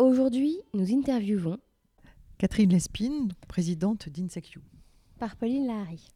Aujourd'hui, 0.00 0.58
nous 0.72 0.94
interviewons 0.94 1.58
Catherine 2.38 2.70
Lespine, 2.70 3.34
présidente 3.48 4.08
d'INSECU. 4.08 4.62
Par 5.18 5.36
Pauline 5.36 5.66
Lahari. 5.66 6.08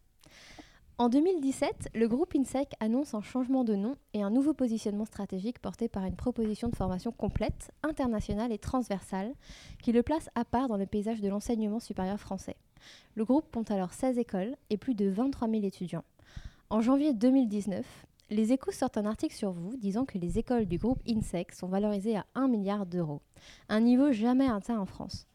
En 0.97 1.11
2017, 1.11 1.91
le 1.95 2.09
groupe 2.09 2.35
INSEC 2.35 2.73
annonce 2.81 3.13
un 3.13 3.21
changement 3.21 3.63
de 3.63 3.75
nom 3.75 3.97
et 4.15 4.23
un 4.23 4.31
nouveau 4.31 4.55
positionnement 4.55 5.05
stratégique 5.05 5.59
porté 5.59 5.89
par 5.89 6.07
une 6.07 6.17
proposition 6.17 6.71
de 6.71 6.77
formation 6.77 7.13
complète, 7.13 7.73
internationale 7.83 8.53
et 8.53 8.59
transversale 8.59 9.35
qui 9.83 9.93
le 9.93 10.03
place 10.03 10.31
à 10.35 10.47
part 10.47 10.69
dans 10.69 10.79
le 10.79 10.87
paysage 10.87 11.21
de 11.21 11.29
l'enseignement 11.29 11.79
supérieur 11.79 12.19
français. 12.19 12.57
Le 13.17 13.27
groupe 13.27 13.53
compte 13.53 13.71
alors 13.71 13.93
16 13.93 14.17
écoles 14.17 14.57
et 14.71 14.79
plus 14.79 14.95
de 14.95 15.11
23 15.11 15.47
000 15.47 15.63
étudiants. 15.63 16.05
En 16.71 16.81
janvier 16.81 17.13
2019, 17.13 17.85
les 18.31 18.53
échos 18.53 18.73
sortent 18.73 18.97
un 18.97 19.07
article 19.07 19.35
sur 19.35 19.53
vous 19.53 19.77
disant 19.77 20.05
que 20.05 20.19
les 20.19 20.39
écoles 20.39 20.67
du 20.67 20.79
groupe 20.79 21.03
INSEC 21.09 21.53
sont 21.53 21.69
valorisées 21.69 22.17
à 22.17 22.27
1 22.35 22.49
milliard 22.49 22.87
d'euros, 22.87 23.23
un 23.69 23.81
niveau 23.81 24.13
jamais 24.13 24.49
atteint 24.49 24.79
en 24.79 24.87
France. 24.87 25.27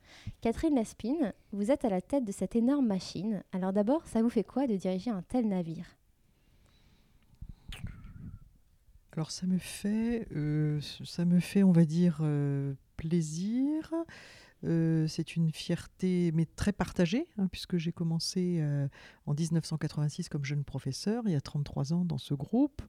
Catherine 0.42 0.76
Lespine, 0.76 1.34
vous 1.52 1.72
êtes 1.72 1.86
à 1.86 1.90
la 1.90 2.02
tête 2.02 2.26
de 2.26 2.32
cette 2.32 2.56
énorme 2.56 2.88
machine. 2.88 3.44
Alors 3.52 3.74
d'abord, 3.74 4.08
ça 4.08 4.22
vous 4.22 4.30
fait 4.30 4.44
quoi 4.44 4.68
de 4.68 4.76
diriger 4.76 5.12
un 5.12 5.22
tel 5.22 5.48
navire? 5.48 5.86
Alors 9.14 9.32
ça 9.32 9.48
me 9.48 9.58
fait, 9.58 10.28
euh, 10.36 10.80
ça 11.04 11.26
me 11.26 11.40
fait, 11.40 11.64
on 11.64 11.72
va 11.72 11.86
dire, 11.86 12.20
euh, 12.22 12.74
plaisir. 12.96 13.94
Euh, 14.66 15.08
c'est 15.08 15.36
une 15.36 15.52
fierté, 15.52 16.32
mais 16.34 16.46
très 16.46 16.74
partagée, 16.74 17.28
hein, 17.38 17.48
puisque 17.48 17.78
j'ai 17.78 17.92
commencé 17.92 18.58
euh, 18.60 18.88
en 19.26 19.34
1986 19.34 20.28
comme 20.28 20.44
jeune 20.44 20.64
professeur, 20.64 21.24
il 21.28 21.32
y 21.32 21.36
a 21.36 21.42
33 21.42 21.94
ans 21.94 22.04
dans 22.04 22.18
ce 22.18 22.34
groupe, 22.34 22.82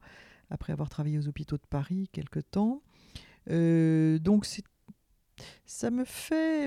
après 0.51 0.73
avoir 0.73 0.89
travaillé 0.89 1.19
aux 1.19 1.29
hôpitaux 1.29 1.57
de 1.57 1.67
Paris 1.69 2.09
quelque 2.13 2.41
temps. 2.41 2.83
Euh, 3.51 4.19
donc 4.19 4.47
ça 5.65 5.91
me 5.91 6.05
fait, 6.05 6.67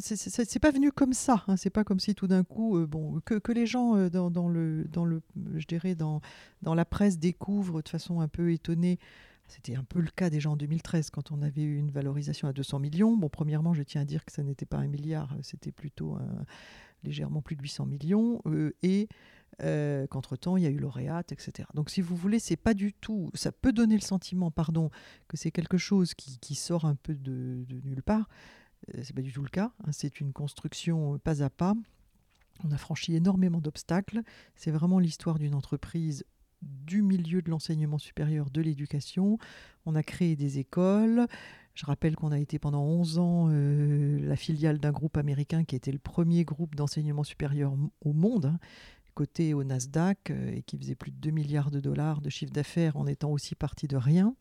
c'est 0.00 0.58
pas 0.58 0.72
venu 0.72 0.90
comme 0.90 1.12
ça. 1.12 1.44
Hein, 1.46 1.56
c'est 1.56 1.70
pas 1.70 1.84
comme 1.84 2.00
si 2.00 2.14
tout 2.14 2.26
d'un 2.26 2.42
coup, 2.42 2.84
bon, 2.86 3.20
que, 3.24 3.36
que, 3.36 3.52
les 3.52 3.66
gens 3.66 4.08
dans, 4.08 4.30
dans, 4.30 4.48
le, 4.48 4.84
dans 4.84 5.04
le, 5.04 5.22
je 5.54 5.66
dirais 5.66 5.94
dans, 5.94 6.20
dans 6.60 6.74
la 6.74 6.84
presse 6.84 7.18
découvrent 7.18 7.82
de 7.82 7.88
façon 7.88 8.20
un 8.20 8.28
peu 8.28 8.52
étonnée 8.52 8.98
c'était 9.50 9.76
un 9.76 9.84
peu 9.84 10.00
le 10.00 10.10
cas 10.10 10.30
déjà 10.30 10.50
en 10.50 10.56
2013 10.56 11.10
quand 11.10 11.32
on 11.32 11.42
avait 11.42 11.62
eu 11.62 11.76
une 11.76 11.90
valorisation 11.90 12.48
à 12.48 12.52
200 12.52 12.78
millions. 12.78 13.16
Bon, 13.16 13.28
premièrement, 13.28 13.74
je 13.74 13.82
tiens 13.82 14.02
à 14.02 14.04
dire 14.04 14.24
que 14.24 14.32
ça 14.32 14.42
n'était 14.42 14.66
pas 14.66 14.78
un 14.78 14.86
milliard, 14.86 15.36
c'était 15.42 15.72
plutôt 15.72 16.16
légèrement 17.02 17.42
plus 17.42 17.56
de 17.56 17.62
800 17.62 17.86
millions. 17.86 18.40
Euh, 18.46 18.74
et 18.82 19.08
euh, 19.62 20.06
qu'entre-temps, 20.06 20.56
il 20.56 20.62
y 20.62 20.66
a 20.66 20.70
eu 20.70 20.78
lauréate, 20.78 21.32
etc. 21.32 21.68
Donc, 21.74 21.90
si 21.90 22.00
vous 22.00 22.16
voulez, 22.16 22.38
c'est 22.38 22.56
pas 22.56 22.74
du 22.74 22.92
tout. 22.92 23.30
Ça 23.34 23.52
peut 23.52 23.72
donner 23.72 23.94
le 23.94 24.02
sentiment, 24.02 24.50
pardon, 24.50 24.90
que 25.28 25.36
c'est 25.36 25.50
quelque 25.50 25.78
chose 25.78 26.14
qui, 26.14 26.54
sort 26.54 26.84
un 26.84 26.94
peu 26.94 27.14
de, 27.14 27.64
nulle 27.84 28.02
part. 28.02 28.28
Euh, 28.94 29.00
c'est 29.02 29.14
pas 29.14 29.22
du 29.22 29.32
tout 29.32 29.42
le 29.42 29.48
cas. 29.48 29.72
Hein. 29.84 29.92
c'est 29.92 30.20
une 30.20 30.32
construction 30.32 31.18
pas 31.18 31.42
à 31.42 31.50
pas. 31.50 31.74
On 32.64 32.72
a 32.72 32.76
franchi 32.76 33.14
énormément 33.14 33.60
d'obstacles. 33.60 34.22
C'est 34.54 34.70
vraiment 34.70 34.98
l'histoire 34.98 35.38
d'une 35.38 35.54
entreprise 35.54 36.24
du 36.62 37.02
milieu 37.02 37.42
de 37.42 37.50
l'enseignement 37.50 37.98
supérieur 37.98 38.50
de 38.50 38.60
l'éducation. 38.60 39.38
On 39.86 39.94
a 39.94 40.02
créé 40.02 40.36
des 40.36 40.58
écoles. 40.58 41.26
Je 41.74 41.86
rappelle 41.86 42.16
qu'on 42.16 42.32
a 42.32 42.38
été 42.38 42.58
pendant 42.58 42.82
11 42.82 43.18
ans 43.18 43.48
euh, 43.50 44.18
la 44.26 44.36
filiale 44.36 44.78
d'un 44.78 44.90
groupe 44.90 45.16
américain 45.16 45.64
qui 45.64 45.76
était 45.76 45.92
le 45.92 45.98
premier 45.98 46.44
groupe 46.44 46.74
d'enseignement 46.74 47.24
supérieur 47.24 47.72
au 48.02 48.12
monde, 48.12 48.46
hein, 48.46 48.58
coté 49.14 49.54
au 49.54 49.64
Nasdaq, 49.64 50.30
euh, 50.30 50.56
et 50.56 50.62
qui 50.62 50.76
faisait 50.76 50.94
plus 50.94 51.10
de 51.10 51.16
2 51.16 51.30
milliards 51.30 51.70
de 51.70 51.80
dollars 51.80 52.20
de 52.20 52.28
chiffre 52.28 52.52
d'affaires 52.52 52.96
en 52.96 53.06
étant 53.06 53.30
aussi 53.30 53.54
parti 53.54 53.86
de 53.86 53.96
rien. 53.96 54.34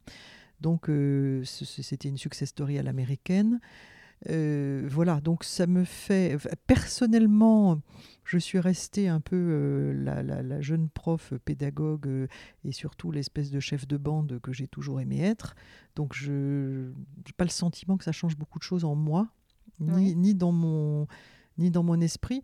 Donc 0.59 0.89
euh, 0.89 1.43
c'était 1.45 2.09
une 2.09 2.17
success 2.17 2.49
story 2.49 2.77
à 2.77 2.83
l'américaine. 2.83 3.59
Voilà, 4.25 5.21
donc 5.21 5.43
ça 5.43 5.67
me 5.67 5.83
fait 5.83 6.37
personnellement 6.67 7.81
je 8.29 8.37
suis 8.37 8.59
restée 8.59 9.07
un 9.07 9.21
peu 9.21 9.35
euh, 9.35 9.93
la, 10.03 10.61
jeune 10.61 10.87
prof 10.87 11.33
pédagogue 11.45 12.07
euh, 12.07 12.27
et 12.63 12.71
surtout 12.71 13.11
l'espèce 13.11 13.49
de 13.49 13.59
chef 13.59 13.87
de 13.87 13.97
bande 13.97 14.39
que 14.43 14.53
j'ai 14.53 14.67
toujours 14.67 15.01
aimé 15.01 15.19
être. 15.19 15.55
Donc 15.95 16.13
je 16.13 16.89
n'ai 16.89 17.33
pas 17.37 17.43
le 17.43 17.49
sentiment 17.49 17.97
que 17.97 18.03
ça 18.03 18.11
change 18.11 18.37
beaucoup 18.37 18.59
de 18.59 18.63
choses 18.63 18.85
en 18.85 18.93
moi, 18.93 19.29
ni, 19.79 20.15
ni, 20.15 20.35
dans, 20.35 20.51
mon, 20.51 21.07
ni 21.57 21.71
dans 21.71 21.81
mon 21.81 21.99
esprit. 22.01 22.43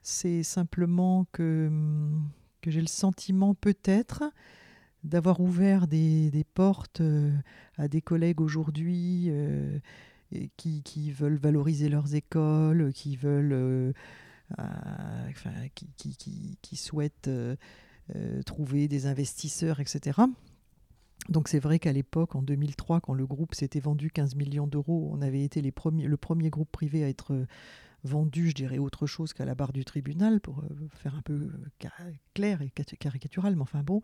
C'est 0.00 0.42
simplement 0.42 1.26
que, 1.32 1.70
que 2.62 2.70
j'ai 2.70 2.80
le 2.80 2.86
sentiment 2.86 3.54
peut-être 3.54 4.24
d'avoir 5.04 5.40
ouvert 5.40 5.86
des, 5.86 6.30
des, 6.30 6.44
portes 6.44 7.02
euh, 7.02 7.36
à 7.76 7.88
des 7.88 8.00
collègues 8.00 8.40
aujourd'hui 8.40 9.30
qui, 10.56 11.10
veulent 11.12 11.36
valoriser 11.36 11.88
leurs 11.88 12.14
écoles, 12.14 12.92
qui 12.92 13.16
veulent 13.16 13.94
euh, 14.58 15.28
qui, 15.74 15.88
qui, 15.96 16.58
qui, 16.62 16.76
souhaitent 16.76 17.26
euh, 17.26 17.56
euh, 18.14 18.42
trouver 18.42 18.86
des 18.86 19.06
investisseurs, 19.06 19.80
etc. 19.80 20.20
Donc 21.28 21.48
c'est 21.48 21.58
vrai 21.58 21.80
qu'à 21.80 21.92
l'époque, 21.92 22.36
en 22.36 22.42
2003, 22.42 23.00
quand 23.00 23.12
le 23.12 23.26
groupe 23.26 23.56
s'était 23.56 23.80
vendu 23.80 24.10
15 24.10 24.36
millions 24.36 24.68
d'euros, 24.68 25.10
on 25.12 25.20
avait 25.20 25.42
été 25.42 25.62
les 25.62 25.72
premiers, 25.72 26.06
le 26.06 26.16
premier 26.16 26.48
groupe 26.48 26.70
privé 26.70 27.02
à 27.02 27.08
être 27.08 27.44
vendu, 28.04 28.50
je 28.50 28.54
dirais, 28.54 28.78
autre 28.78 29.08
chose 29.08 29.32
qu'à 29.32 29.44
la 29.44 29.56
barre 29.56 29.72
du 29.72 29.84
tribunal, 29.84 30.40
pour 30.40 30.62
faire 30.92 31.16
un 31.16 31.22
peu 31.22 31.50
clair 32.34 32.62
et 32.62 32.70
caricatural, 32.70 33.56
mais 33.56 33.62
enfin 33.62 33.82
bon, 33.82 34.00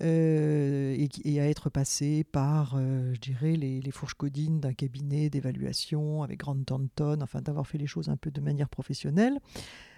et, 0.00 1.40
à 1.40 1.48
être 1.48 1.70
passé 1.70 2.24
par, 2.24 2.78
je 2.78 3.20
dirais, 3.20 3.56
les, 3.56 3.90
fourches 3.90 4.14
codines 4.14 4.60
d'un 4.60 4.72
cabinet 4.72 5.30
d'évaluation 5.30 6.22
avec 6.22 6.40
Grande 6.40 6.64
Thornton, 6.66 7.18
enfin 7.22 7.40
d'avoir 7.40 7.66
fait 7.66 7.78
les 7.78 7.86
choses 7.86 8.08
un 8.08 8.16
peu 8.16 8.30
de 8.30 8.40
manière 8.40 8.68
professionnelle 8.68 9.38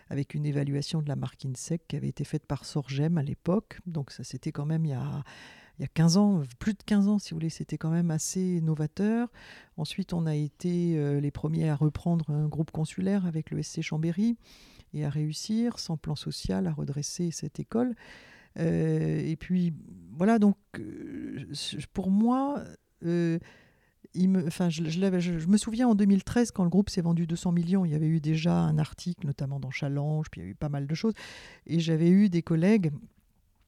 avec 0.08 0.34
une 0.34 0.46
évaluation 0.46 1.02
de 1.02 1.08
la 1.08 1.16
marque 1.16 1.44
INSEC 1.44 1.82
qui 1.88 1.96
avait 1.96 2.08
été 2.08 2.24
faite 2.24 2.46
par 2.46 2.64
Sorgem 2.64 3.18
à 3.18 3.22
l'époque. 3.22 3.80
Donc 3.86 4.10
ça 4.10 4.24
c'était 4.24 4.52
quand 4.52 4.66
même 4.66 4.84
il 4.84 4.90
y 4.90 4.94
a, 4.94 5.24
il 5.78 5.82
y 5.82 5.84
a 5.84 5.88
15 5.88 6.16
ans, 6.16 6.42
plus 6.58 6.74
de 6.74 6.82
15 6.84 7.08
ans 7.08 7.18
si 7.18 7.30
vous 7.30 7.36
voulez, 7.36 7.50
c'était 7.50 7.78
quand 7.78 7.90
même 7.90 8.10
assez 8.10 8.60
novateur. 8.60 9.28
Ensuite 9.76 10.12
on 10.12 10.26
a 10.26 10.34
été 10.34 10.96
euh, 10.96 11.20
les 11.20 11.30
premiers 11.30 11.68
à 11.68 11.76
reprendre 11.76 12.30
un 12.30 12.46
groupe 12.46 12.70
consulaire 12.70 13.26
avec 13.26 13.50
le 13.50 13.62
SC 13.62 13.82
Chambéry 13.82 14.36
et 14.94 15.04
à 15.04 15.10
réussir, 15.10 15.78
sans 15.78 15.96
plan 15.96 16.14
social, 16.14 16.66
à 16.66 16.72
redresser 16.72 17.30
cette 17.32 17.58
école. 17.58 17.94
Euh, 18.58 19.20
et 19.24 19.36
puis 19.36 19.74
voilà, 20.16 20.38
donc 20.38 20.56
euh, 20.78 21.44
pour 21.92 22.10
moi, 22.10 22.62
je, 23.02 23.38
je, 24.14 25.46
me 25.46 25.56
souviens 25.56 25.88
en 25.88 25.94
2013, 25.94 26.50
quand 26.50 26.64
le 26.64 26.70
groupe 26.70 26.90
s'est 26.90 27.02
vendu 27.02 27.26
200 27.26 27.52
millions, 27.52 27.84
il 27.84 27.92
y 27.92 27.94
avait 27.94 28.06
eu 28.06 28.20
déjà 28.20 28.54
un 28.54 28.78
article, 28.78 29.26
notamment 29.26 29.60
dans 29.60 29.70
Challenge, 29.70 30.26
puis 30.30 30.40
il 30.40 30.44
y 30.44 30.46
a 30.46 30.50
eu 30.50 30.54
pas 30.54 30.68
mal 30.68 30.86
de 30.86 30.94
choses. 30.94 31.14
Et 31.66 31.80
j'avais 31.80 32.08
eu 32.08 32.28
des 32.28 32.42
collègues 32.42 32.92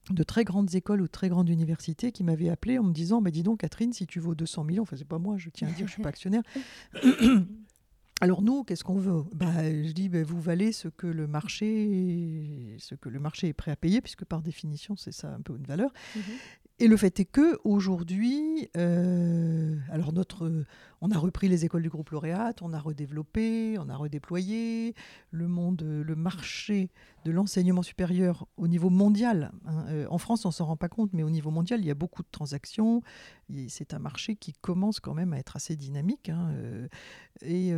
de 0.09 0.23
très 0.23 0.43
grandes 0.43 0.73
écoles 0.73 1.01
ou 1.01 1.05
de 1.05 1.11
très 1.11 1.29
grandes 1.29 1.49
universités 1.49 2.11
qui 2.11 2.23
m'avaient 2.23 2.49
appelé 2.49 2.79
en 2.79 2.83
me 2.83 2.93
disant 2.93 3.21
bah, 3.21 3.31
Dis 3.31 3.43
donc, 3.43 3.59
Catherine, 3.59 3.93
si 3.93 4.07
tu 4.07 4.19
vaux 4.19 4.35
200 4.35 4.63
millions, 4.63 4.83
enfin, 4.83 4.95
c'est 4.97 5.07
pas 5.07 5.19
moi, 5.19 5.37
je 5.37 5.49
tiens 5.49 5.67
à 5.67 5.71
dire, 5.71 5.87
je 5.87 5.93
suis 5.93 6.01
pas 6.01 6.09
actionnaire. 6.09 6.41
Alors 8.21 8.41
nous, 8.41 8.63
qu'est-ce 8.63 8.83
qu'on 8.83 8.97
veut? 8.99 9.23
Bah, 9.33 9.63
Je 9.63 9.91
dis, 9.91 10.09
bah, 10.09 10.23
vous 10.23 10.41
valez 10.41 10.71
ce 10.71 10.87
que 10.89 11.07
le 11.07 11.27
marché, 11.27 12.75
ce 12.79 12.95
que 12.95 13.07
le 13.09 13.19
marché 13.19 13.47
est 13.47 13.53
prêt 13.53 13.71
à 13.71 13.75
payer, 13.75 14.01
puisque 14.01 14.25
par 14.25 14.41
définition, 14.41 14.95
c'est 14.95 15.13
ça 15.13 15.33
un 15.33 15.41
peu 15.41 15.55
une 15.55 15.65
valeur. 15.65 15.91
Mhm. 16.15 16.21
Et 16.79 16.87
le 16.87 16.95
fait 16.95 17.19
est 17.19 17.25
que 17.25 17.59
aujourd'hui, 17.65 18.69
euh, 18.77 19.75
alors 19.89 20.13
notre, 20.13 20.65
on 21.01 21.11
a 21.11 21.17
repris 21.17 21.49
les 21.49 21.65
écoles 21.65 21.81
du 21.81 21.89
groupe 21.89 22.09
lauréat, 22.09 22.53
on 22.61 22.71
a 22.71 22.79
redéveloppé, 22.79 23.77
on 23.77 23.89
a 23.89 23.97
redéployé 23.97 24.95
le 25.31 25.47
monde, 25.49 25.81
le 25.81 26.15
marché 26.15 26.89
de 27.25 27.31
l'enseignement 27.31 27.81
supérieur 27.81 28.47
au 28.55 28.69
niveau 28.69 28.89
mondial. 28.89 29.51
Hein. 29.65 29.87
Euh, 29.89 30.07
en 30.09 30.17
France, 30.17 30.45
on 30.45 30.51
s'en 30.51 30.65
rend 30.65 30.77
pas 30.77 30.87
compte, 30.87 31.11
mais 31.11 31.23
au 31.23 31.29
niveau 31.29 31.51
mondial, 31.51 31.81
il 31.81 31.85
y 31.85 31.91
a 31.91 31.95
beaucoup 31.95 32.23
de 32.23 32.29
transactions. 32.31 33.01
C'est 33.67 33.93
un 33.93 33.99
marché 33.99 34.37
qui 34.37 34.53
commence 34.53 35.01
quand 35.01 35.13
même 35.13 35.33
à 35.33 35.37
être 35.37 35.57
assez 35.57 35.75
dynamique. 35.75 36.29
Hein, 36.29 36.51
euh, 36.53 36.87
et 37.41 37.73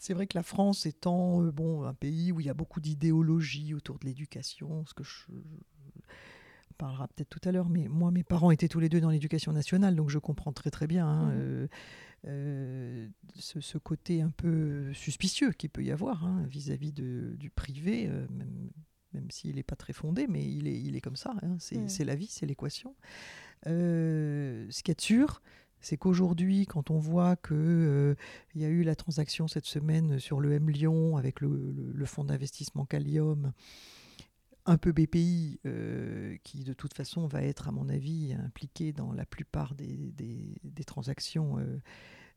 c'est 0.00 0.14
vrai 0.14 0.26
que 0.26 0.36
la 0.36 0.42
France 0.42 0.86
étant 0.86 1.42
bon 1.42 1.84
un 1.84 1.94
pays 1.94 2.32
où 2.32 2.40
il 2.40 2.46
y 2.46 2.50
a 2.50 2.54
beaucoup 2.54 2.80
d'idéologie 2.80 3.74
autour 3.74 3.98
de 3.98 4.06
l'éducation, 4.06 4.84
ce 4.86 4.94
que 4.94 5.04
je 5.04 5.26
parlera 6.72 7.08
peut-être 7.08 7.28
tout 7.28 7.40
à 7.48 7.52
l'heure, 7.52 7.68
mais 7.68 7.88
moi, 7.88 8.10
mes 8.10 8.22
parents 8.22 8.50
étaient 8.50 8.68
tous 8.68 8.80
les 8.80 8.88
deux 8.88 9.00
dans 9.00 9.10
l'éducation 9.10 9.52
nationale, 9.52 9.94
donc 9.94 10.10
je 10.10 10.18
comprends 10.18 10.52
très 10.52 10.70
très 10.70 10.86
bien 10.86 11.06
hein, 11.06 11.26
mmh. 11.26 11.38
euh, 11.38 11.66
euh, 12.28 13.08
ce, 13.34 13.78
côté 13.78 14.22
un 14.22 14.30
peu 14.30 14.92
suspicieux 14.92 15.52
qu'il 15.52 15.70
peut 15.70 15.84
y 15.84 15.90
avoir 15.90 16.24
hein, 16.24 16.44
vis-à-vis 16.48 16.92
du 16.92 17.50
privé, 17.54 18.06
euh, 18.08 18.26
même, 18.30 18.70
même 19.12 19.30
s'il 19.30 19.56
n'est 19.56 19.62
pas 19.62 19.76
très 19.76 19.92
fondé, 19.92 20.26
mais 20.28 20.44
il 20.44 20.66
est, 20.66 20.80
il 20.80 20.96
est 20.96 21.00
comme 21.00 21.16
ça, 21.16 21.34
hein, 21.42 21.56
mmh. 21.72 21.88
c'est 21.88 22.04
la 22.04 22.14
vie, 22.14 22.28
c'est 22.28 22.46
l'équation. 22.46 22.94
ce 23.66 24.82
qui 24.82 24.90
est 24.90 25.00
sûr, 25.00 25.42
c'est 25.80 25.96
qu'aujourd'hui, 25.96 26.66
quand 26.66 26.90
on 26.90 26.98
voit 26.98 27.36
qu'il 27.36 28.16
il 28.54 28.60
y 28.60 28.64
a 28.64 28.68
eu 28.68 28.84
la 28.84 28.94
transaction 28.94 29.48
cette 29.48 29.66
semaine 29.66 30.20
sur 30.20 30.40
le 30.40 30.52
M 30.52 30.70
Lyon 30.70 31.16
avec 31.16 31.40
le, 31.40 31.74
le 31.92 32.06
fonds 32.06 32.24
d'investissement 32.24 32.86
Callium, 32.86 33.52
un 34.66 34.78
peu 34.78 34.92
BPI, 34.92 35.60
euh, 35.66 36.36
qui 36.44 36.64
de 36.64 36.72
toute 36.72 36.94
façon 36.94 37.26
va 37.26 37.42
être, 37.42 37.68
à 37.68 37.72
mon 37.72 37.88
avis, 37.88 38.34
impliqué 38.34 38.92
dans 38.92 39.12
la 39.12 39.26
plupart 39.26 39.74
des, 39.74 40.54
transactions 40.86 41.58
euh, 41.58 41.80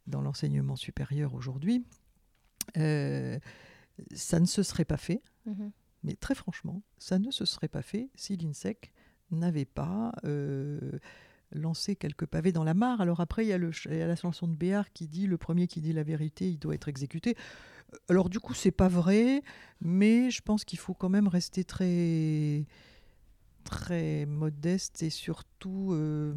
dans 0.08 0.22
l'enseignement 0.22 0.76
supérieur 0.76 1.34
aujourd'hui, 1.34 1.86
euh, 2.78 3.40
ça 4.14 4.40
ne 4.40 4.46
se 4.46 4.64
serait 4.64 4.86
pas 4.86 4.98
fait. 4.98 5.22
Mhm. 5.46 5.72
Mais 6.04 6.16
très 6.16 6.36
franchement, 6.36 6.84
ça 6.98 7.20
ne 7.20 7.32
se 7.32 7.46
serait 7.46 7.68
pas 7.68 7.82
fait 7.82 8.10
si 8.16 8.38
l'INSEC 8.38 8.92
n'avait 9.32 9.66
pas 9.66 10.12
lancé 11.52 11.96
quelques 11.96 12.26
pavés 12.26 12.52
dans 12.52 12.64
la 12.64 12.74
mare. 12.74 13.02
Alors 13.02 13.22
après, 13.22 13.46
il 13.46 13.48
y 13.48 13.54
a, 13.54 13.58
le, 13.58 13.72
il 13.86 13.98
y 13.98 14.02
a 14.02 14.08
la 14.08 14.16
chanson 14.16 14.48
de 14.48 14.56
Béard 14.56 14.92
qui 14.94 15.08
dit 15.08 15.26
le 15.26 15.38
premier 15.38 15.68
qui 15.68 15.82
dit 15.82 15.94
la 15.94 16.04
vérité, 16.04 16.50
il 16.50 16.60
doit 16.60 16.76
être 16.76 16.90
exécuté. 16.90 17.36
Alors 18.10 18.30
du 18.30 18.40
coup, 18.40 18.54
c'est 18.54 18.72
pas 18.72 18.88
vrai, 18.88 19.42
mais 19.82 20.30
je 20.30 20.42
pense 20.42 20.66
qu'il 20.66 20.80
faut 20.80 20.94
quand 20.94 21.10
même 21.10 21.28
rester 21.28 21.64
très 21.64 22.66
très 23.64 24.26
modeste 24.28 25.02
et 25.02 25.10
surtout 25.10 25.90
euh, 25.92 26.34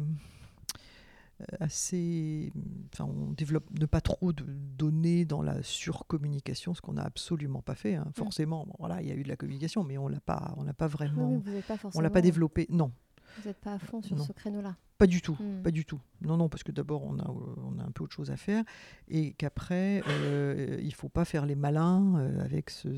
assez. 1.59 2.51
Enfin, 2.93 3.05
on 3.05 3.31
développe 3.31 3.65
ne 3.79 3.85
pas 3.85 4.01
trop 4.01 4.33
de 4.33 4.43
donner 4.77 5.25
dans 5.25 5.41
la 5.41 5.61
surcommunication, 5.63 6.73
ce 6.73 6.81
qu'on 6.81 6.93
n'a 6.93 7.03
absolument 7.03 7.61
pas 7.61 7.75
fait. 7.75 7.95
Hein. 7.95 8.07
Mm. 8.09 8.13
Forcément, 8.13 8.67
voilà, 8.79 9.01
il 9.01 9.07
y 9.07 9.11
a 9.11 9.15
eu 9.15 9.23
de 9.23 9.29
la 9.29 9.37
communication, 9.37 9.83
mais 9.83 9.97
on 9.97 10.07
l'a 10.07 10.19
pas, 10.19 10.53
on 10.57 10.63
l'a 10.63 10.73
pas 10.73 10.87
vraiment, 10.87 11.41
on 11.93 12.01
l'a 12.01 12.09
pas 12.09 12.21
développé. 12.21 12.67
Non, 12.69 12.91
vous 13.37 13.47
n'êtes 13.47 13.59
pas 13.59 13.73
à 13.73 13.79
fond 13.79 14.01
sur 14.01 14.19
ce 14.19 14.31
créneau-là 14.31 14.75
Pas 14.97 15.07
du 15.07 15.21
tout, 15.21 15.37
hmm. 15.39 15.61
pas 15.63 15.71
du 15.71 15.85
tout. 15.85 15.99
Non, 16.21 16.37
non, 16.37 16.49
parce 16.49 16.63
que 16.63 16.71
d'abord, 16.71 17.03
on 17.03 17.19
a, 17.19 17.27
on 17.29 17.79
a 17.79 17.83
un 17.83 17.91
peu 17.91 18.03
autre 18.03 18.15
chose 18.15 18.31
à 18.31 18.37
faire, 18.37 18.63
et 19.07 19.33
qu'après, 19.33 20.03
euh, 20.07 20.77
il 20.79 20.87
ne 20.87 20.93
faut 20.93 21.09
pas 21.09 21.25
faire 21.25 21.45
les 21.45 21.55
malins 21.55 22.15
euh, 22.17 22.43
avec 22.43 22.69
ce, 22.69 22.89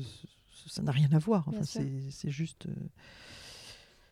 Ça 0.66 0.82
n'a 0.82 0.92
rien 0.92 1.12
à 1.12 1.18
voir. 1.18 1.48
Enfin, 1.48 1.62
c'est 1.62 2.30
juste... 2.30 2.66
Euh, 2.66 2.74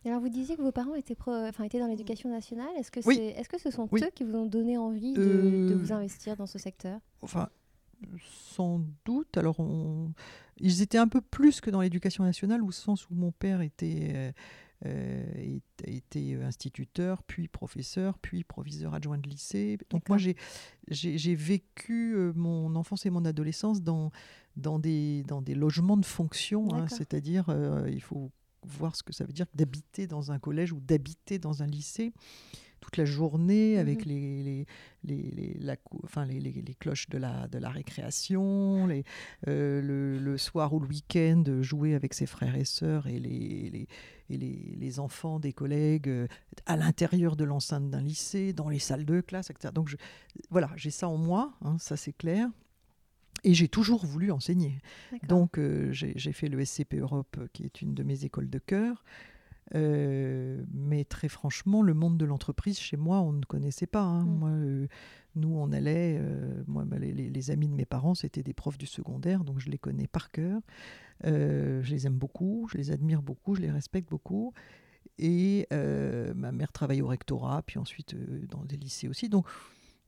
alors, 0.03 0.19
vous 0.19 0.29
disiez 0.29 0.57
que 0.57 0.63
vos 0.63 0.71
parents 0.71 0.95
étaient, 0.95 1.15
enfin, 1.27 1.63
étaient 1.63 1.79
dans 1.79 1.85
l'éducation 1.85 2.31
nationale. 2.31 2.69
Est-ce 2.79 2.89
que, 2.89 3.01
c'est... 3.01 3.13
Est-ce 3.15 3.49
que 3.49 3.59
ce 3.59 3.69
sont 3.69 3.87
eux 3.93 4.09
qui 4.15 4.23
vous 4.23 4.35
ont 4.35 4.47
donné 4.47 4.75
envie 4.75 5.13
de, 5.13 5.67
de, 5.69 5.75
vous 5.75 5.93
investir 5.93 6.35
dans 6.35 6.47
ce 6.47 6.57
secteur? 6.57 6.99
Enfin, 7.21 7.49
sans 8.55 8.81
doute. 9.05 9.37
Alors, 9.37 9.59
on... 9.59 10.11
ils 10.59 10.81
étaient 10.81 10.97
un 10.97 11.07
peu 11.07 11.21
plus 11.21 11.61
que 11.61 11.69
dans 11.69 11.81
l'éducation 11.81 12.23
nationale, 12.23 12.63
au 12.63 12.71
sens 12.71 13.11
où 13.11 13.13
mon 13.13 13.31
père 13.31 13.61
était 13.61 14.33
euh, 14.85 15.23
été 15.85 16.35
instituteur, 16.41 17.21
puis 17.23 17.47
professeur, 17.47 18.17
puis 18.17 18.43
proviseur 18.43 18.93
adjoint 18.95 19.17
de 19.17 19.29
lycée. 19.29 19.77
Donc 19.89 20.09
moi, 20.09 20.17
j'ai 20.17 21.35
vécu 21.35 22.15
euh, 22.15 22.33
mon 22.35 22.75
enfance 22.75 23.05
et 23.05 23.11
mon 23.11 23.23
adolescence 23.25 23.83
dans, 23.83 24.11
dans, 24.55 24.79
des, 24.79 25.23
dans 25.23 25.41
des 25.41 25.53
logements 25.53 25.97
de 25.97 26.05
fonction, 26.05 26.73
hein. 26.73 26.87
c'est-à-dire 26.87 27.45
euh, 27.49 27.87
il 27.91 28.01
faut 28.01 28.31
voir 28.63 28.95
ce 28.95 29.03
que 29.03 29.13
ça 29.13 29.23
veut 29.25 29.33
dire 29.33 29.47
d'habiter 29.53 30.07
dans 30.07 30.31
un 30.31 30.39
collège 30.39 30.71
ou 30.71 30.79
d'habiter 30.79 31.39
dans 31.39 31.63
un 31.63 31.67
lycée 31.67 32.13
toute 32.81 32.97
la 32.97 33.05
journée 33.05 33.77
avec 33.77 34.05
mmh 34.05 34.09
les, 34.09 34.43
les, 34.43 35.31
les, 35.31 35.57
la, 35.59 35.75
enfin, 36.03 36.25
les, 36.25 36.39
les, 36.39 36.75
cloches 36.75 37.07
de 37.09 37.17
la, 37.17 37.47
de 37.47 37.57
la 37.57 37.69
récréation, 37.69 38.87
les, 38.87 39.03
le, 39.45 40.17
le, 40.19 40.37
soir 40.37 40.73
ou 40.73 40.79
le 40.79 40.87
week-end, 40.87 41.43
jouer 41.61 41.95
avec 41.95 42.13
ses 42.13 42.25
frères 42.25 42.55
et 42.55 42.65
sœurs 42.65 43.07
et 43.07 43.19
les, 43.19 43.87
et 44.31 44.37
les, 44.37 44.75
les, 44.77 44.99
enfants 44.99 45.39
des 45.39 45.53
collègues 45.53 46.09
euh, 46.09 46.27
à 46.65 46.77
l'intérieur 46.77 47.35
de 47.35 47.43
l'enceinte 47.43 47.89
d'un 47.89 48.01
lycée, 48.01 48.53
dans 48.53 48.69
les 48.69 48.79
salles 48.79 49.05
de 49.05 49.21
classe, 49.21 49.49
etc. 49.49 49.71
Donc 49.73 49.89
je, 49.89 49.97
voilà, 50.49 50.69
j'ai 50.75 50.91
ça 50.91 51.07
en 51.07 51.17
moi, 51.17 51.53
hein, 51.61 51.77
ça 51.79 51.97
c'est 51.97 52.13
clair. 52.13 52.49
Et 53.43 53.53
j'ai 53.55 53.67
toujours 53.67 54.05
voulu 54.05 54.31
enseigner. 54.31 54.77
Donc 55.27 55.57
euh, 55.57 55.91
j'ai 55.91 56.31
fait 56.31 56.47
le 56.47 56.63
SCP 56.63 56.95
Europe, 56.99 57.39
qui 57.53 57.63
est 57.63 57.81
une 57.81 57.95
de 57.95 58.03
mes 58.03 58.23
écoles 58.23 58.49
de 58.49 58.59
cœur. 58.59 59.03
Euh, 59.73 60.63
mais 60.73 61.05
très 61.05 61.29
franchement, 61.29 61.81
le 61.81 61.93
monde 61.93 62.17
de 62.17 62.25
l'entreprise, 62.25 62.79
chez 62.79 62.97
moi, 62.97 63.21
on 63.21 63.31
ne 63.31 63.45
connaissait 63.45 63.87
pas. 63.87 64.03
Hein. 64.03 64.25
Mm. 64.25 64.37
Moi, 64.37 64.87
nous, 65.35 65.55
on 65.55 65.71
allait, 65.71 66.21
moi, 66.67 66.83
bah, 66.85 66.99
les, 66.99 67.13
les, 67.13 67.51
amis 67.51 67.69
de 67.69 67.73
mes 67.73 67.85
parents, 67.85 68.15
c'était 68.15 68.43
des 68.43 68.53
profs 68.53 68.77
du 68.77 68.85
secondaire, 68.85 69.45
donc 69.45 69.59
je 69.59 69.69
les 69.69 69.77
connais 69.77 70.07
par 70.07 70.29
cœur. 70.29 70.59
Euh, 71.25 71.81
je 71.83 71.91
les 71.91 72.07
aime 72.07 72.17
beaucoup, 72.17 72.67
je 72.71 72.77
les 72.77 72.91
admire 72.91 73.21
beaucoup, 73.21 73.55
je 73.55 73.61
les 73.61 73.71
respecte 73.71 74.09
beaucoup. 74.09 74.53
Et 75.17 75.67
euh, 75.71 76.33
ma 76.33 76.51
mère 76.51 76.71
travaille 76.71 77.01
au 77.01 77.07
rectorat, 77.07 77.61
puis 77.63 77.77
ensuite 77.77 78.13
euh, 78.13 78.45
dans 78.49 78.63
des 78.65 78.77
lycées 78.77 79.07
aussi. 79.07 79.29
Donc 79.29 79.45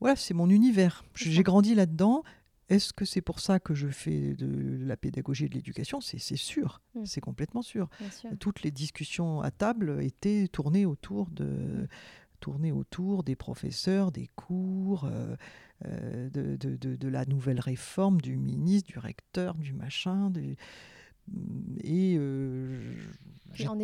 voilà, 0.00 0.16
c'est 0.16 0.34
mon 0.34 0.48
univers. 0.50 1.04
J'ai 1.14 1.42
grandi 1.42 1.74
là-dedans. 1.74 2.22
Est-ce 2.68 2.92
que 2.92 3.04
c'est 3.04 3.20
pour 3.20 3.40
ça 3.40 3.60
que 3.60 3.74
je 3.74 3.88
fais 3.88 4.34
de 4.34 4.78
la 4.84 4.96
pédagogie 4.96 5.44
et 5.46 5.48
de 5.48 5.54
l'éducation? 5.54 6.00
C'est 6.00 6.18
sûr, 6.18 6.80
mm. 6.94 7.04
c'est 7.04 7.20
complètement 7.20 7.62
sûr. 7.62 7.88
Toutes 8.40 8.62
les 8.62 8.70
discussions 8.70 9.40
à 9.40 9.50
table 9.50 10.02
étaient 10.02 10.48
tournées 10.48 10.86
autour 10.86 11.30
de, 11.30 11.44
mm. 11.44 11.88
tournées 12.40 12.72
autour 12.72 13.22
des 13.22 13.36
professeurs, 13.36 14.12
des 14.12 14.28
cours, 14.34 15.08
de, 15.84 16.56
de, 16.56 16.76
de, 16.76 17.08
la 17.08 17.26
nouvelle 17.26 17.60
réforme, 17.60 18.20
du 18.20 18.36
ministre, 18.36 18.90
du 18.90 18.98
recteur, 18.98 19.54
du 19.54 19.74
machin. 19.74 20.32
Et 21.82 22.16
euh, 22.18 22.94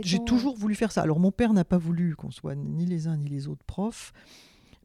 j'ai 0.02 0.24
toujours 0.24 0.56
voulu 0.56 0.74
faire 0.74 0.92
ça. 0.92 1.02
Alors 1.02 1.20
mon 1.20 1.32
père 1.32 1.52
n'a 1.52 1.64
pas 1.64 1.78
voulu 1.78 2.16
qu'on 2.16 2.30
soit 2.30 2.54
ni 2.54 2.86
les 2.86 3.06
uns 3.06 3.16
ni 3.16 3.28
les 3.28 3.48
autres 3.48 3.64
profs 3.64 4.12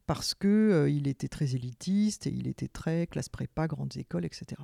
parce 0.08 0.34
que 0.34 0.48
euh, 0.48 0.90
il 0.90 1.08
était 1.08 1.28
très 1.28 1.56
élitiste 1.56 2.28
et 2.28 2.32
il 2.32 2.48
était 2.48 2.68
très 2.68 3.08
classe 3.08 3.30
prépa, 3.30 3.68
grandes 3.68 3.98
écoles, 3.98 4.26
etc. 4.26 4.62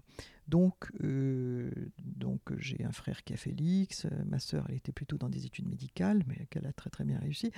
Donc, 0.47 0.91
euh, 1.03 1.71
donc 2.03 2.41
j'ai 2.57 2.83
un 2.83 2.91
frère 2.91 3.23
qui 3.23 3.33
a 3.33 3.37
fait 3.37 3.51
l'X, 3.51 4.05
ma 4.25 4.39
sœur 4.39 4.65
elle 4.69 4.75
était 4.75 4.91
plutôt 4.91 5.17
dans 5.17 5.29
des 5.29 5.45
études 5.45 5.67
médicales, 5.67 6.23
mais 6.27 6.45
qu'elle 6.49 6.67
a 6.67 6.73
très 6.73 6.89
très 6.89 7.05
bien 7.05 7.19
réussi. 7.19 7.51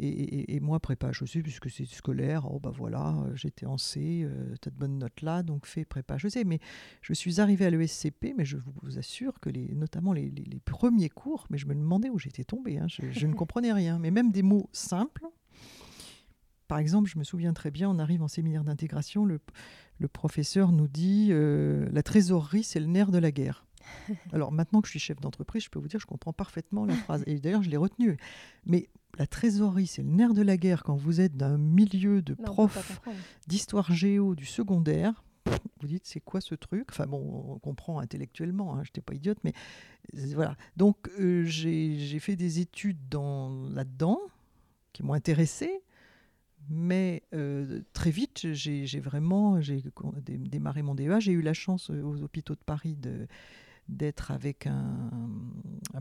Et, 0.00 0.58
moi 0.60 0.80
prépa 0.80 1.12
sais 1.12 1.42
puisque 1.42 1.70
c'est 1.70 1.86
scolaire, 1.86 2.52
oh 2.52 2.58
bah 2.58 2.72
voilà, 2.74 3.24
j'étais 3.34 3.66
en 3.66 3.78
C, 3.78 4.22
euh, 4.24 4.54
t'as 4.60 4.70
de 4.70 4.76
bonnes 4.76 4.98
notes 4.98 5.22
là, 5.22 5.42
donc 5.42 5.66
fais 5.66 5.84
prépa 5.84 6.18
sais 6.18 6.44
Mais 6.44 6.58
je 7.02 7.14
suis 7.14 7.40
arrivée 7.40 7.66
à 7.66 7.70
l'ESCP, 7.70 8.34
mais 8.36 8.44
je 8.44 8.58
vous 8.58 8.98
assure 8.98 9.40
que 9.40 9.48
les, 9.48 9.68
notamment 9.74 10.12
les, 10.12 10.30
premiers 10.64 11.08
cours, 11.08 11.46
mais 11.50 11.58
je 11.58 11.66
me 11.66 11.74
demandais 11.74 12.10
où 12.10 12.18
j'étais 12.18 12.44
tombée, 12.44 12.78
hein, 12.78 12.86
je 12.88 13.26
ne 13.26 13.34
comprenais 13.34 13.72
rien, 13.72 13.98
mais 13.98 14.10
même 14.10 14.30
des 14.30 14.42
mots 14.42 14.68
simples 14.72 15.24
par 16.70 16.78
exemple, 16.78 17.10
je 17.10 17.18
me 17.18 17.24
souviens 17.24 17.52
très 17.52 17.72
bien, 17.72 17.90
on 17.90 17.98
arrive 17.98 18.22
en 18.22 18.28
séminaire 18.28 18.62
d'intégration, 18.62 19.24
le, 19.24 19.40
professeur 20.06 20.70
nous 20.70 20.86
dit 20.86 21.30
euh, 21.32 21.88
la 21.90 22.04
trésorerie, 22.04 22.62
c'est 22.62 22.78
le 22.78 22.86
nerf 22.86 23.10
de 23.10 23.18
la 23.18 23.32
guerre. 23.32 23.66
Alors 24.32 24.52
maintenant 24.52 24.80
que 24.80 24.86
je 24.86 24.92
suis 24.92 25.00
chef 25.00 25.18
d'entreprise, 25.20 25.64
je 25.64 25.68
peux 25.68 25.80
vous 25.80 25.88
dire, 25.88 25.98
je 25.98 26.06
comprends 26.06 26.32
parfaitement 26.32 26.84
la 26.84 26.94
phrase. 26.94 27.24
Et 27.26 27.40
d'ailleurs, 27.40 27.64
je 27.64 27.70
l'ai 27.70 27.76
retenue. 27.76 28.18
Mais 28.66 28.88
la 29.18 29.26
trésorerie, 29.26 29.88
c'est 29.88 30.02
le 30.02 30.10
nerf 30.10 30.32
de 30.32 30.42
la 30.42 30.56
guerre 30.56 30.84
quand 30.84 30.94
vous 30.94 31.20
êtes 31.20 31.36
d'un 31.36 31.58
milieu 31.58 32.22
de 32.22 32.34
prof 32.34 33.00
d'histoire 33.48 33.90
géo 33.92 34.36
du 34.36 34.46
secondaire. 34.46 35.24
Vous 35.80 35.88
dites, 35.88 36.06
c'est 36.06 36.20
quoi 36.20 36.40
ce 36.40 36.54
truc? 36.54 36.86
Enfin 36.90 37.08
bon, 37.08 37.46
on 37.48 37.58
comprend 37.58 37.98
intellectuellement, 37.98 38.76
hein, 38.76 38.84
je 38.84 38.90
n'étais 38.90 39.00
pas 39.00 39.14
idiote, 39.14 39.38
mais 39.42 39.54
voilà. 40.36 40.56
Donc 40.76 41.10
euh, 41.18 41.42
j'ai 41.46 42.20
fait 42.20 42.36
des 42.36 42.60
études 42.60 43.12
là-dedans 43.12 44.20
qui 44.92 45.02
m'ont 45.02 45.14
intéressé. 45.14 45.82
Mais 46.72 47.24
euh, 47.34 47.80
très 47.92 48.12
vite, 48.12 48.52
j'ai 48.52 49.00
vraiment 49.00 49.58
démarré 49.58 50.82
mon 50.82 50.94
DEA. 50.94 51.18
J'ai 51.18 51.32
eu 51.32 51.42
la 51.42 51.52
chance 51.52 51.90
euh, 51.90 52.00
aux 52.00 52.22
hôpitaux 52.22 52.54
de 52.54 52.60
Paris 52.64 52.96
d'être 53.90 54.30
avec 54.30 54.66
un, 54.66 55.10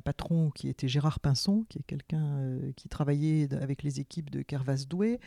patron 0.05 0.49
qui 0.51 0.69
était 0.69 0.87
Gérard 0.87 1.19
Pinson, 1.19 1.65
qui 1.67 1.79
est 1.79 1.83
quelqu'un 1.83 2.37
euh, 2.37 2.71
qui 2.77 2.87
travaillait 2.87 3.53
avec 3.55 3.83
les 3.83 3.99
équipes 3.99 4.29
de 4.29 4.41
Kervas 4.41 4.85
Douai 4.87 5.19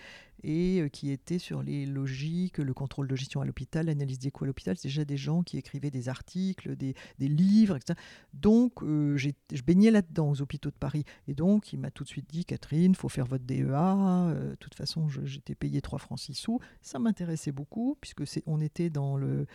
et 0.44 0.80
euh, 0.80 0.88
qui 0.88 1.10
était 1.10 1.38
sur 1.38 1.62
les 1.62 1.84
logiques, 1.84 2.58
le 2.58 2.72
contrôle 2.72 3.06
de 3.06 3.14
gestion 3.14 3.40
à 3.40 3.44
l'hôpital, 3.44 3.86
l'analyse 3.86 4.18
des 4.18 4.30
coûts 4.30 4.44
à 4.44 4.46
l'hôpital. 4.46 4.76
C'est 4.78 4.88
déjà 4.88 5.04
des 5.04 5.16
gens 5.16 5.42
qui 5.42 5.58
écrivaient 5.58 5.90
des 5.90 6.08
articles, 6.08 6.76
des, 6.76 6.94
livres, 7.18 7.76
etc. 7.76 7.98
Donc, 8.32 8.82
euh, 8.82 9.16
je 9.16 9.62
baignais 9.62 9.90
là-dedans 9.90 10.30
aux 10.30 10.40
hôpitaux 10.40 10.70
de 10.70 10.76
Paris. 10.76 11.04
Et 11.28 11.34
donc, 11.34 11.72
il 11.72 11.80
m'a 11.80 11.90
tout 11.90 12.04
de 12.04 12.08
suite 12.08 12.30
dit, 12.30 12.44
Catherine, 12.44 12.94
faut 12.94 13.08
faire 13.08 13.26
votre 13.26 13.44
DEA. 13.44 14.32
De 14.32 14.56
toute 14.58 14.74
façon, 14.74 15.08
j'étais 15.08 15.54
payé 15.54 15.82
3 15.82 15.98
francs 15.98 16.18
6 16.18 16.34
sous. 16.34 16.60
Ça 16.80 16.98
m'intéressait 16.98 17.52
beaucoup, 17.52 17.98
puisque 18.00 18.22
on 18.46 18.60
était 18.60 18.90
dans 18.90 19.16
le 19.16 19.46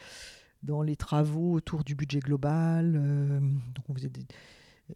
dans 0.64 0.82
les 0.82 0.96
travaux 0.96 1.54
autour 1.54 1.84
du 1.84 1.96
budget 1.96 2.20
global. 2.20 2.96
Euh, 2.96 3.40
donc 3.40 3.90
on 3.90 3.94
faisait 3.94 4.10
des 4.10 4.26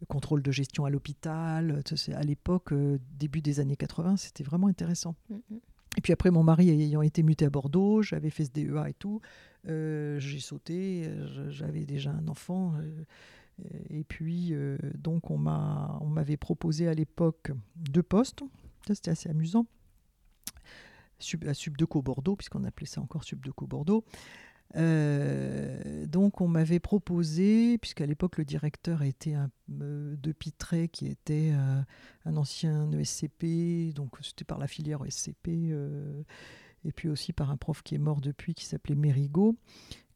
contrôles 0.08 0.42
de 0.42 0.50
gestion 0.50 0.84
à 0.84 0.90
l'hôpital. 0.90 1.82
À 2.14 2.22
l'époque, 2.22 2.72
euh, 2.72 2.98
début 3.18 3.40
des 3.40 3.60
années 3.60 3.76
80, 3.76 4.16
c'était 4.16 4.44
vraiment 4.44 4.68
intéressant. 4.68 5.14
Mm, 5.28 5.34
mm. 5.34 5.60
Et 5.98 6.00
puis 6.00 6.12
après, 6.12 6.30
mon 6.30 6.42
mari 6.42 6.70
ayant 6.70 7.02
été 7.02 7.22
muté 7.22 7.44
à 7.44 7.50
Bordeaux, 7.50 8.00
j'avais 8.00 8.30
fait 8.30 8.46
ce 8.46 8.50
DEA 8.50 8.88
et 8.88 8.94
tout. 8.94 9.20
Euh, 9.68 10.18
j'ai 10.18 10.40
sauté, 10.40 11.10
j'avais 11.50 11.84
déjà 11.84 12.12
un 12.12 12.28
enfant. 12.28 12.72
et 13.90 14.02
puis, 14.02 14.54
donc, 14.96 15.30
on 15.30 15.36
m'avait 15.36 16.38
proposé 16.38 16.88
à 16.88 16.94
l'époque 16.94 17.52
deux 17.76 18.02
postes. 18.02 18.42
Ça, 18.86 18.94
c'était 18.94 19.10
assez 19.10 19.28
amusant. 19.28 19.66
Sub, 21.18 21.46
à 21.46 21.54
Subdeco 21.54 22.02
Bordeaux, 22.02 22.36
puisqu'on 22.36 22.64
appelait 22.64 22.86
ça 22.86 23.00
encore 23.00 23.24
Subdeco 23.24 23.66
Bordeaux. 23.66 24.04
Euh, 24.76 26.06
donc 26.06 26.40
on 26.40 26.48
m'avait 26.48 26.80
proposé, 26.80 27.78
puisqu'à 27.78 28.06
l'époque 28.06 28.38
le 28.38 28.44
directeur 28.44 29.02
était 29.02 29.34
un, 29.34 29.50
euh, 29.80 30.16
de 30.16 30.32
Pitré, 30.32 30.88
qui 30.88 31.06
était 31.06 31.52
euh, 31.52 31.80
un 32.24 32.36
ancien 32.36 32.90
ESCP, 32.92 33.92
donc 33.94 34.16
c'était 34.22 34.44
par 34.44 34.58
la 34.58 34.66
filière 34.66 35.04
ESCP, 35.04 35.48
et 36.84 36.92
puis 36.92 37.08
aussi 37.08 37.32
par 37.32 37.50
un 37.50 37.56
prof 37.56 37.82
qui 37.82 37.94
est 37.94 37.98
mort 37.98 38.20
depuis, 38.20 38.54
qui 38.54 38.64
s'appelait 38.64 38.94
Mérigot, 38.94 39.56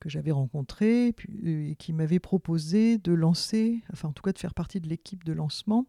que 0.00 0.08
j'avais 0.08 0.32
rencontré, 0.32 1.12
puis, 1.12 1.70
et 1.70 1.76
qui 1.76 1.92
m'avait 1.92 2.18
proposé 2.18 2.98
de 2.98 3.12
lancer, 3.12 3.82
enfin 3.92 4.08
en 4.08 4.12
tout 4.12 4.22
cas 4.22 4.32
de 4.32 4.38
faire 4.38 4.54
partie 4.54 4.80
de 4.80 4.88
l'équipe 4.88 5.24
de 5.24 5.32
lancement 5.32 5.86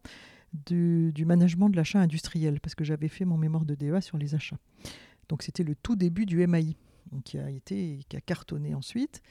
du, 0.66 1.12
du 1.12 1.24
management 1.24 1.68
de 1.68 1.76
l'achat 1.76 2.00
industriel, 2.00 2.60
parce 2.60 2.74
que 2.74 2.84
j'avais 2.84 3.08
fait 3.08 3.24
mon 3.24 3.36
mémoire 3.36 3.64
de 3.64 3.74
DEA 3.74 4.00
sur 4.00 4.18
les 4.18 4.34
achats. 4.34 4.58
Donc 5.28 5.42
c'était 5.42 5.64
le 5.64 5.74
tout 5.74 5.96
début 5.96 6.24
du 6.24 6.46
MAI 6.46 6.76
qui 7.24 7.38
a 7.38 7.50
été 7.50 8.00
qui 8.08 8.16
a 8.16 8.20
cartonné 8.20 8.74
ensuite. 8.74 9.22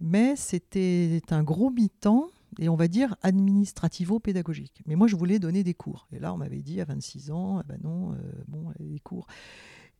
Mais 0.00 0.36
c'était 0.36 1.22
un 1.30 1.42
gros 1.42 1.70
mi-temps 1.70 2.28
et 2.58 2.68
on 2.68 2.76
va 2.76 2.88
dire 2.88 3.16
administrativo-pédagogique. 3.22 4.82
Mais 4.86 4.94
moi, 4.94 5.06
je 5.06 5.16
voulais 5.16 5.38
donner 5.38 5.64
des 5.64 5.74
cours. 5.74 6.06
Et 6.12 6.18
là, 6.18 6.32
on 6.32 6.36
m'avait 6.36 6.62
dit 6.62 6.80
à 6.80 6.84
26 6.84 7.30
ans, 7.30 7.62
ben 7.66 7.78
non, 7.82 8.12
euh, 8.12 8.16
bon, 8.48 8.72
les 8.78 9.00
cours. 9.00 9.26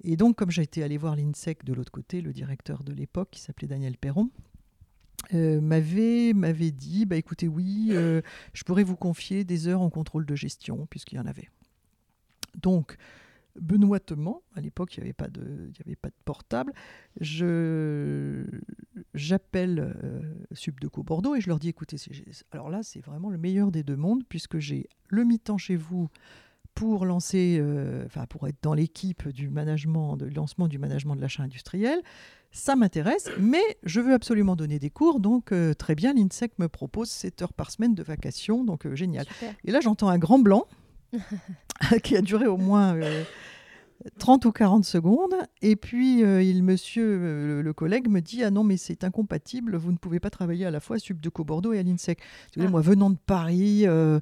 Et 0.02 0.16
donc, 0.16 0.36
comme 0.36 0.50
été 0.50 0.82
allé 0.82 0.98
voir 0.98 1.16
l'INSEC 1.16 1.64
de 1.64 1.72
l'autre 1.72 1.92
côté, 1.92 2.20
le 2.20 2.32
directeur 2.32 2.84
de 2.84 2.92
l'époque, 2.92 3.28
qui 3.32 3.40
s'appelait 3.40 3.68
Daniel 3.68 3.96
Perron, 3.96 4.30
euh, 5.34 5.60
m'avait 5.60 6.34
m'avait 6.34 6.70
dit 6.70 7.04
bah 7.04 7.16
écoutez 7.16 7.48
oui 7.48 7.88
euh, 7.90 8.20
je 8.52 8.62
pourrais 8.62 8.84
vous 8.84 8.94
confier 8.94 9.42
des 9.42 9.66
heures 9.66 9.80
en 9.80 9.90
contrôle 9.90 10.24
de 10.24 10.36
gestion 10.36 10.86
puisqu'il 10.88 11.16
y 11.16 11.18
en 11.18 11.26
avait 11.26 11.48
donc 12.62 12.96
benoîtement, 13.60 14.42
à 14.54 14.60
l'époque 14.60 14.96
il 14.96 15.00
n'y 15.00 15.04
avait, 15.04 15.12
pas 15.12 15.28
de, 15.28 15.70
avait 15.84 15.96
pas 15.96 16.08
de 16.08 16.14
portable, 16.24 16.72
j'appelle 19.14 19.80
euh, 19.80 20.22
Subdeco 20.52 21.02
Bordeaux 21.02 21.34
et 21.34 21.40
je 21.40 21.48
leur 21.48 21.58
dis 21.58 21.68
écoutez, 21.68 21.96
alors 22.52 22.70
là 22.70 22.82
c'est 22.82 23.00
vraiment 23.00 23.30
le 23.30 23.38
meilleur 23.38 23.70
des 23.70 23.82
deux 23.82 23.96
mondes 23.96 24.22
puisque 24.28 24.58
j'ai 24.58 24.88
le 25.08 25.24
mi-temps 25.24 25.58
chez 25.58 25.76
vous 25.76 26.08
pour 26.74 27.06
lancer, 27.06 27.56
euh, 27.58 28.04
enfin 28.06 28.26
pour 28.26 28.46
être 28.48 28.58
dans 28.62 28.74
l'équipe 28.74 29.28
du 29.28 29.48
management, 29.48 30.16
de 30.16 30.26
lancement 30.26 30.68
du 30.68 30.78
management 30.78 31.16
de 31.16 31.22
l'achat 31.22 31.42
industriel. 31.42 32.02
Ça 32.52 32.76
m'intéresse, 32.76 33.30
mais 33.38 33.62
je 33.82 34.00
veux 34.00 34.14
absolument 34.14 34.56
donner 34.56 34.78
des 34.78 34.90
cours, 34.90 35.20
donc 35.20 35.52
euh, 35.52 35.74
très 35.74 35.94
bien, 35.94 36.14
l'INSEC 36.14 36.58
me 36.58 36.68
propose 36.68 37.10
7 37.10 37.42
heures 37.42 37.52
par 37.52 37.70
semaine 37.70 37.94
de 37.94 38.02
vacation, 38.02 38.64
donc 38.64 38.92
génial. 38.94 39.26
Et 39.64 39.72
là 39.72 39.80
j'entends 39.80 40.08
un 40.08 40.18
grand 40.18 40.38
blanc. 40.38 40.66
qui 42.02 42.16
a 42.16 42.22
duré 42.22 42.46
au 42.46 42.56
moins 42.56 42.98
30 44.18 44.44
euh, 44.44 44.48
ou 44.48 44.52
40 44.52 44.84
secondes. 44.84 45.34
Et 45.62 45.76
puis, 45.76 46.22
euh, 46.22 46.42
il, 46.42 46.62
monsieur, 46.62 47.18
euh, 47.20 47.62
le 47.62 47.72
collègue, 47.72 48.08
me 48.08 48.20
dit 48.20 48.42
Ah 48.42 48.50
non, 48.50 48.64
mais 48.64 48.76
c'est 48.76 49.04
incompatible, 49.04 49.76
vous 49.76 49.92
ne 49.92 49.96
pouvez 49.96 50.20
pas 50.20 50.30
travailler 50.30 50.66
à 50.66 50.70
la 50.70 50.80
fois 50.80 50.96
à 50.96 50.98
Subdeco 50.98 51.44
Bordeaux 51.44 51.72
et 51.72 51.78
à 51.78 51.82
l'INSEC. 51.82 52.20
Ah. 52.58 52.68
Moi, 52.68 52.80
venant 52.80 53.10
de 53.10 53.18
Paris, 53.18 53.86
euh, 53.86 54.20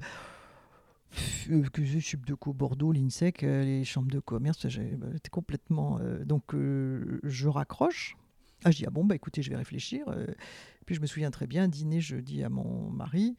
Subdeco 1.11 2.53
Bordeaux, 2.53 2.91
l'INSEC, 2.91 3.41
les 3.41 3.83
chambres 3.83 4.11
de 4.11 4.19
commerce, 4.19 4.67
j'étais 4.67 5.29
complètement. 5.31 5.99
donc, 6.25 6.53
je 6.53 7.47
raccroche. 7.47 8.17
Ah, 8.63 8.71
je 8.71 8.77
dis 8.77 8.85
Ah 8.87 8.91
bon, 8.91 9.05
bah 9.05 9.15
écoutez, 9.15 9.41
je 9.41 9.49
vais 9.49 9.57
réfléchir. 9.57 10.05
puis, 10.85 10.95
je 10.95 11.01
me 11.01 11.07
souviens 11.07 11.31
très 11.31 11.47
bien, 11.47 11.67
dîner, 11.67 12.01
je 12.01 12.17
dis 12.17 12.43
à 12.43 12.49
mon 12.49 12.89
mari 12.89 13.35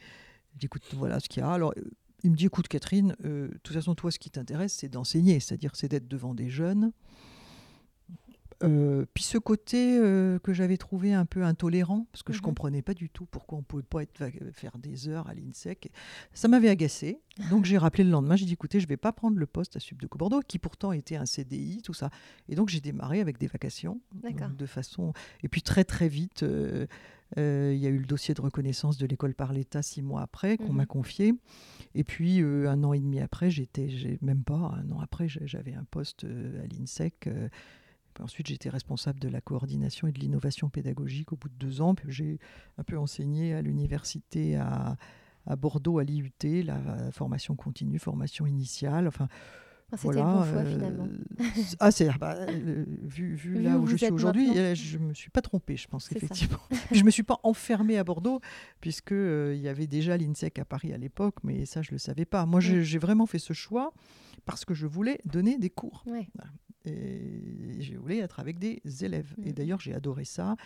Écoute, 0.63 0.83
voilà 0.95 1.21
ce 1.21 1.29
qu'il 1.29 1.43
y 1.43 1.45
a. 1.45 1.51
Alors, 1.51 1.75
il 2.23 2.31
me 2.31 2.37
dit 2.37 2.47
écoute 2.47 2.69
Catherine, 2.69 3.17
euh, 3.25 3.49
de 3.49 3.59
toute 3.63 3.75
façon 3.75 3.95
toi 3.95 4.11
ce 4.11 4.19
qui 4.19 4.31
t'intéresse 4.31 4.73
c'est 4.73 4.89
d'enseigner, 4.89 5.41
c'est-à-dire 5.41 5.73
c'est 5.75 5.89
d'être 5.89 6.09
devant 6.09 6.35
des 6.35 6.49
jeunes. 6.49 6.93
Euh, 8.63 9.05
puis 9.13 9.23
ce 9.23 9.37
côté 9.37 9.99
euh, 9.99 10.39
que 10.39 10.55
j'avais 10.55 10.79
trouvé 10.79 11.13
un 11.13 11.27
peu 11.27 11.45
intolérant, 11.45 12.07
parce 12.11 12.23
que 12.23 12.33
je 12.33 12.39
ne 12.39 12.41
mhm. 12.41 12.47
comprenais 12.47 12.83
pas 12.83 12.95
du 12.95 13.11
tout 13.11 13.27
pourquoi 13.27 13.59
on 13.59 13.61
ne 13.61 13.67
pouvait 13.67 13.83
pas 13.83 14.03
être, 14.03 14.31
faire 14.53 14.79
des 14.79 15.09
heures 15.09 15.29
à 15.29 15.35
l'INSEC, 15.35 15.91
ça 16.33 16.49
m'avait 16.49 16.71
agacé. 16.71 17.21
Donc 17.51 17.67
j'ai 17.67 17.77
rappelé 17.77 18.05
le 18.05 18.11
lendemain, 18.11 18.35
j'ai 18.35 18.47
dit 18.47 18.55
écoutez, 18.55 18.81
je 18.81 18.87
ne 18.87 18.89
vais 18.89 18.97
pas 18.97 19.13
prendre 19.13 19.37
le 19.37 19.47
poste 19.47 19.77
à 19.77 19.81
Subdeco 19.81 20.17
Bordeaux, 20.17 20.41
qui 20.41 20.59
pourtant 20.59 20.93
était 20.93 21.17
un 21.17 21.27
CDI, 21.27 21.83
tout 21.83 21.93
ça. 21.93 22.09
Et 22.49 22.55
donc 22.55 22.71
j'ai 22.71 22.81
démarré 22.81 23.21
avec 23.21 23.39
des 23.39 23.47
vacations, 23.47 24.01
de 24.57 24.67
façon. 24.67 25.13
Et 25.43 25.49
puis 25.49 25.61
très 25.61 25.85
très 25.85 26.09
vite, 26.09 26.43
euh, 27.39 27.73
il 27.75 27.79
y 27.79 27.87
a 27.87 27.91
eu 27.91 27.99
le 27.99 28.07
dossier 28.07 28.35
de 28.35 28.41
reconnaissance 28.41 28.97
de 28.99 29.07
l'école 29.07 29.35
par 29.35 29.53
l'État 29.53 29.83
six 29.83 30.03
mois 30.03 30.23
après 30.23 30.57
qu'on 30.57 30.73
m'a 30.73 30.83
mhm. 30.83 30.89
confié. 30.89 31.35
Et 31.97 32.05
puis 32.05 32.43
euh, 32.43 32.69
un 32.71 32.85
an 32.85 32.93
et 32.93 33.01
demi 33.01 33.21
après, 33.21 33.51
j'étais, 33.51 33.89
même 34.21 34.45
pas 34.45 34.55
un 34.55 34.91
an 34.91 35.01
après, 35.01 35.29
j'avais 35.29 35.73
un 35.73 35.85
poste 35.91 36.25
euh, 36.25 36.63
à 36.63 36.67
l'INSEC. 36.67 37.29
Ensuite, 38.21 38.47
j'étais 38.47 38.69
responsable 38.69 39.19
de 39.19 39.29
la 39.29 39.41
coordination 39.41 40.07
et 40.07 40.13
de 40.13 40.19
l'innovation 40.19 40.69
pédagogique 40.69 41.33
au 41.33 41.37
bout 41.37 41.49
de 41.49 41.55
deux 41.55 41.81
ans. 41.81 41.95
Puis 41.95 42.13
j'ai 42.13 42.39
un 42.77 42.85
peu 42.85 42.99
enseigné 42.99 43.55
à 43.55 43.63
l'université 43.63 44.57
à, 44.57 44.97
à 45.47 45.57
Bordeaux, 45.57 45.99
à 45.99 46.05
l'IUT, 46.05 46.33
la 46.65 47.11
formation 47.13 47.57
continue, 47.57 47.99
formation 47.99 48.47
initiale. 48.47 49.09
Enfin, 49.09 49.29
c'était 49.93 50.03
voilà, 50.03 50.25
bon 50.25 50.45
choix 50.45 50.63
euh, 50.63 50.73
finalement. 50.73 51.09
ah, 51.79 51.91
c'est 51.93 52.09
bah, 52.19 52.35
euh, 52.35 52.85
vu, 53.03 53.35
vu, 53.35 53.63
là 53.63 53.79
où, 53.79 53.87
je 53.87 53.97
suis 53.97 54.11
aujourd'hui, 54.11 54.59
euh, 54.59 54.75
je 54.75 54.99
me 54.99 55.15
suis 55.15 55.31
pas 55.31 55.43
trompée, 55.43 55.77
je 55.77 55.87
pense 55.87 56.11
effectivement. 56.11 56.59
je 56.93 57.05
me 57.05 57.11
suis 57.11 57.23
pas 57.23 57.39
enfermée 57.45 57.97
à 57.97 58.03
Bordeaux 58.03 58.41
puisque 58.81 59.13
il 59.13 59.59
y 59.59 59.69
avait 59.69 59.87
déjà 59.87 60.17
l'INSEC 60.17 60.59
à 60.59 60.65
Paris 60.65 60.93
à 60.93 60.99
l'époque, 60.99 61.37
mais 61.45 61.67
ça 61.67 61.83
je 61.83 61.93
le 61.93 61.99
savais 61.99 62.25
pas. 62.25 62.47
Moi, 62.47 62.61
j'ai 62.61 62.99
vraiment 62.99 63.27
fait 63.27 63.39
ce 63.39 63.53
choix 63.53 63.93
parce 64.45 64.65
que 64.65 64.75
je 64.75 64.87
voulais 64.87 65.21
donner 65.25 65.57
des 65.59 65.71
cours. 65.71 66.05
Et 66.85 67.81
je 67.81 67.97
voulais 67.97 68.19
être 68.19 68.41
avec 68.41 68.59
des 68.59 68.81
élèves. 69.01 69.35
Et 69.45 69.53
d'ailleurs, 69.53 69.81
j'ai 69.81 69.95
adoré 69.95 70.25
ça. 70.25 70.57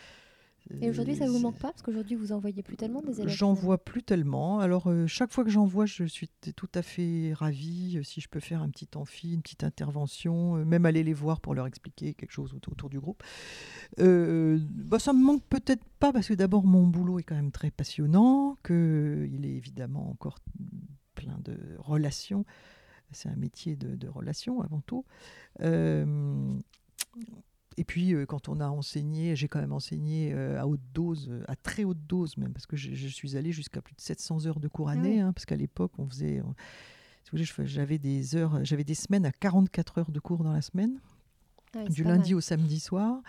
Et 0.80 0.88
aujourd'hui, 0.88 1.16
ça 1.16 1.26
vous 1.26 1.38
manque 1.38 1.58
pas 1.58 1.70
Parce 1.70 1.82
qu'aujourd'hui, 1.82 2.16
vous 2.16 2.32
envoyez 2.32 2.62
plus 2.62 2.76
tellement 2.76 3.02
des 3.02 3.20
élèves 3.20 3.34
J'en 3.34 3.52
vois 3.52 3.78
plus 3.78 4.02
tellement. 4.02 4.60
Alors, 4.60 4.88
euh, 4.88 5.06
chaque 5.06 5.32
fois 5.32 5.44
que 5.44 5.50
j'en 5.50 5.64
vois, 5.64 5.86
je 5.86 6.04
suis 6.04 6.30
tout 6.56 6.68
à 6.74 6.82
fait 6.82 7.32
ravie. 7.34 7.98
Euh, 7.98 8.02
si 8.02 8.20
je 8.20 8.28
peux 8.28 8.40
faire 8.40 8.62
un 8.62 8.68
petit 8.68 8.88
amphi, 8.94 9.34
une 9.34 9.42
petite 9.42 9.64
intervention, 9.64 10.56
euh, 10.56 10.64
même 10.64 10.86
aller 10.86 11.02
les 11.02 11.12
voir 11.12 11.40
pour 11.40 11.54
leur 11.54 11.66
expliquer 11.66 12.14
quelque 12.14 12.32
chose 12.32 12.54
autour, 12.54 12.88
du 12.88 13.00
groupe. 13.00 13.22
bah, 13.98 14.98
ça 14.98 15.12
me 15.12 15.22
manque 15.22 15.44
peut-être 15.48 15.84
pas, 15.98 16.12
parce 16.12 16.28
que 16.28 16.34
d'abord, 16.34 16.64
mon 16.64 16.86
boulot 16.86 17.18
est 17.18 17.24
quand 17.24 17.34
même 17.34 17.52
très 17.52 17.70
passionnant, 17.70 18.56
qu'il 18.64 19.44
est 19.44 19.56
évidemment 19.56 20.08
encore 20.10 20.38
plein 21.14 21.38
de 21.44 21.56
relations. 21.78 22.44
C'est 23.12 23.28
un 23.28 23.36
métier 23.36 23.74
de, 23.76 23.96
de 23.96 24.08
relations 24.08 24.60
avant 24.62 24.80
tout. 24.82 25.04
Et 27.76 27.84
puis, 27.84 28.14
euh, 28.14 28.26
quand 28.26 28.48
on 28.48 28.60
a 28.60 28.68
enseigné, 28.68 29.36
j'ai 29.36 29.48
quand 29.48 29.60
même 29.60 29.72
enseigné 29.72 30.32
euh, 30.34 30.60
à 30.60 30.66
haute 30.66 30.80
dose, 30.92 31.28
euh, 31.30 31.44
à 31.46 31.56
très 31.56 31.84
haute 31.84 32.04
dose 32.06 32.36
même, 32.36 32.52
parce 32.52 32.66
que 32.66 32.76
je, 32.76 33.06
suis 33.06 33.36
allée 33.36 33.52
jusqu'à 33.52 33.80
plus 33.80 33.94
de 33.94 34.00
700 34.00 34.46
heures 34.46 34.60
de 34.60 34.68
cours 34.68 34.88
ah 34.88 34.92
année, 34.92 35.20
hein, 35.20 35.32
parce 35.32 35.46
qu'à 35.46 35.56
l'époque, 35.56 35.92
on 35.98 36.08
faisait. 36.08 36.42
j'avais 37.64 37.98
des 37.98 38.34
heures, 38.34 38.64
j'avais 38.64 38.84
des 38.84 38.94
semaines 38.94 39.24
à 39.24 39.32
44 39.32 39.98
heures 39.98 40.10
de 40.10 40.20
cours 40.20 40.42
dans 40.42 40.52
la 40.52 40.62
semaine, 40.62 40.98
ah 41.74 41.84
du 41.84 42.02
lundi 42.02 42.34
au 42.34 42.40
samedi 42.40 42.80
soir. 42.80 43.22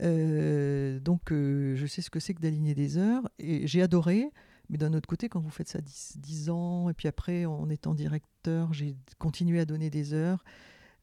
donc, 0.00 1.30
je 1.30 1.84
sais 1.88 2.02
ce 2.02 2.10
que 2.10 2.20
c'est 2.20 2.34
que 2.34 2.42
d'aligner 2.42 2.74
des 2.74 2.98
heures, 2.98 3.28
et 3.38 3.66
j'ai 3.66 3.82
adoré. 3.82 4.30
Mais 4.68 4.78
d'un 4.78 4.94
autre 4.94 5.08
côté, 5.08 5.28
quand 5.28 5.40
vous 5.40 5.50
faites 5.50 5.68
ça 5.68 5.80
10, 5.80 6.18
10 6.18 6.50
ans, 6.50 6.88
et 6.88 6.94
puis 6.94 7.08
après, 7.08 7.44
en 7.46 7.68
étant 7.68 7.94
directeur, 7.94 8.72
j'ai 8.72 8.96
continué 9.18 9.60
à 9.60 9.64
donner 9.64 9.90
des 9.90 10.14
heures 10.14 10.44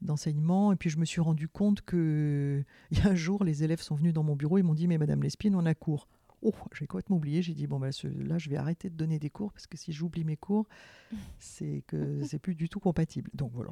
d'enseignement. 0.01 0.71
Et 0.71 0.75
puis 0.75 0.89
je 0.89 0.97
me 0.97 1.05
suis 1.05 1.21
rendu 1.21 1.47
compte 1.47 1.81
que 1.81 2.63
il 2.91 2.99
y 2.99 3.01
a 3.01 3.09
un 3.09 3.15
jour, 3.15 3.43
les 3.43 3.63
élèves 3.63 3.81
sont 3.81 3.95
venus 3.95 4.13
dans 4.13 4.23
mon 4.23 4.35
bureau, 4.35 4.57
ils 4.57 4.63
m'ont 4.63 4.73
dit 4.73 4.87
Mais 4.87 4.97
Madame 4.97 5.23
Lespine, 5.23 5.55
on 5.55 5.65
a 5.65 5.73
cours. 5.73 6.07
oh, 6.41 6.53
j'ai 6.73 6.87
complètement 6.87 7.17
oublié. 7.17 7.41
J'ai 7.41 7.53
dit, 7.53 7.67
bon, 7.67 7.79
bah, 7.79 7.89
là, 8.03 8.37
je 8.37 8.49
vais 8.49 8.57
arrêter 8.57 8.89
de 8.89 8.95
donner 8.95 9.19
des 9.19 9.29
cours 9.29 9.51
parce 9.51 9.67
que 9.67 9.77
si 9.77 9.91
j'oublie 9.91 10.23
mes 10.23 10.37
cours, 10.37 10.67
c'est 11.39 11.83
que 11.87 12.21
c'est 12.23 12.39
plus 12.39 12.55
du 12.55 12.69
tout 12.69 12.79
compatible. 12.79 13.29
Donc 13.33 13.51
voilà. 13.53 13.71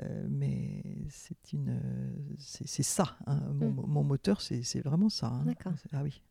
Euh, 0.00 0.26
mais 0.30 0.82
c'est 1.10 1.52
une, 1.52 1.78
c'est 2.38 2.82
ça. 2.82 3.18
Hein. 3.26 3.40
Mon, 3.52 3.70
mon, 3.70 4.02
moteur, 4.02 4.40
c'est 4.40 4.80
vraiment 4.80 5.10
ça. 5.10 5.26
Hein. 5.26 5.44
D'accord. 5.44 5.74
Ah 5.92 6.02
oui. 6.02 6.22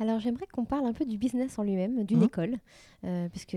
Alors 0.00 0.20
j'aimerais 0.20 0.46
qu'on 0.46 0.64
parle 0.64 0.86
un 0.86 0.92
peu 0.92 1.04
du 1.04 1.18
business 1.18 1.58
en 1.58 1.64
lui-même, 1.64 2.04
d'une 2.04 2.20
mmh. 2.20 2.24
école, 2.24 2.56
euh, 3.04 3.28
puisque 3.30 3.56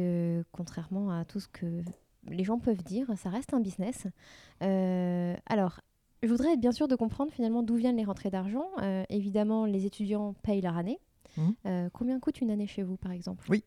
contrairement 0.52 1.12
à 1.12 1.24
tout 1.24 1.40
ce 1.40 1.48
que 1.48 1.84
les 2.30 2.44
gens 2.44 2.60
peuvent 2.60 2.84
dire, 2.84 3.08
ça 3.18 3.30
reste 3.30 3.54
un 3.54 3.60
business. 3.60 4.08
Euh, 4.64 5.36
alors, 5.46 5.82
je 6.24 6.30
voudrais 6.30 6.54
être 6.54 6.60
bien 6.60 6.72
sûr 6.72 6.88
de 6.88 6.96
comprendre 6.96 7.32
finalement 7.32 7.64
d'où 7.64 7.76
viennent 7.76 7.98
les 7.98 8.04
rentrées 8.04 8.30
d'argent. 8.30 8.68
Euh, 8.82 9.04
évidemment, 9.10 9.66
les 9.66 9.86
étudiants 9.86 10.34
payent 10.44 10.62
leur 10.62 10.78
année. 10.78 11.00
Mmh. 11.38 11.88
combien 11.94 12.20
coûte 12.20 12.42
une 12.42 12.52
année 12.52 12.68
chez 12.68 12.84
vous, 12.84 12.98
par 12.98 13.14
exemple? 13.14 13.46
Oui. 13.50 13.64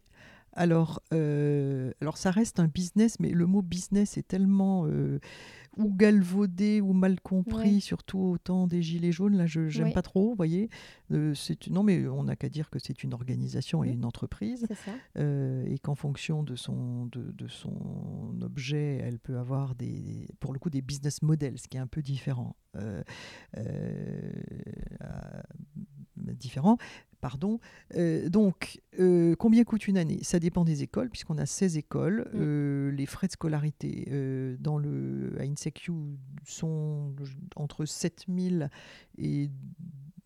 Alors, 0.53 1.01
alors, 1.11 2.19
ça 2.19 2.31
reste 2.31 2.61
un 2.61 2.67
business, 2.67 3.19
mais 3.21 3.31
le 3.31 3.47
mot 3.47 3.63
business 3.63 4.19
est 4.19 4.29
tellement 4.29 4.87
ou 5.77 5.93
galvaudé 5.93 6.81
ou 6.81 6.93
mal 6.93 7.21
compris, 7.21 7.81
surtout 7.81 8.19
au 8.19 8.39
temps 8.39 8.67
des 8.67 8.83
Gilets 8.83 9.13
jaunes. 9.13 9.37
Là, 9.37 9.47
je 9.47 9.61
n'aime 9.79 9.93
pas 9.93 10.03
trop, 10.03 10.31
vous 10.31 10.37
voyez. 10.37 10.71
Euh, 11.13 11.35
non, 11.71 11.83
mais 11.83 12.07
on 12.07 12.25
n'a 12.25 12.37
qu'à 12.37 12.49
dire 12.49 12.71
que 12.71 12.79
c'est 12.79 13.03
une 13.03 13.15
organisation 13.15 13.85
et 13.85 13.91
une 13.91 14.05
entreprise. 14.05 14.67
Euh, 15.17 15.65
et 15.67 15.79
qu'en 15.79 15.95
fonction 15.95 16.43
de 16.43 16.57
son, 16.57 17.07
de, 17.07 17.31
de, 17.33 17.49
son 17.49 18.39
objet, 18.43 19.01
elle 19.03 19.19
peut 19.19 19.39
avoir, 19.39 19.75
des, 19.75 20.29
pour 20.41 20.53
le 20.53 20.59
coup, 20.59 20.71
des 20.71 20.83
business 20.83 21.23
models, 21.23 21.59
ce 21.59 21.69
qui 21.69 21.77
est 21.77 21.81
un 21.81 21.87
peu 21.87 22.03
différent. 22.03 22.57
Euh, 22.77 23.03
différent. 26.17 26.79
Pardon. 27.25 27.59
Euh, 27.95 28.29
donc, 28.29 28.83
euh, 29.01 29.35
combien 29.37 29.65
coûte 29.65 29.89
une 29.89 29.97
année? 29.97 30.19
Ça 30.21 30.39
dépend 30.39 30.63
des 30.63 30.83
écoles, 30.83 31.09
puisqu'on 31.09 31.39
a 31.39 31.47
16 31.47 31.79
écoles. 31.79 32.29
Mm. 32.35 32.37
Euh, 32.39 32.91
les 32.91 33.07
frais 33.07 33.29
de 33.29 33.33
scolarité 33.33 34.07
dans 34.61 34.77
le, 34.77 35.35
à 35.41 35.45
INSECU 35.45 35.93
sont 36.45 37.15
entre 37.57 37.87
7 37.87 38.27
000 38.29 38.67
et 39.17 39.51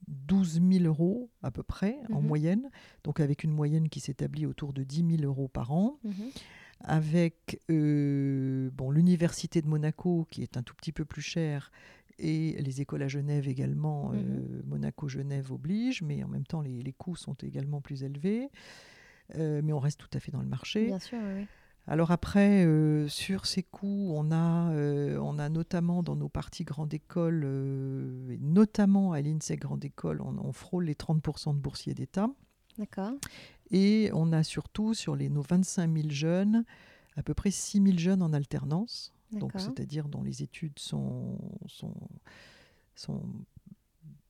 12 0.08 0.60
000 0.68 0.84
euros 0.86 1.30
à 1.44 1.52
peu 1.52 1.62
près 1.62 1.98
en 2.10 2.20
mm-hmm. 2.20 2.26
moyenne, 2.26 2.70
donc 3.04 3.20
avec 3.20 3.44
une 3.44 3.52
moyenne 3.52 3.88
qui 3.88 4.00
s'établit 4.00 4.44
autour 4.44 4.72
de 4.72 4.82
10 4.82 5.18
000 5.18 5.22
euros 5.22 5.46
par 5.46 5.70
an. 5.70 6.00
Mm-hmm. 6.04 6.40
avec 6.80 7.62
bon, 7.68 8.90
l'université 8.90 9.62
de 9.62 9.68
Monaco 9.68 10.26
qui 10.32 10.42
est 10.42 10.56
un 10.56 10.64
tout 10.64 10.74
petit 10.74 10.90
peu 10.90 11.04
plus 11.04 11.22
chère 11.22 11.70
et 12.18 12.60
les 12.60 12.80
écoles 12.80 13.02
à 13.02 13.08
Genève 13.08 13.48
également, 13.48 14.12
euh, 14.12 14.16
mhm. 14.16 14.62
Monaco-Genève 14.66 15.52
oblige, 15.52 16.02
mais 16.02 16.22
en 16.24 16.28
même 16.28 16.46
temps 16.46 16.60
les, 16.60 16.92
coûts 16.92 17.16
sont 17.16 17.34
également 17.34 17.80
plus 17.80 18.02
élevés. 18.02 18.50
Euh, 19.36 19.60
mais 19.62 19.72
on 19.72 19.78
reste 19.78 20.00
tout 20.00 20.08
à 20.14 20.20
fait 20.20 20.32
dans 20.32 20.40
le 20.40 20.48
marché. 20.48 20.86
Bien 20.86 20.98
sûr, 20.98 21.18
oui. 21.36 21.46
Alors 21.86 22.10
après, 22.10 22.66
euh, 22.66 23.08
sur 23.08 23.46
ces 23.46 23.62
coûts, 23.62 24.12
on 24.14 24.30
a, 24.30 24.70
on 25.20 25.38
a 25.38 25.48
notamment 25.48 26.02
dans 26.02 26.16
nos 26.16 26.28
parties 26.28 26.64
grande 26.64 26.92
école, 26.92 27.44
et 28.30 28.38
notamment 28.38 29.12
à 29.12 29.22
l'INSEC 29.22 29.60
grande 29.60 29.84
école, 29.84 30.20
on, 30.20 30.52
frôle 30.52 30.84
les 30.84 30.94
30% 30.94 31.54
de 31.54 31.60
boursiers 31.60 31.94
d'État. 31.94 32.28
D'accord. 32.76 33.12
Et 33.70 34.10
on 34.12 34.32
a 34.32 34.42
surtout 34.42 34.92
sur 34.92 35.16
les, 35.16 35.30
nos 35.30 35.40
25 35.40 35.90
000 35.90 36.10
jeunes, 36.10 36.64
à 37.16 37.22
peu 37.22 37.32
près 37.32 37.50
6 37.50 37.82
000 37.82 37.96
jeunes 37.96 38.22
en 38.22 38.34
alternance 38.34 39.14
donc 39.32 39.52
c'est-à-dire 39.56 40.08
dont 40.08 40.22
les 40.22 40.42
études 40.42 40.78
sont, 40.78 41.38
sont, 41.66 41.94
sont 42.94 43.22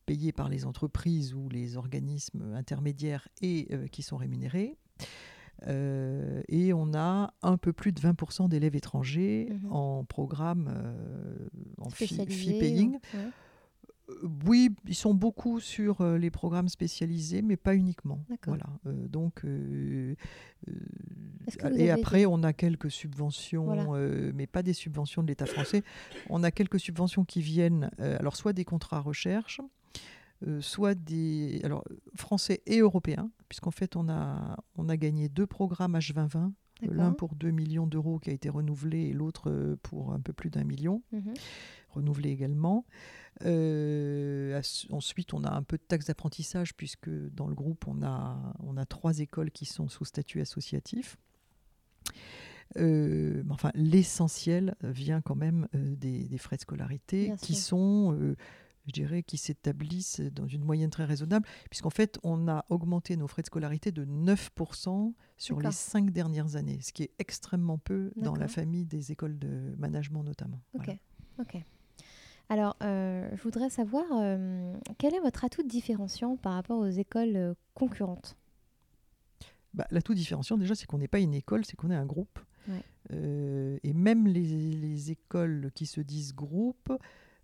payées 0.06 0.32
par 0.32 0.48
les 0.48 0.64
entreprises 0.64 1.34
ou 1.34 1.48
les 1.48 1.76
organismes 1.76 2.54
intermédiaires 2.54 3.28
et 3.42 3.68
euh, 3.72 3.86
qui 3.88 4.02
sont 4.02 4.16
rémunérés. 4.16 4.76
Euh, 5.66 6.40
et 6.48 6.72
on 6.72 6.94
a 6.94 7.34
un 7.42 7.56
peu 7.56 7.72
plus 7.72 7.92
de 7.92 8.00
20% 8.00 8.48
d'élèves 8.48 8.76
étrangers 8.76 9.48
mmh 9.50 9.72
en 9.72 10.04
programme 10.04 10.72
euh, 10.72 11.48
en 11.78 11.90
fee, 11.90 12.16
paying. 12.16 12.98
Euh, 13.14 13.28
oui, 14.44 14.70
ils 14.86 14.94
sont 14.94 15.14
beaucoup 15.14 15.60
sur 15.60 16.00
euh, 16.00 16.18
les 16.18 16.30
programmes 16.30 16.68
spécialisés, 16.68 17.42
mais 17.42 17.56
pas 17.56 17.74
uniquement. 17.74 18.24
Voilà. 18.46 18.66
Euh, 18.86 19.08
donc, 19.08 19.42
et 21.76 21.90
après, 21.90 22.26
on 22.26 22.42
a 22.42 22.52
quelques 22.52 22.90
subventions, 22.90 23.92
mais 24.34 24.46
pas 24.46 24.62
des 24.62 24.72
subventions 24.72 25.22
de 25.22 25.28
l'État 25.28 25.46
français. 25.46 25.82
On 26.28 26.42
a 26.42 26.50
quelques 26.50 26.80
subventions 26.80 27.24
qui 27.24 27.42
viennent, 27.42 27.90
alors 27.98 28.36
soit 28.36 28.52
des 28.52 28.64
contrats 28.64 29.00
recherche, 29.00 29.60
soit 30.60 30.94
des 30.94 31.60
alors 31.64 31.84
français 32.14 32.62
et 32.66 32.78
européens, 32.78 33.30
puisqu'en 33.48 33.70
fait, 33.70 33.96
on 33.96 34.08
a 34.08 34.56
on 34.76 34.88
a 34.88 34.96
gagné 34.96 35.28
deux 35.28 35.46
programmes 35.46 35.96
H2020 35.96 36.52
l'un 36.82 37.12
pour 37.12 37.34
2 37.34 37.50
millions 37.50 37.88
d'euros 37.88 38.20
qui 38.20 38.30
a 38.30 38.32
été 38.32 38.48
renouvelé 38.48 39.08
et 39.08 39.12
l'autre 39.12 39.76
pour 39.82 40.12
un 40.12 40.20
peu 40.20 40.32
plus 40.32 40.48
d'un 40.48 40.62
million, 40.62 41.02
mmh 41.12 41.32
renouvelé 41.90 42.30
également. 42.30 42.84
Euh, 43.44 44.60
ensuite, 44.90 45.32
on 45.34 45.44
a 45.44 45.50
un 45.50 45.62
peu 45.62 45.76
de 45.76 45.82
taxes 45.82 46.06
d'apprentissage 46.06 46.74
puisque 46.74 47.10
dans 47.10 47.46
le 47.46 47.54
groupe, 47.54 47.86
on 47.86 48.02
a, 48.02 48.54
on 48.60 48.76
a 48.76 48.84
trois 48.84 49.20
écoles 49.20 49.50
qui 49.50 49.64
sont 49.64 49.88
sous 49.88 50.04
statut 50.04 50.40
associatif. 50.40 51.16
Euh, 52.76 53.42
enfin, 53.50 53.70
l'essentiel 53.74 54.74
vient 54.82 55.20
quand 55.20 55.36
même 55.36 55.68
euh, 55.74 55.96
des, 55.96 56.36
frais 56.38 56.56
de 56.56 56.62
scolarité 56.62 57.32
qui 57.40 57.54
sont, 57.54 58.34
je 58.86 58.92
dirais, 58.92 59.22
qui 59.22 59.38
s'établissent 59.38 60.20
dans 60.20 60.46
une 60.46 60.64
moyenne 60.64 60.90
très 60.90 61.04
raisonnable, 61.04 61.46
puisqu'en 61.70 61.90
fait, 61.90 62.18
on 62.24 62.48
a 62.48 62.64
augmenté 62.68 63.16
nos 63.16 63.28
frais 63.28 63.42
de 63.42 63.46
scolarité 63.46 63.92
de 63.92 64.04
9% 64.04 65.14
sur 65.36 65.60
les 65.60 65.70
cinq 65.70 66.10
dernières 66.10 66.56
années, 66.56 66.80
ce 66.82 66.92
qui 66.92 67.04
est 67.04 67.12
extrêmement 67.18 67.78
peu 67.78 68.10
dans 68.16 68.34
la 68.34 68.48
famille 68.48 68.84
des 68.84 69.12
écoles 69.12 69.38
de 69.38 69.74
management 69.78 70.24
notamment. 70.24 70.60
Ok, 70.74 70.90
ok. 71.38 71.64
Alors, 72.50 72.76
euh, 72.82 73.28
je 73.34 73.42
voudrais 73.42 73.68
savoir 73.68 74.04
euh, 74.12 74.72
quel 74.96 75.14
est 75.14 75.20
votre 75.20 75.44
atout 75.44 75.62
différenciant 75.62 76.36
par 76.36 76.54
rapport 76.54 76.78
aux 76.78 76.88
écoles 76.88 77.36
euh, 77.36 77.54
concurrentes? 77.74 78.36
Bah, 79.74 79.86
L'atout 79.90 80.14
différenciant, 80.14 80.56
déjà, 80.56 80.74
c'est 80.74 80.86
qu'on 80.86 80.98
n'est 80.98 81.08
pas 81.08 81.20
une 81.20 81.34
école, 81.34 81.66
c'est 81.66 81.76
qu'on 81.76 81.90
est 81.90 81.96
un 81.96 82.06
groupe. 82.06 82.38
et 83.10 83.92
même 83.92 84.26
les, 84.26 85.10
écoles 85.10 85.70
qui 85.74 85.86
se 85.86 86.00
disent 86.00 86.34
groupe, 86.34 86.92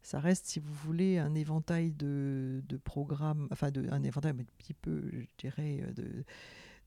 ça 0.02 0.20
reste, 0.20 0.46
si 0.46 0.58
vous 0.58 0.72
voulez, 0.72 1.18
un 1.18 1.34
éventail 1.34 1.92
de, 1.92 2.62
programmes, 2.84 3.48
enfin, 3.52 3.70
de, 3.70 3.86
un 3.90 4.02
éventail 4.02 4.32
un 4.32 4.44
petit 4.58 4.74
peu, 4.74 5.02
je 5.12 5.26
dirais, 5.38 5.84
de 5.94 6.24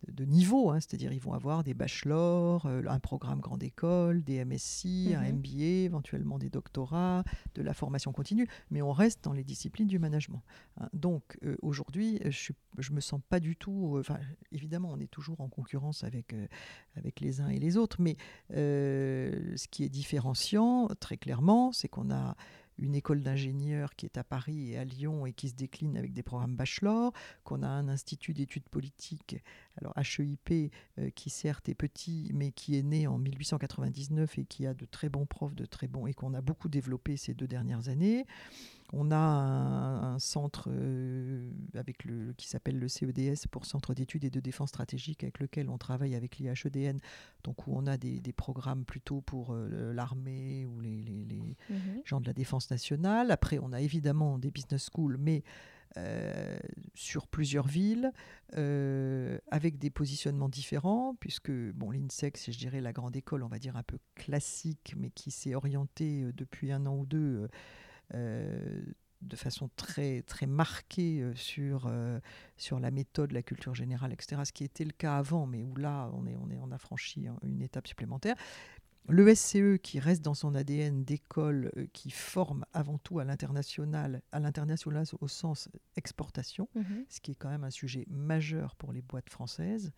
de 0.08 0.26
niveau, 0.26 0.70
hein, 0.70 0.80
c'est-à-dire 0.80 1.12
ils 1.12 1.20
vont 1.20 1.34
avoir 1.34 1.64
des 1.64 1.74
bachelors, 1.74 2.66
euh, 2.66 2.84
un 2.88 3.00
programme 3.00 3.40
grande 3.40 3.64
école, 3.64 4.24
des 4.24 4.44
MSc, 4.44 4.86
un 4.86 5.32
MBA, 5.32 5.50
mhm. 5.50 5.62
éventuellement 5.62 6.40
des 6.40 6.50
doctorats, 6.50 7.24
de 7.56 7.62
la 7.62 7.74
formation 7.74 8.12
continue, 8.12 8.48
mais 8.70 8.82
on 8.82 8.92
reste 8.92 9.24
dans 9.24 9.34
les 9.34 9.44
disciplines 9.44 9.88
du 9.88 10.00
management. 10.00 10.44
Hein. 10.80 10.90
Donc 10.94 11.38
euh, 11.44 11.58
aujourd'hui, 11.62 12.20
je 12.24 12.54
ne 12.90 12.96
me 12.96 13.02
sens 13.02 13.22
pas 13.30 13.40
du 13.40 13.56
tout, 13.56 13.98
euh, 13.98 14.04
évidemment 14.52 14.90
on 14.92 15.00
est 15.00 15.12
toujours 15.12 15.42
en 15.42 15.50
concurrence 15.50 16.04
avec, 16.04 16.36
avec 16.96 17.20
les 17.20 17.42
uns 17.42 17.50
et 17.50 17.60
les 17.60 17.78
autres, 17.78 18.02
mais 18.02 18.18
ce 18.50 19.68
qui 19.68 19.84
est 19.84 19.90
différenciant 19.90 20.88
très 21.00 21.18
clairement, 21.18 21.72
c'est 21.72 21.88
qu'on 21.88 22.12
a 22.12 22.36
une 22.78 22.96
école 22.96 23.22
d'ingénieurs 23.22 23.96
qui 23.96 24.06
est 24.06 24.18
à 24.18 24.24
Paris 24.24 24.72
et 24.72 24.78
à 24.78 24.84
Lyon 24.84 25.26
et 25.26 25.34
qui 25.34 25.50
se 25.50 25.56
décline 25.56 25.98
avec 25.98 26.14
des 26.14 26.24
programmes 26.24 26.56
bachelor, 26.56 27.14
qu'on 27.44 27.64
a 27.64 27.68
un 27.68 27.88
institut 27.88 28.34
d'études 28.34 28.70
politiques, 28.70 29.38
alors 29.78 29.94
HEIP, 29.98 30.72
euh, 31.00 31.10
qui 31.12 31.30
certes 31.30 31.70
est 31.70 31.76
petit, 31.76 32.32
mais 32.34 32.52
qui 32.52 32.78
est 32.78 32.84
né 32.84 33.08
en 33.08 33.18
1899 33.18 34.38
et 34.40 34.46
qui 34.46 34.66
a 34.66 34.74
de 34.74 34.86
très 34.86 35.10
bons 35.10 35.26
profs, 35.26 35.56
de 35.56 35.66
très 35.66 35.88
bons, 35.88 36.08
et 36.08 36.14
qu'on 36.14 36.34
a 36.34 36.42
beaucoup 36.42 36.70
développé 36.70 37.18
ces 37.18 37.34
deux 37.34 37.48
dernières 37.48 37.90
années. 37.90 38.26
On 38.94 39.12
a 39.12 39.18
un, 39.18 40.20
centre 40.20 40.70
euh, 40.72 41.50
avec 41.76 42.06
le, 42.06 42.34
qui 42.34 42.48
s'appelle 42.48 42.80
le 42.80 42.88
CEDS 42.88 43.48
pour 43.52 43.66
Centre 43.66 43.94
d'études 43.94 44.24
et 44.24 44.30
de 44.30 44.40
défense 44.40 44.70
stratégique 44.70 45.24
avec 45.24 45.40
lequel 45.40 45.70
on 45.70 45.78
travaille 45.78 46.16
avec 46.16 46.38
l'IHEDN, 46.38 47.00
donc 47.44 47.68
où 47.68 47.74
on 47.76 47.86
a 47.86 47.98
des, 47.98 48.22
programmes 48.36 48.86
plutôt 48.86 49.22
pour 49.22 49.52
euh, 49.52 49.94
l'armée 49.94 50.66
ou 50.66 50.80
les, 50.80 51.04
mhm. 51.70 52.02
gens 52.06 52.22
de 52.22 52.28
la 52.28 52.34
défense 52.34 52.72
nationale. 52.72 53.32
Après, 53.32 53.60
on 53.62 53.74
a 53.74 53.82
évidemment 53.82 54.38
des 54.38 54.52
business 54.52 54.90
schools, 54.90 55.18
mais 55.20 55.44
euh, 55.98 56.58
sur 56.94 57.28
plusieurs 57.28 57.68
villes, 57.68 58.12
avec 58.54 59.78
des 59.80 59.90
positionnements 59.90 60.50
différents, 60.50 61.16
puisque 61.20 61.52
bon, 61.52 61.92
l'INSEC, 61.92 62.38
c'est, 62.38 62.54
je 62.54 62.60
dirais, 62.60 62.80
la 62.80 62.94
grande 62.94 63.18
école, 63.18 63.44
on 63.44 63.48
va 63.50 63.60
dire 63.60 63.76
un 63.76 63.84
peu 63.84 63.98
classique, 64.16 64.96
mais 64.98 65.10
qui 65.10 65.32
s'est 65.32 65.56
orientée 65.56 66.32
depuis 66.34 66.72
un 66.72 66.86
an 66.86 66.96
ou 66.96 67.06
deux 67.06 67.50
de 68.14 69.36
façon 69.36 69.70
très, 69.76 70.22
très 70.22 70.46
marquée 70.46 71.22
euh, 71.22 71.34
sur, 71.36 71.88
euh, 71.88 72.20
sur 72.56 72.80
la 72.80 72.92
méthode, 72.92 73.32
la 73.32 73.42
culture 73.42 73.74
générale, 73.74 74.14
etc., 74.14 74.42
ce 74.46 74.52
qui 74.54 74.64
était 74.64 74.86
le 74.86 74.92
cas 74.92 75.18
avant, 75.18 75.48
mais 75.48 75.64
où 75.64 75.76
là, 75.76 76.12
on, 76.14 76.28
est, 76.28 76.36
on, 76.36 76.50
est, 76.50 76.58
on 76.62 76.72
a 76.72 76.78
franchi 76.78 77.28
une 77.44 77.62
étape 77.62 77.88
supplémentaire. 77.88 78.36
le 79.10 79.34
SCE 79.34 79.78
qui 79.82 80.00
reste 80.00 80.22
dans 80.22 80.34
son 80.36 80.54
ADN 80.54 81.04
d'école 81.04 81.72
qui 81.94 82.12
forme 82.12 82.66
avant 82.74 82.98
tout 83.00 83.20
à 83.20 83.24
l'international, 83.24 84.22
à 84.32 84.40
l'international 84.40 85.06
au 85.20 85.28
sens 85.28 85.70
exportation, 85.96 86.70
Mhm. 86.76 87.06
ce 87.10 87.20
qui 87.20 87.32
est 87.32 87.36
quand 87.36 87.50
même 87.50 87.64
un 87.64 87.72
sujet 87.72 88.06
majeur 88.10 88.76
pour 88.76 88.94
les 88.94 89.02
boîtes 89.02 89.30
françaises, 89.30 89.92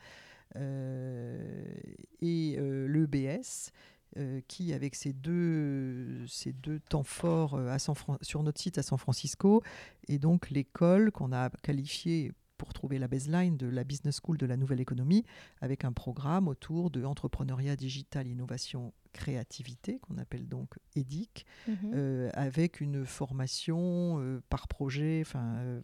euh, 0.56 1.76
et 2.22 2.56
euh, 2.58 2.88
l'EBS. 2.88 3.72
Euh, 4.18 4.42
qui, 4.48 4.74
avec 4.74 4.96
ces 4.96 5.14
deux, 5.14 6.26
ces 6.28 6.54
deux 6.54 6.80
temps 6.80 7.04
forts 7.04 7.56
euh, 7.56 7.68
à 7.70 7.80
San 7.80 7.96
Fran- 7.96 8.18
sur 8.22 8.42
notre 8.44 8.60
site 8.60 8.78
à 8.78 8.84
San 8.84 8.98
Francisco, 8.98 9.62
est 10.08 10.20
donc 10.20 10.50
l'école 10.50 11.12
qu'on 11.12 11.32
a 11.32 11.50
qualifiée 11.62 12.32
pour 12.58 12.74
trouver 12.74 13.00
la 13.00 13.08
baseline 13.08 13.56
de 13.56 13.68
la 13.68 13.86
Business 13.86 14.20
School 14.22 14.38
de 14.38 14.46
la 14.46 14.58
nouvelle 14.58 14.82
économie, 14.82 15.24
avec 15.62 15.86
un 15.86 15.94
programme 15.94 16.50
autour 16.50 16.92
de 16.92 17.06
entrepreneuriat 17.06 17.78
digital, 17.78 18.28
innovation, 18.28 18.92
créativité, 19.14 19.98
qu'on 20.00 20.18
appelle 20.18 20.46
donc 20.48 20.78
EDIC, 20.98 21.46
Mhm. 21.70 21.76
euh, 21.94 22.30
avec 22.34 22.82
une 22.82 23.06
formation 23.06 24.20
euh, 24.22 24.42
par 24.50 24.68
projet, 24.68 25.20
enfin 25.26 25.82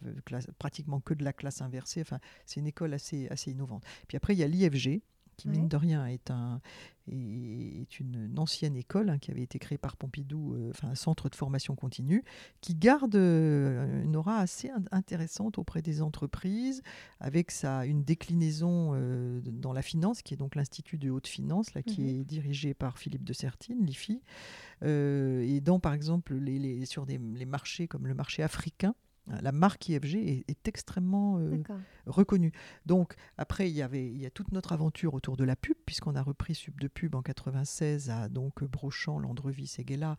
pratiquement 0.58 1.00
que 1.00 1.14
de 1.14 1.24
la 1.24 1.32
classe 1.32 1.62
inversée. 1.62 2.02
Enfin, 2.02 2.18
c'est 2.44 2.60
une 2.60 2.66
école 2.66 2.92
assez, 2.92 3.26
assez 3.28 3.52
innovante. 3.52 3.84
Puis 4.06 4.16
après, 4.16 4.34
il 4.34 4.38
y 4.38 4.42
a 4.42 4.46
l'IFG, 4.48 5.00
qui 5.36 5.48
mine 5.48 5.62
Ouais. 5.62 5.68
de 5.68 5.76
rien 5.76 6.06
est, 6.06 6.30
un, 6.30 6.60
est 7.08 8.00
une, 8.00 8.26
une 8.30 8.38
ancienne 8.38 8.74
école 8.76 9.10
hein, 9.10 9.18
qui 9.18 9.30
avait 9.30 9.42
été 9.42 9.58
créée 9.58 9.78
par 9.78 9.96
Pompidou, 9.96 10.54
euh, 10.54 10.70
enfin 10.70 10.88
un 10.88 10.94
centre 10.94 11.28
de 11.28 11.34
formation 11.34 11.74
continue, 11.76 12.24
qui 12.60 12.74
garde 12.74 13.14
euh, 13.16 14.02
une 14.02 14.16
aura 14.16 14.38
assez 14.38 14.70
in- 14.70 14.82
intéressante 14.92 15.58
auprès 15.58 15.82
des 15.82 16.02
entreprises, 16.02 16.82
avec 17.20 17.50
sa, 17.50 17.86
une 17.86 18.02
déclinaison 18.02 18.92
euh, 18.94 19.40
dans 19.42 19.72
la 19.72 19.82
finance, 19.82 20.22
qui 20.22 20.34
est 20.34 20.38
donc 20.38 20.54
l'Institut 20.54 20.98
de 20.98 21.10
haute 21.10 21.26
finance, 21.28 21.74
là, 21.74 21.82
qui 21.82 22.02
Mhm. 22.02 22.08
est 22.08 22.24
dirigé 22.24 22.74
par 22.74 22.98
Philippe 22.98 23.24
de 23.24 23.32
Sertine, 23.32 23.84
l'IFI. 23.84 24.20
Et 24.82 25.60
dans, 25.62 25.80
par 25.80 25.94
exemple, 25.94 26.34
les, 26.34 26.58
les- 26.58 26.86
sur 26.86 27.06
des, 27.06 27.18
les 27.18 27.46
marchés 27.46 27.88
comme 27.88 28.06
le 28.06 28.14
marché 28.14 28.42
africain, 28.42 28.94
la 29.42 29.52
marque 29.52 29.88
IFG 29.88 30.14
est, 30.16 30.44
est 30.48 30.68
extrêmement 30.68 31.38
euh, 31.38 31.50
reconnue. 32.06 32.52
Donc, 32.84 33.14
après, 33.38 33.68
il 33.68 33.74
y, 33.76 33.82
avait, 33.82 34.06
il 34.06 34.20
y 34.20 34.26
a 34.26 34.30
toute 34.30 34.52
notre 34.52 34.72
aventure 34.72 35.14
autour 35.14 35.36
de 35.36 35.44
la 35.44 35.56
pub, 35.56 35.76
puisqu'on 35.84 36.14
a 36.14 36.22
repris 36.22 36.54
Sub 36.54 36.78
de 36.80 36.88
Pub 36.88 37.14
en 37.14 37.22
96 37.22 38.10
à 38.10 38.28
donc 38.28 38.62
Brochant, 38.64 39.18
Landrevis 39.18 39.74
et 39.78 39.84
Guéla, 39.84 40.16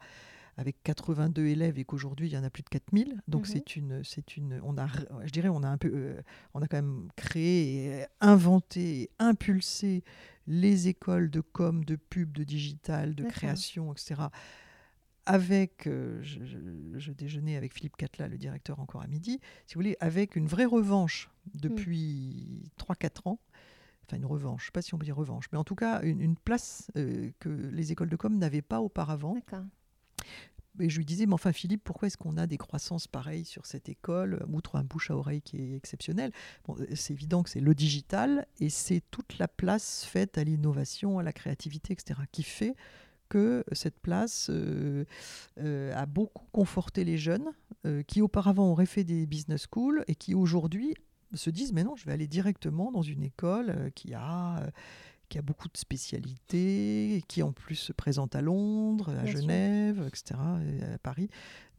avec 0.60 0.82
82 0.84 1.46
élèves 1.46 1.78
et 1.78 1.86
qu'aujourd'hui, 1.86 2.28
il 2.30 2.34
y 2.34 2.38
en 2.38 2.43
a 2.43 2.50
plus 2.50 2.63
de 2.63 2.70
4000. 2.70 3.22
Donc, 3.28 3.41
Mhm. 3.41 3.46
c'est 3.54 3.76
une, 3.76 4.04
c'est 4.04 4.38
une, 4.38 4.60
on 4.63 4.76
a, 4.78 4.88
je 5.24 5.30
dirais, 5.32 5.50
on 5.50 5.62
a 5.62 5.67
un 5.70 5.78
peu, 5.78 5.91
euh, 5.93 6.20
on 6.56 6.62
a 6.63 6.67
quand 6.67 6.78
même 6.78 7.10
créé, 7.15 7.86
et 8.02 8.06
inventé, 8.22 9.02
et 9.04 9.10
impulsé 9.20 10.04
les 10.48 10.88
écoles 10.88 11.30
de 11.30 11.41
com, 11.41 11.86
de 11.86 11.96
pub, 11.96 12.32
de 12.32 12.43
digital, 12.43 13.13
de 13.15 13.24
création, 13.30 13.91
etc. 13.93 14.15
Avec, 15.30 15.88
euh, 15.88 16.20
je, 16.24 16.46
je- 16.46 16.58
je 16.98 17.12
déjeunais 17.12 17.58
avec 17.58 17.74
Philippe 17.74 17.98
Catla, 17.98 18.30
le 18.30 18.38
directeur, 18.38 18.80
encore 18.80 19.02
à 19.02 19.08
midi, 19.08 19.40
si 19.66 19.76
vous 19.76 19.80
voulez, 19.80 19.98
avec 20.00 20.38
une 20.38 20.48
vraie 20.48 20.63
revanche 20.66 21.30
depuis 21.54 22.72
3-4 22.78 23.28
ans. 23.28 23.40
Enfin, 24.06 24.16
une 24.18 24.26
revanche, 24.26 24.62
je 24.62 24.66
ne 24.66 24.68
sais 24.68 24.72
pas 24.72 24.82
si 24.82 24.94
on 24.94 24.98
peut 24.98 25.04
dire 25.06 25.18
revanche, 25.18 25.46
mais 25.52 25.58
en 25.58 25.66
tout 25.66 25.76
cas, 25.76 26.02
une, 26.04 26.22
une 26.22 26.38
place 26.38 26.90
euh, 26.96 27.30
que 27.40 27.50
les 27.50 27.92
écoles 27.92 28.08
de 28.10 28.16
com 28.16 28.38
n'avaient 28.38 28.62
pas 28.62 28.80
auparavant. 28.80 29.36
Et 30.80 30.90
je 30.90 30.98
lui 31.00 31.06
disais, 31.06 31.26
mais 31.26 31.34
enfin 31.34 31.52
Philippe, 31.52 31.84
pourquoi 31.84 32.06
est-ce 32.08 32.18
qu'on 32.18 32.38
a 32.38 32.46
des 32.48 32.58
croissances 32.58 33.08
pareilles 33.08 33.46
sur 33.46 33.66
cette 33.66 33.90
école, 33.90 34.46
outre 34.54 34.76
un 34.76 34.84
bouche 34.84 35.10
à 35.10 35.18
oreille 35.18 35.42
qui 35.42 35.58
est 35.58 35.76
exceptionnel? 35.76 36.32
Bon, 36.66 36.78
euh, 36.80 36.86
C'est 36.96 37.13
évident 37.13 37.42
que 37.44 37.50
c'est 37.50 37.60
le 37.60 37.74
digital 37.76 38.46
et 38.60 38.70
c'est 38.70 39.02
toute 39.12 39.40
la 39.40 39.48
place 39.48 40.06
faite 40.06 40.38
à 40.38 40.44
l'innovation, 40.44 41.18
à 41.20 41.24
la 41.24 41.34
créativité, 41.34 41.94
etc., 41.94 42.22
qui 42.32 42.44
fait 42.44 42.76
que 43.30 43.63
cette 43.72 44.00
place 44.00 44.50
euh, 44.50 45.06
euh, 45.60 45.94
a 45.96 46.06
beaucoup 46.06 46.46
conforté 46.52 47.04
les 47.04 47.18
jeunes 47.18 47.50
euh, 47.86 48.04
qui 48.04 48.22
auparavant 48.22 48.72
auraient 48.72 48.86
fait 48.86 49.04
des 49.04 49.26
business 49.26 49.68
schools 49.72 50.04
et 50.08 50.16
qui 50.16 50.34
aujourd'hui 50.34 50.96
se 51.34 51.50
disent, 51.50 51.74
mais 51.74 51.84
non, 51.84 51.96
je 51.96 52.06
vais 52.06 52.13
aller 52.13 52.28
directement 52.28 52.92
dans 52.92 53.02
une 53.02 53.24
école 53.24 53.92
qui 53.96 54.13
a... 54.13 54.72
qui 55.30 55.38
a 55.38 55.42
beaucoup 55.42 55.68
de 55.68 55.78
spécialités, 55.78 57.24
qui 57.28 57.44
en 57.44 57.52
plus 57.52 57.76
se 57.76 57.92
présente 57.94 58.36
à 58.36 58.42
Londres, 58.42 59.10
à 59.10 59.24
Bien 59.24 59.32
sûr. 59.32 59.42
Genève, 59.42 60.04
etc., 60.08 60.40
et 60.80 60.84
à 60.94 60.98
Paris. 61.00 61.30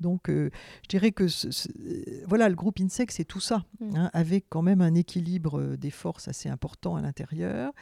Donc, 0.01 0.29
euh, 0.29 0.51
je 0.85 0.89
dirais 0.89 1.13
que 1.13 1.29
ce- 1.29 1.51
ce- 1.51 1.69
euh, 1.81 2.25
voilà, 2.27 2.49
le 2.49 2.55
groupe 2.55 2.79
INSEC, 2.81 3.11
c'est 3.11 3.25
tout 3.25 3.41
ça, 3.41 3.65
Mm. 3.81 3.97
hein, 3.97 4.11
avec 4.13 4.47
quand 4.49 4.63
même 4.63 4.81
un 4.81 4.95
équilibre 4.95 5.59
euh, 5.61 5.77
des 5.77 5.91
forces 5.91 6.29
assez 6.29 6.49
important 6.49 6.97
à 6.97 7.01
l'intérieur. 7.01 7.73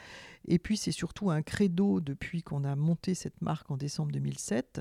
Et 0.48 0.58
puis, 0.58 0.76
c'est 0.76 0.92
surtout 0.92 1.30
un 1.30 1.42
credo 1.42 2.00
depuis 2.00 2.42
qu'on 2.42 2.64
a 2.64 2.76
monté 2.76 3.14
cette 3.14 3.40
marque 3.42 3.70
en 3.70 3.76
décembre 3.76 4.12
2007 4.12 4.80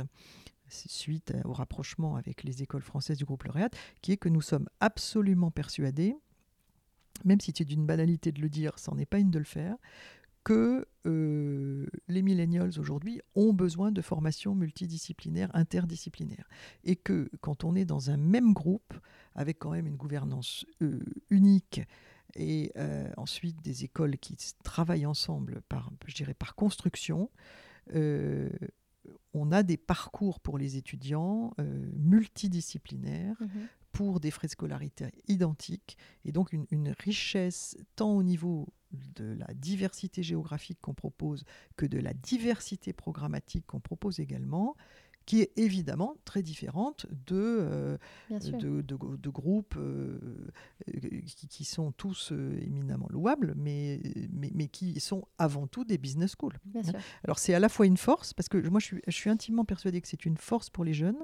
c'est 0.67 0.89
suite 0.89 1.31
au 1.45 1.53
rapprochement 1.53 2.15
avec 2.15 2.43
les 2.43 2.63
écoles 2.63 2.81
françaises 2.81 3.19
du 3.19 3.23
groupe 3.23 3.43
Lauréat, 3.43 3.69
qui 4.01 4.13
est 4.13 4.17
que 4.17 4.29
nous 4.29 4.41
sommes 4.41 4.67
absolument 4.79 5.51
persuadés, 5.51 6.15
même 7.23 7.39
si 7.39 7.53
c'est 7.55 7.65
d'une 7.65 7.85
banalité 7.85 8.31
de 8.31 8.41
le 8.41 8.49
dire, 8.49 8.77
c'en 8.79 8.97
est 8.97 9.05
pas 9.05 9.19
une 9.19 9.29
de 9.29 9.37
le 9.37 9.45
faire, 9.45 9.75
que 10.45 10.87
euh, 11.07 11.87
les 12.07 12.21
millennials 12.21 12.79
aujourd'hui 12.79 13.19
ont 13.33 13.51
besoin 13.51 13.91
de 13.91 14.01
formations 14.01 14.55
multidisciplinaires, 14.55 15.49
interdisciplinaires. 15.53 16.47
Et 16.83 16.95
que 16.95 17.29
quand 17.41 17.65
on 17.65 17.75
est 17.75 17.83
dans 17.83 18.11
un 18.11 18.17
même 18.17 18.53
groupe, 18.53 18.93
avec 19.33 19.59
quand 19.59 19.71
même 19.71 19.87
une 19.87 19.97
gouvernance 19.97 20.65
euh, 20.81 20.99
unique, 21.29 21.81
et 22.35 22.71
euh, 22.77 23.11
ensuite 23.17 23.61
des 23.61 23.83
écoles 23.85 24.17
qui 24.17 24.37
travaillent 24.63 25.05
ensemble 25.05 25.61
par, 25.67 25.91
je 26.05 26.15
dirais, 26.15 26.33
par 26.33 26.55
construction, 26.55 27.29
on 29.33 29.51
a 29.51 29.63
des 29.63 29.77
parcours 29.77 30.39
pour 30.39 30.57
les 30.57 30.75
étudiants 30.75 31.53
multidisciplinaires 31.93 33.37
Mhm. 33.39 33.67
Pour 33.97 34.19
des 34.19 34.31
frais 34.31 34.47
de 34.47 34.51
scolarité 34.51 35.07
identiques 35.27 35.97
et 36.25 36.31
donc 36.31 36.53
une, 36.53 36.65
une 36.71 36.89
richesse 36.89 37.77
tant 37.95 38.11
au 38.15 38.23
niveau 38.23 38.67
de 38.91 39.33
la 39.39 39.53
diversité 39.53 40.23
géographique 40.23 40.77
qu'on 40.81 40.93
propose 40.93 41.43
que 41.75 41.85
de 41.85 41.99
la 41.99 42.13
diversité 42.13 42.93
programmatique 42.93 43.65
qu'on 43.67 43.79
propose 43.81 44.19
également 44.19 44.75
qui 45.25 45.41
est 45.41 45.51
évidemment 45.57 46.15
très 46.23 46.43
différente 46.43 47.07
de, 47.25 47.35
euh, 47.35 47.97
de, 48.51 48.81
de- 48.81 49.15
de 49.17 49.29
groupes 49.29 49.75
euh, 49.75 50.19
qui, 51.25 51.47
qui 51.47 51.65
sont 51.65 51.91
tous 51.93 52.31
euh, 52.31 52.59
éminemment 52.61 53.07
louables, 53.09 53.53
mais, 53.57 53.99
mais, 54.31 54.51
mais 54.53 54.67
qui 54.67 54.99
sont 54.99 55.23
avant 55.39 55.65
tout 55.65 55.83
des 55.83 55.97
business 55.97 56.35
schools. 56.39 56.53
Bien. 56.65 56.83
Alors 57.23 57.39
c'est 57.39 57.55
à 57.55 57.59
la 57.59 57.69
fois 57.69 57.87
une 57.87 57.97
force, 57.97 58.33
parce 58.35 58.49
que 58.49 58.57
moi 58.69 58.79
je 58.79 58.85
suis, 58.85 59.01
je 59.07 59.11
suis 59.11 59.31
intimement 59.31 59.65
persuadée 59.65 59.99
que 59.99 60.07
c'est 60.07 60.25
une 60.25 60.37
force 60.37 60.69
pour 60.69 60.83
les 60.85 60.93
jeunes, 60.93 61.17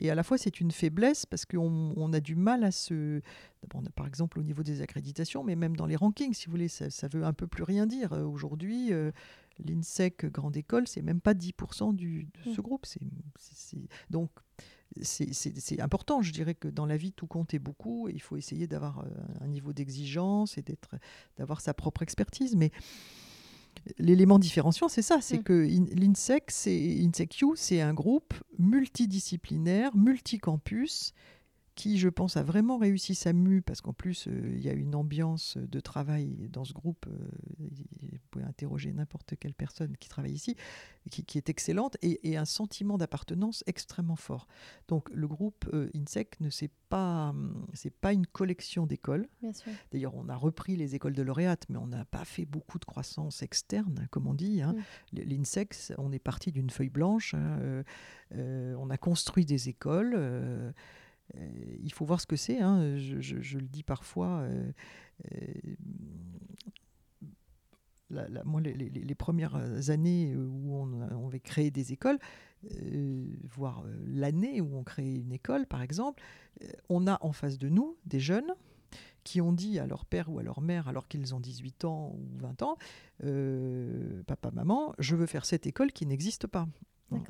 et 0.00 0.10
à 0.10 0.14
la 0.14 0.22
fois 0.22 0.38
c'est 0.38 0.60
une 0.60 0.72
faiblesse, 0.72 1.26
parce 1.26 1.44
qu'on 1.46 1.92
on 1.96 2.12
a 2.12 2.20
du 2.20 2.34
mal 2.34 2.64
à 2.64 2.72
se... 2.72 3.20
d'abord, 3.62 3.82
on 3.82 3.86
a, 3.86 3.90
par 3.90 4.06
exemple 4.06 4.40
au 4.40 4.42
niveau 4.42 4.62
des 4.62 4.80
accréditations, 4.82 5.44
mais 5.44 5.54
même 5.54 5.76
dans 5.76 5.86
les 5.86 5.96
rankings, 5.96 6.34
si 6.34 6.46
vous 6.46 6.52
voulez, 6.52 6.68
ça, 6.68 6.90
ça 6.90 7.06
veut 7.06 7.24
un 7.24 7.32
peu 7.32 7.46
plus 7.46 7.62
rien 7.62 7.86
dire. 7.86 8.12
Euh, 8.12 8.24
Aujourd'hui, 8.24 8.92
euh, 8.92 9.12
l'INSEC 9.64 10.26
Grande 10.26 10.56
École, 10.56 10.88
c'est 10.88 11.02
même 11.02 11.20
pas 11.20 11.34
10% 11.34 11.94
du, 11.94 12.24
de 12.24 12.50
ce 12.54 12.60
Mm. 12.60 12.64
groupe. 12.64 12.86
C'est, 12.86 13.00
donc 14.08 14.30
c'est, 15.02 15.80
important, 15.80 16.20
je 16.20 16.32
dirais 16.32 16.54
que 16.54 16.68
dans 16.68 16.86
la 16.86 16.96
vie, 16.96 17.12
tout 17.12 17.26
compte 17.26 17.54
et 17.54 17.58
beaucoup, 17.58 18.08
et 18.08 18.12
il 18.12 18.20
faut 18.20 18.36
essayer 18.36 18.66
d'avoir 18.66 19.00
euh, 19.00 19.04
un 19.40 19.46
niveau 19.46 19.72
d'exigence 19.72 20.58
et 20.58 20.62
d'être, 20.62 20.96
d'avoir 21.36 21.60
sa 21.60 21.74
propre 21.74 22.02
expertise. 22.02 22.56
Mais 22.56 22.72
l'élément 23.98 24.38
différenciant, 24.38 24.88
c'est 24.88 25.02
ça, 25.02 25.18
c'est 25.20 25.38
Mm. 25.38 25.42
que 25.42 25.52
in- 25.68 25.86
l'INSEC, 25.94 26.44
c'est, 26.50 26.98
INSECU, 27.02 27.46
c'est 27.56 27.80
un 27.80 27.94
groupe 27.94 28.34
multidisciplinaire, 28.58 29.94
multicampus, 29.96 31.12
qui, 31.80 31.98
je 31.98 32.10
pense, 32.10 32.36
a 32.36 32.42
vraiment 32.42 32.76
réussi 32.76 33.14
sa 33.14 33.32
mue, 33.32 33.62
parce 33.62 33.80
qu'en 33.80 33.94
plus, 33.94 34.28
euh, 34.28 34.52
il 34.54 34.62
y 34.62 34.68
a 34.68 34.74
une 34.74 34.94
ambiance 34.94 35.56
de 35.56 35.80
travail 35.80 36.50
dans 36.52 36.66
ce 36.66 36.74
groupe. 36.74 37.06
euh, 37.06 37.16
vous 37.58 38.18
pouvez 38.30 38.44
interroger 38.44 38.92
n'importe 38.92 39.34
quelle 39.40 39.54
personne 39.54 39.96
qui 39.96 40.10
travaille 40.10 40.34
ici, 40.34 40.56
qui, 41.10 41.24
qui 41.24 41.38
est 41.38 41.48
excellente, 41.48 41.96
et, 42.02 42.20
et 42.28 42.36
un 42.36 42.44
sentiment 42.44 42.98
d'appartenance 42.98 43.64
extrêmement 43.66 44.16
fort. 44.16 44.46
Donc, 44.88 45.08
le 45.14 45.26
groupe 45.26 45.64
euh, 45.72 45.88
INSEC 45.94 46.38
ne 46.40 46.50
c'est 46.50 46.70
pas, 46.90 47.30
hum, 47.30 47.66
c'est 47.72 47.94
pas 47.94 48.12
une 48.12 48.26
collection 48.26 48.86
d'écoles. 48.86 49.26
D'ailleurs, 49.90 50.14
on 50.16 50.28
a 50.28 50.36
repris 50.36 50.76
les 50.76 50.94
écoles 50.94 51.14
de 51.14 51.22
lauréates, 51.22 51.64
mais 51.70 51.78
on 51.78 51.86
n'a 51.86 52.04
pas 52.04 52.26
fait 52.26 52.44
beaucoup 52.44 52.78
de 52.78 52.84
croissance 52.84 53.42
externe, 53.42 54.06
comme 54.10 54.26
on 54.26 54.34
dit. 54.34 54.60
hein. 54.60 54.74
Mm. 55.14 55.18
L'INSEC, 55.30 55.74
on 55.96 56.12
est 56.12 56.18
parti 56.18 56.52
d'une 56.52 56.68
feuille 56.68 56.90
blanche. 56.90 57.32
hein, 57.32 57.82
euh, 58.34 58.74
on 58.78 58.90
a 58.90 58.98
construit 58.98 59.46
des 59.46 59.70
écoles. 59.70 60.14
Euh, 61.36 61.76
il 61.82 61.92
faut 61.92 62.04
voir 62.04 62.20
ce 62.20 62.26
que 62.26 62.36
c'est. 62.36 62.60
hein, 62.60 62.96
Je, 62.96 63.20
je- 63.20 63.40
je 63.40 63.58
le 63.58 63.66
dis 63.68 63.82
parfois. 63.82 64.40
euh, 64.40 64.72
euh, 65.32 65.36
la- 68.10 68.28
la- 68.28 68.44
moi, 68.44 68.60
les, 68.60 68.74
les- 68.74 68.88
les 68.90 69.14
premières 69.14 69.90
années 69.90 70.34
où 70.34 70.74
on, 70.74 70.92
on 71.12 71.26
avait 71.28 71.38
créé 71.40 71.70
des 71.70 71.92
écoles, 71.92 72.18
voire 73.44 73.84
l'année 74.06 74.60
où 74.60 74.76
on 74.76 74.82
crée 74.82 75.14
une 75.14 75.32
école, 75.32 75.66
par 75.66 75.80
exemple, 75.82 76.22
on 76.88 77.06
a 77.06 77.18
en 77.24 77.32
face 77.32 77.56
de 77.58 77.68
nous 77.68 77.96
des 78.06 78.18
jeunes 78.20 78.52
qui 79.22 79.40
ont 79.40 79.52
dit 79.52 79.78
à 79.78 79.86
leur 79.86 80.06
père 80.06 80.28
ou 80.30 80.38
à 80.38 80.42
leur 80.42 80.60
mère, 80.60 80.88
alors 80.88 81.06
qu'ils 81.06 81.34
ont 81.34 81.40
18 81.40 81.84
ans 81.84 82.14
ou 82.16 82.38
20 82.38 82.62
ans, 82.62 82.76
euh, 83.22 84.22
papa, 84.26 84.50
maman, 84.50 84.92
je 84.98 85.14
veux 85.14 85.26
faire 85.26 85.44
cette 85.44 85.66
école 85.66 85.92
qui 85.92 86.06
n'existe 86.06 86.46
pas. 86.46 86.66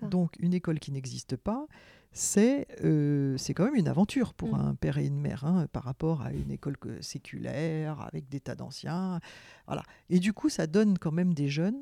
Donc 0.09 0.37
une 0.41 0.55
école 0.55 0.79
qui 0.79 0.93
n'existe 0.93 1.37
pas, 1.37 1.67
c'est 2.13 2.67
euh, 2.85 3.37
quand 3.55 3.65
même 3.65 3.77
une 3.77 3.89
aventure 3.89 4.35
pour 4.35 4.57
mm. 4.57 4.61
un 4.61 4.75
père 4.75 4.99
et 4.99 5.07
une 5.07 5.21
mère 5.21 5.45
hein, 5.45 5.67
par 5.73 5.85
rapport 5.85 6.23
à 6.23 6.33
une 6.33 6.51
école 6.51 6.77
séculaire 7.01 8.01
avec 8.01 8.29
des 8.29 8.41
tas 8.41 8.55
d'anciens. 8.55 9.21
Voilà. 9.67 9.83
Et 10.09 10.19
du 10.19 10.33
coup, 10.33 10.49
ça 10.49 10.67
donne 10.67 10.99
quand 10.99 11.13
même 11.13 11.35
des 11.35 11.49
jeunes 11.49 11.81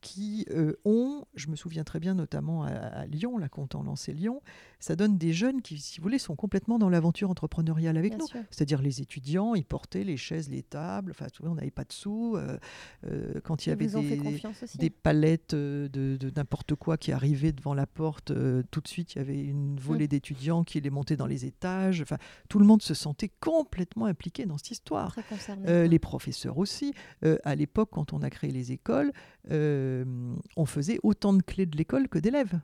qui 0.00 0.46
euh, 0.50 0.74
ont, 0.84 1.24
je 1.34 1.48
me 1.48 1.56
souviens 1.56 1.84
très 1.84 1.98
bien 2.00 2.14
notamment 2.14 2.64
à, 2.64 3.06
Lyon, 3.06 3.38
là 3.38 3.48
quand 3.48 3.74
on 3.74 3.82
lançait 3.82 4.12
Lyon, 4.12 4.42
ça 4.80 4.94
donne 4.94 5.18
des 5.18 5.32
jeunes 5.32 5.60
qui, 5.60 5.78
si 5.78 5.98
vous 5.98 6.04
voulez, 6.04 6.18
sont 6.18 6.36
complètement 6.36 6.78
dans 6.78 6.88
l'aventure 6.88 7.30
entrepreneuriale 7.30 7.96
avec 7.96 8.16
nous. 8.16 8.26
C'est-à-dire 8.50 8.80
les 8.80 9.00
étudiants, 9.00 9.54
ils 9.54 9.64
portaient 9.64 10.04
les 10.04 10.16
chaises, 10.16 10.48
les 10.48 10.62
tables, 10.62 11.10
enfin, 11.10 11.26
on 11.42 11.54
n'avait 11.54 11.70
pas 11.70 11.84
de 11.84 11.92
sous. 11.92 12.36
Euh, 12.36 12.58
euh, 13.04 13.40
quand 13.42 13.66
il 13.66 13.70
y 13.70 13.72
avait 13.72 13.86
des, 13.86 14.40
des, 14.76 14.90
palettes 14.90 15.54
de, 15.54 16.18
n'importe 16.36 16.74
quoi 16.76 16.96
qui 16.96 17.10
arrivaient 17.10 17.52
devant 17.52 17.74
la 17.74 17.86
porte, 17.86 18.32
tout 18.70 18.80
de 18.80 18.88
suite, 18.88 19.14
il 19.14 19.18
y 19.18 19.20
avait 19.20 19.42
une 19.42 19.78
volée 19.80 20.04
mm. 20.04 20.08
d'étudiants 20.08 20.64
qui 20.64 20.80
les 20.80 20.90
montaient 20.90 21.16
dans 21.16 21.26
les 21.26 21.44
étages. 21.44 22.00
Enfin, 22.02 22.18
tout 22.48 22.60
le 22.60 22.64
monde 22.64 22.82
se 22.82 22.94
sentait 22.94 23.30
complètement 23.40 24.06
impliqué 24.06 24.46
dans 24.46 24.58
cette 24.58 24.70
histoire. 24.70 25.16
les 25.66 25.98
professeurs 25.98 26.58
aussi. 26.58 26.94
à 27.44 27.54
l'époque, 27.56 27.90
quand 27.92 28.12
on 28.12 28.22
a 28.22 28.30
créé 28.30 28.52
les 28.52 28.70
écoles, 28.70 29.12
euh, 29.50 30.04
on 30.56 30.66
faisait 30.66 30.98
autant 31.02 31.32
de 31.32 31.42
clés 31.42 31.66
de 31.66 31.76
l'école 31.76 32.08
que 32.08 32.18
d'élèves. 32.18 32.58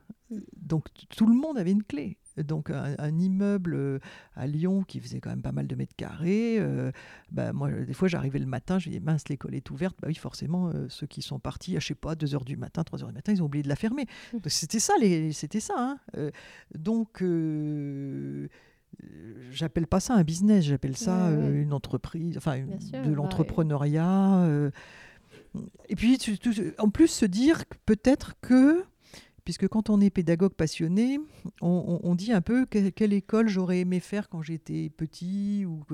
Donc 0.56 0.86
tout 1.16 1.26
le 1.26 1.34
monde 1.34 1.58
avait 1.58 1.72
une 1.72 1.82
clé. 1.82 2.18
Donc 2.36 2.70
un, 2.70 3.18
immeuble 3.18 3.74
euh, 3.74 3.98
à 4.34 4.48
Lyon 4.48 4.82
qui 4.82 4.98
faisait 4.98 5.20
quand 5.20 5.30
même 5.30 5.42
pas 5.42 5.52
mal 5.52 5.68
de 5.68 5.74
mètres 5.76 5.94
carrés. 5.96 6.56
Euh, 6.58 6.90
bah, 7.30 7.52
moi, 7.52 7.70
des 7.70 7.92
fois, 7.92 8.08
j'arrivais 8.08 8.40
le 8.40 8.46
matin, 8.46 8.80
je 8.80 8.88
disais 8.88 9.00
mince, 9.00 9.28
l'école 9.28 9.54
est 9.54 9.70
ouverte. 9.70 9.96
Bah 10.02 10.08
oui, 10.08 10.16
forcément, 10.16 10.72
ceux 10.88 11.06
qui 11.06 11.22
sont 11.22 11.38
partis, 11.38 11.76
à, 11.76 11.80
je 11.80 11.86
sais 11.86 11.94
pas, 11.94 12.16
2 12.16 12.34
heures 12.34 12.44
du 12.44 12.56
matin, 12.56 12.82
3 12.82 13.02
heures 13.02 13.08
du 13.08 13.14
matin, 13.14 13.32
ils 13.32 13.42
ont 13.42 13.46
oublié 13.46 13.62
de 13.62 13.68
la 13.68 13.76
fermer. 13.76 14.06
Mm. 14.32 14.38
C'était 14.46 14.80
ça, 14.80 14.94
c'était 15.32 15.60
ça. 15.60 15.74
Hein. 15.78 16.30
donc 16.74 17.22
j'appelle 19.50 19.86
pas 19.86 20.00
ça 20.00 20.14
un 20.14 20.24
business, 20.24 20.64
j'appelle 20.64 20.96
ça 20.96 21.30
une 21.30 21.72
entreprise, 21.72 22.36
enfin 22.36 22.58
de 22.58 22.90
bah 22.92 23.08
l'entrepreneuriat. 23.10 24.70
Et 25.88 25.96
puis, 25.96 26.18
en 26.78 26.90
plus, 26.90 27.08
se 27.08 27.26
dire 27.26 27.64
peut-être 27.86 28.34
que, 28.40 28.84
puisque 29.44 29.68
quand 29.68 29.90
on 29.90 30.00
est 30.00 30.10
pédagogue 30.10 30.54
passionné, 30.54 31.20
on, 31.60 32.14
dit 32.14 32.32
un 32.32 32.40
peu 32.40 32.66
quelle 32.66 33.12
école 33.12 33.48
j'aurais 33.48 33.80
aimé 33.80 34.00
faire 34.00 34.28
quand 34.28 34.42
j'étais 34.42 34.90
petit, 34.90 35.64
ou 35.66 35.84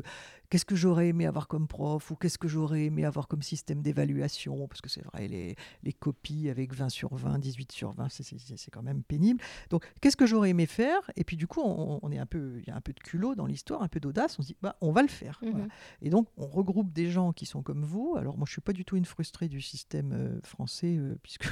qu'est-ce 0.50 0.64
que 0.64 0.74
j'aurais 0.74 1.08
aimé 1.08 1.26
avoir 1.26 1.48
comme 1.48 1.68
prof 1.68 2.10
ou 2.10 2.16
qu'est-ce 2.16 2.36
que 2.36 2.48
j'aurais 2.48 2.86
aimé 2.86 3.04
avoir 3.04 3.28
comme 3.28 3.40
système 3.40 3.82
d'évaluation 3.82 4.66
Parce 4.66 4.80
que 4.80 4.90
c'est 4.90 5.04
vrai, 5.04 5.28
les, 5.28 5.54
les, 5.84 5.92
copies 5.92 6.50
avec 6.50 6.74
20 6.74 6.88
sur 6.88 7.14
20, 7.14 7.38
18 7.38 7.72
sur 7.72 7.92
20, 7.92 8.08
c'est 8.10 8.70
quand 8.70 8.82
même 8.82 9.02
pénible. 9.02 9.40
Donc, 9.70 9.90
qu'est-ce 10.00 10.16
que 10.16 10.26
j'aurais 10.26 10.50
aimé 10.50 10.66
faire? 10.66 11.10
Et 11.16 11.24
puis, 11.24 11.36
du 11.36 11.46
coup, 11.46 11.60
on, 11.62 12.10
est 12.10 12.18
un 12.18 12.26
peu, 12.26 12.58
il 12.58 12.66
y 12.66 12.70
a 12.70 12.76
un 12.76 12.80
peu 12.80 12.92
de 12.92 13.00
culot 13.00 13.34
dans 13.34 13.46
l'histoire, 13.46 13.82
un 13.82 13.88
peu 13.88 14.00
d'audace. 14.00 14.38
On 14.38 14.42
se 14.42 14.48
dit, 14.48 14.56
bah, 14.60 14.76
on 14.80 14.90
va 14.90 15.02
le 15.02 15.08
faire. 15.08 15.40
Mmh 15.42 15.68
Et 16.02 16.10
donc, 16.10 16.28
on 16.36 16.46
regroupe 16.46 16.92
des 16.92 17.10
gens 17.10 17.32
qui 17.32 17.46
sont 17.46 17.62
comme 17.62 17.84
vous. 17.84 18.16
Alors, 18.18 18.36
moi, 18.36 18.44
je 18.46 18.52
suis 18.52 18.60
pas 18.60 18.72
du 18.72 18.84
tout 18.84 18.96
une 18.96 19.04
frustrée 19.04 19.48
du 19.48 19.60
système 19.60 20.12
euh, 20.12 20.40
français, 20.42 20.96
euh, 20.98 21.16
puisque 21.22 21.48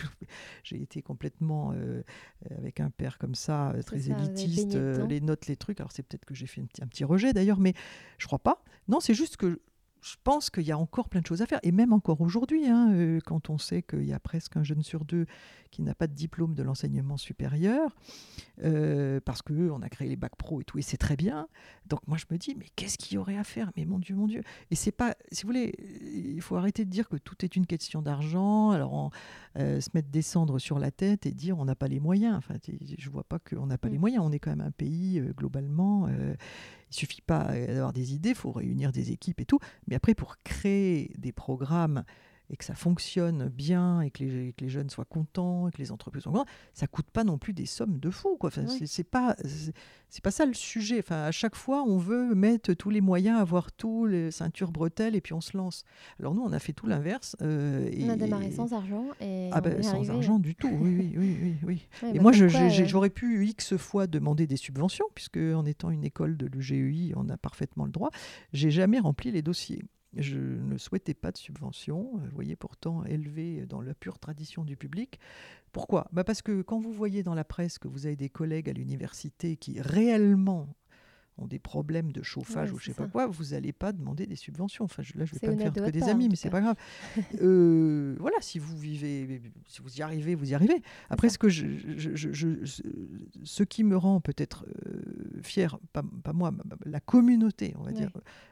j'ai 0.64 0.82
été 0.82 1.02
complètement 1.02 1.72
euh, 1.74 2.02
avec 2.50 2.80
un 2.80 2.90
père 2.90 3.18
comme 3.18 3.36
ça, 3.36 3.72
très 3.86 4.10
élitiste, 4.10 4.74
les 4.74 5.20
notes, 5.20 5.46
les 5.46 5.56
trucs. 5.56 5.78
Alors, 5.78 5.92
c'est 5.92 6.02
peut-être 6.02 6.24
que 6.24 6.34
j'ai 6.34 6.46
fait 6.46 6.60
un 6.60 6.66
petit, 6.66 6.82
un 6.82 6.88
petit 6.88 7.04
rejet 7.04 7.32
d'ailleurs, 7.32 7.60
mais 7.60 7.74
je 8.18 8.26
crois 8.26 8.40
pas. 8.40 8.64
Non, 8.88 9.00
c'est 9.00 9.14
juste 9.14 9.36
que 9.36 9.60
je 10.00 10.16
pense 10.22 10.50
qu'il 10.50 10.64
y 10.64 10.72
a 10.72 10.78
encore 10.78 11.08
plein 11.08 11.20
de 11.20 11.26
choses 11.26 11.42
à 11.42 11.46
faire, 11.46 11.60
et 11.62 11.72
même 11.72 11.92
encore 11.92 12.20
aujourd'hui, 12.20 12.66
hein, 12.66 12.92
euh, 12.92 13.20
quand 13.24 13.50
on 13.50 13.58
sait 13.58 13.82
qu'il 13.82 14.04
y 14.04 14.12
a 14.12 14.20
presque 14.20 14.56
un 14.56 14.62
jeune 14.62 14.82
sur 14.82 15.04
deux 15.04 15.26
qui 15.70 15.82
n'a 15.82 15.94
pas 15.94 16.06
de 16.06 16.14
diplôme 16.14 16.54
de 16.54 16.62
l'enseignement 16.62 17.16
supérieur, 17.16 17.94
euh, 18.62 19.20
parce 19.24 19.42
qu'on 19.42 19.82
a 19.82 19.88
créé 19.88 20.08
les 20.08 20.16
bacs 20.16 20.36
pro 20.36 20.60
et 20.60 20.64
tout, 20.64 20.78
et 20.78 20.82
c'est 20.82 20.96
très 20.96 21.16
bien. 21.16 21.48
Donc 21.86 22.00
moi 22.06 22.16
je 22.16 22.24
me 22.30 22.38
dis, 22.38 22.54
mais 22.56 22.66
qu'est-ce 22.76 22.96
qu'il 22.96 23.16
y 23.16 23.18
aurait 23.18 23.36
à 23.36 23.44
faire? 23.44 23.70
Mais 23.76 23.84
mon 23.84 23.98
Dieu, 23.98 24.14
mon 24.14 24.26
Dieu. 24.26 24.42
Et 24.70 24.76
c'est 24.76 24.92
pas, 24.92 25.14
si 25.30 25.42
vous 25.42 25.48
voulez, 25.48 25.74
il 26.00 26.40
faut 26.40 26.56
arrêter 26.56 26.84
de 26.84 26.90
dire 26.90 27.08
que 27.08 27.16
tout 27.16 27.44
est 27.44 27.56
une 27.56 27.66
question 27.66 28.00
d'argent, 28.00 28.70
alors 28.70 29.10
euh, 29.58 29.80
se 29.80 29.90
mettre 29.94 30.08
des 30.08 30.22
cendres 30.22 30.58
sur 30.58 30.78
la 30.78 30.90
tête 30.90 31.26
et 31.26 31.32
dire 31.32 31.58
on 31.58 31.64
n'a 31.64 31.74
pas 31.74 31.88
les 31.88 32.00
moyens. 32.00 32.36
Enfin, 32.36 32.54
je 32.98 33.10
vois 33.10 33.24
pas 33.24 33.38
qu'on 33.38 33.66
n'a 33.66 33.78
pas 33.78 33.88
les 33.88 33.98
mm. 33.98 34.00
moyens. 34.00 34.24
On 34.24 34.32
est 34.32 34.38
quand 34.38 34.50
même 34.50 34.66
un 34.66 34.70
pays, 34.70 35.20
globalement 35.36 36.08
il 36.90 36.94
suffit 36.94 37.20
pas 37.20 37.44
d'avoir 37.66 37.92
des 37.92 38.14
idées, 38.14 38.30
il 38.30 38.34
faut 38.34 38.52
réunir 38.52 38.92
des 38.92 39.12
équipes 39.12 39.40
et 39.40 39.44
tout. 39.44 39.58
Mais 39.86 39.94
après, 39.94 40.14
pour 40.14 40.38
créer 40.42 41.12
des 41.18 41.32
programmes 41.32 42.04
et 42.50 42.56
que 42.56 42.64
ça 42.64 42.74
fonctionne 42.74 43.48
bien 43.48 44.00
et 44.00 44.10
que 44.10 44.24
les, 44.24 44.52
que 44.52 44.64
les 44.64 44.70
jeunes 44.70 44.90
soient 44.90 45.04
contents 45.04 45.68
et 45.68 45.72
que 45.72 45.78
les 45.78 45.92
entreprises 45.92 46.22
soient 46.22 46.32
contentes, 46.32 46.48
ça 46.72 46.86
coûte 46.86 47.10
pas 47.10 47.24
non 47.24 47.38
plus 47.38 47.52
des 47.52 47.66
sommes 47.66 47.98
de 47.98 48.10
fou. 48.10 48.36
Quoi. 48.38 48.48
Enfin, 48.48 48.66
C'est 48.86 49.04
pas 49.04 49.36
c'est 50.10 50.24
pas 50.24 50.30
ça 50.30 50.46
le 50.46 50.54
sujet. 50.54 50.98
Enfin, 50.98 51.24
à 51.24 51.30
chaque 51.30 51.54
fois, 51.54 51.84
on 51.86 51.98
veut 51.98 52.34
mettre 52.34 52.72
tous 52.72 52.90
les 52.90 53.00
moyens, 53.00 53.38
avoir 53.38 53.72
tous 53.72 54.06
les 54.06 54.30
ceintures 54.30 54.72
bretelles 54.72 55.14
et 55.14 55.20
puis 55.20 55.34
on 55.34 55.40
se 55.40 55.56
lance. 55.56 55.84
Alors 56.18 56.34
nous, 56.34 56.42
on 56.42 56.52
a 56.52 56.58
fait 56.58 56.72
tout 56.72 56.86
l'inverse. 56.86 57.36
Euh, 57.42 57.90
on 58.00 58.08
a 58.08 58.16
démarré 58.16 58.50
sans 58.50 58.72
argent 58.72 59.04
et 59.20 59.50
ah 59.52 59.60
ben, 59.60 59.82
sans 59.82 60.10
argent 60.10 60.38
du 60.38 60.54
tout. 60.54 60.70
Oui, 60.80 61.14
oui, 61.16 61.36
oui, 61.42 61.54
oui. 61.64 61.88
et 62.02 62.14
bah, 62.14 62.22
moi, 62.22 62.32
euh, 62.34 62.48
j'aurais 62.86 63.10
pu 63.10 63.46
x 63.46 63.76
fois 63.76 64.06
demander 64.06 64.46
des 64.46 64.56
subventions 64.56 65.06
puisque 65.14 65.38
en 65.38 65.66
étant 65.66 65.90
une 65.90 66.04
école 66.04 66.36
de 66.36 66.46
l'UGEI, 66.46 67.12
on 67.16 67.28
a 67.28 67.36
parfaitement 67.36 67.84
le 67.84 67.92
droit. 67.92 68.10
J'ai 68.52 68.70
jamais 68.70 68.98
rempli 68.98 69.30
les 69.30 69.42
dossiers. 69.42 69.82
Je 70.16 70.38
ne 70.38 70.78
souhaitais 70.78 71.14
pas 71.14 71.32
de 71.32 71.36
subvention, 71.36 72.12
euh, 72.16 72.28
vous 72.28 72.34
voyez, 72.34 72.56
pourtant 72.56 73.04
élevé 73.04 73.66
dans 73.66 73.82
la 73.82 73.94
pure 73.94 74.18
tradition 74.18 74.64
du 74.64 74.76
public. 74.76 75.18
Pourquoi? 75.72 76.08
Bah 76.12 76.24
Parce 76.24 76.40
que 76.40 76.62
quand 76.62 76.78
vous 76.78 76.92
voyez 76.92 77.22
dans 77.22 77.34
la 77.34 77.44
presse 77.44 77.78
que 77.78 77.88
vous 77.88 78.06
avez 78.06 78.16
des 78.16 78.30
collègues 78.30 78.70
à 78.70 78.72
l'université 78.72 79.56
qui 79.56 79.80
réellement 79.80 80.68
ont 81.38 81.46
des 81.46 81.58
problèmes 81.58 82.12
de 82.12 82.22
chauffage 82.22 82.72
ou 82.72 82.78
je 82.78 82.86
sais 82.86 82.94
pas 82.94 83.06
quoi, 83.06 83.26
vous 83.26 83.46
n'allez 83.46 83.72
pas 83.72 83.92
demander 83.92 84.26
des 84.26 84.36
subventions. 84.36 84.84
Enfin, 84.84 85.02
là, 85.14 85.24
je 85.24 85.32
vais 85.32 85.38
pas 85.38 85.52
me 85.52 85.58
faire 85.58 85.72
que 85.72 85.90
des 85.90 86.04
amis, 86.04 86.28
mais 86.28 86.36
c'est 86.36 86.50
pas 86.50 86.60
grave. 86.60 86.76
euh, 87.40 88.16
voilà, 88.18 88.36
si 88.40 88.58
vous 88.58 88.76
vivez, 88.76 89.40
si 89.66 89.80
vous 89.80 89.96
y 89.96 90.02
arrivez, 90.02 90.34
vous 90.34 90.50
y 90.50 90.54
arrivez. 90.54 90.82
Après, 91.10 91.28
ce 91.28 91.38
que 91.38 91.48
je, 91.48 91.66
je, 91.96 92.64
ce 93.42 93.62
qui 93.62 93.84
me 93.84 93.96
rend 93.96 94.20
peut-être 94.20 94.66
euh, 94.86 95.40
fier, 95.42 95.78
pas, 95.92 96.02
pas, 96.22 96.32
moi, 96.32 96.52
la 96.84 97.00
communauté, 97.00 97.74
on 97.78 97.82
va 97.82 97.92
dire, 97.92 98.10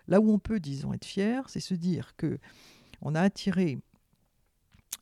là 0.09 0.21
où 0.21 0.31
on 0.31 0.39
peut, 0.39 0.61
disons, 0.61 0.93
être 0.93 1.05
fier, 1.05 1.49
c'est 1.49 1.61
se 1.61 1.75
dire 1.75 2.15
que 2.17 2.39
on 3.03 3.15
a 3.15 3.21
attiré 3.21 3.79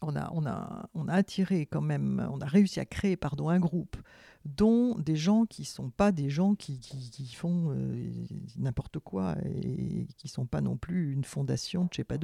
on 0.03 0.17
a, 0.17 0.31
on, 0.33 0.47
a, 0.47 0.89
on 0.95 1.09
a 1.09 1.15
attiré 1.15 1.67
quand 1.67 1.81
même, 1.81 2.27
on 2.31 2.41
a 2.41 2.47
réussi 2.47 2.81
à 2.81 2.85
créer 2.85 3.17
pardon, 3.17 3.49
un 3.49 3.59
groupe 3.59 3.97
dont 4.45 4.99
des 4.99 5.17
gens 5.17 5.47
qui 5.47 5.63
ne 5.63 5.67
sont 5.67 5.91
pas 5.91 6.13
des 6.13 6.29
gens 6.29 6.55
qui, 6.55 6.79
qui, 6.79 7.35
font 7.35 7.71
euh, 7.71 8.13
n'importe 8.57 8.99
quoi 8.99 9.37
et 9.45 10.07
qui 10.19 10.27
ne 10.27 10.31
sont 10.31 10.47
pas 10.47 10.61
non 10.61 10.77
plus 10.77 11.13
une 11.13 11.25
fondation 11.25 11.85
de 11.85 11.89
je 11.93 11.97
sais 11.97 12.05
pas 12.05 12.17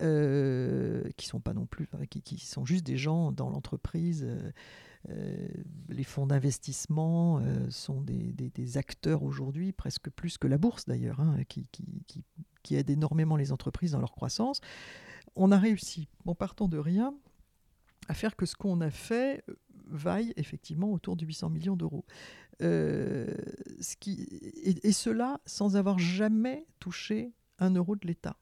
euh, 0.00 1.02
qui 1.16 1.26
sont 1.26 1.40
pas 1.40 1.54
non 1.54 1.66
plus, 1.66 1.88
qui, 2.10 2.38
sont 2.38 2.64
juste 2.64 2.84
des 2.84 2.96
gens 2.96 3.32
dans 3.32 3.50
l'entreprise. 3.50 4.26
Euh, 5.08 5.48
les 5.88 6.04
fonds 6.04 6.26
d'investissement 6.26 7.42
sont 7.70 8.00
des, 8.02 8.32
des, 8.32 8.76
acteurs 8.76 9.22
aujourd'hui, 9.22 9.72
presque 9.72 10.10
plus 10.10 10.38
que 10.38 10.46
la 10.46 10.58
bourse 10.58 10.84
d'ailleurs, 10.84 11.20
hein, 11.20 11.38
qui, 11.48 11.66
qui, 11.72 11.84
qui 12.62 12.76
aident 12.76 12.90
énormément 12.90 13.36
les 13.36 13.52
entreprises 13.52 13.92
dans 13.92 14.00
leur 14.00 14.12
croissance. 14.12 14.60
On 15.36 15.52
a 15.52 15.58
réussi, 15.58 16.08
en 16.26 16.34
partant 16.34 16.68
de 16.68 16.78
rien, 16.78 17.14
à 18.08 18.14
faire 18.14 18.36
que 18.36 18.46
ce 18.46 18.56
qu'on 18.56 18.80
a 18.80 18.90
fait 18.90 19.44
vaille 19.86 20.32
effectivement 20.36 20.90
autour 20.92 21.16
de 21.16 21.24
800 21.24 21.50
millions 21.50 21.76
d'euros. 21.76 22.04
Euh, 22.62 23.26
ce 23.80 23.96
qui, 23.96 24.22
et, 24.22 24.92
cela 24.92 25.40
sans 25.46 25.76
avoir 25.76 25.98
jamais 25.98 26.66
touché 26.78 27.32
un 27.58 27.70
euro 27.74 27.96
de 27.96 28.06
l'État. 28.06 28.36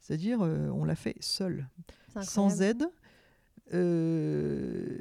C'est-à-dire, 0.00 0.42
euh, 0.42 0.68
on 0.68 0.84
l'a 0.84 0.96
fait 0.96 1.16
seul, 1.20 1.68
sans 2.22 2.60
aide, 2.60 2.86
euh, 3.72 4.98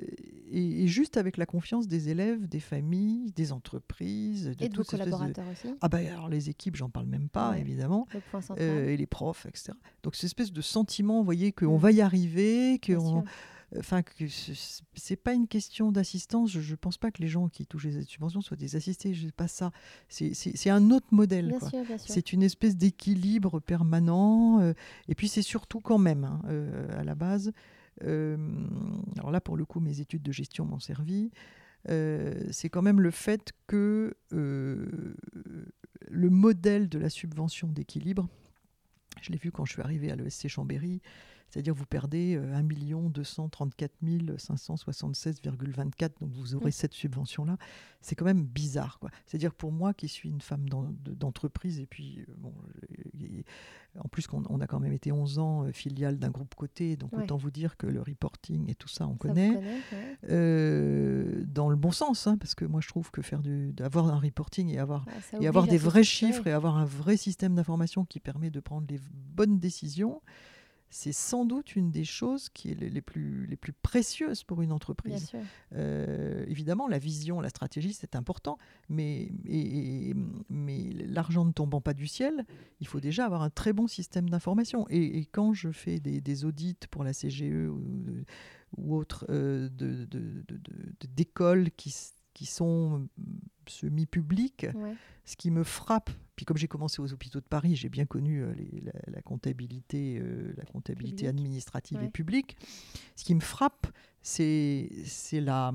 et, 0.52 0.88
juste 0.88 1.18
avec 1.18 1.38
la 1.38 1.46
confiance 1.46 1.88
des 1.88 2.10
élèves, 2.10 2.48
des 2.48 2.60
familles, 2.60 3.32
des 3.32 3.52
entreprises. 3.52 4.52
De 4.58 4.66
et 4.66 4.70
de 4.70 4.78
vos 4.78 4.84
collaborateurs 4.84 5.46
aussi 5.52 5.74
Ah 5.82 5.90
ben 5.90 6.06
alors 6.08 6.30
les 6.30 6.50
équipes, 6.50 6.76
j'en 6.76 6.90
parle 6.90 7.08
même 7.08 7.30
pas, 7.30 7.58
évidemment. 7.58 8.08
et 8.58 8.96
les 8.96 9.08
profs, 9.08 9.46
etc. 9.46 9.74
Donc 10.04 10.16
cette 10.16 10.26
espèce 10.26 10.54
de 10.54 10.62
sentiment, 10.62 11.18
vous 11.20 11.26
voyez, 11.26 11.52
qu'on 11.52 11.78
va 11.78 11.92
y 11.92 12.02
arriver, 12.02 12.80
qu'on 12.86 13.24
Enfin, 13.80 14.02
c'est 14.94 15.16
pas 15.16 15.34
une 15.34 15.48
question 15.48 15.92
d'assistance. 15.92 16.52
Je 16.52 16.72
ne 16.72 16.76
pense 16.76 16.98
pas 16.98 17.12
que 17.12 17.22
les 17.22 17.28
gens 17.28 17.48
qui 17.48 17.66
touchent 17.66 17.86
les 17.86 18.04
subventions 18.04 18.42
soient 18.42 18.58
des 18.58 18.76
assistés. 18.76 19.14
Je 19.14 19.30
pas 19.30 19.48
ça. 19.48 19.72
C'est 20.10 20.70
un 20.70 20.92
autre 20.92 21.08
modèle. 21.12 21.56
C'est 21.98 22.34
une 22.34 22.44
espèce 22.44 22.78
d'équilibre 22.78 23.60
permanent. 23.60 24.60
Euh, 24.62 24.74
et 25.08 25.16
puis 25.16 25.28
c'est 25.28 25.42
surtout 25.42 25.80
quand 25.80 25.98
même, 25.98 26.24
hein, 26.24 26.42
euh, 26.48 27.00
à 27.00 27.04
la 27.04 27.16
base. 27.16 27.52
Euh, 28.04 28.38
alors 29.18 29.32
là, 29.32 29.42
pour 29.42 29.58
le 29.58 29.66
coup, 29.66 29.80
mes 29.80 30.00
études 30.00 30.24
de 30.24 30.32
gestion 30.32 30.66
m'ont 30.66 30.80
servi. 30.80 31.32
c'est 31.88 32.70
quand 32.70 32.82
même 32.82 33.02
le 33.02 33.12
fait 33.12 33.54
que 33.68 34.16
le 34.32 36.30
modèle 36.30 36.90
de 36.90 37.00
la 37.00 37.10
subvention 37.10 37.68
d'équilibre, 37.68 38.28
je 39.22 39.32
l'ai 39.32 39.38
vu 39.38 39.52
quand 39.52 39.66
je 39.66 39.74
suis 39.74 39.82
arrivé 39.82 40.12
à 40.12 40.16
l'ESC 40.16 40.48
Chambéry, 40.48 41.02
c'est-à-dire 41.54 41.76
vous 41.76 41.86
perdez 41.86 42.36
1 42.36 42.64
234 42.64 43.92
576,24, 44.02 46.20
donc 46.20 46.32
vous 46.32 46.56
aurez 46.56 46.70
mmh. 46.70 46.72
cette 46.72 46.94
subvention-là. 46.94 47.58
C'est 48.02 48.16
quand 48.16 48.26
même 48.26 48.44
bizarre. 48.44 49.00
C'est-à-dire 49.28 49.54
pour 49.54 49.72
moi 49.72 49.94
qui 49.94 50.08
suis 50.08 50.30
une 50.30 50.42
femme 50.42 50.68
d'entreprise, 50.68 51.80
et 51.80 51.86
puis 51.86 52.26
euh, 52.28 52.34
bon, 52.40 52.56
en 54.00 54.08
plus 54.08 54.26
on 54.32 54.62
a 54.62 54.66
quand 54.66 54.80
même 54.80 54.94
été 54.94 55.12
11 55.12 55.38
ans 55.38 55.66
euh, 55.66 55.72
filiale 55.72 56.18
d'un 56.18 56.32
groupe 56.32 56.56
coté, 56.56 56.98
donc 56.98 57.14
autant 57.14 57.38
vous 57.38 57.52
dire 57.52 57.78
que 57.78 57.86
le 57.86 58.02
reporting 58.02 58.72
et 58.72 58.74
tout 58.74 58.88
ça, 58.88 59.08
on 59.08 59.14
connaît. 59.14 59.62
Euh, 60.28 61.44
dans 61.46 61.70
le 61.70 61.76
bon 61.76 61.92
sens, 61.92 62.26
hein, 62.26 62.36
parce 62.40 62.56
que 62.56 62.66
moi 62.66 62.82
je 62.82 62.88
trouve 62.88 63.12
que 63.12 63.22
faire 63.22 63.44
d'avoir 63.44 64.08
un 64.08 64.18
reporting 64.18 64.70
et 64.70 64.80
avoir, 64.80 65.06
et 65.40 65.48
avoir 65.48 65.68
des 65.68 65.78
vrais 65.78 66.04
chiffres 66.04 66.48
et 66.48 66.52
avoir 66.52 66.78
un 66.78 66.86
vrai 66.86 67.16
système 67.16 67.54
d'information 67.54 68.06
qui 68.06 68.20
permet 68.20 68.50
de 68.50 68.60
prendre 68.60 68.88
les 68.90 69.00
bonnes 69.36 69.60
décisions, 69.60 70.20
c'est 70.94 71.12
sans 71.12 71.44
doute 71.44 71.76
une 71.76 71.90
des 71.90 72.04
choses 72.04 72.50
qui 72.50 72.70
est 72.70 72.76
les 72.76 73.02
plus, 73.02 73.48
les 73.48 73.56
plus 73.56 73.74
précieuses 73.74 74.44
pour 74.44 74.62
une 74.62 74.72
entreprise. 74.72 75.32
Euh, 75.74 76.46
évidemment, 76.48 76.88
la 76.88 77.00
vision, 77.00 77.42
la 77.42 77.50
stratégie, 77.50 77.94
c'est 77.94 78.16
important, 78.16 78.60
mais, 78.90 79.32
mais 80.50 80.92
l'argent 81.08 81.46
ne 81.46 81.52
tombant 81.52 81.82
pas 81.82 81.96
du 81.96 82.06
ciel, 82.06 82.46
il 82.80 82.86
faut 82.86 83.00
déjà 83.00 83.26
avoir 83.26 83.42
un 83.42 83.50
très 83.50 83.74
bon 83.74 83.88
système 83.88 84.30
d'information. 84.30 84.86
Et, 84.92 85.26
quand 85.26 85.54
je 85.54 85.72
fais 85.72 86.00
des, 86.00 86.46
audits 86.46 86.78
pour 86.92 87.04
la 87.04 87.14
CGE 87.14 87.70
ou, 87.70 87.82
ou 88.78 88.96
autres 88.96 89.26
euh, 89.30 89.70
d'écoles 91.16 91.72
qui 91.72 91.90
qui 92.34 92.46
sont 92.46 93.08
semi-publics. 93.68 94.68
Ce 95.26 95.36
qui 95.38 95.52
me 95.52 95.64
frappe, 95.64 96.10
puis 96.36 96.46
comme 96.46 96.58
j'ai 96.58 96.68
commencé 96.68 97.02
aux 97.02 97.14
hôpitaux 97.14 97.40
de 97.40 97.46
Paris, 97.46 97.76
j'ai 97.76 97.90
bien 97.90 98.06
connu 98.06 98.42
euh, 98.42 98.54
la, 99.08 99.22
comptabilité, 99.22 100.20
euh, 100.20 100.54
la 100.58 100.66
comptabilité 100.66 101.28
administrative 101.28 102.02
et 102.04 102.10
publique. 102.10 102.58
Ce 103.16 103.24
qui 103.24 103.36
me 103.36 103.40
frappe, 103.40 103.88
c'est 104.22 104.90
la, 105.34 105.72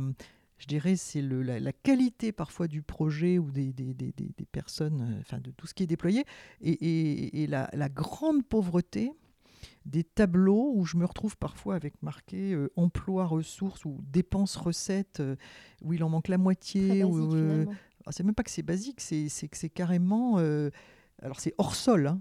je 0.58 0.66
dirais, 0.66 0.96
c'est 0.96 1.22
la, 1.22 1.60
la, 1.60 1.72
qualité 1.72 2.32
parfois 2.32 2.68
du 2.68 2.82
projet 2.82 3.38
ou 3.38 3.50
des, 3.50 3.72
des, 3.72 3.94
des, 3.94 4.12
des 4.12 4.46
personnes, 4.50 5.00
euh, 5.00 5.20
enfin 5.20 5.38
de 5.38 5.50
tout 5.52 5.66
ce 5.66 5.74
qui 5.74 5.84
est 5.84 5.86
déployé, 5.86 6.24
et, 6.60 6.72
et, 6.72 7.42
et 7.42 7.46
la, 7.46 7.70
la, 7.72 7.88
grande 7.88 8.44
pauvreté 8.44 9.12
des 9.84 10.04
tableaux 10.04 10.72
où 10.74 10.84
je 10.84 10.96
me 10.96 11.04
retrouve 11.04 11.36
parfois 11.36 11.74
avec 11.74 12.02
marqué 12.02 12.52
euh, 12.52 12.70
emploi 12.76 13.26
ressources 13.26 13.84
ou 13.84 13.98
dépenses 14.02 14.56
recettes 14.56 15.20
euh, 15.20 15.36
où 15.82 15.92
il 15.92 16.04
en 16.04 16.08
manque 16.08 16.28
la 16.28 16.38
moitié. 16.38 17.02
Euh, 17.02 17.66
ah, 18.06 18.12
c'est 18.12 18.22
même 18.22 18.34
pas 18.34 18.42
que 18.42 18.50
c'est 18.50 18.62
basique, 18.62 19.00
c'est, 19.00 19.28
que 19.48 19.56
c'est 19.56 19.68
carrément. 19.68 20.38
alors 21.22 21.40
c'est 21.40 21.54
hors 21.58 21.74
sol. 21.74 22.06
Hein, 22.06 22.20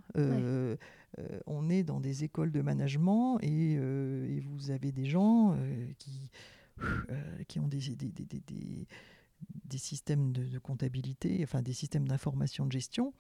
on 1.46 1.70
est 1.70 1.84
dans 1.84 2.00
des 2.00 2.24
écoles 2.24 2.52
de 2.52 2.62
management 2.62 3.40
et, 3.42 3.78
vous 4.42 4.72
avez 4.72 4.92
des 4.92 5.06
gens 5.06 5.58
qui, 5.98 6.32
qui 7.48 7.60
ont 7.60 7.68
des, 7.68 7.96
des, 7.96 8.12
des, 8.12 8.88
des 9.66 9.78
systèmes 9.78 10.32
de, 10.34 10.44
de, 10.44 10.60
comptabilité, 10.60 11.40
enfin 11.44 11.62
des 11.62 11.74
systèmes 11.74 12.08
d'information 12.08 12.66
de 12.66 12.72
gestion 12.72 13.14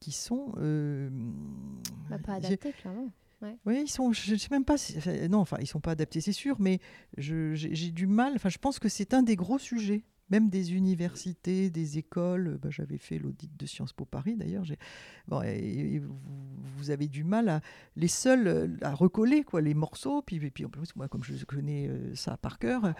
qui 0.00 0.12
sont. 0.12 0.52
Bah, 2.10 2.18
pas 2.18 2.34
adaptés, 2.34 2.72
clairement. 2.72 3.10
Oui, 3.66 3.82
ils 3.82 3.90
sont, 3.90 4.12
je 4.12 4.34
sais 4.36 4.48
même 4.50 4.64
pas, 4.64 4.76
non, 5.28 5.38
enfin, 5.38 5.56
ils 5.60 5.66
sont 5.66 5.80
pas 5.80 5.92
adaptés, 5.92 6.20
c'est 6.20 6.32
sûr, 6.32 6.56
mais 6.58 6.80
j'ai 7.16 7.90
du 7.90 8.06
mal, 8.06 8.32
enfin, 8.36 8.48
je 8.48 8.58
pense 8.58 8.78
que 8.78 8.88
c'est 8.88 9.14
un 9.14 9.22
des 9.22 9.36
gros 9.36 9.58
sujets 9.58 10.04
même 10.34 10.50
des 10.50 10.74
universités, 10.74 11.70
des 11.70 11.98
écoles. 11.98 12.58
Bah, 12.60 12.68
j'avais 12.70 12.98
fait 12.98 13.18
l'audit 13.18 13.50
de 13.56 13.66
Sciences 13.66 13.92
Po 13.92 14.04
Paris 14.04 14.36
d'ailleurs. 14.36 14.64
Bon, 15.28 15.42
vous, 16.76 16.90
avez 16.90 17.06
du 17.08 17.24
mal 17.24 17.48
à 17.48 17.60
les 17.96 18.08
seuls 18.08 18.76
à 18.82 18.94
recoller 18.94 19.44
quoi 19.44 19.60
les 19.60 19.74
morceaux. 19.74 20.22
Puis, 20.22 20.38
puis 20.50 20.64
en 20.64 20.68
plus, 20.68 20.94
moi, 20.96 21.08
comme 21.08 21.22
je 21.22 21.44
connais 21.44 21.88
euh, 21.88 22.14
ça 22.14 22.36
par 22.36 22.58
cœur, 22.58 22.94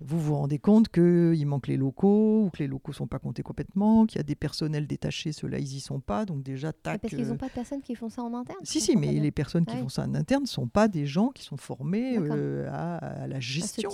vous 0.00 0.20
vous 0.20 0.34
rendez 0.34 0.58
compte 0.58 0.88
qu'il 0.88 1.46
manque 1.46 1.66
les 1.66 1.76
locaux 1.76 2.44
ou 2.46 2.50
que 2.50 2.58
les 2.58 2.66
locaux 2.66 2.92
sont 2.92 3.06
pas 3.06 3.18
comptés 3.18 3.42
complètement, 3.42 4.06
qu'il 4.06 4.18
y 4.18 4.20
a 4.20 4.24
des 4.24 4.34
personnels 4.34 4.86
détachés, 4.86 5.32
ceux-là 5.32 5.58
ils 5.58 5.76
y 5.76 5.80
sont 5.80 6.00
pas. 6.00 6.24
Donc 6.24 6.42
déjà 6.42 6.72
tac. 6.72 7.02
Parce 7.02 7.14
qu'ils 7.14 7.26
n'ont 7.26 7.34
euh, 7.34 7.36
pas 7.36 7.48
de 7.48 7.52
personnes 7.52 7.82
qui 7.82 7.94
font 7.94 8.08
ça 8.08 8.22
en 8.22 8.32
interne. 8.34 8.60
Si 8.62 8.80
si, 8.80 8.96
mais 8.96 9.12
les 9.12 9.30
personnes 9.30 9.66
qui 9.66 9.76
font 9.76 9.88
ça 9.88 10.04
en 10.04 10.14
interne 10.14 10.42
ne 10.42 10.48
sont 10.48 10.68
pas 10.68 10.88
des 10.88 11.06
gens 11.06 11.28
qui 11.28 11.44
sont 11.44 11.58
formés 11.58 12.16
euh, 12.18 12.68
à, 12.72 13.26
la 13.26 13.40
gestion. 13.40 13.90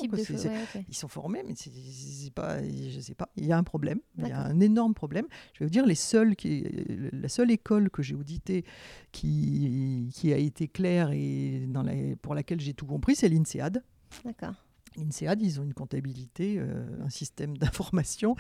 Ils 0.89 0.95
sont 0.95 1.09
formés, 1.09 1.43
mais 1.47 1.55
c'est 1.57 2.33
pas 2.33 2.61
je 2.91 3.01
sais 3.01 3.15
pas, 3.15 3.29
il 3.37 3.47
y 3.47 3.53
a 3.53 3.59
un 3.59 3.63
problème, 3.63 4.01
il 4.19 4.29
y 4.29 4.33
a 4.33 4.41
un 4.41 4.61
énorme 4.61 4.95
problème. 4.95 5.27
Je 5.53 5.61
vais 5.61 5.67
vous 5.67 5.71
dire, 5.71 5.87
les 5.87 5.95
seuls 5.95 6.37
qui, 6.37 6.65
la 7.13 7.29
seule 7.29 7.51
école 7.51 7.91
que 7.91 8.03
j'ai 8.03 8.15
auditée 8.15 8.65
qui, 9.13 10.11
qui 10.15 10.33
a 10.33 10.37
été 10.37 10.69
claire 10.69 11.11
et 11.13 11.67
dans 11.69 11.83
la, 11.83 11.93
pour 12.23 12.35
laquelle 12.35 12.61
j'ai 12.61 12.75
tout 12.75 12.87
compris, 12.87 13.17
c'est 13.17 13.29
l'INSEAD. 13.29 13.83
D'accord. 14.25 14.55
L'INSEAD, 14.97 15.43
ils 15.43 15.61
ont 15.61 15.65
une 15.65 15.75
comptabilité, 15.75 16.57
euh, 16.59 16.87
un 17.03 17.11
système 17.11 17.57
d'information 17.59 18.37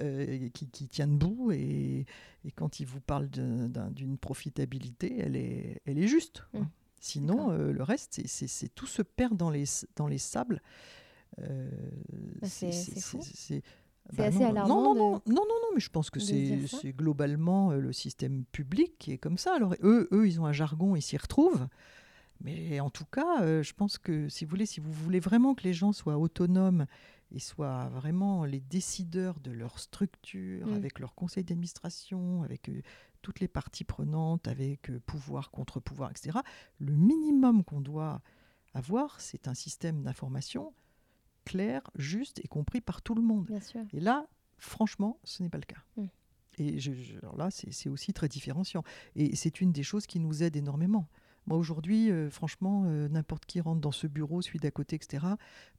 euh, 0.00 0.48
qui, 0.52 0.68
qui, 0.68 0.88
tient 0.88 1.06
debout 1.06 1.52
et, 1.52 2.06
et, 2.44 2.50
quand 2.50 2.80
ils 2.80 2.86
vous 2.86 3.00
parlent 3.00 3.28
d'une 3.30 4.18
profitabilité, 4.18 5.18
elle 5.18 5.36
est, 5.36 5.80
elle 5.86 5.98
est 5.98 6.08
juste. 6.08 6.44
Mmh. 6.54 6.62
Sinon, 7.00 7.50
euh, 7.50 7.72
le 7.72 7.82
reste, 7.82 8.20
c'est 8.26 8.74
tout 8.74 8.86
se 8.86 9.02
perd 9.02 9.36
dans 9.36 9.50
les, 9.50 9.64
dans 9.96 10.06
les 10.06 10.18
sables. 10.18 10.62
Bah, 11.38 12.46
c'est 14.10 14.16
bah 14.16 14.24
assez 14.24 14.42
alarmant. 14.42 14.82
Non, 14.82 14.94
non, 14.94 14.94
non, 14.94 15.22
non, 15.26 15.34
non, 15.34 15.44
non, 15.44 15.68
mais 15.74 15.80
je 15.80 15.90
pense 15.90 16.10
que 16.10 16.20
c'est 16.20 16.92
globalement 16.92 17.70
euh, 17.70 17.78
le 17.78 17.92
système 17.92 18.44
public 18.52 18.98
qui 18.98 19.12
est 19.12 19.18
comme 19.18 19.38
ça. 19.38 19.54
Alors 19.54 19.74
eux, 19.82 20.08
eux, 20.12 20.26
ils 20.26 20.40
ont 20.40 20.46
un 20.46 20.52
jargon, 20.52 20.96
ils 20.96 21.02
s'y 21.02 21.16
retrouvent. 21.16 21.68
Mais 22.40 22.80
en 22.80 22.90
tout 22.90 23.04
cas, 23.04 23.42
euh, 23.42 23.62
je 23.62 23.72
pense 23.72 23.98
que 23.98 24.28
si 24.28 24.44
vous 24.44 24.50
voulez, 24.50 24.66
si 24.66 24.80
vous 24.80 24.92
voulez 24.92 25.20
vraiment 25.20 25.54
que 25.54 25.62
les 25.62 25.72
gens 25.72 25.92
soient 25.92 26.18
autonomes 26.18 26.86
et 27.30 27.38
soient 27.38 27.88
vraiment 27.90 28.44
les 28.44 28.60
décideurs 28.60 29.38
de 29.38 29.52
leur 29.52 29.78
structure, 29.78 30.66
mm. 30.66 30.74
avec 30.74 30.98
leur 30.98 31.14
conseil 31.14 31.44
d'administration, 31.44 32.42
avec 32.42 32.68
euh, 32.68 32.82
toutes 33.22 33.38
les 33.38 33.48
parties 33.48 33.84
prenantes, 33.84 34.48
avec 34.48 34.90
pouvoir, 35.06 35.52
contre-pouvoir, 35.52 36.10
etc., 36.10 36.40
le 36.80 36.92
minimum 36.92 37.62
qu'on 37.62 37.80
doit 37.80 38.20
avoir, 38.74 39.20
c'est 39.20 39.46
un 39.46 39.54
système 39.54 40.02
d'information 40.02 40.72
clair, 41.44 41.82
juste 41.96 42.40
et 42.44 42.48
compris 42.48 42.80
par 42.80 43.02
tout 43.02 43.14
le 43.14 43.22
monde. 43.22 43.50
Et 43.92 44.00
là, 44.00 44.26
franchement, 44.58 45.18
ce 45.24 45.42
n'est 45.42 45.48
pas 45.48 45.58
le 45.58 45.64
cas. 45.64 45.82
Mm. 45.96 46.06
Et 46.58 46.78
je, 46.78 46.92
là, 47.36 47.48
c'est 47.50 47.88
aussi 47.88 48.12
très 48.12 48.28
différenciant. 48.28 48.82
Et 49.16 49.36
c'est 49.36 49.60
une 49.60 49.72
des 49.72 49.82
choses 49.82 50.06
qui 50.06 50.20
nous 50.20 50.42
aide 50.42 50.56
énormément. 50.56 51.08
Moi, 51.46 51.58
aujourd'hui, 51.58 52.10
euh, 52.10 52.30
franchement, 52.30 52.84
euh, 52.86 53.08
n'importe 53.08 53.46
qui 53.46 53.60
rentre 53.60 53.80
dans 53.80 53.90
ce 53.90 54.06
bureau, 54.06 54.42
celui 54.42 54.60
d'à 54.60 54.70
côté, 54.70 54.96
etc., 54.96 55.26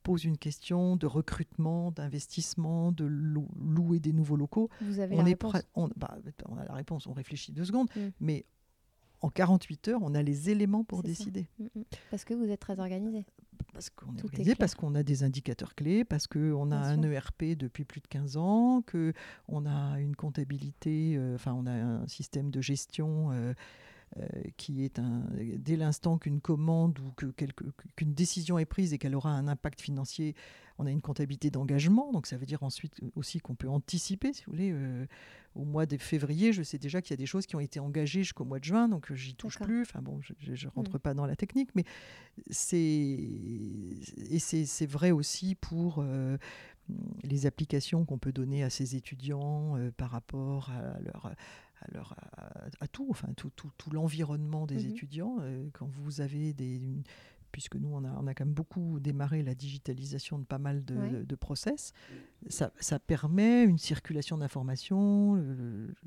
pose 0.01 0.25
une 0.25 0.37
question 0.37 0.97
de 0.97 1.05
recrutement, 1.05 1.91
d'investissement, 1.91 2.91
de 2.91 3.05
louer 3.05 3.99
des 3.99 4.11
nouveaux 4.11 4.35
locaux. 4.35 4.69
Vous 4.81 4.99
avez 4.99 5.15
on 5.15 5.19
la 5.19 5.23
réponse. 5.23 5.55
On, 5.75 5.89
bah, 5.95 6.17
on, 6.49 6.57
a 6.57 6.65
la 6.65 6.73
réponse, 6.73 7.07
on 7.07 7.13
réfléchit 7.13 7.53
deux 7.53 7.63
secondes, 7.63 7.87
mm. 7.95 8.09
mais 8.19 8.45
en 9.23 9.29
48 9.29 9.87
heures, 9.87 9.99
on 10.03 10.13
a 10.15 10.21
les 10.21 10.49
éléments 10.49 10.83
pour 10.83 11.01
décider. 11.01 11.47
Mm, 11.57 11.81
Parce 12.11 12.25
que 12.25 12.33
vous 12.33 12.49
êtes 12.49 12.59
très 12.59 12.79
organisé. 12.79 13.25
Parce 13.71 13.89
qu'on 13.89 14.15
est 14.17 14.23
organisé, 14.23 14.55
parce 14.55 14.75
qu'on 14.75 14.93
a 14.95 15.01
des 15.01 15.23
indicateurs 15.23 15.75
clés, 15.75 16.03
parce 16.03 16.27
qu'on 16.27 16.71
a 16.71 16.75
un 16.75 17.01
ERP 17.01 17.55
depuis 17.57 17.85
plus 17.85 18.01
de 18.01 18.07
15 18.07 18.37
ans, 18.37 18.83
qu'on 18.83 19.65
a 19.65 19.99
une 19.99 20.15
comptabilité, 20.15 21.15
euh, 21.15 21.35
enfin 21.35 21.53
on 21.53 21.65
a 21.65 21.71
un 21.71 22.07
système 22.07 22.51
de 22.51 22.61
gestion 22.61 23.29
euh, 23.31 23.53
qui 24.57 24.83
est 24.83 24.99
un, 24.99 25.23
dès 25.57 25.75
l'instant 25.75 26.17
qu'une 26.17 26.41
commande 26.41 26.99
ou 26.99 27.11
que 27.15 27.25
qu'une 27.95 28.13
décision 28.13 28.59
est 28.59 28.65
prise 28.65 28.93
et 28.93 28.97
qu'elle 28.97 29.15
aura 29.15 29.31
un 29.31 29.47
impact 29.47 29.81
financier, 29.81 30.35
on 30.77 30.85
a 30.85 30.91
une 30.91 31.01
comptabilité 31.01 31.49
d'engagement. 31.49 32.11
Donc 32.11 32.27
ça 32.27 32.37
veut 32.37 32.45
dire 32.45 32.63
ensuite 32.63 32.99
aussi 33.15 33.39
qu'on 33.39 33.55
peut 33.55 33.69
anticiper, 33.69 34.33
si 34.33 34.43
vous 34.45 34.51
voulez. 34.51 34.71
Euh, 34.71 35.05
au 35.55 35.65
mois 35.65 35.85
de 35.85 35.97
février, 35.97 36.51
je 36.51 36.63
sais 36.63 36.79
déjà 36.79 36.99
qu'il 36.99 37.11
y 37.11 37.13
a 37.13 37.17
des 37.17 37.27
choses 37.27 37.45
qui 37.45 37.55
ont 37.55 37.59
été 37.59 37.79
engagées 37.79 38.23
jusqu'au 38.23 38.43
mois 38.43 38.57
de 38.57 38.63
juin, 38.63 38.89
donc 38.89 39.11
euh, 39.11 39.15
j'y 39.15 39.35
touche 39.35 39.59
plus. 39.59 39.83
Enfin 39.83 40.01
bon, 40.01 40.19
je 40.21 40.33
ne 40.51 40.71
rentre 40.71 40.95
mm. 40.95 40.99
pas 40.99 41.13
dans 41.13 41.27
la 41.27 41.35
technique, 41.35 41.69
mais 41.75 41.83
c'est 42.49 42.89
et 42.97 44.39
c'est 44.39 44.85
vrai 44.87 45.11
aussi 45.11 45.53
pour 45.53 46.03
les 47.23 47.45
applications 47.45 48.03
qu'on 48.03 48.17
peut 48.17 48.31
donner 48.31 48.63
à 48.63 48.71
ces 48.71 48.95
étudiants 48.95 49.77
par 49.95 50.09
rapport 50.09 50.71
à 50.71 50.99
leur 51.01 51.31
à, 52.79 52.87
tout, 52.87 53.07
enfin 53.09 53.29
tout, 53.35 53.49
tout, 53.55 53.71
tout 53.77 53.89
l'environnement 53.91 54.65
des 54.65 54.85
mmh 54.85 54.89
étudiants. 54.89 55.37
Euh, 55.41 55.69
quand 55.73 55.87
vous 55.87 56.21
avez 56.21 56.53
des, 56.53 56.81
puisque 57.51 57.75
nous 57.75 57.89
on 57.91 58.03
a, 58.03 58.11
on 58.19 58.27
a 58.27 58.33
quand 58.33 58.45
même 58.45 58.53
beaucoup 58.53 58.99
démarré 58.99 59.43
la 59.43 59.55
digitalisation 59.55 60.39
de 60.39 60.43
pas 60.45 60.57
mal 60.57 60.83
de, 60.85 61.35
process, 61.35 61.93
ça, 62.47 62.71
ça, 62.79 62.99
permet 62.99 63.63
une 63.63 63.77
circulation 63.77 64.37
d'informations. 64.37 65.33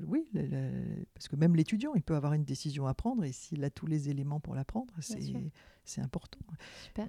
oui, 0.05 0.27
parce 1.13 1.27
que 1.27 1.35
même 1.35 1.55
l'étudiant, 1.55 1.93
il 1.95 2.01
peut 2.01 2.15
avoir 2.15 2.33
une 2.33 2.45
décision 2.45 2.87
à 2.87 2.93
prendre 2.93 3.23
et 3.23 3.31
s'il 3.31 3.63
a 3.63 3.69
tous 3.69 3.87
les 3.87 4.09
éléments 4.09 4.39
pour 4.39 4.55
la 4.55 4.65
prendre, 4.65 4.93
c'est 4.99 6.01
important. 6.01 6.39
Super. 6.85 7.07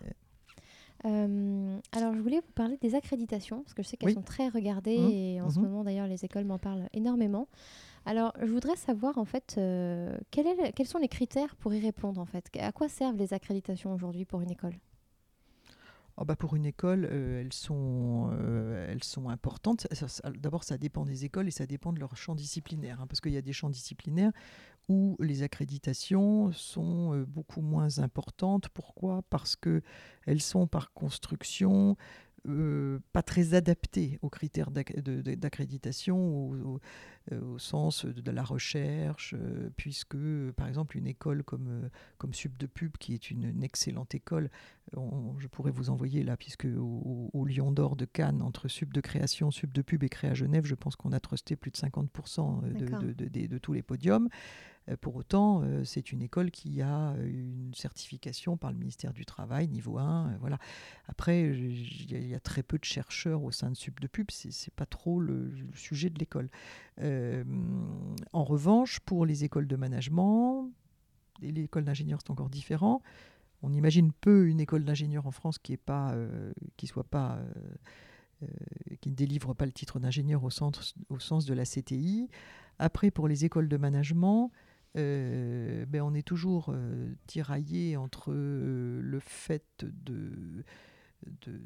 Euh, 1.05 1.79
alors, 1.93 2.15
je 2.15 2.21
voulais 2.21 2.41
vous 2.41 2.53
parler 2.55 2.77
des 2.81 2.95
accréditations, 2.95 3.63
parce 3.63 3.75
que 3.75 3.83
je 3.83 3.89
sais 3.89 3.97
qu'elles 3.97 4.15
sont 4.15 4.23
très 4.23 4.49
regardées, 4.49 4.99
mmh. 4.99 5.11
et 5.11 5.41
en 5.41 5.51
ce 5.51 5.59
mmh. 5.59 5.63
moment, 5.63 5.85
d'ailleurs, 5.85 6.07
les 6.07 6.25
écoles 6.25 6.45
m'en 6.45 6.59
parlent 6.59 6.89
énormément. 6.93 7.49
Alors, 8.09 8.33
je 8.41 8.51
voudrais 8.51 8.75
savoir, 8.75 9.19
en 9.19 9.27
fait, 9.27 9.61
quels 10.31 10.87
sont 10.87 10.97
les 10.97 11.09
critères 11.09 11.55
pour 11.57 11.75
y 11.75 11.79
répondre, 11.79 12.19
en 12.23 12.25
fait? 12.25 12.49
À 12.59 12.73
quoi 12.73 12.89
servent 12.89 13.19
les 13.19 13.35
accréditations 13.35 13.93
aujourd'hui 13.93 14.25
pour 14.25 14.41
une 14.41 14.51
école? 14.51 14.73
Oh, 16.17 16.25
bah, 16.25 16.35
pour 16.35 16.57
une 16.57 16.65
école, 16.65 17.07
euh, 17.13 17.43
elles, 17.43 17.53
sont, 17.53 18.31
euh, 18.33 18.91
elles 18.91 19.05
sont 19.05 19.29
importantes. 19.29 19.87
D'abord, 20.39 20.65
ça 20.65 20.79
dépend 20.79 21.05
des 21.05 21.27
écoles 21.27 21.49
et 21.49 21.51
ça 21.51 21.67
dépend 21.67 21.93
de 21.93 22.01
leur 22.01 22.17
champ 22.17 22.35
disciplinaire. 22.35 23.03
Hein, 23.03 23.07
parce 23.07 23.21
qu'il 23.21 23.33
y 23.33 23.37
a 23.37 23.43
des 23.43 23.53
champs 23.53 23.69
disciplinaires 23.69 24.33
où 24.89 25.17
les 25.21 25.43
accréditations 25.43 26.51
sont 26.53 27.13
euh, 27.15 27.27
beaucoup 27.27 27.61
moins 27.61 27.99
importantes. 27.99 28.71
Pourquoi? 28.71 29.21
Parce 29.29 29.55
qu'elles 29.55 30.41
sont 30.41 30.67
par 30.67 30.95
construction 30.95 31.99
euh, 32.47 33.01
pas 33.13 33.23
très 33.23 33.55
adapté 33.55 34.19
aux 34.23 34.31
critères 34.31 34.71
d'accréditation 34.71 36.17
au, 36.17 36.81
au, 37.33 37.59
sens 37.59 38.07
de 38.07 38.31
la 38.31 38.45
recherche, 38.45 39.35
euh, 39.37 39.71
puisque 39.77 40.17
par 40.57 40.69
exemple 40.69 40.97
une 40.97 41.07
école 41.07 41.43
comme, 41.43 41.69
euh, 41.69 41.89
comme 42.17 42.33
Sub 42.33 42.57
de 42.57 42.67
Pub, 42.67 42.97
qui 42.99 43.13
est 43.13 43.31
une, 43.31 43.63
excellente 43.63 44.15
école, 44.15 44.51
je 44.93 45.47
pourrais 45.49 45.73
vous 45.73 45.91
envoyer 45.91 46.23
là, 46.23 46.37
puisque 46.37 46.67
au, 46.77 47.45
Lion 47.45 47.73
d'Or 47.73 47.97
de 47.97 48.05
Cannes, 48.05 48.41
entre 48.41 48.69
Sub 48.69 48.93
de 48.93 49.01
Création, 49.01 49.51
Sub 49.51 49.73
de 49.73 49.83
Pub 49.83 50.03
et 50.05 50.09
Créa 50.09 50.35
Genève, 50.35 50.65
je 50.65 50.75
pense 50.75 50.97
qu'on 50.97 51.13
a 51.13 51.21
trusté 51.21 51.57
plus 51.57 51.71
de 51.71 51.77
50% 51.77 52.73
de, 52.73 53.13
de, 53.13 53.47
de, 53.47 53.59
tous 53.59 53.73
les 53.73 53.83
podiums. 53.83 54.29
Euh, 54.89 54.97
pour 54.97 55.17
autant, 55.17 55.63
euh, 55.63 55.85
c'est 55.85 56.13
une 56.13 56.23
école 56.23 56.51
qui 56.51 56.83
a 56.83 57.15
une 57.23 57.73
certification 57.75 58.57
par 58.57 58.73
le 58.73 58.79
ministère 58.79 59.13
du 59.13 59.25
Travail, 59.25 59.69
niveau 59.69 59.99
1. 59.99 60.27
Euh, 60.27 60.37
voilà. 60.41 60.59
Après, 61.07 61.43
il 61.43 62.29
y, 62.29 62.35
a 62.35 62.41
très 62.41 62.63
peu 62.63 62.79
de 62.79 62.85
chercheurs 62.85 63.43
au 63.43 63.51
sein 63.51 63.71
de 63.71 63.77
Sub 63.77 63.99
de 64.01 64.07
Pub, 64.07 64.31
c'est 64.31 64.49
n'est 64.49 64.75
pas 64.77 64.87
trop 64.87 65.21
le, 65.21 65.53
sujet 65.75 66.11
de 66.11 66.19
l'école. 66.19 66.51
en 67.01 68.45
revanche, 68.45 69.01
pour 69.01 69.25
les 69.27 69.45
écoles 69.45 69.67
de 69.67 69.77
management, 69.77 70.71
et 71.43 71.53
l'école 71.53 71.85
d'ingénieurs, 71.85 72.21
c'est 72.23 72.31
encore 72.31 72.51
différent. 72.51 73.03
On 73.63 73.73
imagine 73.73 74.13
peu 74.13 74.49
une 74.49 74.61
école 74.61 74.85
d'ingénieur 74.85 75.27
en 75.27 75.31
France 75.31 75.59
qui 75.59 75.73
est 75.73 75.77
pas, 75.77 76.15
qui 76.77 76.87
soit 76.87 77.05
pas 77.05 77.41
qui 79.01 79.11
ne 79.11 79.17
délivre 79.17 79.55
pas 79.55 79.67
le 79.67 79.73
titre 79.73 79.99
d'ingénieur 79.99 80.45
au, 80.45 80.51
au 81.09 81.19
sens 81.19 81.45
de 81.45 81.55
la 81.55 81.65
CTI. 81.65 82.29
Après, 82.79 83.11
pour 83.11 83.27
les 83.27 83.45
écoles 83.45 83.69
de 83.69 83.77
management, 83.77 84.53
euh, 84.99 85.87
ben 85.87 86.03
on 86.03 86.15
est 86.15 86.27
toujours 86.27 86.71
euh, 86.71 87.15
tiraillé 87.27 87.97
entre 87.97 88.33
euh, 88.33 89.01
le 89.01 89.21
fait 89.21 89.65
de, 89.83 90.65
de, 91.25 91.61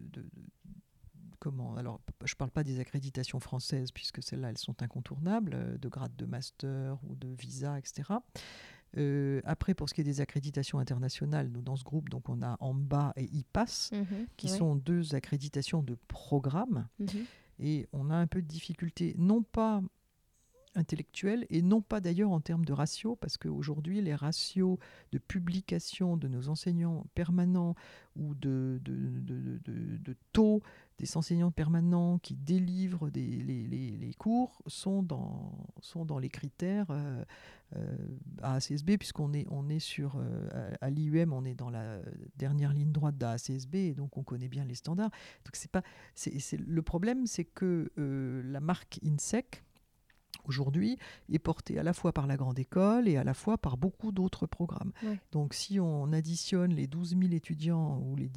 comment 1.39 1.77
alors 1.77 2.01
je 2.25 2.35
parle 2.35 2.51
pas 2.51 2.63
des 2.63 2.79
accréditations 2.79 3.41
françaises 3.41 3.91
puisque 3.91 4.23
celles-là 4.23 4.51
elles 4.51 4.59
sont 4.59 4.83
incontournables 4.83 5.79
de 5.79 5.89
grade 5.89 6.15
de 6.17 6.27
master 6.27 6.99
ou 7.09 7.17
de 7.17 7.29
visa 7.29 7.79
etc 7.79 8.15
après, 9.45 9.73
pour 9.73 9.89
ce 9.89 9.95
qui 9.95 10.03
est 10.03 10.05
des 10.05 10.21
accréditations 10.21 10.79
internationales, 10.79 11.49
nous, 11.49 11.63
dans 11.63 11.77
ce 11.77 11.83
groupe, 11.83 12.11
donc 12.11 12.29
on 12.29 12.43
a 12.43 12.59
AMBA 12.61 13.15
et 13.17 13.25
IPAS, 13.25 13.89
mhm, 13.91 14.27
qui 14.37 14.51
sont 14.51 14.77
deux 14.77 15.15
accréditations 15.15 15.83
de 15.83 15.97
programme. 16.09 16.87
Mhm. 16.99 17.25
Et 17.59 17.89
on 17.95 18.11
a 18.11 18.15
un 18.15 18.27
peu 18.27 18.43
de 18.43 18.47
difficulté, 18.47 19.15
non 19.17 19.43
pas 19.43 19.83
intellectuelle 20.75 21.47
et 21.51 21.63
non 21.63 21.83
pas 21.83 22.01
d'ailleurs 22.01 22.31
en 22.31 22.41
termes 22.41 22.65
de 22.65 22.73
ratio, 22.73 23.17
parce 23.17 23.37
qu'aujourd'hui, 23.37 24.01
les 24.01 24.15
ratios 24.15 24.79
de 25.13 25.19
publication 25.19 26.17
de 26.17 26.29
nos 26.29 26.49
enseignants 26.49 27.07
permanents 27.15 27.75
ou 28.17 28.35
de, 28.35 28.81
de, 28.83 30.17
taux 30.33 30.63
des 30.99 31.17
enseignants 31.17 31.51
permanents 31.51 32.19
qui 32.19 32.35
délivrent 32.35 33.11
des, 33.11 33.23
les, 33.23 34.15
cours 34.15 34.63
sont 34.67 35.03
dans, 35.03 35.53
sont 35.81 36.05
dans 36.05 36.19
les 36.19 36.29
critères 36.29 36.87
euh, 36.91 37.25
euh, 37.77 37.97
à 38.43 38.57
ACSB, 38.57 38.99
puisqu'on 38.99 39.33
est, 39.33 39.47
on 39.51 39.69
est 39.69 39.79
sur, 39.79 40.17
euh, 40.17 40.73
à, 40.81 40.91
l'IUM, 40.91 41.33
on 41.33 41.45
est 41.45 41.55
dans 41.55 41.71
la 41.71 41.99
dernière 42.37 42.73
ligne 42.73 42.93
droite 42.93 43.17
d'ACSB, 43.17 43.75
et 43.75 43.95
donc 43.95 44.17
on 44.17 44.23
connaît 44.23 44.49
bien 44.49 44.65
les 44.65 44.75
standards. 44.75 45.11
Donc 45.45 45.55
c'est 45.55 45.71
pas, 45.71 45.83
c'est, 46.15 46.59
le 46.59 46.83
problème, 46.83 47.27
c'est 47.27 47.45
que 47.45 47.91
la 47.97 48.61
marque 48.61 49.01
INSEC, 49.05 49.65
aujourd'hui 50.45 50.99
est 51.31 51.39
porté 51.39 51.79
à 51.79 51.83
la 51.83 51.93
fois 51.93 52.13
par 52.13 52.27
la 52.27 52.37
grande 52.37 52.59
école 52.59 53.09
et 53.09 53.17
à 53.17 53.25
la 53.25 53.35
fois 53.35 53.59
par 53.59 53.77
beaucoup 53.77 54.13
d'autres 54.13 54.47
programmes. 54.47 54.93
Donc 55.33 55.55
si 55.55 55.81
on 55.81 56.13
additionne 56.13 56.73
les 56.75 56.87
12 56.87 57.17
000 57.21 57.33
étudiants, 57.33 57.99
ou 57.99 58.17
les, 58.17 58.31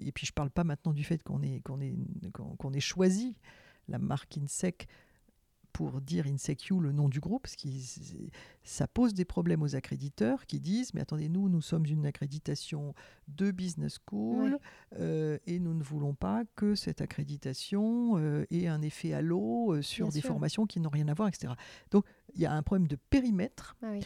et 0.00 0.12
puis 0.12 0.26
je 0.26 0.32
ne 0.32 0.34
parle 0.34 0.50
pas 0.50 0.64
maintenant 0.64 0.92
du 0.92 1.04
fait 1.04 1.22
qu'on 1.22 1.42
ait, 1.42 1.62
qu'on 1.62 2.72
ait 2.72 2.80
choisi 2.80 3.36
la 3.88 3.98
marque 3.98 4.36
INSEC 4.36 4.88
pour 5.76 6.00
dire 6.00 6.26
INSECU 6.26 6.80
le 6.80 6.90
nom 6.90 7.10
du 7.10 7.20
groupe, 7.20 7.42
parce 7.42 7.54
que 7.54 7.68
ça 8.64 8.88
pose 8.88 9.12
des 9.12 9.26
problèmes 9.26 9.60
aux 9.60 9.76
accréditeurs 9.76 10.46
qui 10.46 10.58
disent 10.58 10.94
mais 10.94 11.02
attendez 11.02 11.28
nous 11.28 11.50
nous 11.50 11.60
sommes 11.60 11.84
une 11.84 12.06
accréditation 12.06 12.94
de 13.28 13.50
business 13.50 13.98
school 14.08 14.58
euh, 14.98 15.36
et 15.46 15.58
nous 15.58 15.74
ne 15.74 15.82
voulons 15.82 16.14
pas 16.14 16.44
que 16.54 16.76
cette 16.76 17.02
accréditation 17.02 18.16
euh, 18.16 18.46
ait 18.50 18.68
un 18.68 18.80
effet 18.80 19.12
à 19.12 19.20
l'eau 19.20 19.74
euh, 19.74 19.82
sur 19.82 20.08
des 20.08 20.22
formations 20.22 20.64
qui 20.64 20.80
n'ont 20.80 20.88
rien 20.88 21.08
à 21.08 21.14
voir, 21.14 21.28
etc. 21.28 21.52
Donc 21.90 22.06
il 22.34 22.40
y 22.40 22.46
a 22.46 22.54
un 22.54 22.62
problème 22.62 22.88
de 22.88 22.96
périmètre 22.96 23.76
ah 23.82 23.96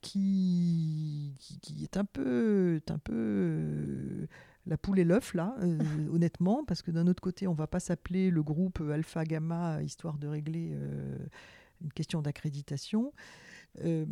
qui, 0.00 1.34
qui, 1.60 1.82
est 1.82 1.98
un 1.98 2.06
peu, 2.06 2.80
un 2.88 2.98
peu 2.98 4.26
la 4.66 4.76
poule 4.76 4.98
et 4.98 5.04
l'œuf, 5.04 5.34
là, 5.34 5.54
euh, 5.60 5.78
honnêtement, 6.12 6.64
parce 6.64 6.82
que 6.82 6.90
d'un 6.90 7.06
autre 7.06 7.22
côté, 7.22 7.46
on 7.46 7.52
ne 7.52 7.56
va 7.56 7.66
pas 7.66 7.80
s'appeler 7.80 8.30
le 8.30 8.42
groupe 8.42 8.80
Alpha 8.80 9.24
Gamma, 9.24 9.82
histoire 9.82 10.18
de 10.18 10.26
régler 10.26 10.70
euh, 10.72 11.18
une 11.82 11.92
question 11.92 12.22
d'accréditation. 12.22 13.12
Euh, 13.80 14.06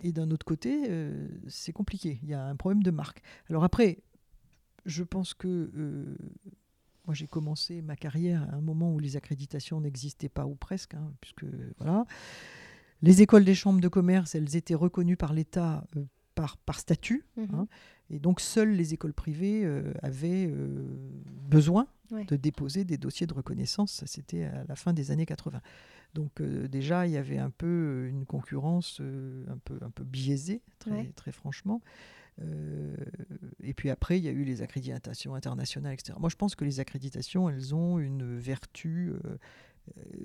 et 0.00 0.12
d'un 0.12 0.30
autre 0.30 0.46
côté, 0.46 0.88
c'est 1.46 1.72
compliqué. 1.72 2.18
Il 2.22 2.28
y 2.28 2.34
a 2.34 2.44
un 2.44 2.56
problème 2.56 2.82
de 2.82 2.90
marque. 2.90 3.22
Alors 3.50 3.62
après, 3.62 3.98
je 4.86 5.02
pense 5.02 5.34
que 5.34 5.70
moi, 7.06 7.12
j'ai 7.12 7.26
commencé 7.26 7.82
ma 7.82 7.96
carrière 7.96 8.42
à 8.50 8.56
un 8.56 8.62
moment 8.62 8.94
où 8.94 8.98
les 8.98 9.16
accréditations 9.16 9.80
n'existaient 9.80 10.30
pas 10.30 10.46
ou 10.46 10.54
presque, 10.54 10.94
hein, 10.94 11.12
puisque 11.20 11.44
voilà. 11.78 12.06
Les 13.02 13.20
écoles 13.20 13.44
des 13.44 13.54
chambres 13.54 13.82
de 13.82 13.88
commerce, 13.88 14.34
elles 14.34 14.56
étaient 14.56 14.74
reconnues 14.74 15.18
par 15.18 15.34
l'État 15.34 15.86
par, 16.34 16.56
par 16.56 16.78
statut. 16.78 17.24
Mmh 17.36 17.44
hein. 17.54 17.68
Et 18.10 18.18
donc, 18.18 18.40
seules 18.40 18.72
les 18.72 18.94
écoles 18.94 19.14
privées 19.14 19.64
euh, 19.64 19.92
avaient 20.02 20.46
euh, 20.46 20.84
besoin 21.48 21.86
de 22.10 22.36
déposer 22.36 22.84
des 22.84 22.96
dossiers 22.96 23.26
de 23.26 23.34
reconnaissance. 23.34 23.92
Ça, 23.92 24.06
c'était 24.06 24.44
à 24.44 24.64
la 24.68 24.76
fin 24.76 24.92
des 24.92 25.10
années 25.10 25.26
80. 25.26 25.60
Donc, 26.12 26.40
euh, 26.40 26.68
déjà, 26.68 27.06
il 27.06 27.12
y 27.12 27.16
avait 27.16 27.38
un 27.38 27.50
peu 27.50 28.06
une 28.08 28.24
concurrence 28.24 29.00
un, 29.00 29.58
peu, 29.64 29.78
un 29.80 29.90
peu 29.90 30.04
biaisée, 30.04 30.62
très, 30.78 31.06
très 31.16 31.32
franchement. 31.32 31.80
et 33.62 33.74
puis 33.74 33.90
après, 33.90 34.18
il 34.18 34.24
y 34.24 34.28
a 34.28 34.32
eu 34.32 34.44
les 34.44 34.62
accréditations 34.62 35.34
internationales, 35.34 35.94
etc. 35.94 36.16
Moi, 36.20 36.28
je 36.28 36.36
pense 36.36 36.54
que 36.54 36.64
les 36.64 36.78
accréditations, 36.78 37.48
elles 37.48 37.74
ont 37.74 37.98
une 37.98 38.38
vertu 38.38 39.12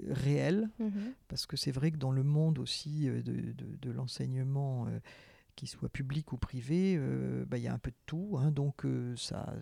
réelle, 0.10 0.70
mmh 0.80 0.90
parce 1.28 1.46
que 1.46 1.58
c'est 1.58 1.72
vrai 1.72 1.92
que 1.92 1.98
dans 1.98 2.12
le 2.12 2.24
monde 2.24 2.60
aussi 2.60 3.06
de, 3.06 3.22
de, 3.22 3.54
de 3.82 3.92
l'enseignement 3.92 4.88
qu'il 5.60 5.68
soit 5.68 5.90
public 5.90 6.32
ou 6.32 6.38
privé, 6.38 6.96
euh, 6.98 7.44
bah, 7.46 7.58
il 7.58 7.64
y 7.64 7.68
a 7.68 7.74
un 7.74 7.80
peu 7.80 7.92
de 7.92 7.98
tout. 8.06 8.40
Donc 8.52 8.86
euh, 8.86 9.14
ça, 9.18 9.54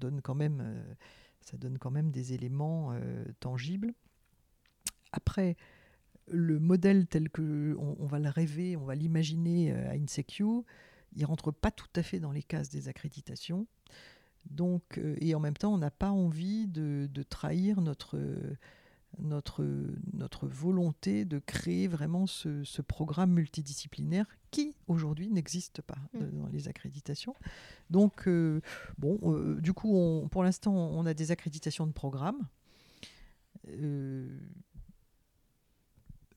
donne 0.00 0.22
quand 0.22 0.34
même, 0.34 0.62
euh, 0.62 2.02
des 2.04 2.32
éléments 2.32 2.94
tangibles. 3.40 3.92
Après, 5.12 5.56
le 6.26 6.58
modèle 6.58 7.06
tel 7.06 7.28
que 7.28 7.76
on, 7.78 8.06
va 8.06 8.18
le 8.18 8.30
rêver, 8.30 8.76
on 8.76 8.84
va 8.84 8.94
l'imaginer 8.94 9.72
à 9.72 9.92
InSecure, 9.92 10.64
il 11.14 11.24
rentre 11.26 11.50
pas 11.50 11.70
tout 11.70 11.90
à 11.94 12.02
fait 12.02 12.18
dans 12.18 12.32
les 12.32 12.42
cases 12.42 12.70
des 12.70 12.88
accréditations. 12.88 13.66
Donc, 14.46 14.98
et 15.20 15.34
en 15.34 15.40
même 15.40 15.56
temps, 15.56 15.74
on 15.74 15.78
n'a 15.78 15.90
pas 15.90 16.10
envie 16.10 16.66
de 16.66 17.22
trahir 17.24 17.82
notre 17.82 18.18
notre, 19.18 19.64
notre 20.12 20.46
volonté 20.46 21.24
de 21.24 21.38
créer 21.38 21.86
vraiment 21.86 22.26
ce, 22.26 22.82
programme 22.82 23.32
multidisciplinaire 23.32 24.26
qui 24.50 24.74
aujourd'hui 24.88 25.28
n'existe 25.28 25.82
pas 25.82 25.98
mm. 26.14 26.30
dans 26.38 26.46
les 26.48 26.68
accréditations. 26.68 27.34
Donc, 27.90 28.26
euh, 28.26 28.60
bon, 28.98 29.18
euh, 29.24 29.60
du 29.60 29.72
coup, 29.72 29.96
on, 29.96 30.28
pour 30.28 30.42
l'instant, 30.42 30.74
on 30.74 31.06
a 31.06 31.14
des 31.14 31.30
accréditations 31.30 31.86
de 31.86 31.92
programme. 31.92 32.46
Euh, 33.68 34.26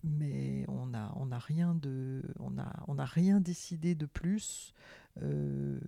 mais 0.05 0.65
on 0.67 0.85
n'a 0.87 1.37
rien, 1.37 1.75
de, 1.75 2.21
décidé 3.39 3.95
de 3.95 4.05
plus. 4.05 4.73
Euh, 5.21 5.79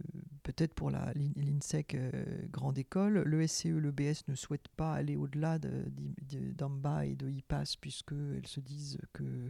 peut-être 0.43 0.73
pour 0.73 0.89
l'INSEC 0.89 1.95
euh, 1.95 2.11
Grande 2.49 2.77
École, 2.77 3.23
le 3.23 3.45
SCE, 3.45 3.65
le 3.65 3.91
BS 3.91 4.23
ne 4.29 4.35
souhaitent 4.35 4.69
pas 4.69 4.93
aller 4.93 5.17
au-delà 5.17 5.59
d'AMBA 5.59 7.05
et 7.05 7.15
de 7.15 7.29
IPAS 7.29 7.75
puisqu'elles 7.79 8.47
se 8.47 8.59
disent 8.59 8.99
que 9.13 9.49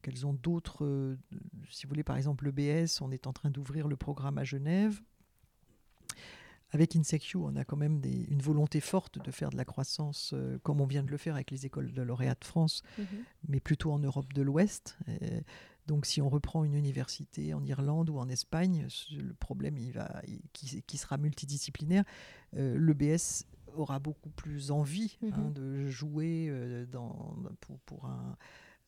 qu'elles 0.00 0.26
ont 0.26 0.32
d'autres, 0.32 0.84
euh, 0.84 1.16
si 1.70 1.86
vous 1.86 1.90
voulez 1.90 2.02
par 2.02 2.16
exemple 2.16 2.44
le 2.44 2.50
BS, 2.50 3.00
on 3.02 3.12
est 3.12 3.28
en 3.28 3.32
train 3.32 3.50
d'ouvrir 3.50 3.86
le 3.86 3.96
programme 3.96 4.36
à 4.36 4.42
Genève. 4.42 5.00
Avec 6.72 6.96
InSecU, 6.96 7.36
on 7.36 7.54
a 7.56 7.64
quand 7.64 7.76
même 7.76 8.00
des, 8.00 8.24
une 8.30 8.40
volonté 8.42 8.80
forte 8.80 9.18
de 9.22 9.30
faire 9.30 9.50
de 9.50 9.56
la 9.56 9.64
croissance, 9.64 10.32
euh, 10.34 10.58
comme 10.62 10.80
on 10.80 10.86
vient 10.86 11.02
de 11.02 11.10
le 11.10 11.18
faire 11.18 11.34
avec 11.34 11.50
les 11.50 11.66
écoles 11.66 11.92
de 11.92 12.02
lauréats 12.02 12.34
de 12.34 12.44
France, 12.44 12.82
Mhm. 12.98 13.04
mais 13.48 13.60
plutôt 13.60 13.92
en 13.92 13.98
Europe 13.98 14.32
de 14.32 14.42
l'Ouest. 14.42 14.96
Euh, 15.08 15.40
donc, 15.86 16.06
si 16.06 16.22
on 16.22 16.28
reprend 16.30 16.64
une 16.64 16.74
université 16.74 17.52
en 17.54 17.62
Irlande 17.64 18.08
ou 18.08 18.18
en 18.18 18.28
Espagne, 18.28 18.86
le 19.10 19.34
problème 19.34 19.76
il 19.78 19.92
va, 19.92 20.22
il- 20.26 20.40
qui, 20.52 20.82
qui 20.82 20.96
sera 20.96 21.18
multidisciplinaire, 21.18 22.04
euh, 22.56 22.78
l'EBS 22.78 23.44
aura 23.76 23.98
beaucoup 23.98 24.30
plus 24.30 24.70
envie 24.70 25.18
hein, 25.32 25.48
Mhm. 25.48 25.52
de 25.52 25.88
jouer 25.88 26.46
euh, 26.50 26.86
dans, 26.86 27.36
pour, 27.60 27.78
pour 27.80 28.06
un, 28.06 28.36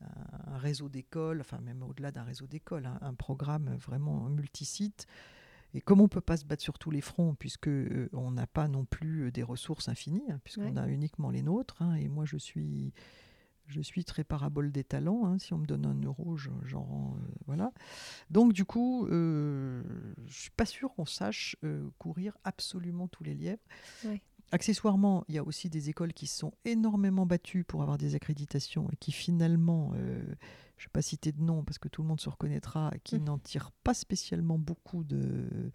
un 0.00 0.58
réseau 0.58 0.88
d'écoles, 0.88 1.40
enfin 1.40 1.58
même 1.60 1.82
au-delà 1.82 2.10
d'un 2.12 2.22
réseau 2.24 2.46
d'écoles, 2.46 2.86
un, 2.86 2.98
un 3.00 3.14
programme 3.14 3.74
vraiment 3.76 4.28
multisite. 4.28 5.06
Et 5.74 5.80
comme 5.80 6.00
on 6.00 6.04
ne 6.04 6.08
peut 6.08 6.20
pas 6.20 6.36
se 6.36 6.44
battre 6.44 6.62
sur 6.62 6.78
tous 6.78 6.90
les 6.90 7.00
fronts, 7.00 7.34
puisque 7.34 7.68
euh, 7.68 8.08
on 8.12 8.30
n'a 8.30 8.46
pas 8.46 8.68
non 8.68 8.84
plus 8.84 9.24
euh, 9.26 9.30
des 9.32 9.42
ressources 9.42 9.88
infinies, 9.88 10.22
hein, 10.30 10.40
puisqu'on 10.44 10.76
Ouais. 10.76 10.78
a 10.78 10.88
uniquement 10.88 11.30
les 11.30 11.42
nôtres, 11.42 11.82
hein, 11.82 11.94
et 11.96 12.06
moi 12.08 12.24
je 12.24 12.36
suis, 12.36 12.92
je 13.66 13.80
suis 13.80 14.04
très 14.04 14.22
parabole 14.24 14.70
des 14.70 14.84
talents. 14.84 15.24
hein, 15.26 15.38
si 15.38 15.52
on 15.52 15.58
me 15.58 15.66
donne 15.66 15.84
un 15.86 16.00
euro, 16.02 16.36
je- 16.36 16.50
j'en 16.64 16.82
rends. 16.84 17.16
euh, 17.18 17.26
voilà. 17.46 17.72
Donc 18.30 18.52
du 18.52 18.64
coup, 18.64 19.06
euh, 19.08 19.82
je 20.26 20.40
suis 20.42 20.50
pas 20.50 20.66
sûr 20.66 20.94
qu'on 20.94 21.06
sache 21.06 21.56
courir 21.98 22.36
absolument 22.44 23.08
tous 23.08 23.24
les 23.24 23.34
lièvres. 23.34 23.62
Ouais. 24.04 24.22
Accessoirement, 24.54 25.24
il 25.28 25.34
y 25.34 25.38
a 25.38 25.42
aussi 25.42 25.68
des 25.68 25.90
écoles 25.90 26.12
qui 26.12 26.28
se 26.28 26.38
sont 26.38 26.52
énormément 26.64 27.26
battues 27.26 27.64
pour 27.64 27.82
avoir 27.82 27.98
des 27.98 28.14
accréditations 28.14 28.88
et 28.92 28.96
qui 28.96 29.10
finalement, 29.10 29.90
euh, 29.96 30.22
je 30.76 30.84
ne 30.84 30.88
vais 30.88 30.92
pas 30.92 31.02
citer 31.02 31.32
de 31.32 31.42
nom 31.42 31.64
parce 31.64 31.78
que 31.78 31.88
tout 31.88 32.02
le 32.02 32.08
monde 32.08 32.20
se 32.20 32.28
reconnaîtra, 32.28 32.92
qui 33.02 33.16
Mhm. 33.16 33.24
n'en 33.24 33.38
tirent 33.38 33.72
pas 33.82 33.94
spécialement 33.94 34.56
beaucoup 34.56 35.02
de, 35.02 35.72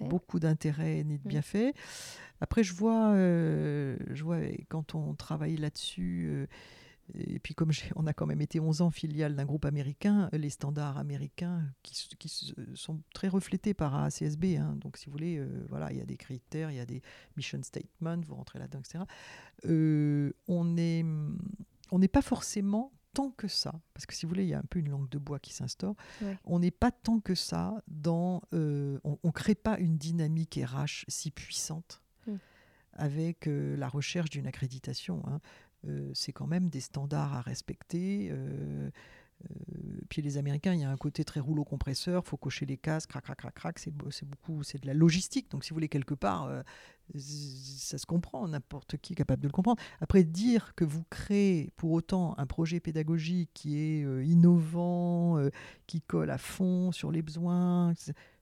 beaucoup 0.00 0.40
d'intérêt 0.40 1.04
ni 1.04 1.18
de 1.18 1.24
Mm. 1.24 1.28
bienfaits. 1.28 1.74
Après, 2.40 2.64
je 2.64 2.72
vois, 2.72 3.10
euh, 3.12 3.98
je 4.10 4.24
vois 4.24 4.36
euh, 4.36 4.52
quand 4.70 4.94
on 4.94 5.14
travaille 5.14 5.56
là-dessus, 5.58 6.26
euh, 6.30 6.46
et 7.14 7.38
puis 7.38 7.54
comme 7.54 7.70
on 7.96 8.06
a 8.06 8.12
quand 8.12 8.26
même 8.26 8.40
été 8.40 8.60
11 8.60 8.80
ans 8.80 8.90
filiale 8.90 9.34
d'un 9.34 9.44
groupe 9.44 9.64
américain, 9.64 10.28
les 10.32 10.50
standards 10.50 10.96
américains 10.98 11.62
qui, 11.82 11.94
sont 12.74 13.00
très 13.12 13.28
reflétés 13.28 13.74
par 13.74 13.94
ACSB. 13.94 14.56
hein. 14.58 14.76
donc, 14.80 14.96
si 14.96 15.06
vous 15.06 15.12
voulez, 15.12 15.36
euh, 15.38 15.66
voilà, 15.68 15.92
il 15.92 15.98
y 15.98 16.00
a 16.00 16.04
des 16.06 16.16
critères, 16.16 16.70
il 16.70 16.76
y 16.76 16.80
a 16.80 16.86
des 16.86 17.02
mission 17.36 17.60
statements, 17.62 18.16
vous 18.26 18.34
rentrez 18.34 18.58
là-dedans, 18.58 18.80
etc. 18.80 19.04
Euh, 19.66 20.32
on 20.48 20.76
est, 20.76 21.04
on 21.90 21.98
n'est 21.98 22.08
pas 22.08 22.22
forcément 22.22 22.92
tant 23.14 23.30
que 23.30 23.46
ça, 23.48 23.74
parce 23.92 24.06
que 24.06 24.14
si 24.14 24.24
vous 24.24 24.30
voulez, 24.30 24.44
il 24.44 24.48
y 24.48 24.54
a 24.54 24.58
un 24.58 24.64
peu 24.70 24.78
une 24.78 24.88
langue 24.88 25.08
de 25.10 25.18
bois 25.18 25.38
qui 25.38 25.52
s'instaure. 25.52 25.94
Ouais. 26.22 26.38
On 26.44 26.60
n'est 26.60 26.70
pas 26.70 26.90
tant 26.90 27.20
que 27.20 27.34
ça 27.34 27.82
dans. 27.88 28.42
euh, 28.54 28.98
on 29.04 29.18
ne 29.22 29.30
crée 29.32 29.54
pas 29.54 29.76
une 29.78 29.98
dynamique 29.98 30.58
RH 30.64 31.04
si 31.08 31.30
puissante 31.30 32.00
Mm. 32.26 32.36
avec 32.94 33.46
la 33.48 33.88
recherche 33.88 34.30
d'une 34.30 34.46
accréditation. 34.46 35.22
hein. 35.26 35.40
Euh, 35.86 36.10
c'est 36.14 36.32
quand 36.32 36.46
même 36.46 36.68
des 36.68 36.80
standards 36.80 37.32
à 37.34 37.40
respecter. 37.40 38.28
euh, 38.30 38.90
euh, 39.50 40.00
puis 40.08 40.22
les 40.22 40.36
Américains, 40.38 40.72
il 40.74 40.80
y 40.80 40.84
a 40.84 40.90
un 40.90 40.96
côté 40.96 41.24
très 41.24 41.40
rouleau 41.40 41.64
compresseur, 41.64 42.24
faut 42.24 42.36
cocher 42.36 42.64
les 42.66 42.76
cases, 42.76 43.06
crac, 43.06 43.24
crac, 43.24 43.38
crac, 43.38 43.54
crac. 43.54 43.78
C'est 43.80 43.90
beau- 43.90 44.10
c'est 44.12 44.28
beaucoup, 44.28 44.62
c'est 44.62 44.80
de 44.80 44.86
la 44.86 44.94
logistique. 44.94 45.50
Donc 45.50 45.64
si 45.64 45.70
vous 45.70 45.74
voulez 45.76 45.88
quelque 45.88 46.14
part, 46.14 46.48
ça 47.18 47.98
se 47.98 48.06
comprend, 48.06 48.46
n'importe 48.48 48.96
qui 48.98 49.12
est 49.12 49.16
capable 49.16 49.42
de 49.42 49.48
le 49.48 49.52
comprendre. 49.52 49.80
Après, 50.00 50.24
dire 50.24 50.74
que 50.76 50.84
vous 50.84 51.04
créez 51.10 51.70
pour 51.76 51.90
autant 51.92 52.34
un 52.38 52.46
projet 52.46 52.80
pédagogique 52.80 53.50
qui 53.52 53.78
est 53.78 54.04
euh, 54.04 54.24
innovant, 54.24 55.38
euh, 55.38 55.50
qui 55.86 56.00
colle 56.00 56.30
à 56.30 56.38
fond 56.38 56.92
sur 56.92 57.10
les 57.10 57.22
besoins, 57.22 57.92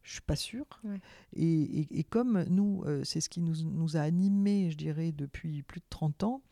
je 0.02 0.12
suis 0.12 0.20
pas 0.22 0.36
sûre. 0.36 0.66
Ouais. 0.84 0.98
Et, 1.34 1.80
et- 1.80 1.98
et 2.00 2.04
comme 2.04 2.44
nous, 2.48 2.82
euh, 2.86 3.02
c'est 3.04 3.20
ce 3.20 3.28
qui 3.28 3.40
nous, 3.40 3.56
nous 3.64 3.96
a 3.96 4.00
animés, 4.00 4.70
je 4.70 4.76
dirais, 4.76 5.12
depuis 5.12 5.62
plus 5.62 5.80
de 5.80 5.86
30 5.90 6.22
ans, 6.22 6.42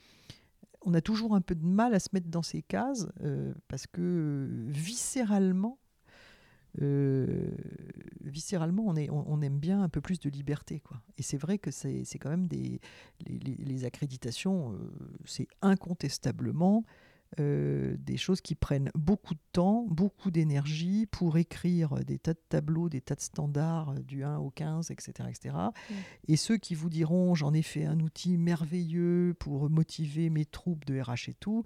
on 0.89 0.95
a 0.95 1.03
toujours 1.03 1.35
un 1.35 1.43
peu 1.43 1.55
de 1.55 1.67
mal 1.67 1.95
à 1.95 2.01
se 2.01 2.09
mettre 2.15 2.29
dans 2.29 2.43
ces 2.43 2.63
cases 2.63 3.09
euh, 3.23 3.53
parce 3.69 3.87
que 3.87 4.01
euh, 4.01 4.65
viscéralement, 4.69 5.79
euh, 6.81 7.51
viscéralement, 8.23 8.87
on, 8.87 9.43
aime 9.43 9.59
bien 9.59 9.83
un 9.83 9.91
peu 9.91 10.01
plus 10.01 10.19
de 10.19 10.31
liberté. 10.31 10.83
Et 11.19 11.23
c'est 11.23 11.37
vrai 11.37 11.59
que 11.59 11.71
c'est 11.71 12.19
quand 12.19 12.31
même 12.31 12.47
des. 12.47 12.81
Les, 13.27 13.85
accréditations, 13.85 14.79
c'est 15.25 15.49
incontestablement 15.61 16.85
euh, 17.39 17.95
des 17.99 18.17
choses 18.17 18.41
qui 18.41 18.55
prennent 18.55 18.91
beaucoup 18.95 19.35
de 19.35 19.41
temps, 19.53 19.87
beaucoup 19.91 20.31
d'énergie 20.31 21.07
pour 21.07 21.37
écrire 21.37 21.97
des 22.05 22.19
tas 22.19 22.33
de 22.33 22.41
tableaux, 22.49 22.89
des 22.89 23.03
tas 23.03 23.17
de 23.17 23.21
standards 23.21 23.91
euh, 23.91 23.99
du 24.01 24.25
1 24.25 24.39
au 24.39 24.51
15, 24.51 24.91
etc. 24.91 25.13
etc. 25.29 25.55
Et 26.27 26.37
ceux 26.37 26.57
qui 26.57 26.75
vous 26.75 26.89
diront 26.89 27.35
j'en 27.35 27.53
ai 27.53 27.63
fait 27.63 27.85
un 27.85 28.01
outil 28.01 28.39
merveilleux 28.39 29.35
pour 29.39 29.69
motiver 29.69 30.31
mes 30.31 30.47
troupes 30.47 30.87
de 30.87 31.01
RH 31.01 31.29
et 31.29 31.37
tout, 31.39 31.65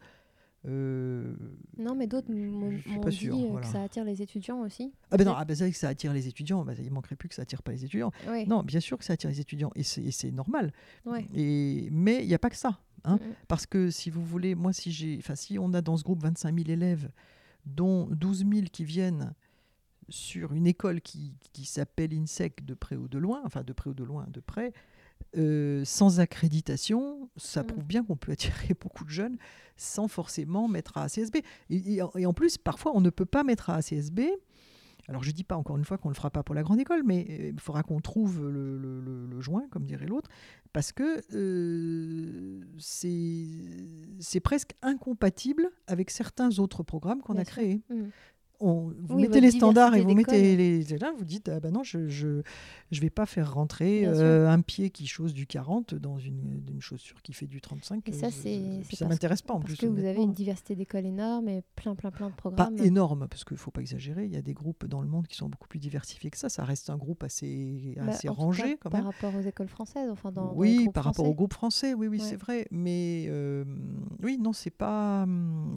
euh, 0.66 1.34
Non, 1.78 1.94
mais 1.94 2.06
d'autres 2.06 2.32
m'ont 2.32 2.70
dit 2.70 3.16
sûr, 3.16 3.34
euh, 3.36 3.48
voilà. 3.50 3.66
que 3.66 3.72
ça 3.72 3.82
attire 3.82 4.04
les 4.04 4.22
étudiants 4.22 4.60
aussi. 4.60 4.92
ah 5.10 5.16
ben 5.16 5.24
non, 5.24 5.34
ah 5.36 5.44
ben 5.44 5.56
c'est 5.56 5.64
vrai 5.64 5.72
que 5.72 5.78
ça 5.78 5.88
attire 5.88 6.12
les 6.12 6.28
étudiants, 6.28 6.64
bah, 6.64 6.72
il 6.78 6.92
manquerait 6.92 7.16
plus 7.16 7.28
que 7.28 7.34
ça 7.34 7.42
attire 7.42 7.62
pas 7.62 7.72
les 7.72 7.84
étudiants. 7.84 8.12
Ouais. 8.28 8.46
Non, 8.46 8.62
bien 8.62 8.80
sûr 8.80 8.98
que 8.98 9.04
ça 9.04 9.14
attire 9.14 9.30
les 9.30 9.40
étudiants 9.40 9.72
et 9.74 9.82
c'est 9.82 10.32
normal. 10.32 10.72
Ouais. 11.04 11.26
Et, 11.34 11.88
mais 11.90 12.22
il 12.22 12.28
n'y 12.28 12.34
a 12.34 12.38
pas 12.38 12.50
que 12.50 12.56
ça. 12.56 12.80
Hein. 13.04 13.16
Mm, 13.16 13.28
mm. 13.28 13.34
Parce 13.48 13.66
que 13.66 13.90
si 13.90 14.10
vous 14.10 14.24
voulez, 14.24 14.54
moi, 14.54 14.72
si, 14.72 14.92
j'ai, 14.92 15.18
enfin, 15.18 15.34
si 15.34 15.58
on 15.58 15.72
a 15.74 15.80
dans 15.80 15.96
ce 15.96 16.04
groupe 16.04 16.22
25 16.22 16.54
000 16.54 16.70
élèves, 16.70 17.10
dont 17.66 18.06
12 18.10 18.38
000 18.38 18.62
qui 18.72 18.84
viennent 18.84 19.34
sur 20.08 20.52
une 20.52 20.66
école 20.66 21.00
qui, 21.00 21.34
qui 21.52 21.64
s'appelle 21.64 22.12
INSEC 22.12 22.64
de 22.64 22.74
près 22.74 22.96
ou 22.96 23.08
de 23.08 23.18
loin, 23.18 23.40
enfin 23.44 23.62
de 23.62 23.72
près 23.72 23.90
ou 23.90 23.94
de 23.94 24.04
loin, 24.04 24.26
de 24.28 24.40
près, 24.40 24.72
euh, 25.36 25.84
sans 25.84 26.20
accréditation, 26.20 27.28
ça 27.36 27.62
Mm. 27.62 27.66
prouve 27.66 27.84
bien 27.84 28.04
qu'on 28.04 28.16
peut 28.16 28.32
attirer 28.32 28.74
beaucoup 28.80 29.04
de 29.04 29.10
jeunes 29.10 29.36
sans 29.76 30.08
forcément 30.08 30.68
mettre 30.68 30.98
à 30.98 31.04
ACSB. 31.04 31.36
Et, 31.70 31.96
et 32.16 32.26
en- 32.26 32.32
plus, 32.34 32.58
parfois, 32.58 32.92
on 32.94 33.00
ne 33.00 33.10
peut 33.10 33.24
pas 33.26 33.42
mettre 33.44 33.70
à 33.70 33.76
ACSB. 33.76 34.20
Alors, 35.08 35.24
je 35.24 35.30
ne 35.30 35.34
dis 35.34 35.42
pas 35.42 35.56
encore 35.56 35.76
une 35.76 35.84
fois 35.84 35.98
qu'on 35.98 36.08
ne 36.10 36.14
le 36.14 36.16
fera 36.16 36.30
pas 36.30 36.44
pour 36.44 36.54
la 36.54 36.62
grande 36.62 36.78
école, 36.78 37.02
mais 37.04 37.26
euh, 37.28 37.50
il 37.52 37.60
faudra 37.60 37.82
qu'on 37.82 38.00
trouve 38.00 38.40
le, 38.48 38.78
le- 38.78 39.00
le- 39.00 39.26
le 39.26 39.40
joint, 39.40 39.66
comme 39.70 39.84
dirait 39.84 40.06
l'autre, 40.06 40.30
parce 40.72 40.92
que 40.92 41.20
euh, 41.34 42.60
c'est 42.78 44.40
presque 44.40 44.72
incompatible 44.82 45.70
avec 45.88 46.10
certains 46.10 46.58
autres 46.60 46.82
programmes 46.84 47.20
qu'on 47.20 47.36
a 47.36 47.44
créés. 47.44 47.82
Mm. 47.90 48.04
On- 48.64 48.92
vous 48.96 49.16
Oui, 49.16 49.22
mettez 49.22 49.40
les 49.40 49.50
standards 49.50 49.94
et 49.96 50.02
vous 50.02 50.14
mettez 50.14 50.56
les. 50.56 50.82
Là, 50.98 51.12
vous 51.18 51.24
dites, 51.24 51.48
ah 51.48 51.58
ben 51.60 51.72
non, 51.72 51.82
je 51.82 51.98
ne 51.98 52.08
je, 52.08 52.42
je 52.92 53.00
vais 53.00 53.10
pas 53.10 53.26
faire 53.26 53.52
rentrer 53.54 54.06
euh, 54.06 54.48
un 54.48 54.60
pied 54.60 54.90
qui 54.90 55.06
chose 55.06 55.34
du 55.34 55.46
40 55.46 55.94
dans 55.96 56.18
une, 56.18 56.62
une 56.68 56.80
chaussure 56.80 57.20
qui 57.22 57.32
fait 57.32 57.46
du 57.46 57.60
35. 57.60 58.08
Et 58.08 58.12
ça, 58.12 58.26
euh, 58.26 58.30
c'est- 58.30 58.96
ça 58.96 59.08
m'intéresse 59.08 59.42
pas 59.42 59.54
en 59.54 59.60
Parce 59.60 59.74
plus. 59.74 59.76
que 59.78 59.86
vous 59.86 60.04
avez 60.04 60.22
une 60.22 60.32
diversité 60.32 60.76
d'écoles 60.76 61.06
énorme 61.06 61.48
et 61.48 61.62
plein, 61.74 61.94
plein, 61.96 62.10
plein 62.12 62.26
de 62.28 62.32
Pas 62.32 62.36
programmes. 62.36 62.78
énorme, 62.78 63.26
parce 63.28 63.44
qu'il 63.44 63.54
ne 63.56 63.58
faut 63.60 63.70
pas 63.72 63.80
exagérer. 63.80 64.26
Il 64.26 64.32
y 64.32 64.36
a 64.36 64.42
des 64.42 64.54
groupes 64.54 64.86
dans 64.86 65.00
le 65.02 65.08
monde 65.08 65.26
qui 65.26 65.36
sont 65.36 65.48
beaucoup 65.48 65.66
plus 65.68 65.80
diversifiés 65.80 66.30
que 66.30 66.38
ça. 66.38 66.48
Ça 66.48 66.64
reste 66.64 66.88
un 66.90 66.96
groupe 66.96 67.24
assez, 67.24 67.94
Bah, 67.96 68.04
assez 68.12 68.28
rangé 68.28 68.62
cas, 68.62 68.76
quand 68.82 68.90
par 68.90 69.00
même. 69.00 69.10
rapport 69.10 69.34
aux 69.34 69.40
écoles 69.42 69.68
françaises, 69.68 70.08
enfin 70.10 70.30
dans, 70.30 70.54
oui, 70.54 70.76
groupes 70.84 70.94
par 70.94 71.04
rapport 71.04 71.14
français. 71.24 71.30
au 71.30 71.34
groupe 71.34 71.52
français, 71.52 71.94
oui, 71.94 72.06
oui, 72.06 72.18
Ouais. 72.20 72.24
c'est 72.24 72.36
vrai. 72.36 72.68
Mais 72.70 73.24
euh, 73.28 73.64
oui, 74.22 74.38
non, 74.38 74.52
c'est 74.52 74.70
pas 74.70 75.26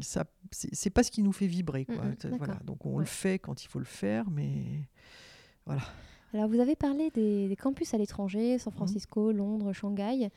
ça, 0.02 0.26
c'est 0.52 0.70
c'est 0.76 0.90
pas 0.92 1.02
ce 1.04 1.10
qui 1.12 1.24
nous 1.24 1.32
fait 1.32 1.48
vibrer, 1.48 1.86
quoi. 1.86 1.96
Mm, 1.96 2.10
mm, 2.34 2.38
voilà. 2.38 2.60
Donc 2.66 2.74
on 2.84 2.93
Ouais. 2.95 2.99
le 2.99 3.05
fait 3.05 3.39
quand 3.39 3.63
il 3.63 3.67
faut 3.67 3.80
le 3.80 3.86
faire, 3.86 4.30
mais 4.30 4.63
Alors, 6.34 6.49
vous 6.49 6.59
avez 6.59 6.76
parlé 6.76 7.09
des, 7.11 7.47
des 7.47 7.55
campus 7.55 7.93
à 7.93 7.97
l'étranger. 7.97 8.57
San 8.57 8.73
Francisco, 8.73 9.32
Londres, 9.32 9.71
Shanghai. 9.71 10.30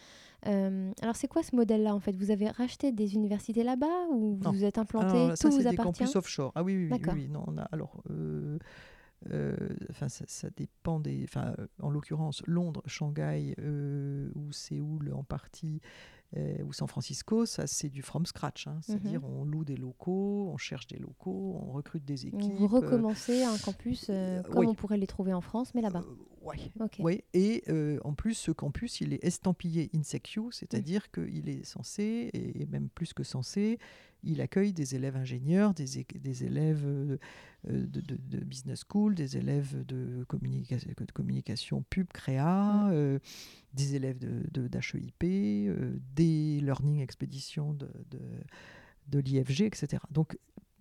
Euh, 0.47 0.93
alors, 1.03 1.17
c'est 1.17 1.27
quoi 1.27 1.43
ce 1.43 1.57
modèle-là 1.57 1.93
en 1.95 1.99
fait? 2.01 2.15
Vous 2.17 2.31
avez 2.31 2.49
racheté 2.49 2.93
des 2.93 3.15
universités 3.15 3.65
là-bas 3.65 4.07
ou 4.13 4.37
vous 4.37 4.45
Non. 4.45 4.53
vous 4.53 4.65
êtes 4.65 4.79
implanté 4.79 5.17
Alors, 5.17 5.37
ça, 5.37 5.49
Tout 5.49 5.51
c'est 5.51 5.57
vous 5.65 5.69
des 5.71 5.75
appartient 5.75 5.99
campus 6.05 6.15
offshore. 6.17 6.53
Ah 6.55 6.63
oui, 6.63 6.77
oui, 6.91 7.01
oui, 7.13 7.29
non, 7.29 7.43
on 7.49 7.59
a 7.59 7.63
alors. 7.73 8.01
euh, 8.11 8.59
euh, 9.33 9.57
Enfin, 9.91 10.09
ça, 10.09 10.25
ça 10.29 10.49
dépend 10.57 11.01
des. 11.01 11.25
Enfin, 11.25 11.53
en 11.83 11.91
l'occurrence, 11.91 12.43
Londres, 12.47 12.83
Shanghai 12.87 13.57
ou 14.37 14.53
Séoul 14.53 15.13
en 15.13 15.25
partie, 15.25 15.81
euh, 16.37 16.63
ou 16.65 16.73
San 16.73 16.87
Francisco, 16.89 17.47
ça 17.47 17.67
c'est 17.67 17.89
du 17.89 18.03
from 18.03 18.27
scratch. 18.27 18.67
hein. 18.67 18.79
C'est-à-dire, 18.83 19.25
on 19.25 19.45
loue 19.45 19.65
des 19.65 19.77
locaux, 19.77 20.51
on 20.53 20.59
cherche 20.59 20.87
des 20.87 20.99
locaux, 20.99 21.59
on 21.63 21.73
recrute 21.73 22.05
des 22.05 22.27
équipes. 22.27 22.53
Vous 22.59 22.67
euh, 22.67 22.81
recommencez 22.81 23.45
un 23.45 23.57
campus 23.57 24.09
euh, 24.11 24.39
euh, 24.39 24.43
comme 24.43 24.59
oui. 24.59 24.67
on 24.67 24.75
pourrait 24.75 24.99
les 24.99 25.07
trouver 25.07 25.33
en 25.33 25.41
France, 25.41 25.75
mais 25.75 25.81
là-bas. 25.81 26.03
Ouais. 26.49 26.89
Oui, 26.99 27.23
et 27.35 27.63
euh, 27.69 27.99
en 28.05 28.13
plus, 28.15 28.35
ce 28.35 28.51
campus, 28.51 29.01
il 29.01 29.13
est 29.13 29.23
estampillé 29.25 29.91
INSECU, 29.95 30.41
Mmh. 30.41 30.53
c'est-à-dire 30.53 31.11
qu'il 31.11 31.49
est 31.49 31.65
censé, 31.65 32.31
et 32.35 32.67
même 32.67 32.89
plus 32.89 33.13
que 33.13 33.23
censé, 33.23 33.79
il 34.25 34.41
accueille 34.41 34.73
des 34.73 34.95
élèves 34.97 35.17
ingénieurs, 35.17 35.75
des, 35.75 35.99
élèves 36.45 36.85
euh, 36.85 37.19
euh, 37.69 37.87
de, 37.87 38.01
de- 38.01 38.17
de 38.17 38.39
business 38.45 38.83
school, 38.89 39.15
des 39.15 39.37
élèves 39.37 39.85
de, 39.87 40.25
communication, 40.29 40.91
de 40.99 41.13
communication 41.13 41.85
pub, 41.89 42.09
créa, 42.13 42.89
Mm. 42.89 42.91
euh, 42.93 43.19
des 43.75 43.95
élèves 43.95 44.19
d'HEIP, 44.19 44.53
de, 44.53 44.69
d'HEIP, 44.69 46.05
des 46.17 46.61
learning 46.61 47.01
expéditions 47.01 47.75
de 47.75 49.19
l'IFG, 49.21 49.63
etc. 49.63 50.03
Donc, 50.11 50.37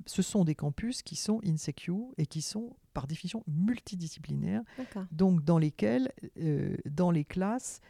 ce 0.07 0.21
sont 0.21 0.43
des 0.43 0.55
campus 0.55 1.03
qui 1.03 1.15
sont 1.15 1.41
insecure 1.45 2.07
et 2.17 2.25
qui 2.25 2.41
sont 2.41 2.75
par 2.93 3.05
définition 3.05 3.43
multidisciplinaires, 3.47 4.63
donc 5.11 5.43
dans 5.43 5.59
lesquels, 5.59 6.11
euh, 6.39 6.77
dans 6.85 7.11
les 7.11 7.23
classes, 7.23 7.81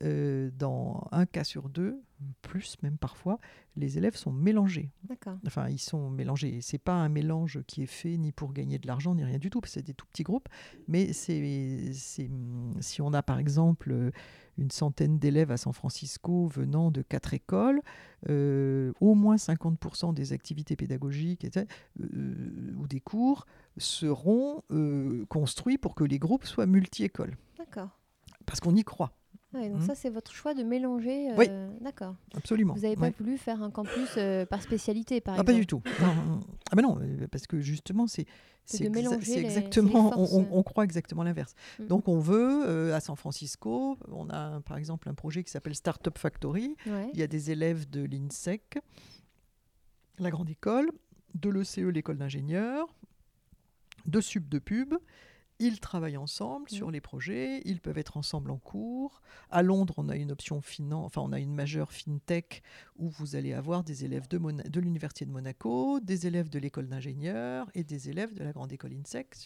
euh, 0.00 0.50
dans 0.58 1.06
un 1.12 1.26
cas 1.26 1.44
sur 1.44 1.68
deux, 1.68 2.00
plus 2.40 2.76
même 2.82 2.96
parfois, 2.96 3.38
les 3.76 3.98
élèves 3.98 4.16
sont 4.16 4.32
mélangés. 4.32 4.90
Enfin, 5.46 5.68
ils 5.68 5.80
sont 5.80 6.08
mélangés. 6.08 6.60
C'est 6.62 6.78
pas 6.78 6.94
un 6.94 7.08
mélange 7.08 7.60
qui 7.66 7.82
est 7.82 7.86
fait 7.86 8.16
ni 8.16 8.32
pour 8.32 8.52
gagner 8.52 8.78
de 8.78 8.86
l'argent 8.86 9.14
ni 9.14 9.22
rien 9.22 9.38
du 9.38 9.50
tout, 9.50 9.60
parce 9.60 9.74
que 9.74 9.80
c'est 9.80 9.86
des 9.86 9.94
tout 9.94 10.06
petits 10.06 10.22
groupes. 10.22 10.48
Mais 10.88 11.12
c'est, 11.12 11.92
si 11.92 13.02
on 13.02 13.12
a 13.12 13.22
par 13.22 13.38
exemple 13.38 14.12
une 14.56 14.70
centaine 14.70 15.18
d'élèves 15.18 15.50
à 15.50 15.56
San 15.56 15.72
Francisco 15.72 16.46
venant 16.46 16.90
de 16.90 17.02
quatre 17.02 17.34
écoles, 17.34 17.80
euh, 18.28 18.92
au 19.00 19.14
moins 19.14 19.36
50% 19.36 20.14
des 20.14 20.32
activités 20.32 20.76
pédagogiques 20.76 21.46
euh, 21.56 22.74
ou 22.78 22.86
des 22.86 23.00
cours 23.00 23.46
seront 23.76 24.62
construits 25.28 25.78
pour 25.78 25.94
que 25.94 26.04
les 26.04 26.18
groupes 26.18 26.44
soient 26.44 26.66
multi-écoles. 26.66 27.36
D'accord. 27.58 27.98
Parce 28.46 28.60
qu'on 28.60 28.74
y 28.74 28.84
croit 28.84 29.12
donc 29.52 29.80
mmh. 29.80 29.86
ça, 29.86 29.94
c'est 29.94 30.10
votre 30.10 30.32
choix 30.32 30.54
de 30.54 30.62
mélanger. 30.62 31.30
Oui, 31.36 31.46
euh, 31.48 31.68
d'accord. 31.80 32.14
Absolument. 32.34 32.74
Vous 32.74 32.82
n'avez 32.82 32.96
pas 32.96 33.10
voulu 33.10 33.36
faire 33.36 33.62
un 33.62 33.70
campus 33.70 34.14
euh, 34.16 34.46
par 34.46 34.62
spécialité, 34.62 35.20
par 35.20 35.34
exemple 35.34 35.50
ah, 35.50 35.52
Pas 35.52 35.58
du 35.58 35.66
tout. 35.66 35.82
Ah 36.70 36.76
ben 36.76 36.82
non, 36.82 36.98
euh, 37.00 37.26
parce 37.30 37.46
que 37.46 37.60
justement, 37.60 38.06
c'est 38.06 38.26
c'est 38.64 38.84
exactement, 38.84 40.14
on, 40.16 40.62
croit 40.62 40.84
exactement 40.84 41.24
l'inverse. 41.24 41.54
Mmh. 41.78 41.86
Donc 41.86 42.08
on 42.08 42.20
veut, 42.20 42.94
à 42.94 43.00
San 43.00 43.16
Francisco, 43.16 43.98
on 44.10 44.30
a 44.30 44.60
par 44.60 44.78
exemple 44.78 45.08
un 45.08 45.14
projet 45.14 45.42
qui 45.42 45.50
s'appelle 45.50 45.74
Startup 45.74 46.16
Factory. 46.16 46.76
Il 46.86 47.18
y 47.18 47.22
a 47.22 47.26
des 47.26 47.50
élèves 47.50 47.90
de 47.90 48.04
l'INSEC, 48.04 48.78
la 50.18 50.30
grande 50.30 50.48
école, 50.48 50.90
de 51.34 51.50
l'ECE, 51.50 51.78
l'école 51.78 52.18
d'ingénieurs, 52.18 52.94
de 54.06 54.20
Sub 54.20 54.48
de 54.48 54.58
Pub, 54.58 54.94
ils 55.58 55.80
travaillent 55.80 56.16
ensemble 56.16 56.68
sur 56.68 56.88
mm. 56.88 56.92
les 56.92 57.00
projets, 57.00 57.62
ils 57.64 57.80
peuvent 57.80 57.98
être 57.98 58.16
ensemble 58.16 58.50
en 58.50 58.58
cours. 58.58 59.22
À 59.50 59.62
Londres, 59.62 59.94
on 59.96 60.08
a 60.08 60.16
une 60.16 60.32
option 60.32 60.60
finance, 60.60 61.06
enfin 61.06 61.20
on 61.20 61.32
a 61.32 61.38
une 61.38 61.54
majeure 61.54 61.92
fintech 61.92 62.62
où 62.96 63.08
vous 63.08 63.36
allez 63.36 63.52
avoir 63.52 63.84
des 63.84 64.04
élèves 64.04 64.28
de, 64.28 64.38
de 64.38 64.80
l'université 64.80 65.24
de 65.24 65.30
Monaco, 65.30 66.00
des 66.00 66.26
élèves 66.26 66.48
de 66.48 66.58
l'école 66.58 66.88
d'ingénieurs 66.88 67.70
et 67.74 67.84
des 67.84 68.10
élèves 68.10 68.34
de 68.34 68.44
la 68.44 68.52
grande 68.52 68.72
école 68.72 68.92
INSEC 68.92 69.36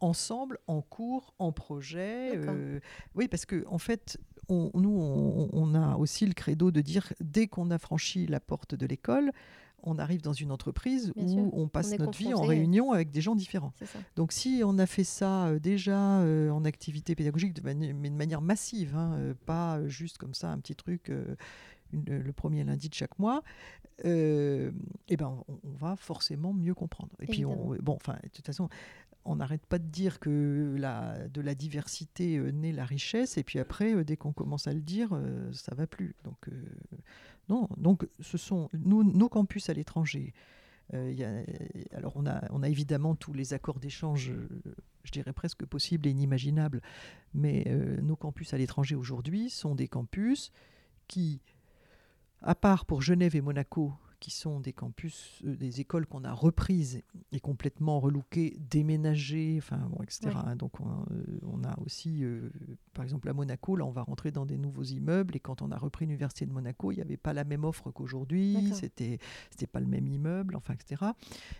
ensemble 0.00 0.58
en 0.66 0.82
cours, 0.82 1.34
en 1.38 1.52
projet. 1.52 2.32
Euh, 2.36 2.80
oui, 3.14 3.28
parce 3.28 3.46
que 3.46 3.64
en 3.66 3.78
fait, 3.78 4.18
on, 4.48 4.70
nous, 4.74 5.48
on, 5.52 5.74
a 5.74 5.96
aussi 5.96 6.26
le 6.26 6.34
credo 6.34 6.70
de 6.70 6.80
dire 6.80 7.12
dès 7.20 7.46
qu'on 7.46 7.70
a 7.70 7.78
franchi 7.78 8.26
la 8.26 8.40
porte 8.40 8.74
de 8.74 8.86
l'école, 8.86 9.32
on 9.86 9.98
arrive 9.98 10.20
dans 10.20 10.32
une 10.32 10.52
entreprise 10.52 11.12
où 11.16 11.50
on 11.52 11.68
passe 11.68 11.96
notre 11.98 12.18
vie 12.18 12.34
en 12.34 12.42
réunion 12.42 12.92
avec 12.92 13.10
des 13.10 13.20
gens 13.20 13.34
différents. 13.34 13.72
Donc 14.16 14.32
si 14.32 14.62
on 14.64 14.78
a 14.78 14.86
fait 14.86 15.04
ça 15.04 15.46
euh, 15.46 15.58
déjà 15.58 16.20
euh, 16.20 16.50
en 16.50 16.64
activité 16.64 17.14
pédagogique, 17.14 17.62
mais 17.62 18.10
de 18.10 18.16
manière 18.16 18.42
massive, 18.42 18.94
hein, 18.96 19.14
euh, 19.14 19.34
pas 19.46 19.86
juste 19.86 20.18
comme 20.18 20.34
ça 20.34 20.50
un 20.50 20.58
petit 20.58 20.74
truc 20.74 21.10
le 21.92 22.32
premier 22.32 22.64
lundi 22.64 22.88
de 22.88 22.94
chaque 22.94 23.18
mois, 23.18 23.42
eh 24.04 24.70
ben 25.16 25.44
on, 25.48 25.58
va 25.78 25.96
forcément 25.96 26.52
mieux 26.52 26.74
comprendre. 26.74 27.12
Et 27.20 27.26
puis 27.26 27.44
on, 27.44 27.76
bon, 27.80 27.94
enfin 27.94 28.18
de 28.24 28.28
toute 28.28 28.44
façon, 28.44 28.68
on 29.24 29.36
n'arrête 29.36 29.64
pas 29.66 29.78
de 29.78 29.86
dire 29.86 30.18
que 30.18 30.74
la, 30.76 31.28
de 31.28 31.40
la 31.40 31.54
diversité 31.54 32.38
naît 32.52 32.72
la 32.72 32.84
richesse, 32.84 33.38
et 33.38 33.44
puis 33.44 33.60
après, 33.60 34.04
dès 34.04 34.16
qu'on 34.16 34.32
commence 34.32 34.66
à 34.66 34.72
le 34.72 34.80
dire, 34.80 35.18
ça 35.52 35.74
va 35.74 35.86
plus. 35.86 36.16
Donc, 36.24 36.48
non, 37.48 37.68
donc 37.76 38.08
ce 38.20 38.38
sont 38.38 38.68
nos 38.74 39.28
campus 39.28 39.68
à 39.70 39.72
l'étranger. 39.72 40.34
Euh, 40.94 41.44
alors 41.92 42.12
on 42.16 42.26
a, 42.26 42.44
on 42.50 42.62
a 42.62 42.68
évidemment 42.68 43.16
tous 43.16 43.32
les 43.32 43.54
accords 43.54 43.80
d'échange, 43.80 44.32
je 45.02 45.10
dirais 45.10 45.32
presque 45.32 45.64
possibles 45.64 46.06
et 46.06 46.10
inimaginables, 46.10 46.80
mais 47.34 47.64
euh, 47.66 48.00
nos 48.00 48.16
campus 48.16 48.54
à 48.54 48.58
l'étranger 48.58 48.94
aujourd'hui 48.94 49.50
sont 49.50 49.74
des 49.74 49.88
campus 49.88 50.52
qui, 51.08 51.40
à 52.42 52.54
part 52.54 52.84
pour 52.84 53.02
Genève 53.02 53.34
et 53.36 53.40
Monaco, 53.40 53.94
qui 54.20 54.30
sont 54.30 54.60
des 54.60 54.72
campus, 54.72 55.42
euh, 55.44 55.56
des 55.56 55.80
écoles 55.80 56.06
qu'on 56.06 56.24
a 56.24 56.32
reprises 56.32 57.02
et 57.32 57.40
complètement 57.40 58.00
relookées, 58.00 58.56
déménagées, 58.70 59.56
enfin, 59.58 59.78
bon, 59.90 60.02
etc. 60.02 60.30
Donc 60.56 60.80
on, 60.80 61.04
euh, 61.10 61.38
on, 61.42 61.64
a 61.64 61.78
aussi, 61.80 62.24
euh, 62.24 62.50
par 62.92 63.04
exemple 63.04 63.28
à 63.28 63.32
Monaco, 63.32 63.76
là 63.76 63.84
on 63.84 63.90
va 63.90 64.02
rentrer 64.02 64.30
dans 64.30 64.46
des 64.46 64.58
nouveaux 64.58 64.84
immeubles 64.84 65.36
et 65.36 65.40
quand 65.40 65.62
on 65.62 65.70
a 65.70 65.76
repris 65.76 66.06
l'université 66.06 66.46
de 66.46 66.52
Monaco, 66.52 66.92
il 66.92 66.96
n'y 66.96 67.02
avait 67.02 67.16
pas 67.16 67.32
la 67.32 67.44
même 67.44 67.64
offre 67.64 67.90
qu'aujourd'hui, 67.90 68.70
c'était 68.72 69.18
c'était 69.50 69.66
pas 69.66 69.80
le 69.80 69.86
même 69.86 70.06
immeuble, 70.06 70.56
enfin, 70.56 70.74
etc. 70.74 71.10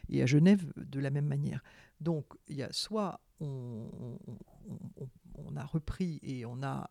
Et 0.09 0.22
à 0.22 0.26
Genève 0.26 0.72
de 0.76 1.00
la 1.00 1.11
même 1.11 1.26
manière. 1.26 1.62
Donc 2.00 2.26
il 2.48 2.57
y 2.57 2.62
a 2.62 2.72
soit 2.72 3.20
on, 3.40 3.88
on, 4.26 5.09
on 5.38 5.57
a 5.57 5.64
repris 5.64 6.20
et 6.22 6.46
on 6.46 6.62
a 6.62 6.90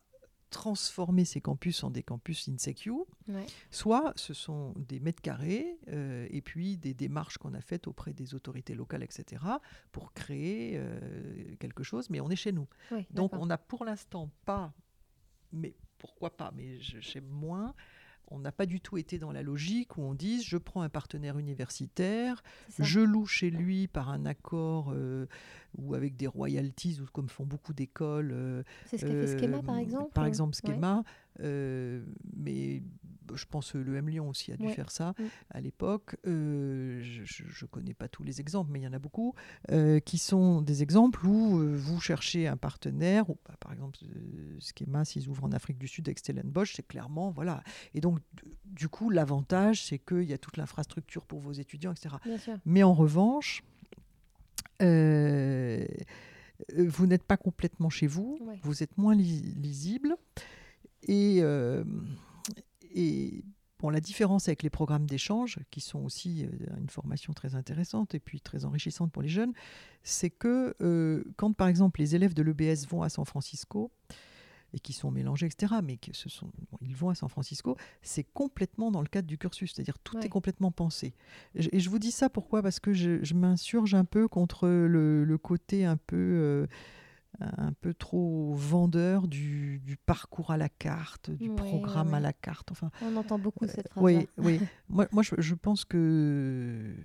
transformer 0.56 1.26
ces 1.26 1.42
campus 1.42 1.84
en 1.84 1.92
des 1.92 2.02
campus 2.02 2.48
insecure, 2.48 3.06
soit 3.72 4.14
ce 4.16 4.34
sont 4.34 4.74
des 4.78 5.02
mètres 5.02 5.22
carrés 5.22 5.78
euh, 5.90 6.28
et 6.30 6.42
puis 6.42 6.78
des 6.78 6.94
démarches 6.94 7.38
qu'on 7.38 7.54
a 7.54 7.60
faites 7.60 7.88
auprès 7.88 8.14
des 8.14 8.36
autorités 8.36 8.74
locales, 8.74 9.04
etc., 9.04 9.44
pour 9.92 10.14
créer 10.14 10.76
euh, 10.76 11.56
quelque 11.60 11.84
chose, 11.84 12.10
mais 12.10 12.22
on 12.22 12.30
est 12.30 12.38
chez 12.38 12.54
nous. 12.54 12.70
Donc 13.12 13.34
on 13.34 13.48
n'a 13.48 13.58
pour 13.58 13.84
l'instant 13.84 14.32
pas, 14.46 14.74
mais 15.52 15.76
pourquoi 15.98 16.38
pas, 16.38 16.54
mais 16.56 16.80
j'aime 16.80 17.28
moins 17.28 17.76
on 18.30 18.40
n'a 18.40 18.52
pas 18.52 18.66
du 18.66 18.80
tout 18.80 18.98
été 18.98 19.18
dans 19.18 19.32
la 19.32 19.44
logique 19.44 19.98
où 19.98 20.02
on 20.02 20.14
dise 20.14 20.44
je 20.44 20.58
prends 20.58 20.82
un 20.82 20.90
partenaire 20.90 21.38
universitaire, 21.38 22.44
je 22.80 23.00
loue 23.00 23.26
chez 23.26 23.50
lui 23.50 23.88
par 23.88 24.10
un 24.10 24.26
accord 24.26 24.92
euh, 24.94 25.28
ou 25.78 25.94
avec 25.94 26.16
des 26.16 26.28
royalties, 26.28 27.00
ou 27.02 27.06
comme 27.12 27.30
font 27.30 27.46
beaucoup 27.46 27.74
d'écoles. 27.74 28.32
Euh, 28.34 28.64
c'est 28.86 28.98
ce 28.98 29.06
qu'a 29.06 29.12
fait 29.12 29.40
Schema 29.40 29.62
par 29.62 29.76
euh, 29.76 29.80
exemple 29.80 30.14
Par 30.14 30.26
exemple, 30.26 30.56
Schema. 30.56 31.04
Mais 31.40 32.82
je 33.34 33.46
pense 33.46 33.72
que 33.72 33.80
le 33.80 33.96
M 33.96 34.08
Lyon 34.10 34.30
aussi 34.30 34.52
a 34.52 34.58
dû 34.58 34.70
faire 34.70 34.92
ça 34.92 35.16
mm. 35.18 35.24
à 35.52 35.62
l'époque. 35.62 36.18
Euh, 36.28 37.00
je 37.02 37.44
ne 37.44 37.68
connais 37.68 37.94
pas 37.94 38.08
tous 38.08 38.24
les 38.24 38.40
exemples, 38.40 38.72
mais 38.72 38.80
il 38.80 38.84
y 38.84 38.88
en 38.88 38.94
a 38.94 39.00
beaucoup, 39.00 39.34
euh, 39.72 40.00
qui 40.00 40.18
sont 40.18 40.62
des 40.62 40.84
exemples 40.84 41.26
où 41.26 41.60
euh, 41.60 41.76
vous 41.76 42.00
cherchez 42.00 42.48
un 42.48 42.58
partenaire, 42.58 43.30
ou, 43.30 43.38
bah, 43.48 43.56
par 43.60 43.74
exemple, 43.74 43.98
Schema, 44.60 45.06
s'ils 45.06 45.28
ouvrent 45.28 45.46
en 45.46 45.52
Afrique 45.52 45.78
du 45.78 45.88
Sud 45.88 46.08
avec 46.08 46.20
Stellenbosch, 46.20 46.76
c'est 46.76 46.88
clairement, 46.88 47.32
voilà. 47.32 47.64
Et 47.94 48.02
donc, 48.02 48.20
du 48.66 48.90
coup, 48.90 49.10
l'avantage, 49.10 49.84
c'est 49.86 50.00
qu'il 50.00 50.24
y 50.24 50.34
a 50.34 50.38
toute 50.38 50.58
l'infrastructure 50.58 51.26
pour 51.26 51.40
vos 51.40 51.54
étudiants, 51.54 51.92
etc. 51.92 52.16
Mais 52.66 52.84
en 52.84 52.94
revanche, 52.94 53.64
vous 54.80 54.86
n'êtes 57.08 57.24
pas 57.24 57.38
complètement 57.38 57.90
chez 57.90 58.08
vous, 58.08 58.40
vous 58.62 58.84
êtes 58.84 58.98
moins 58.98 59.16
lisible. 59.16 60.16
Et, 61.06 61.42
et 62.96 63.44
bon, 63.80 63.90
la 63.90 64.00
différence 64.00 64.48
avec 64.48 64.64
les 64.64 64.70
programmes 64.70 65.06
d'échange, 65.06 65.60
qui 65.70 65.82
sont 65.82 66.00
aussi 66.00 66.46
euh, 66.46 66.80
une 66.80 66.90
formation 66.90 67.34
très 67.34 67.56
intéressante 67.56 68.16
et 68.16 68.20
puis 68.20 68.42
très 68.42 68.66
enrichissante 68.66 69.12
pour 69.12 69.22
les 69.22 69.30
jeunes, 69.30 69.54
c'est 70.04 70.30
que 70.30 70.76
euh, 70.82 71.24
quand 71.38 71.54
par 71.54 71.68
exemple 71.68 72.00
les 72.00 72.16
élèves 72.16 72.34
de 72.34 72.42
l'EBS 72.42 72.88
vont 72.88 73.04
à 73.04 73.10
San 73.10 73.26
Francisco, 73.26 73.92
et 74.74 74.80
qui 74.80 74.92
sont 74.92 75.10
mélangés, 75.10 75.46
etc., 75.46 75.76
mais 75.82 75.96
que 75.96 76.14
ce 76.14 76.28
sont, 76.28 76.52
ils 76.82 76.96
vont 76.96 77.10
à 77.10 77.16
San 77.16 77.30
Francisco, 77.30 77.78
c'est 78.02 78.26
complètement 78.26 78.92
dans 78.92 79.02
le 79.02 79.08
cadre 79.08 79.28
du 79.28 79.38
cursus, 79.38 79.72
c'est-à-dire 79.74 79.98
tout 80.00 80.18
est 80.20 80.28
complètement 80.28 80.72
pensé. 80.72 81.14
Et 81.56 81.80
je 81.80 81.90
vous 81.90 82.00
dis 82.00 82.12
ça 82.12 82.30
pourquoi? 82.30 82.62
Parce 82.62 82.82
que 82.82 82.92
je, 82.92 83.34
m'insurge 83.34 83.94
un 83.94 84.04
peu 84.04 84.28
contre 84.28 84.68
le, 84.68 85.38
côté 85.38 85.86
un 85.86 85.96
peu... 85.96 86.18
Euh, 86.18 86.68
un 87.40 87.74
peu 87.74 87.94
trop 87.94 88.54
vendeur 88.54 89.28
du, 89.28 89.82
parcours 90.06 90.52
à 90.52 90.58
la 90.58 90.70
carte, 90.70 91.32
du 91.32 91.50
programme 91.50 92.14
à 92.14 92.20
la 92.20 92.34
carte. 92.34 92.72
Enfin, 92.72 92.92
On 93.02 93.16
entend 93.16 93.40
beaucoup 93.40 93.68
cette 93.68 93.90
phrase. 93.90 94.04
Oui, 94.04 94.28
oui. 94.38 94.60
moi, 94.90 95.08
moi 95.12 95.24
je, 95.24 95.54
pense 95.54 95.86
que 95.86 96.96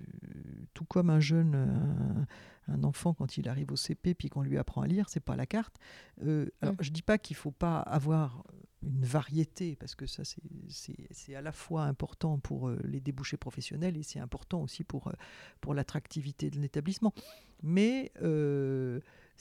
tout 0.73 0.85
comme 0.85 1.09
un 1.09 1.19
jeune, 1.19 2.27
un, 2.67 2.83
enfant 2.83 3.13
quand 3.13 3.37
il 3.37 3.49
arrive 3.49 3.71
au 3.71 3.75
CP 3.75 4.13
puis 4.13 4.29
qu'on 4.29 4.41
lui 4.41 4.57
apprend 4.57 4.81
à 4.81 4.87
lire, 4.87 5.09
c'est 5.09 5.19
pas 5.19 5.35
la 5.35 5.45
carte. 5.45 5.75
Euh, 6.23 6.47
alors, 6.61 6.75
mm. 6.75 6.83
je 6.83 6.91
dis 6.91 7.01
pas 7.01 7.17
qu'il 7.17 7.35
faut 7.35 7.51
pas 7.51 7.79
avoir 7.79 8.43
une 8.83 9.05
variété, 9.05 9.75
parce 9.75 9.93
que 9.93 10.07
ça, 10.07 10.23
c'est 10.69 11.35
à 11.35 11.41
la 11.41 11.51
fois 11.51 11.83
important 11.83 12.39
pour 12.39 12.67
euh, 12.67 12.79
les 12.83 12.99
débouchés 12.99 13.37
professionnels 13.37 13.95
et 13.95 14.03
c'est 14.03 14.19
important 14.19 14.61
aussi 14.61 14.83
pour, 14.83 15.07
euh, 15.07 15.13
pour 15.59 15.73
l'attractivité 15.73 16.49
de 16.49 16.59
l'établissement. 16.59 17.13
Mais 17.61 18.11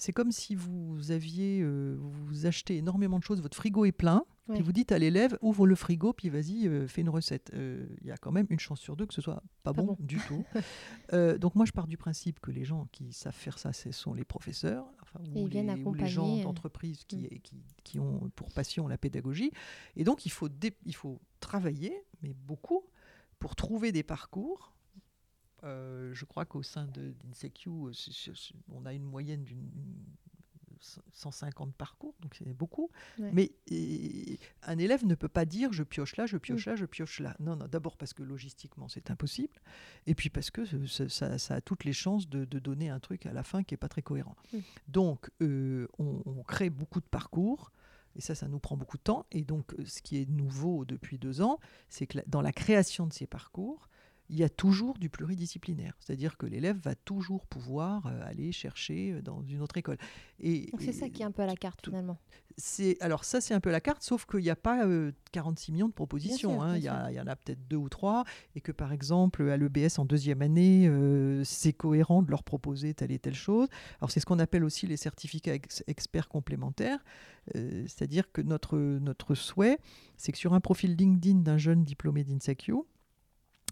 c'est 0.00 0.12
comme 0.12 0.32
si 0.32 0.54
vous 0.54 1.10
aviez, 1.10 1.60
euh, 1.60 1.96
vous 2.00 2.46
achetez 2.46 2.78
énormément 2.78 3.18
de 3.18 3.24
choses, 3.24 3.42
votre 3.42 3.56
frigo 3.56 3.84
est 3.84 3.92
plein, 3.92 4.24
puis 4.50 4.62
vous 4.62 4.72
dites 4.72 4.90
à 4.90 4.98
l'élève, 4.98 5.38
ouvre 5.42 5.64
le 5.64 5.76
frigo, 5.76 6.12
puis 6.12 6.28
vas-y, 6.28 6.66
euh, 6.66 6.88
fais 6.88 7.02
une 7.02 7.08
recette. 7.10 7.52
Euh, 7.54 7.86
il 8.00 8.08
y 8.08 8.10
a 8.10 8.16
quand 8.16 8.32
même 8.32 8.46
une 8.50 8.58
chance 8.58 8.80
sur 8.80 8.96
deux 8.96 9.06
que 9.06 9.14
ce 9.14 9.20
soit 9.20 9.44
pas, 9.62 9.72
bon, 9.72 9.96
du 10.00 10.18
tout. 10.26 10.44
donc 11.38 11.54
moi, 11.54 11.66
je 11.66 11.72
pars 11.72 11.86
du 11.86 11.96
principe 11.96 12.40
que 12.40 12.50
les 12.50 12.64
gens 12.64 12.88
qui 12.90 13.12
savent 13.12 13.34
faire 13.34 13.58
ça, 13.58 13.72
ce 13.72 13.92
sont 13.92 14.14
les 14.14 14.24
professeurs, 14.24 14.86
ou, 15.34 15.48
les, 15.48 16.06
gens 16.06 16.42
d'entreprise 16.42 17.04
qui, 17.04 17.18
mm. 17.18 17.38
qui, 17.42 17.62
qui, 17.84 17.98
ont 17.98 18.30
pour 18.34 18.50
passion 18.52 18.88
la 18.88 18.96
pédagogie. 18.96 19.52
Et 19.96 20.04
donc, 20.04 20.24
il 20.24 20.30
faut, 20.30 20.48
il 20.86 20.94
faut 20.94 21.20
travailler, 21.40 21.92
mais 22.22 22.32
beaucoup, 22.32 22.84
pour 23.38 23.54
trouver 23.54 23.92
des 23.92 24.02
parcours 24.02 24.72
euh, 25.64 26.12
je 26.14 26.24
crois 26.24 26.44
qu'au 26.44 26.62
sein 26.62 26.86
d'INSECU, 26.86 27.70
on 28.72 28.86
a 28.86 28.92
une 28.92 29.04
moyenne 29.04 29.44
d'une 29.44 29.68
150 31.12 31.74
parcours, 31.74 32.14
donc 32.20 32.34
c'est 32.34 32.52
beaucoup. 32.52 32.90
Mais 33.18 33.52
un 34.62 34.78
élève 34.78 35.04
ne 35.06 35.14
peut 35.14 35.28
pas 35.28 35.44
dire 35.44 35.72
je 35.72 35.82
pioche 35.82 36.16
là, 36.16 36.26
je 36.26 36.36
pioche 36.36 36.66
là, 36.66 36.76
je 36.76 36.86
pioche 36.86 37.20
là. 37.20 37.36
Non, 37.40 37.56
non, 37.56 37.66
d'abord 37.68 37.96
parce 37.96 38.12
que 38.12 38.22
logistiquement 38.22 38.88
c'est 38.88 39.10
impossible, 39.10 39.60
et 40.06 40.14
puis 40.14 40.30
parce 40.30 40.50
que 40.50 40.64
ça, 40.86 41.54
a 41.54 41.60
toutes 41.60 41.84
les 41.84 41.92
chances 41.92 42.28
de, 42.28 42.44
donner 42.44 42.90
un 42.90 43.00
truc 43.00 43.26
à 43.26 43.32
la 43.32 43.42
fin 43.42 43.62
qui 43.62 43.74
n'est 43.74 43.78
pas 43.78 43.88
très 43.88 44.02
cohérent. 44.02 44.36
Donc 44.88 45.30
euh, 45.42 45.86
on, 45.98 46.42
crée 46.42 46.70
beaucoup 46.70 47.00
de 47.00 47.06
parcours. 47.06 47.72
Et 48.16 48.20
ça, 48.20 48.34
ça 48.34 48.48
nous 48.48 48.58
prend 48.58 48.76
beaucoup 48.76 48.96
de 48.96 49.02
temps. 49.04 49.24
Et 49.30 49.44
donc, 49.44 49.72
ce 49.84 50.02
qui 50.02 50.20
est 50.20 50.28
nouveau 50.28 50.84
depuis 50.84 51.16
deux 51.16 51.42
ans, 51.42 51.60
c'est 51.88 52.08
que 52.08 52.18
dans 52.26 52.42
la 52.42 52.50
création 52.50 53.06
de 53.06 53.12
ces 53.12 53.28
parcours, 53.28 53.88
il 54.30 54.38
y 54.38 54.44
a 54.44 54.48
toujours 54.48 54.96
du 54.98 55.10
pluridisciplinaire. 55.10 55.94
C'est-à-dire 55.98 56.36
que 56.36 56.46
l'élève 56.46 56.78
va 56.78 56.94
toujours 56.94 57.46
pouvoir 57.46 58.06
euh, 58.06 58.22
aller 58.24 58.52
chercher 58.52 59.12
euh, 59.12 59.22
dans 59.22 59.42
une 59.42 59.60
autre 59.60 59.76
école. 59.76 59.98
Et, 60.38 60.70
c'est 60.78 60.92
ça 60.92 61.08
qui 61.08 61.22
est 61.22 61.24
un 61.24 61.32
peu 61.32 61.42
à 61.42 61.46
la 61.46 61.56
carte 61.56 61.84
finalement. 61.84 62.18
alors 63.00 63.24
ça 63.24 63.40
c'est 63.40 63.54
un 63.54 63.60
peu 63.60 63.70
la 63.70 63.80
carte, 63.80 64.02
sauf 64.02 64.24
qu'il 64.26 64.40
n'y 64.40 64.50
a 64.50 64.56
pas 64.56 64.86
46 65.32 65.70
euh, 65.70 65.74
millions 65.74 65.88
de 65.88 65.92
propositions. 65.92 66.62
Hein. 66.62 66.76
il, 66.76 66.84
y 66.84 66.90
en 66.90 67.26
a 67.26 67.36
peut-être 67.36 67.66
deux 67.68 67.76
ou 67.76 67.88
trois, 67.88 68.24
et 68.54 68.60
que 68.60 68.72
par 68.72 68.92
exemple 68.92 69.48
à 69.50 69.56
l'EBS 69.56 69.98
en 69.98 70.04
deuxième 70.04 70.42
année, 70.42 70.90
c'est 71.44 71.72
cohérent 71.72 72.22
de 72.22 72.30
leur 72.30 72.44
proposer 72.44 72.94
telle 72.94 73.10
et 73.10 73.18
telle 73.18 73.34
chose. 73.34 73.68
Alors 74.00 74.10
c'est 74.10 74.20
ce 74.20 74.26
qu'on 74.26 74.38
appelle 74.38 74.64
aussi 74.64 74.86
les 74.86 74.96
certificats 74.96 75.54
experts 75.86 76.28
complémentaires. 76.28 77.04
C'est-à-dire 77.54 78.30
que 78.32 78.42
notre, 78.42 78.78
notre 78.78 79.34
souhait, 79.34 79.78
c'est 80.16 80.30
que 80.30 80.38
sur 80.38 80.54
un 80.54 80.60
profil 80.60 80.94
LinkedIn 80.94 81.40
d'un 81.40 81.58
jeune 81.58 81.84
diplômé 81.84 82.22
d'INSECU, 82.22 82.74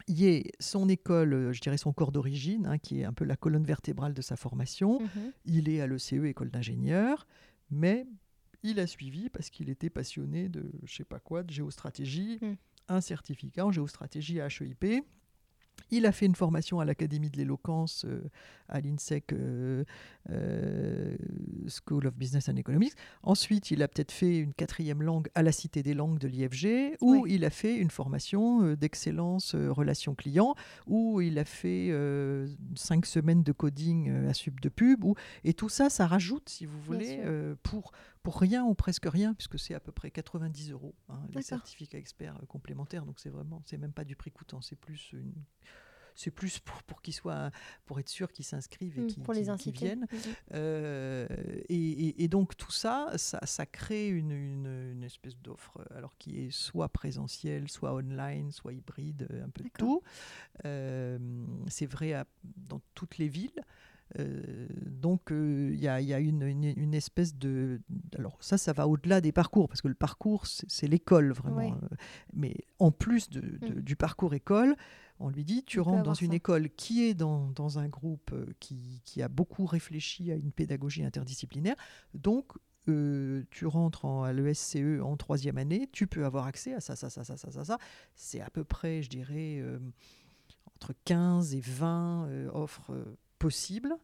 y 0.09 0.27
ait 0.27 0.45
son 0.61 0.89
école, 0.89 1.35
euh, 1.35 1.53
je 1.53 1.61
dirais 1.61 1.79
son 1.79 1.93
corps 1.93 2.13
d'origine, 2.13 2.67
hein, 2.67 2.79
qui 2.79 3.01
est 3.01 3.05
un 3.05 3.13
peu 3.13 3.25
la 3.25 3.37
colonne 3.37 3.65
vertébrale 3.65 4.15
de 4.15 4.23
sa 4.23 4.37
formation. 4.37 5.01
Mhm. 5.01 5.33
Il 5.45 5.69
est 5.69 5.81
à 5.81 5.87
l'ECE, 5.87 6.13
école 6.13 6.51
d'ingénieur, 6.51 7.27
mais 7.71 8.07
il 8.63 8.81
a 8.81 8.87
suivi 8.87 9.29
parce 9.31 9.51
qu'il 9.51 9.71
était 9.71 9.91
passionné 9.91 10.49
de, 10.49 10.71
je 10.85 10.97
sais 10.97 11.05
pas 11.05 11.21
quoi, 11.21 11.43
de 11.43 11.51
géostratégie, 11.51 12.39
mm. 12.41 12.55
un 12.89 13.01
certificat 13.01 13.67
en 13.67 13.73
géostratégie 13.73 14.41
à 14.41 14.49
HEIP. 14.49 15.05
Il 15.91 16.07
a 16.07 16.13
fait 16.13 16.27
une 16.27 16.35
formation 16.35 16.81
à 16.81 16.85
l'Académie 16.85 17.31
de 17.31 17.37
l'éloquence 17.37 18.05
euh, 18.05 18.23
à 18.69 18.81
l'INSEC 18.81 19.33
euh, 19.33 19.85
euh, 20.31 21.17
School 21.67 22.07
of 22.07 22.15
Business 22.15 22.49
and 22.49 22.57
Economics. 22.57 22.93
Ensuite, 23.23 23.71
il 23.71 23.83
a 23.83 23.89
peut-être 23.89 24.13
fait 24.13 24.39
une 24.39 24.53
quatrième 24.53 25.03
langue 25.03 25.29
à 25.35 25.43
la 25.43 25.53
Cité 25.53 25.83
des 25.83 25.95
langues 25.95 26.19
de 26.19 26.29
l'IFG, 26.29 26.97
où 27.01 27.27
il 27.27 27.45
a 27.45 27.51
fait 27.51 27.77
une 27.77 27.91
formation 27.91 28.75
d'excellence 28.75 29.55
relation 29.55 30.15
client, 30.15 30.55
où 30.87 31.21
il 31.21 31.39
a 31.39 31.45
fait 31.45 31.91
cinq 32.75 33.07
semaines 33.07 33.43
de 33.43 33.53
coding 33.53 34.11
à 34.29 34.35
Sub 34.35 34.61
de 34.61 34.69
Pub. 34.69 35.05
et 35.45 35.55
tout 35.55 35.69
ça, 35.69 35.89
ça 35.89 36.07
rajoute, 36.07 36.49
si 36.49 36.67
vous 36.67 36.81
voulez, 36.81 37.21
pour 37.63 37.93
pour 38.29 38.43
rien 38.43 38.63
ou 38.63 38.75
presque 38.75 39.07
rien, 39.07 39.33
puisque 39.33 39.59
c'est 39.59 39.73
à 39.73 39.81
peu 39.81 39.91
près 39.91 40.11
90 40.11 40.73
euros, 40.73 40.95
hein, 41.09 41.19
les 41.33 41.41
certificats 41.41 41.97
experts 41.97 42.37
euh, 42.37 42.45
complémentaires. 42.45 43.07
Donc 43.07 43.21
c'est 43.21 43.31
vraiment, 43.31 43.63
c'est 43.65 43.79
même 43.79 43.95
pas 43.95 44.05
du 44.05 44.17
prix 44.17 44.31
coûtant, 44.31 44.61
c'est 44.61 44.77
plus 44.77 45.13
une 45.15 45.33
c'est 46.15 46.31
plus 46.31 46.59
pour, 46.59 46.83
pour 46.83 47.01
qu'ils 47.01 47.15
soient, 47.15 47.51
pour 47.87 48.01
être 48.01 48.11
sûr 48.11 48.31
qu'ils 48.31 48.45
s'inscrivent 48.45 48.99
et 48.99 49.03
mmh, 49.03 49.57
qu'ils 49.57 49.73
viennent. 49.73 50.01
Mmh, 50.01 50.17
mmh. 50.17 50.35
Euh, 50.53 51.27
et, 51.71 52.23
et, 52.23 52.29
donc 52.29 52.55
tout 52.57 52.73
ça, 52.73 53.13
ça, 53.17 53.39
ça 53.47 53.65
crée 53.65 54.09
une, 54.09 54.33
une, 54.33 55.05
espèce 55.05 55.39
d'offre, 55.39 55.81
alors 55.95 56.15
qui 56.19 56.41
est 56.41 56.51
soit 56.51 56.91
présentielle, 56.91 57.71
soit 57.71 57.95
online, 57.95 58.51
soit 58.51 58.75
hybride, 58.75 59.27
un 59.43 59.49
peu 59.49 59.63
de 59.63 59.71
tout. 59.79 60.03
Euh, 60.67 61.19
c'est 61.69 61.87
vrai 61.87 62.23
dans 62.43 62.83
toutes 62.95 63.17
les 63.17 63.29
villes. 63.29 63.63
Euh, 64.19 64.67
donc 64.87 65.31
euh, 65.33 65.71
il 65.73 65.81
y, 65.81 65.89
a, 65.89 66.19
une, 66.19 66.95
espèce 66.95 67.37
de... 67.37 67.81
Alors 68.17 68.39
ça, 68.41 68.57
ça 68.57 68.73
va 68.73 68.89
au-delà 68.89 69.21
des 69.21 69.33
parcours, 69.33 69.69
parce 69.69 69.83
que 69.83 69.89
le 69.89 69.95
parcours, 69.95 70.47
c'est 70.47 70.87
l'école 70.87 71.33
vraiment. 71.33 71.73
Euh, 71.83 71.97
mais 72.33 72.57
en 72.79 72.91
plus 72.91 73.29
mm. 73.31 73.81
du 73.81 73.97
parcours 73.97 74.35
école, 74.35 74.77
on 75.21 75.31
lui 75.31 75.45
dit, 75.45 75.65
tu 75.65 75.81
rentres 75.81 76.05
dans 76.05 76.15
une 76.15 76.33
école 76.33 76.71
qui 76.71 77.05
est 77.05 77.15
dans, 77.15 77.79
un 77.79 77.89
groupe 77.89 78.33
qui, 78.61 79.03
qui, 79.05 79.21
a 79.21 79.29
beaucoup 79.29 79.67
réfléchi 79.67 80.31
à 80.31 80.37
une 80.37 80.53
pédagogie 80.53 81.05
interdisciplinaire. 81.05 81.75
Donc, 82.15 82.53
tu 82.87 83.67
rentres 83.67 84.07
en, 84.07 84.23
à 84.23 84.33
l'ESCE 84.33 85.03
en 85.03 85.17
troisième 85.19 85.59
année, 85.59 85.91
tu 85.93 86.07
peux 86.07 86.25
avoir 86.25 86.47
accès 86.47 86.73
à 86.73 86.81
ça, 86.81 86.97
ça, 86.97 87.11
ça, 87.11 87.25
ça, 87.25 87.37
ça, 87.37 87.51
ça. 87.51 87.65
ça. 87.65 87.79
C'est 88.15 88.41
à 88.41 88.49
peu 88.49 88.65
près, 88.65 89.03
je 89.03 89.11
dirais, 89.11 89.63
entre 90.77 90.95
15 91.05 91.55
et 91.55 91.61
20 91.61 92.29
offres 92.55 92.93
possible. 93.39 93.97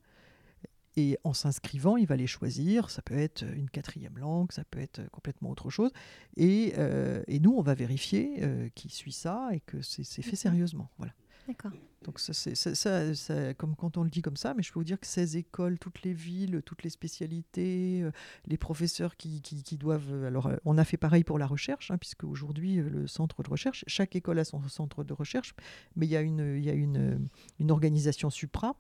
Et 0.97 1.19
en 1.25 1.33
s'inscrivant, 1.33 1.97
il 1.97 2.07
va 2.07 2.17
les 2.17 2.27
choisir. 2.27 2.91
Ça 2.91 3.03
peut 3.03 3.19
être 3.19 3.43
une 3.43 3.69
quatrième 3.69 4.19
langue, 4.19 4.53
ça 4.53 4.65
peut 4.65 4.79
être 4.79 5.03
complètement 5.11 5.51
autre 5.51 5.71
chose. 5.71 5.91
Et, 6.37 6.75
euh, 6.79 7.23
et 7.27 7.41
nous, 7.41 7.53
on 7.53 7.63
va 7.63 7.75
vérifier 7.75 8.39
euh, 8.43 8.69
qui 8.75 8.89
suit 8.89 9.13
ça 9.13 9.49
et 9.53 9.61
que 9.61 9.83
c'est 9.83 10.23
fait 10.23 10.37
sérieusement. 10.37 10.91
Voilà. 10.99 11.13
D'accord. 11.49 11.73
Donc 12.05 12.21
ça, 12.21 12.33
c'est 12.33 12.55
ça, 12.55 13.15
ça, 13.15 13.55
comme 13.55 13.77
quand 13.77 13.97
on 13.97 14.05
le 14.05 14.11
dit 14.11 14.23
comme 14.23 14.37
ça, 14.37 14.55
mais 14.55 14.63
je 14.63 14.73
peux 14.73 14.79
vous 14.79 14.85
dire 14.85 15.01
que 15.01 15.07
ces 15.07 15.37
écoles, 15.37 15.79
toutes 15.79 16.03
les 16.03 16.13
villes, 16.13 16.63
toutes 16.65 16.83
les 16.83 16.91
spécialités, 16.91 18.03
euh, 18.03 18.13
les 18.47 18.57
professeurs 18.57 19.17
qui, 19.17 19.43
qui, 19.43 19.77
doivent... 19.77 20.25
Alors 20.25 20.51
on 20.65 20.79
a 20.79 20.85
fait 20.85 20.97
pareil 20.97 21.25
pour 21.25 21.39
la 21.39 21.47
recherche, 21.47 21.91
hein, 21.91 21.99
puisque 21.99 22.25
aujourd'hui 22.25 22.77
le 22.77 23.07
centre 23.07 23.43
de 23.43 23.49
recherche, 23.49 23.85
chaque 23.87 24.17
école 24.17 24.39
a 24.39 24.45
son 24.45 24.63
centre 24.69 25.03
de 25.03 25.13
recherche, 25.13 25.55
mais 25.97 26.07
il 26.07 26.11
y 26.11 26.17
a 26.17 26.21
une, 26.21 26.57
il 26.57 26.65
y 26.65 26.71
a 26.71 26.75
une, 26.75 27.29
une 27.59 27.71
organisation 27.71 28.31
supra 28.31 28.77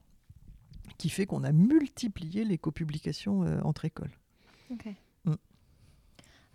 qui 0.98 1.08
fait 1.08 1.26
qu'on 1.26 1.44
a 1.44 1.52
multiplié 1.52 2.44
les 2.44 2.58
copublications 2.58 3.44
euh, 3.44 3.60
entre 3.62 3.84
écoles. 3.84 4.12
Mm. 5.24 5.34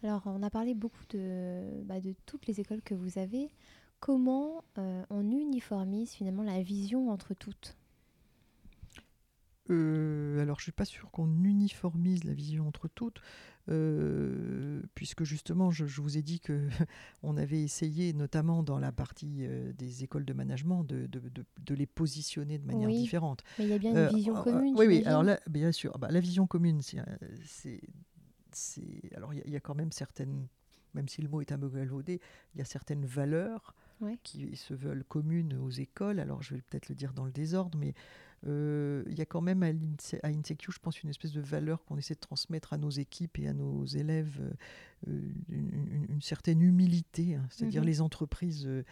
Alors, 0.04 0.24
on 0.26 0.44
a 0.44 0.50
parlé 0.50 0.74
beaucoup 0.74 1.04
de, 1.10 1.82
bah, 1.84 2.00
de, 2.00 2.14
toutes 2.26 2.48
les 2.48 2.60
écoles 2.60 2.82
que 2.82 2.94
vous 2.94 3.18
avez. 3.18 3.50
Comment 4.00 4.64
euh, 4.78 5.04
on 5.10 5.30
uniformise 5.30 6.12
finalement 6.12 6.44
la 6.44 6.62
vision 6.62 7.10
entre 7.12 7.34
toutes? 7.34 7.76
Euh, 9.70 10.42
alors, 10.42 10.58
je 10.58 10.62
ne 10.62 10.64
suis 10.64 10.72
pas 10.72 10.86
sûr 10.86 11.12
qu'on 11.12 11.44
uniformise 11.44 12.24
la 12.24 12.34
vision 12.34 12.68
entre 12.68 12.88
toutes, 12.88 13.22
euh, 13.70 14.82
puisque 14.96 15.24
justement, 15.24 15.72
je, 15.72 15.86
vous 15.86 16.18
ai 16.18 16.22
dit 16.22 16.40
que 16.40 16.68
on 17.24 17.38
avait 17.38 17.62
essayé, 17.62 18.14
notamment 18.14 18.64
dans 18.64 18.80
la 18.80 18.92
partie 18.92 19.38
euh, 19.42 19.72
des 19.74 20.04
écoles 20.04 20.26
de 20.26 20.34
management, 20.34 20.84
de, 20.84 21.08
de, 21.08 21.76
les 21.76 21.86
positionner 21.86 22.58
de 22.58 22.66
manière 22.66 22.90
différente. 22.90 23.44
Mais 23.58 23.66
il 23.66 23.70
y 23.70 23.74
a 23.74 23.78
bien 23.78 23.92
une 23.92 24.16
vision 24.16 24.42
commune. 24.42 24.76
oui, 24.78 24.88
oui. 24.88 25.04
Alors 25.06 25.24
là, 25.24 25.40
bien 25.50 25.72
sûr, 25.72 25.98
bah, 26.00 26.10
la 26.12 26.20
vision 26.20 26.48
commune, 26.48 26.82
c'est, 26.82 27.82
alors 29.16 29.34
il 29.34 29.50
y, 29.50 29.56
a 29.56 29.60
quand 29.60 29.76
même 29.76 29.92
certaines, 29.92 30.48
même 30.96 31.08
si 31.08 31.22
le 31.22 31.30
mot 31.30 31.42
est 31.42 31.52
un 31.52 31.60
peu 31.60 31.70
galvaudé, 31.70 32.20
il 32.56 32.60
y 32.60 32.62
a 32.62 32.66
certaines 32.66 33.06
valeurs 33.06 33.76
qui 34.24 34.56
se 34.56 34.74
veulent 34.74 35.04
communes 35.04 35.56
aux 35.58 35.70
écoles. 35.70 36.20
Alors, 36.20 36.42
je 36.42 36.56
vais 36.56 36.62
peut-être 36.62 36.90
le 36.90 36.96
dire 36.96 37.14
dans 37.14 37.26
le 37.26 37.32
désordre, 37.32 37.78
mais 37.78 37.90
euh, 37.90 38.29
il 38.46 39.18
y 39.18 39.22
a 39.22 39.26
quand 39.26 39.42
même 39.42 39.64
à, 39.64 39.68
à 40.24 40.30
INSECU, 40.30 40.72
je 40.72 40.80
pense, 40.80 41.02
une 41.04 41.10
espèce 41.10 41.32
de 41.32 41.42
valeur 41.42 41.84
qu'on 41.84 41.98
essaie 41.98 42.16
de 42.16 42.20
transmettre 42.20 42.74
à 42.74 42.78
nos 42.78 42.90
équipes 42.90 43.40
et 43.40 43.48
à 43.48 43.54
nos 43.54 43.86
élèves, 43.86 44.40
euh, 45.08 45.22
une, 45.50 46.22
certaine 46.22 46.62
humilité, 46.62 47.36
hein. 47.36 47.46
c'est-à-dire 47.50 47.82
mhm. 47.82 47.88
les 47.88 48.02
entreprises. 48.02 48.66
Euh, 48.66 48.84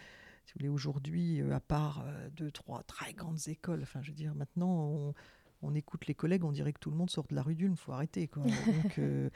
si 0.45 0.53
vous 0.53 0.59
voulez, 0.59 0.69
aujourd'hui, 0.69 1.41
à 1.51 1.59
part 1.59 2.05
deux, 2.37 2.51
trois 2.51 2.81
très 2.83 3.13
grandes 3.13 3.49
écoles, 3.49 3.81
enfin, 3.81 4.01
je 4.01 4.11
veux 4.11 4.15
dire, 4.15 4.33
maintenant, 4.33 4.69
on, 4.69 5.13
on 5.61 5.73
écoute 5.73 6.05
les 6.07 6.13
collègues, 6.13 6.43
on 6.43 6.51
dirait 6.51 6.73
que 6.73 6.79
tout 6.79 6.91
le 6.91 6.97
monde 6.97 7.09
sort 7.09 7.25
de 7.27 7.35
la 7.35 7.41
rue 7.41 7.55
d'Ulm, 7.55 7.73
il 7.73 7.77
faut 7.77 7.91
arrêter. 7.91 8.29
Donc, 8.35 8.99
euh, 8.99 9.29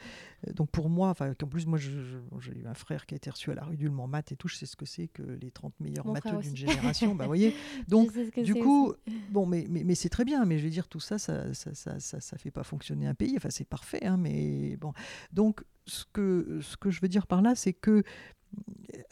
donc, 0.54 0.70
pour 0.70 0.88
moi, 0.88 1.08
enfin, 1.08 1.32
en 1.42 1.46
plus, 1.46 1.66
moi, 1.66 1.78
j'ai 1.78 1.92
eu 1.92 2.66
un 2.66 2.74
frère 2.74 3.06
qui 3.06 3.14
a 3.14 3.16
été 3.16 3.30
reçu 3.30 3.50
à 3.50 3.54
la 3.54 3.64
rue 3.64 3.76
d'Ulm 3.76 3.98
en 3.98 4.06
maths 4.06 4.32
et 4.32 4.36
tout, 4.36 4.48
je 4.48 4.56
sais 4.56 4.66
ce 4.66 4.76
que 4.76 4.86
c'est 4.86 5.08
que 5.08 5.22
les 5.22 5.50
30 5.50 5.74
meilleurs 5.80 6.06
matheux 6.06 6.38
d'une 6.38 6.56
génération. 6.56 7.14
bah, 7.14 7.26
voyez. 7.26 7.54
Donc, 7.88 8.16
du 8.36 8.54
coup, 8.54 8.94
bon, 9.30 9.46
mais, 9.46 9.66
mais, 9.68 9.84
mais 9.84 9.94
c'est 9.94 10.08
très 10.08 10.24
bien, 10.24 10.44
mais 10.44 10.58
je 10.58 10.64
veux 10.64 10.70
dire, 10.70 10.88
tout 10.88 11.00
ça, 11.00 11.18
ça 11.18 11.52
ça, 11.54 11.74
ça, 11.74 12.20
ça, 12.20 12.38
fait 12.38 12.50
pas 12.50 12.62
fonctionner 12.62 13.06
un 13.06 13.14
pays. 13.14 13.34
Enfin, 13.36 13.50
c'est 13.50 13.68
parfait, 13.68 14.04
hein, 14.04 14.16
mais 14.16 14.76
bon. 14.76 14.92
Donc, 15.32 15.64
ce 15.86 16.04
que, 16.12 16.60
ce 16.62 16.76
que 16.76 16.90
je 16.90 17.00
veux 17.00 17.08
dire 17.08 17.26
par 17.26 17.42
là, 17.42 17.54
c'est 17.54 17.72
que 17.72 18.04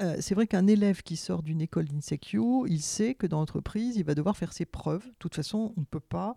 euh, 0.00 0.16
c'est 0.20 0.34
vrai 0.34 0.46
qu'un 0.46 0.66
élève 0.66 1.02
qui 1.02 1.16
sort 1.16 1.42
d'une 1.42 1.60
école 1.60 1.86
d'Insecure, 1.86 2.66
il 2.68 2.82
sait 2.82 3.14
que 3.14 3.26
dans 3.26 3.38
l'entreprise, 3.38 3.96
il 3.96 4.04
va 4.04 4.14
devoir 4.14 4.36
faire 4.36 4.52
ses 4.52 4.66
preuves. 4.66 5.06
De 5.06 5.14
toute 5.18 5.34
façon, 5.34 5.72
on 5.76 5.80
ne 5.80 5.86
peut 5.86 6.00
pas 6.00 6.34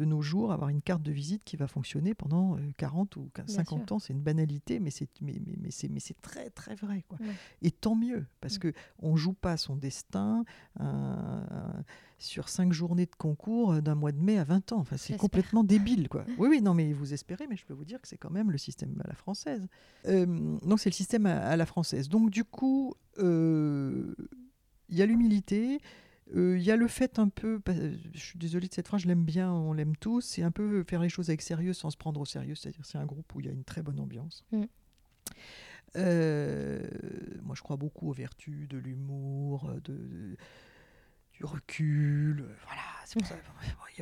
de 0.00 0.06
nos 0.06 0.22
jours, 0.22 0.50
avoir 0.50 0.70
une 0.70 0.80
carte 0.80 1.02
de 1.02 1.12
visite 1.12 1.44
qui 1.44 1.58
va 1.58 1.66
fonctionner 1.66 2.14
pendant 2.14 2.56
40 2.78 3.18
euh, 3.18 3.20
ou 3.20 3.30
50 3.46 3.92
ans, 3.92 3.98
c'est 3.98 4.14
une 4.14 4.22
banalité, 4.22 4.80
mais 4.80 4.90
c'est 4.90 5.08
mais, 5.20 5.34
mais, 5.44 5.56
mais 5.60 5.70
c'est 5.70 5.88
mais 5.88 6.00
c'est 6.00 6.18
très 6.22 6.48
très 6.48 6.74
vrai 6.74 7.04
quoi. 7.06 7.18
Et 7.60 7.70
tant 7.70 7.94
mieux 7.94 8.24
parce 8.40 8.58
qu'on 8.58 8.70
que 8.70 8.74
on 9.00 9.16
joue 9.16 9.34
pas 9.34 9.58
son 9.58 9.76
destin 9.76 10.44
euh, 10.80 11.82
sur 12.16 12.48
cinq 12.48 12.72
journées 12.72 13.04
de 13.04 13.14
concours 13.14 13.72
euh, 13.72 13.80
d'un 13.82 13.94
mois 13.94 14.12
de 14.12 14.20
mai 14.20 14.38
à 14.38 14.44
20 14.44 14.72
ans. 14.72 14.78
Enfin, 14.78 14.96
c'est 14.96 15.18
complètement 15.18 15.64
débile 15.64 16.08
quoi. 16.08 16.24
oui 16.38 16.48
oui 16.48 16.62
non 16.62 16.72
mais 16.72 16.94
vous 16.94 17.12
espérez, 17.12 17.46
mais 17.46 17.56
je 17.56 17.66
peux 17.66 17.74
vous 17.74 17.84
dire 17.84 18.00
que 18.00 18.08
c'est 18.08 18.18
quand 18.18 18.30
même 18.30 18.50
le 18.50 18.58
système 18.58 18.98
à 19.04 19.08
la 19.08 19.14
française. 19.14 19.66
donc 20.06 20.80
c'est 20.80 20.90
le 20.90 20.94
système 20.94 21.26
à, 21.26 21.56
la 21.58 21.66
française. 21.66 22.08
Donc 22.08 22.30
du 22.30 22.44
coup 22.44 22.94
il 23.18 24.14
y 24.88 25.02
a 25.02 25.06
l'humilité. 25.06 25.78
Il 26.34 26.62
y 26.62 26.70
a 26.70 26.76
le 26.76 26.86
fait 26.86 27.18
un 27.18 27.28
peu, 27.28 27.60
je 28.14 28.20
suis 28.20 28.38
désolée 28.38 28.68
de 28.68 28.74
cette 28.74 28.86
phrase, 28.86 29.02
je 29.02 29.08
l'aime 29.08 29.24
bien, 29.24 29.52
on 29.52 29.72
l'aime 29.72 29.96
tous, 29.96 30.20
c'est 30.20 30.42
un 30.42 30.50
peu 30.50 30.84
faire 30.88 31.02
les 31.02 31.08
choses 31.08 31.28
avec 31.28 31.42
sérieux 31.42 31.72
sans 31.72 31.90
se 31.90 31.96
prendre 31.96 32.20
au 32.20 32.24
sérieux, 32.24 32.54
c'est-à-dire 32.54 32.84
c'est 32.84 32.98
un 32.98 33.06
groupe 33.06 33.34
où 33.34 33.40
il 33.40 33.46
y 33.46 33.48
a 33.48 33.52
une 33.52 33.64
très 33.64 33.82
bonne 33.82 33.98
ambiance. 33.98 34.44
Mm. 34.52 34.64
moi, 37.42 37.54
je 37.54 37.62
crois 37.62 37.76
beaucoup 37.76 38.10
aux 38.10 38.14
vertus 38.14 38.68
de 38.68 38.78
l'humour, 38.78 39.70
de, 39.84 40.36
du 41.32 41.44
recul. 41.44 42.44
Voilà, 42.66 42.82
c'est 43.04 43.18
pour 43.18 43.28
ça. 43.28 43.36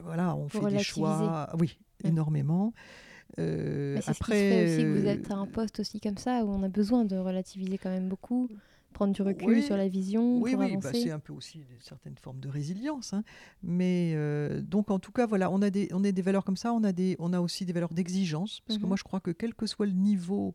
voilà, 0.03 0.37
on 0.37 0.49
fait 0.49 0.71
des 0.71 0.81
choix. 0.81 1.49
Oui, 1.59 1.79
mm. 2.05 2.09
énormément. 2.09 2.75
Euh, 3.39 4.01
après, 4.07 4.65
aussi 4.65 4.83
que 4.83 4.99
vous 4.99 5.07
êtes 5.07 5.31
à 5.31 5.37
un 5.37 5.47
poste 5.47 5.81
aussi 5.81 6.01
comme 6.01 6.17
ça 6.17 6.45
où 6.45 6.51
on 6.51 6.63
a 6.63 6.69
besoin 6.69 7.05
de 7.05 7.17
relativiser 7.17 7.79
quand 7.79 7.91
même 7.91 8.09
beaucoup, 8.09 8.49
prendre 8.93 9.13
du 9.13 9.23
recul 9.23 9.63
sur 9.63 9.77
la 9.77 9.89
vision. 9.89 10.41
Oui, 10.41 10.53
pour 10.53 10.61
oui, 10.61 10.77
bah, 10.77 10.91
c'est 10.93 11.11
un 11.11 11.19
peu 11.19 11.33
aussi 11.33 11.59
une 11.59 11.81
certaine 11.81 12.17
forme 12.17 12.41
de 12.41 12.49
résilience. 12.49 13.13
Hein. 13.13 13.23
Mais 13.63 14.13
euh, 14.15 14.61
donc 14.61 14.91
en 14.91 14.99
tout 14.99 15.13
cas, 15.13 15.27
voilà, 15.27 15.51
on 15.51 15.63
a 15.63 15.71
des, 15.71 15.89
on 15.93 16.05
a 16.05 16.13
des 16.13 16.23
valeurs 16.23 16.45
comme 16.45 16.57
ça, 16.57 16.73
on 16.73 16.85
a 16.85 16.93
des, 16.93 17.17
on 17.19 17.33
a 17.33 17.41
aussi 17.41 17.65
des 17.65 17.73
valeurs 17.73 17.93
d'exigence 17.93 18.61
parce 18.67 18.79
que 18.79 18.83
mhm. 18.83 18.89
moi 18.89 18.97
je 18.97 19.05
crois 19.05 19.21
que 19.21 19.31
quel 19.31 19.55
que 19.55 19.67
soit 19.67 19.87
le 19.87 19.93
niveau 19.93 20.55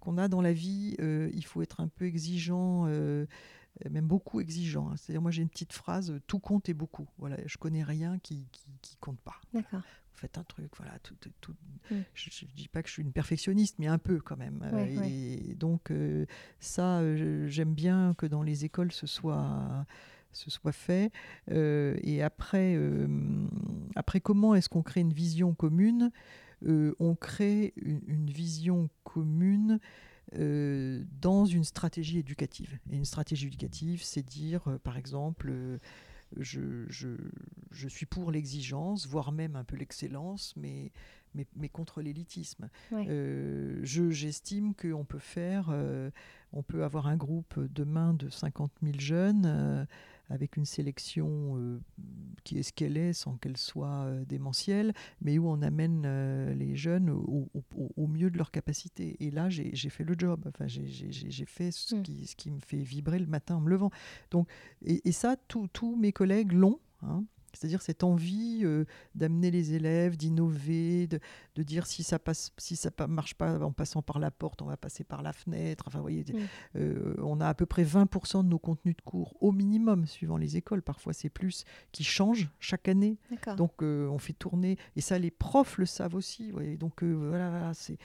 qu'on 0.00 0.18
a 0.18 0.28
dans 0.28 0.40
la 0.40 0.52
vie, 0.52 0.96
euh, 1.00 1.30
il 1.34 1.44
faut 1.44 1.62
être 1.62 1.80
un 1.80 1.88
peu 1.88 2.06
exigeant. 2.06 2.86
Euh, 2.86 3.26
même 3.90 4.06
beaucoup 4.06 4.40
exigeant. 4.40 4.88
Hein. 4.88 4.94
C'est-à-dire, 4.96 5.20
moi, 5.20 5.30
j'ai 5.30 5.42
une 5.42 5.50
petite 5.50 5.74
phrase 5.74 6.18
tout 6.26 6.38
compte 6.38 6.70
et 6.70 6.72
beaucoup. 6.72 7.06
Voilà, 7.18 7.36
je 7.44 7.58
connais 7.58 7.82
rien 7.82 8.18
qui, 8.20 8.46
qui, 8.50 8.64
qui 8.80 8.96
compte 8.96 9.20
pas. 9.20 9.36
D'accord 9.52 9.82
faites 10.16 10.38
un 10.38 10.44
truc, 10.44 10.70
voilà. 10.76 10.98
Tout, 11.00 11.14
tout, 11.40 11.54
mm. 11.90 12.00
Je 12.14 12.44
ne 12.44 12.50
dis 12.52 12.68
pas 12.68 12.82
que 12.82 12.88
je 12.88 12.94
suis 12.94 13.02
une 13.02 13.12
perfectionniste, 13.12 13.76
mais 13.78 13.86
un 13.86 13.98
peu 13.98 14.20
quand 14.20 14.36
même. 14.36 14.62
Euh, 14.72 15.02
et 15.04 15.54
donc 15.54 15.90
euh, 15.90 16.26
ça, 16.60 17.00
euh, 17.00 17.46
j'aime 17.46 17.74
bien 17.74 18.14
que 18.18 18.26
dans 18.26 18.42
les 18.42 18.64
écoles 18.64 18.92
ce 18.92 19.06
soit 19.06 19.86
ce 20.32 20.50
soit 20.50 20.72
fait. 20.72 21.10
et 21.48 22.22
après, 22.22 22.78
après 23.94 24.20
comment 24.20 24.54
est-ce 24.54 24.68
qu'on 24.68 24.82
crée 24.82 25.00
une 25.00 25.12
vision 25.12 25.54
commune? 25.54 26.10
On 26.66 27.14
crée 27.14 27.72
une, 27.76 28.30
vision 28.30 28.90
commune 29.04 29.80
dans 30.34 31.46
une 31.46 31.64
stratégie 31.64 32.18
éducative. 32.18 32.78
Et 32.90 32.96
une 32.96 33.06
stratégie 33.06 33.46
éducative, 33.46 34.02
c'est 34.02 34.22
dire, 34.22 34.78
par 34.84 34.98
exemple, 34.98 35.50
je, 36.38 36.86
suis 37.88 38.06
pour 38.06 38.30
l'exigence, 38.30 39.06
voire 39.06 39.32
même 39.32 39.56
un 39.56 39.64
peu 39.64 39.76
l'excellence, 39.76 40.54
mais, 40.56 40.92
mais, 41.34 41.68
contre 41.68 42.02
l'élitisme. 42.02 42.68
Euh, 42.92 43.80
j'estime 43.82 44.74
qu'on 44.74 45.04
peut 45.04 45.18
faire, 45.18 45.68
euh, 45.70 46.10
on 46.52 46.62
peut 46.62 46.84
avoir 46.84 47.06
un 47.06 47.16
groupe 47.16 47.58
demain 47.72 48.14
de 48.14 48.28
50 48.28 48.72
000 48.82 48.98
jeunes. 48.98 49.86
Avec 50.28 50.56
une 50.56 50.64
sélection 50.64 51.56
euh, 51.56 51.80
qui 52.42 52.58
est 52.58 52.62
ce 52.62 52.72
qu'elle 52.72 52.96
est 52.96 53.12
sans 53.12 53.36
qu'elle 53.36 53.56
soit 53.56 54.04
euh, 54.04 54.24
démentielle, 54.24 54.92
mais 55.20 55.38
où 55.38 55.48
on 55.48 55.62
amène 55.62 56.02
euh, 56.04 56.52
les 56.54 56.74
jeunes 56.74 57.10
au, 57.10 58.06
mieux 58.06 58.30
de 58.30 58.38
leur 58.38 58.50
capacité. 58.50 59.16
Et 59.20 59.30
là, 59.30 59.48
j'ai 59.48 59.90
fait 59.90 60.04
le 60.04 60.14
job. 60.18 60.44
Enfin, 60.48 60.66
j'ai 60.66 61.46
fait 61.46 61.70
ce, 61.70 61.96
mm. 61.96 62.02
qui, 62.02 62.26
ce 62.26 62.36
qui 62.36 62.50
me 62.50 62.60
fait 62.60 62.78
vibrer 62.78 63.18
le 63.18 63.26
matin 63.26 63.56
en 63.56 63.60
me 63.60 63.70
levant. 63.70 63.90
Donc, 64.30 64.48
et, 64.82 65.12
ça, 65.12 65.36
tous 65.46 65.96
mes 65.96 66.12
collègues 66.12 66.52
l'ont. 66.52 66.80
Hein. 67.02 67.24
C'est-à-dire 67.56 67.82
cette 67.82 68.04
envie 68.04 68.60
euh, 68.64 68.84
d'amener 69.14 69.50
les 69.50 69.74
élèves, 69.74 70.16
d'innover, 70.16 71.06
de, 71.06 71.62
dire 71.62 71.86
si 71.86 72.02
ça 72.02 72.18
passe, 72.18 72.52
si 72.58 72.76
ça 72.76 72.90
marche 73.08 73.34
pas 73.34 73.58
en 73.60 73.72
passant 73.72 74.02
par 74.02 74.18
la 74.18 74.30
porte, 74.30 74.62
on 74.62 74.66
va 74.66 74.76
passer 74.76 75.04
par 75.04 75.22
la 75.22 75.32
fenêtre. 75.32 75.84
Enfin, 75.86 76.00
voyez, 76.00 76.24
mm. 76.24 76.36
euh, 76.76 77.14
on 77.18 77.40
a 77.40 77.48
à 77.48 77.54
peu 77.54 77.66
près 77.66 77.84
20% 77.84 78.44
de 78.44 78.48
nos 78.48 78.58
contenus 78.58 78.96
de 78.96 79.02
cours 79.02 79.34
au 79.40 79.52
minimum, 79.52 80.06
suivant 80.06 80.36
les 80.36 80.56
écoles. 80.56 80.82
Parfois, 80.82 81.12
c'est 81.12 81.30
plus 81.30 81.64
qui 81.92 82.04
changent 82.04 82.48
chaque 82.60 82.88
année. 82.88 83.18
Donc, 83.56 83.82
euh, 83.82 84.08
on 84.08 84.18
fait 84.18 84.32
tourner 84.32 84.76
et 84.94 85.00
ça, 85.00 85.18
les 85.18 85.30
profs 85.30 85.78
le 85.78 85.86
savent 85.86 86.14
aussi. 86.14 86.50
Voyez. 86.50 86.76
Donc, 86.76 87.02
voilà, 87.02 87.72
c'est 87.74 87.98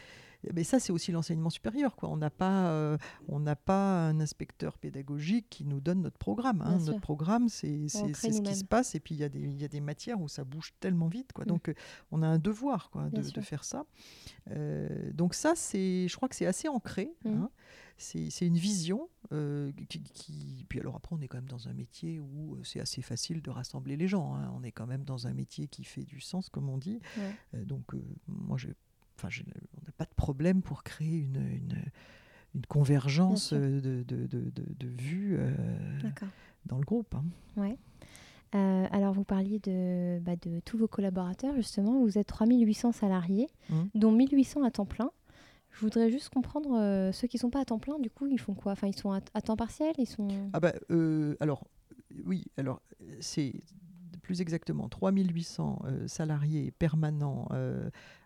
mais 0.53 0.63
ça, 0.63 0.79
c'est 0.79 0.91
aussi 0.91 1.11
l'enseignement 1.11 1.49
supérieur. 1.49 1.95
Quoi. 1.95 2.09
On 2.09 2.17
n'a 2.17 2.29
pas, 2.29 2.69
euh, 2.69 2.97
on 3.27 3.39
n'a 3.39 3.55
pas 3.55 4.07
un 4.07 4.19
inspecteur 4.19 4.77
pédagogique 4.77 5.47
qui 5.49 5.65
nous 5.65 5.79
donne 5.79 6.01
notre 6.01 6.17
programme. 6.17 6.61
Hein. 6.61 6.79
Notre 6.79 6.99
programme, 6.99 7.49
c'est 7.49 7.87
ce 7.87 8.41
qui 8.41 8.55
se 8.55 8.63
passe. 8.63 8.95
Et 8.95 8.99
puis, 8.99 9.15
il 9.15 9.19
y, 9.19 9.23
a 9.23 9.29
des, 9.29 9.39
y 9.39 9.63
a 9.63 9.67
des 9.67 9.81
matières 9.81 10.19
où 10.19 10.27
ça 10.27 10.43
bouge 10.43 10.73
tellement 10.79 11.07
vite. 11.07 11.31
Quoi. 11.33 11.45
Mm. 11.45 11.47
Donc, 11.47 11.69
euh, 11.69 11.73
on 12.11 12.21
a 12.23 12.27
un 12.27 12.39
devoir 12.39 12.89
quoi, 12.89 13.09
de, 13.09 13.21
de, 13.21 13.41
faire 13.41 13.63
ça. 13.63 13.85
Euh, 14.49 15.11
donc, 15.13 15.33
ça, 15.33 15.53
je 15.55 16.15
crois 16.15 16.27
que 16.27 16.35
c'est 16.35 16.47
assez 16.47 16.67
ancré. 16.67 17.13
Mm. 17.23 17.29
Hein. 17.29 17.49
C'est 17.97 18.47
une 18.47 18.57
vision 18.57 19.09
qui, 20.15 20.65
Puis 20.67 20.79
alors 20.79 20.95
après, 20.95 21.15
on 21.15 21.21
est 21.21 21.27
quand 21.27 21.37
même 21.37 21.47
dans 21.49 21.67
un 21.67 21.73
métier 21.73 22.19
où 22.19 22.57
c'est 22.63 22.79
assez 22.79 23.03
facile 23.03 23.43
de 23.43 23.51
rassembler 23.51 23.95
les 23.95 24.07
gens. 24.07 24.33
Hein. 24.33 24.51
On 24.55 24.63
est 24.63 24.71
quand 24.71 24.87
même 24.87 25.03
dans 25.03 25.27
un 25.27 25.33
métier 25.33 25.67
qui 25.67 25.83
fait 25.83 26.03
du 26.03 26.19
sens, 26.19 26.49
comme 26.49 26.67
on 26.67 26.79
dit. 26.79 26.99
donc, 27.53 27.93
moi, 28.27 28.57
j'ai 28.57 28.73
on 29.23 29.85
n'a 29.85 29.91
pas 29.97 30.05
de 30.05 30.13
problème 30.15 30.61
pour 30.61 30.83
créer 30.83 31.19
une, 31.19 31.37
une, 32.53 32.65
convergence 32.67 33.53
de, 33.53 33.79
de, 33.79 34.03
de, 34.03 34.87
vues 34.87 35.37
euh, 35.39 35.51
dans 36.65 36.77
le 36.77 36.83
groupe. 36.83 37.15
Hein. 37.15 37.23
Ouais. 37.55 37.77
Euh, 38.53 38.85
alors, 38.91 39.13
vous 39.13 39.23
parliez 39.23 39.59
de, 39.59 40.19
bah, 40.19 40.35
de 40.35 40.59
tous 40.59 40.77
vos 40.77 40.87
collaborateurs, 40.87 41.55
justement. 41.55 42.01
Vous 42.01 42.17
êtes 42.17 42.27
3800 42.27 42.91
salariés, 42.91 43.47
mmh. 43.69 43.75
dont 43.95 44.11
1800 44.11 44.63
à 44.63 44.71
temps 44.71 44.85
plein. 44.85 45.11
Je 45.71 45.79
voudrais 45.79 46.11
juste 46.11 46.29
comprendre, 46.29 46.77
euh, 46.77 47.13
ceux 47.13 47.29
qui 47.29 47.37
ne 47.37 47.41
sont 47.41 47.49
pas 47.49 47.61
à 47.61 47.65
temps 47.65 47.79
plein, 47.79 47.97
du 47.99 48.09
coup, 48.09 48.27
ils 48.27 48.39
font 48.39 48.53
quoi? 48.53 48.73
Enfin, 48.73 48.87
ils 48.87 48.95
sont 48.95 49.11
à, 49.11 49.41
temps 49.41 49.55
partiel? 49.55 49.93
Ils 49.97 50.05
sont... 50.05 50.27
Ah 50.51 50.59
bah, 50.59 50.73
alors, 51.39 51.65
oui, 52.25 52.43
alors, 52.57 52.81
c'est 53.21 53.53
plus 54.21 54.41
exactement 54.41 54.89
3800 54.89 55.83
salariés 56.07 56.71
permanents 56.71 57.47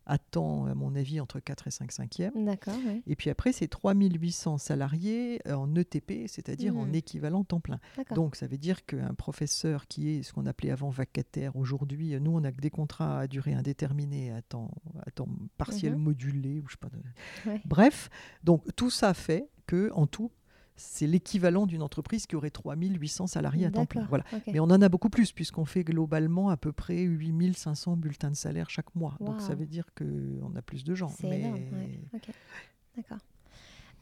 attend, 0.06 0.66
à 0.66 0.76
mon 0.76 0.96
avis, 0.96 1.20
entre 1.20 1.40
4 1.40 1.68
et 1.68 1.72
5 1.72 1.92
cinquièmes. 1.92 2.46
D'accord. 2.46 2.76
Et 3.08 3.16
puis 3.16 3.30
après, 3.30 3.52
c'est 3.52 3.68
3800 3.68 4.58
salariés 4.58 5.42
euh, 5.48 5.56
en 5.56 5.74
ETP, 5.76 6.28
c'est-à-dire 6.28 6.78
en 6.78 6.86
mmh. 6.86 6.96
équivalent 6.96 7.44
temps 7.44 7.60
plein. 7.60 7.80
Donc, 8.14 8.36
ça 8.36 8.48
veut 8.48 8.58
dire 8.58 8.86
qu'un 8.86 9.14
professeur 9.14 9.88
qui 9.88 10.10
est 10.10 10.24
ce 10.24 10.34
qu'on 10.34 10.46
appelait 10.46 10.72
avant 10.72 10.90
vacataire, 10.90 11.56
aujourd'hui, 11.56 12.20
nous, 12.20 12.32
on 12.32 12.44
a 12.44 12.52
des 12.52 12.70
contrats 12.70 13.20
à 13.20 13.28
durée 13.28 13.54
indéterminée, 13.54 14.32
à 14.32 14.42
temps, 14.42 14.72
à 15.06 15.12
temps 15.12 15.28
partiel 15.58 15.96
mmh 15.96 16.06
modulé, 16.06 16.60
ou 16.60 16.68
je 16.68 16.74
sais 16.74 16.80
pas. 16.80 17.58
Bref, 17.66 18.10
donc 18.44 18.64
tout 18.76 18.90
ça 18.90 19.14
fait 19.14 19.50
que 19.66 19.92
en 19.94 20.08
tout, 20.08 20.32
c'est 20.76 21.08
l'équivalent 21.08 21.66
d'une 21.66 21.82
entreprise 21.82 22.28
qui 22.28 22.36
aurait 22.36 22.50
3800 22.50 23.28
salariés 23.28 23.66
à 23.66 23.72
temps 23.72 23.86
plein. 23.86 24.06
Voilà. 24.10 24.26
Mais 24.48 24.60
on 24.60 24.66
en 24.66 24.82
a 24.82 24.90
beaucoup 24.90 25.10
plus, 25.10 25.32
puisqu'on 25.32 25.66
fait 25.66 25.84
globalement 25.84 26.50
à 26.50 26.58
peu 26.58 26.72
près 26.72 27.02
8500 27.02 27.98
bulletins 27.98 28.32
de 28.32 28.36
salaire 28.36 28.70
chaque 28.70 28.94
mois. 28.96 29.16
Donc 29.20 29.42
ça 29.42 29.56
veut 29.56 29.66
dire 29.66 29.86
qu'on 29.96 30.56
a 30.56 30.62
plus 30.62 30.84
de 30.84 30.96
gens. 30.96 31.10
C'est 31.10 31.28
énorme, 31.28 31.60
D'accord. 32.96 33.20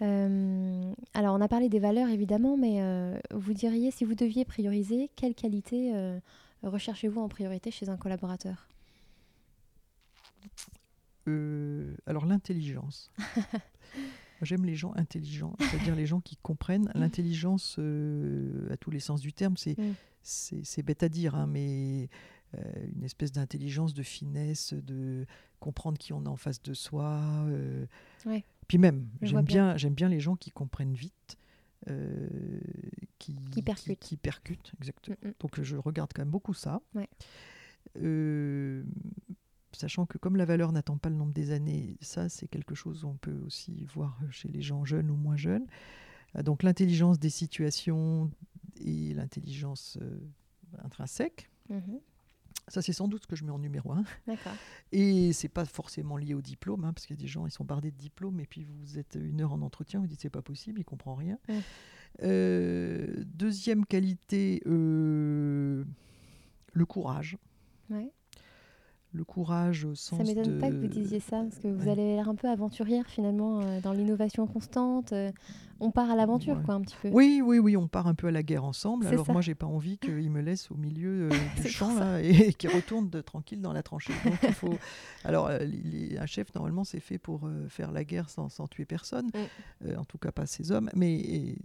Euh, 0.02 0.94
alors, 1.14 1.36
on 1.36 1.42
a 1.42 1.48
parlé 1.48 1.70
des 1.70 1.80
valeurs, 1.80 2.10
évidemment, 2.10 2.58
mais 2.58 2.82
euh, 2.82 3.18
vous 3.32 3.54
diriez, 3.54 3.92
si 3.92 4.06
vous 4.06 4.16
deviez 4.16 4.46
prioriser, 4.46 5.10
quelle 5.16 5.36
qualité 5.36 5.92
euh, 5.96 6.20
recherchez-vous 6.64 7.22
en 7.22 7.30
priorité 7.30 7.72
chez 7.72 7.90
un 7.90 7.98
collaborateur? 7.98 8.68
Alors, 12.06 12.26
l'intelligence. 12.26 13.12
J'aime 14.44 14.66
les 14.66 14.76
gens 14.76 14.94
intelligents, 14.96 15.56
c'est-à-dire 15.60 15.96
les 15.96 16.06
gens 16.06 16.22
qui 16.22 16.38
comprennent. 16.38 16.92
L'intelligence, 16.96 17.78
euh, 17.80 18.72
à 18.72 18.78
tous 18.78 18.92
les 18.92 19.00
sens 19.00 19.22
du 19.22 19.34
terme, 19.34 19.56
c'est 19.58 19.78
mm. 19.78 20.82
bête 20.84 21.04
à 21.04 21.10
dire, 21.10 21.36
hein, 21.36 21.48
mais 21.48 22.10
euh, 22.58 22.62
une 22.96 23.04
espèce 23.04 23.32
d'intelligence, 23.32 23.94
de 23.94 24.04
finesse, 24.04 24.74
de 24.74 25.26
comprendre 25.60 25.98
qui 25.98 26.14
on 26.14 26.26
a 26.26 26.30
en 26.30 26.38
face 26.38 26.62
de 26.62 26.74
soi. 26.74 27.22
Euh. 27.48 27.86
Puis 28.68 28.78
même, 28.78 29.08
j'aime 29.22 29.42
bien, 29.42 29.76
bien 29.76 30.10
les 30.10 30.20
gens 30.20 30.36
qui 30.36 30.52
comprennent 30.52 30.96
vite. 30.96 31.38
qui, 33.20 33.36
qui, 33.52 33.62
percutent. 33.62 34.00
Qui, 34.00 34.18
percutent, 34.18 34.72
exactement. 34.80 35.18
Mm, 35.24 35.28
mm. 35.30 35.34
Donc 35.40 35.62
je 35.62 35.76
regarde 35.78 36.12
quand 36.14 36.22
même 36.22 36.32
beaucoup 36.32 36.54
ça. 36.54 36.82
Ouais 36.96 37.10
sachant 39.76 40.06
que 40.06 40.18
comme 40.18 40.36
la 40.36 40.46
valeur 40.46 40.72
n'attend 40.72 40.98
pas 40.98 41.10
le 41.10 41.16
nombre 41.16 41.34
des 41.34 41.52
années, 41.52 41.98
ça 42.02 42.30
c'est 42.30 42.48
quelque 42.48 42.76
chose 42.76 43.02
qu'on 43.02 43.16
peut 43.16 43.40
aussi 43.46 43.86
voir 43.94 44.20
chez 44.32 44.50
les 44.50 44.62
gens 44.62 44.86
jeunes 44.86 45.10
ou 45.10 45.16
moins 45.16 45.36
jeunes. 45.36 45.66
Euh, 46.36 46.44
donc 46.44 46.64
l'intelligence 46.64 47.20
des 47.20 47.30
situations 47.30 48.32
et 48.82 49.14
l'intelligence 49.14 49.98
euh, 50.02 50.20
intrinsèque. 50.84 51.50
Mhm. 51.70 52.00
Ça, 52.70 52.82
c'est 52.82 52.94
sans 52.94 53.10
doute 53.10 53.24
ce 53.24 53.28
que 53.28 53.36
je 53.36 53.44
mets 53.44 53.52
en 53.52 53.60
numéro 53.60 53.92
un. 53.92 54.06
Et 54.94 55.34
c'est 55.34 55.50
pas 55.50 55.66
forcément 55.66 56.16
lié 56.16 56.34
au 56.34 56.42
diplôme, 56.42 56.86
hein, 56.86 56.94
parce 56.94 57.06
qu'il 57.06 57.18
y 57.18 57.20
a 57.20 57.22
des 57.22 57.28
gens, 57.28 57.46
ils 57.46 57.52
sont 57.52 57.66
bardés 57.66 57.92
de 57.92 57.98
diplôme, 57.98 58.40
et 58.40 58.46
puis 58.46 58.64
vous 58.64 58.98
êtes 58.98 59.18
une 59.22 59.42
heure 59.42 59.52
en 59.52 59.62
entretien, 59.62 60.00
vous 60.00 60.08
dites 60.08 60.22
c'est 60.22 60.30
pas 60.30 60.42
possible, 60.42 60.80
il 60.80 60.86
comprend 60.86 61.16
rien. 61.16 61.38
Euh, 62.22 63.22
deuxième 63.26 63.86
qualité, 63.86 64.62
le 64.66 65.86
courage. 66.88 67.38
Ouais 67.90 68.14
le 69.14 69.24
courage 69.24 69.86
au 69.86 69.96
sens 69.96 70.18
Ça 70.18 70.24
m'étonne 70.24 70.60
pas 70.60 70.70
que 70.70 70.76
vous 70.76 70.88
disiez 70.88 71.20
ça, 71.20 71.42
parce 71.44 71.60
que 71.60 71.68
vous 71.68 71.90
allez 71.90 72.16
l'air 72.16 72.30
un 72.30 72.36
peu 72.36 72.50
aventurière 72.50 73.06
finalement 73.08 73.62
euh, 73.62 73.80
dans 73.82 73.94
l'innovation 73.94 74.48
constante. 74.48 75.14
Euh, 75.14 75.32
on 75.84 75.92
part 75.92 76.10
à 76.10 76.16
l'aventure, 76.16 76.58
Ouais. 76.58 76.64
quoi, 76.64 76.76
un 76.76 76.82
petit 76.82 76.96
peu. 77.02 77.10
Oui, 77.10 77.42
oui, 77.46 77.60
oui, 77.60 77.78
on 77.78 77.88
part 77.88 78.08
un 78.08 78.16
peu 78.16 78.28
à 78.28 78.32
la 78.32 78.42
guerre 78.44 78.64
ensemble. 78.64 79.06
Alors 79.08 79.26
ça. 79.26 79.32
moi, 79.34 79.42
j'ai 79.42 79.56
pas 79.56 79.68
envie 79.68 79.98
qu'il 79.98 80.30
me 80.32 80.42
laisse 80.42 80.72
au 80.72 80.76
milieu 80.76 81.30
euh, 81.30 81.30
du 81.62 81.68
champ 81.70 81.94
là, 82.00 82.22
et 82.22 82.54
qu'il 82.54 82.70
retourne 82.70 83.10
de, 83.10 83.22
tranquille 83.22 83.62
dans 83.62 83.74
la 83.74 83.84
tranchée. 83.84 84.14
Donc, 84.26 84.38
il 84.44 84.54
faut... 84.54 84.74
Alors, 85.24 85.48
euh, 85.48 85.60
les- 85.60 86.18
un 86.18 86.26
chef, 86.26 86.54
normalement, 86.56 86.84
c'est 86.84 87.00
fait 87.00 87.18
pour 87.18 87.46
euh, 87.48 87.68
faire 87.70 87.92
la 87.92 88.04
guerre 88.04 88.30
sans, 88.30 88.50
sans 88.50 88.68
tuer 88.68 88.86
personne. 88.86 89.30
Mm. 89.84 89.98
En 89.98 90.06
tout 90.06 90.18
cas, 90.18 90.32
pas 90.32 90.46
ses 90.46 90.72
hommes. 90.72 90.90
Mais 90.96 91.14
et, 91.16 91.58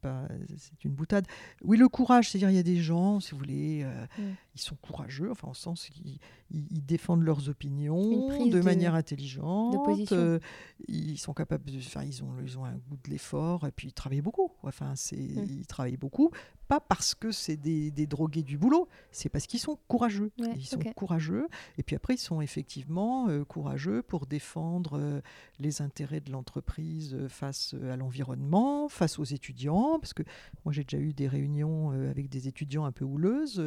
pas... 0.00 0.28
c'est 0.58 0.84
une 0.84 0.92
boutade. 0.92 1.26
Oui, 1.62 1.76
le 1.76 1.88
courage, 1.88 2.30
c'est-à-dire, 2.30 2.50
il 2.50 2.56
y 2.56 2.60
a 2.60 2.62
des 2.64 2.76
gens, 2.82 3.20
si 3.20 3.32
vous 3.32 3.38
voulez, 3.38 3.84
Mm. 4.18 4.22
ils 4.54 4.60
sont 4.60 4.76
courageux, 4.76 5.30
enfin, 5.30 5.48
au 5.48 5.54
sens 5.54 5.88
qu'ils 5.88 6.18
ils- 6.50 6.66
ils 6.70 6.84
défendent 6.84 7.22
leurs 7.22 7.48
opinions 7.48 8.46
de, 8.46 8.50
de- 8.58 8.60
manière 8.60 8.94
intelligente. 8.94 9.88
de 10.10 10.40
ils 10.88 11.18
sont 11.18 11.32
capables 11.32 11.64
de, 11.64 11.78
enfin, 11.78 12.02
ils 12.04 12.22
ont, 12.22 12.28
ils 12.44 12.58
ont 12.58 12.64
un 12.64 12.72
goût 12.74 12.96
de 13.04 13.10
l'effort 13.10 13.43
et 13.66 13.70
puis 13.70 13.88
ils 13.88 13.92
travaillent 13.92 14.20
beaucoup. 14.20 14.50
Enfin, 14.62 14.92
c'est, 14.96 15.16
Mm. 15.16 15.46
ils 15.48 15.66
travaillent 15.66 15.96
beaucoup, 15.96 16.30
pas 16.68 16.80
parce 16.80 17.14
que 17.14 17.30
c'est 17.30 17.56
des, 17.56 17.90
des 17.90 18.06
drogués 18.06 18.42
du 18.42 18.56
boulot, 18.56 18.88
c'est 19.12 19.28
parce 19.28 19.46
qu'ils 19.46 19.60
sont 19.60 19.78
courageux. 19.88 20.30
Ouais, 20.38 20.52
ils 20.56 20.64
sont 20.66 20.78
courageux 20.96 21.46
et 21.78 21.82
puis 21.82 21.94
après 21.96 22.14
ils 22.14 22.18
sont 22.18 22.40
effectivement 22.40 23.28
euh, 23.28 23.44
courageux 23.44 24.02
pour 24.02 24.26
défendre 24.26 24.98
euh, 24.98 25.20
les 25.58 25.82
intérêts 25.82 26.20
de 26.20 26.30
l'entreprise 26.32 27.14
euh, 27.14 27.28
face 27.28 27.74
à 27.90 27.96
l'environnement, 27.96 28.88
face 28.88 29.18
aux 29.18 29.24
étudiants, 29.24 29.98
parce 30.00 30.14
que 30.14 30.22
moi 30.64 30.72
j'ai 30.72 30.84
déjà 30.84 30.98
eu 31.02 31.12
des 31.12 31.28
réunions 31.28 31.90
avec 31.90 32.28
des 32.28 32.48
étudiants 32.48 32.84
un 32.86 32.92
peu 32.92 33.04
houleuses. 33.04 33.60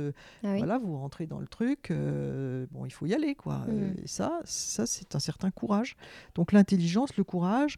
Ah 0.44 0.52
oui. 0.52 0.58
voilà, 0.58 0.78
vous 0.80 0.98
rentrez 0.98 1.28
dans 1.28 1.40
le 1.40 1.48
truc, 1.48 1.92
bon, 2.72 2.86
il 2.86 2.92
faut 2.92 3.06
y 3.06 3.14
aller, 3.14 3.36
quoi. 3.36 3.66
Euh, 3.70 3.94
Et 4.04 4.08
ça, 4.08 4.40
ça 4.46 4.86
c'est 4.86 5.16
un 5.16 5.20
certain 5.20 5.52
courage. 5.52 5.96
Donc 6.36 6.52
l'intelligence, 6.52 7.16
le 7.18 7.24
courage, 7.24 7.76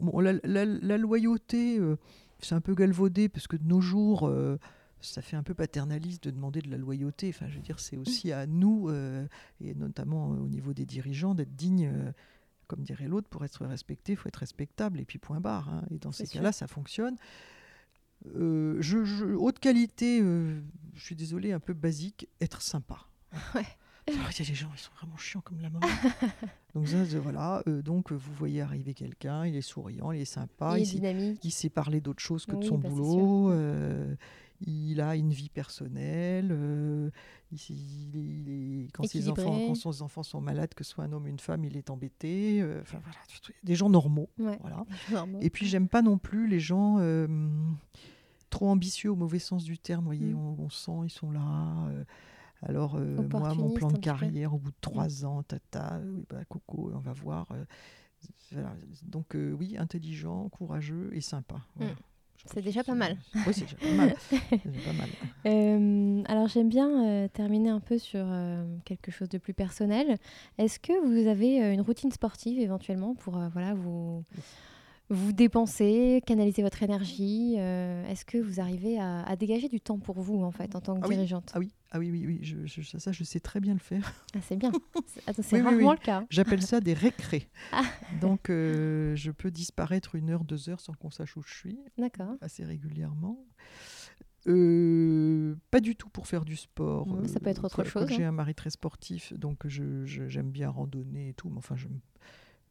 bon, 0.00 0.20
la, 0.20 0.34
la- 0.44 0.64
la 0.64 0.98
loyauté, 0.98 1.78
euh, 1.78 1.96
c'est 2.40 2.54
un 2.54 2.60
peu 2.60 2.74
galvaudé 2.74 3.28
parce 3.28 3.46
que 3.46 3.56
de 3.56 3.64
nos 3.64 3.80
jours, 3.80 4.26
euh, 4.28 4.58
ça 5.00 5.20
fait 5.22 5.36
un 5.36 5.42
peu 5.42 5.54
paternaliste 5.54 6.24
de 6.24 6.30
demander 6.30 6.60
de 6.62 6.70
la 6.70 6.76
loyauté. 6.76 7.28
Enfin, 7.30 7.48
je 7.48 7.56
veux 7.56 7.62
dire, 7.62 7.78
c'est 7.80 7.96
aussi 7.96 8.32
à 8.32 8.46
nous, 8.46 8.88
euh, 8.88 9.26
et 9.60 9.74
notamment 9.74 10.28
au 10.30 10.48
niveau 10.48 10.72
des 10.74 10.86
dirigeants, 10.86 11.34
d'être 11.34 11.54
dignes. 11.56 11.92
comme 12.68 12.82
dirait 12.84 13.06
l'autre, 13.08 13.28
pour 13.28 13.44
être 13.44 13.66
respecté, 13.66 14.12
il 14.12 14.16
faut 14.16 14.28
être 14.28 14.36
respectable, 14.36 14.98
et 14.98 15.04
puis 15.04 15.18
point 15.18 15.40
barre. 15.40 15.68
hein. 15.68 15.84
Et 15.90 15.98
dans 15.98 16.10
ces 16.12 16.24
cas-là, 16.38 16.52
ça 16.52 16.66
fonctionne. 16.66 17.16
Je, 18.24 18.80
je- 19.04 19.34
haute 19.34 19.58
qualité, 19.58 20.20
je 20.20 21.02
suis 21.04 21.16
désolé, 21.16 21.52
un 21.52 21.60
peu 21.60 21.74
basique, 21.74 22.28
être 22.40 22.62
sympa. 22.62 23.06
Ouais. 23.54 23.66
Alors, 24.08 24.26
Il 24.32 24.38
y 24.40 24.42
a 24.42 24.48
des 24.48 24.54
gens, 24.54 24.68
ils 24.74 24.78
sont 24.78 24.90
vraiment 24.96 25.16
chiants 25.16 25.40
comme 25.42 25.60
la 25.60 25.70
mort. 25.70 25.82
donc 26.74 26.88
ça, 26.88 26.96
voilà. 27.20 27.62
euh, 27.68 27.82
donc 27.82 28.10
vous 28.12 28.32
voyez 28.34 28.60
arriver 28.60 28.94
quelqu'un, 28.94 29.46
il 29.46 29.54
est 29.56 29.60
souriant, 29.62 30.10
il 30.12 30.20
est 30.20 30.24
sympa, 30.24 30.76
Il 30.76 30.80
est 30.80 30.82
il, 30.82 30.86
sait- 30.86 30.94
dynamique. 30.96 31.40
il 31.44 31.50
sait 31.52 31.68
parler 31.70 32.00
d'autre 32.00 32.20
chose 32.20 32.44
que 32.46 32.56
de 32.56 32.64
son 32.64 32.78
bah, 32.78 32.88
boulot. 32.88 33.50
euh, 33.52 34.14
il 34.64 35.00
a 35.00 35.14
une 35.16 35.32
vie 35.32 35.48
personnelle. 35.48 36.48
euh, 36.52 37.10
il, 37.52 38.16
il 38.16 38.88
quand, 38.92 39.04
ses 39.06 39.28
enfants, 39.28 39.58
quand 39.68 39.74
ses 39.74 40.02
enfants 40.02 40.22
sont 40.22 40.40
malades, 40.40 40.74
que 40.74 40.82
ce 40.84 40.90
soit 40.92 41.04
un 41.04 41.12
homme 41.12 41.24
ou 41.24 41.28
une 41.28 41.38
femme, 41.38 41.64
il 41.64 41.76
est 41.76 41.90
embêté. 41.90 42.60
euh, 42.60 42.80
Enfin 42.82 42.98
voilà, 43.04 43.18
des 43.62 43.74
gens 43.76 43.88
normaux. 43.90 44.28
Ouais. 44.38 44.58
Voilà. 44.62 44.84
Normaux. 45.12 45.38
Et 45.42 45.50
puis 45.50 45.66
j'aime 45.66 45.88
pas 45.88 46.02
non 46.02 46.18
plus 46.18 46.48
les 46.48 46.60
gens 46.60 46.96
euh, 46.98 47.26
trop 48.50 48.68
ambitieux 48.68 49.10
au 49.12 49.16
mauvais 49.16 49.38
sens 49.38 49.64
du 49.64 49.78
terme. 49.78 50.00
Vous 50.02 50.06
voyez, 50.10 50.32
Mm. 50.32 50.36
on, 50.38 50.56
on 50.64 50.70
sent 50.70 50.92
ils 51.04 51.10
sont 51.10 51.30
là. 51.30 51.42
Euh, 52.62 52.68
alors 52.68 52.96
euh, 52.96 53.22
moi, 53.30 53.54
mon 53.54 53.70
plan 53.70 53.88
de 53.88 53.94
peu. 53.94 54.00
carrière, 54.00 54.54
au 54.54 54.58
bout 54.58 54.70
de 54.70 54.76
trois 54.80 55.24
ans, 55.24 55.42
tata, 55.42 56.00
oui, 56.04 56.24
bah, 56.28 56.44
coco, 56.48 56.90
on 56.94 56.98
va 56.98 57.12
voir. 57.12 57.46
euh, 57.52 57.64
voilà. 58.52 58.74
Donc 59.02 59.34
euh, 59.34 59.52
oui, 59.52 59.76
intelligent, 59.78 60.48
courageux 60.48 61.10
et 61.12 61.20
sympa. 61.20 61.56
Voilà. 61.76 61.92
Je 62.36 62.44
C'est 62.52 62.62
déjà 62.62 62.82
pas 62.82 62.94
mal. 62.94 63.16
Oui, 63.46 63.52
c'est 63.54 63.64
déjà 63.64 63.76
pas 63.76 64.92
mal. 64.92 65.08
Pas. 65.08 65.48
Euh, 65.50 66.22
alors 66.26 66.48
j'aime 66.48 66.68
bien 66.68 67.06
euh, 67.06 67.28
terminer 67.28 67.70
un 67.70 67.78
peu 67.80 67.98
sur 67.98 68.24
euh, 68.24 68.64
quelque 68.84 69.10
chose 69.12 69.28
de 69.28 69.38
plus 69.38 69.54
personnel. 69.54 70.18
Est-ce 70.58 70.80
que 70.80 70.92
vous 71.06 71.28
avez 71.28 71.62
euh, 71.62 71.72
une 71.72 71.80
routine 71.82 72.10
sportive 72.10 72.58
éventuellement 72.58 73.14
pour 73.14 73.36
euh, 73.38 73.48
voilà 73.52 73.74
vous 73.74 74.24
vous 75.12 75.32
dépenser, 75.32 76.22
canaliser 76.26 76.62
votre 76.62 76.82
énergie 76.82 77.56
euh, 77.58 78.06
Est-ce 78.06 78.24
que 78.24 78.38
vous 78.38 78.60
arrivez 78.60 78.98
à, 78.98 79.22
à 79.22 79.36
dégager 79.36 79.68
du 79.68 79.80
temps 79.80 79.98
pour 79.98 80.20
vous 80.20 80.42
en 80.42 80.50
fait 80.50 80.74
en 80.74 80.80
tant 80.80 80.94
que 80.94 81.00
Ah 81.04 81.08
oui. 81.08 81.14
dirigeante? 81.16 81.50
Ah 81.54 81.58
oui, 81.58 81.72
ah 81.90 81.98
oui, 81.98 82.10
oui, 82.10 82.24
oui, 82.26 82.38
je, 82.42 82.64
je- 82.66 82.98
ça, 82.98 83.12
je 83.12 83.24
sais 83.24 83.40
très 83.40 83.60
bien 83.60 83.74
le 83.74 83.78
faire. 83.78 84.12
Ah, 84.34 84.38
C'est 84.42 84.56
bien. 84.56 84.72
C'est 85.42 85.56
Oui, 85.56 85.60
rarement 85.62 85.90
oui. 85.90 85.96
le 86.00 86.04
cas. 86.04 86.24
J'appelle 86.30 86.62
ça 86.62 86.80
des 86.80 86.94
récrés. 86.94 87.48
Ah. 87.72 87.82
Donc, 88.20 88.50
euh, 88.50 89.14
je 89.16 89.30
peux 89.30 89.50
disparaître 89.50 90.14
une 90.14 90.30
heure, 90.30 90.44
deux 90.44 90.68
heures 90.68 90.80
sans 90.80 90.92
qu'on 90.94 91.10
sache 91.10 91.36
où 91.36 91.42
je 91.42 91.54
suis. 91.54 91.78
D'accord. 91.98 92.34
assez 92.40 92.64
régulièrement. 92.64 93.38
Euh, 94.48 95.54
pas 95.70 95.80
du 95.80 95.94
tout 95.94 96.08
pour 96.08 96.26
faire 96.26 96.44
du 96.44 96.56
sport. 96.56 97.06
Ça 97.26 97.38
peut 97.40 97.50
être 97.50 97.64
autre 97.64 97.84
chose, 97.84 98.08
J'ai 98.08 98.24
hein. 98.24 98.28
un 98.30 98.32
mari 98.32 98.54
très 98.54 98.70
sportif, 98.70 99.32
donc 99.34 99.66
je- 99.68 100.04
je- 100.04 100.26
j'aime 100.28 100.50
bien 100.50 100.68
randonner 100.68 101.28
et 101.28 101.34
tout. 101.34 101.48
Mais 101.48 101.58
enfin, 101.58 101.76
je, 101.76 101.86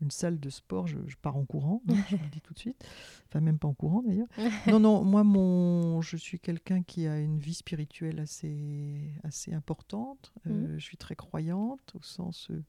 une 0.01 0.11
salle 0.11 0.39
de 0.39 0.49
sport, 0.49 0.87
je, 0.87 0.97
je 1.07 1.15
pars 1.21 1.37
en 1.37 1.45
courant, 1.45 1.81
hein, 1.89 1.95
je 2.09 2.15
vous 2.15 2.23
le 2.23 2.29
dis 2.31 2.41
tout 2.41 2.53
de 2.53 2.59
suite. 2.59 2.83
Enfin, 3.27 3.39
même 3.39 3.59
pas 3.59 3.67
en 3.67 3.73
courant 3.73 4.01
d'ailleurs. 4.01 4.27
non, 4.67 4.79
non, 4.79 5.03
moi, 5.03 5.23
mon, 5.23 6.01
je 6.01 6.17
suis 6.17 6.39
quelqu'un 6.39 6.83
qui 6.83 7.07
a 7.07 7.19
une 7.19 7.39
vie 7.39 7.53
spirituelle 7.53 8.19
assez, 8.19 9.13
assez 9.23 9.53
importante. 9.53 10.33
Euh, 10.47 10.51
Mhm. 10.51 10.79
Je 10.79 10.83
suis 10.83 10.97
très 10.97 11.15
croyante, 11.15 11.93
au 11.95 12.01
sens, 12.01 12.49
euh, 12.51 12.63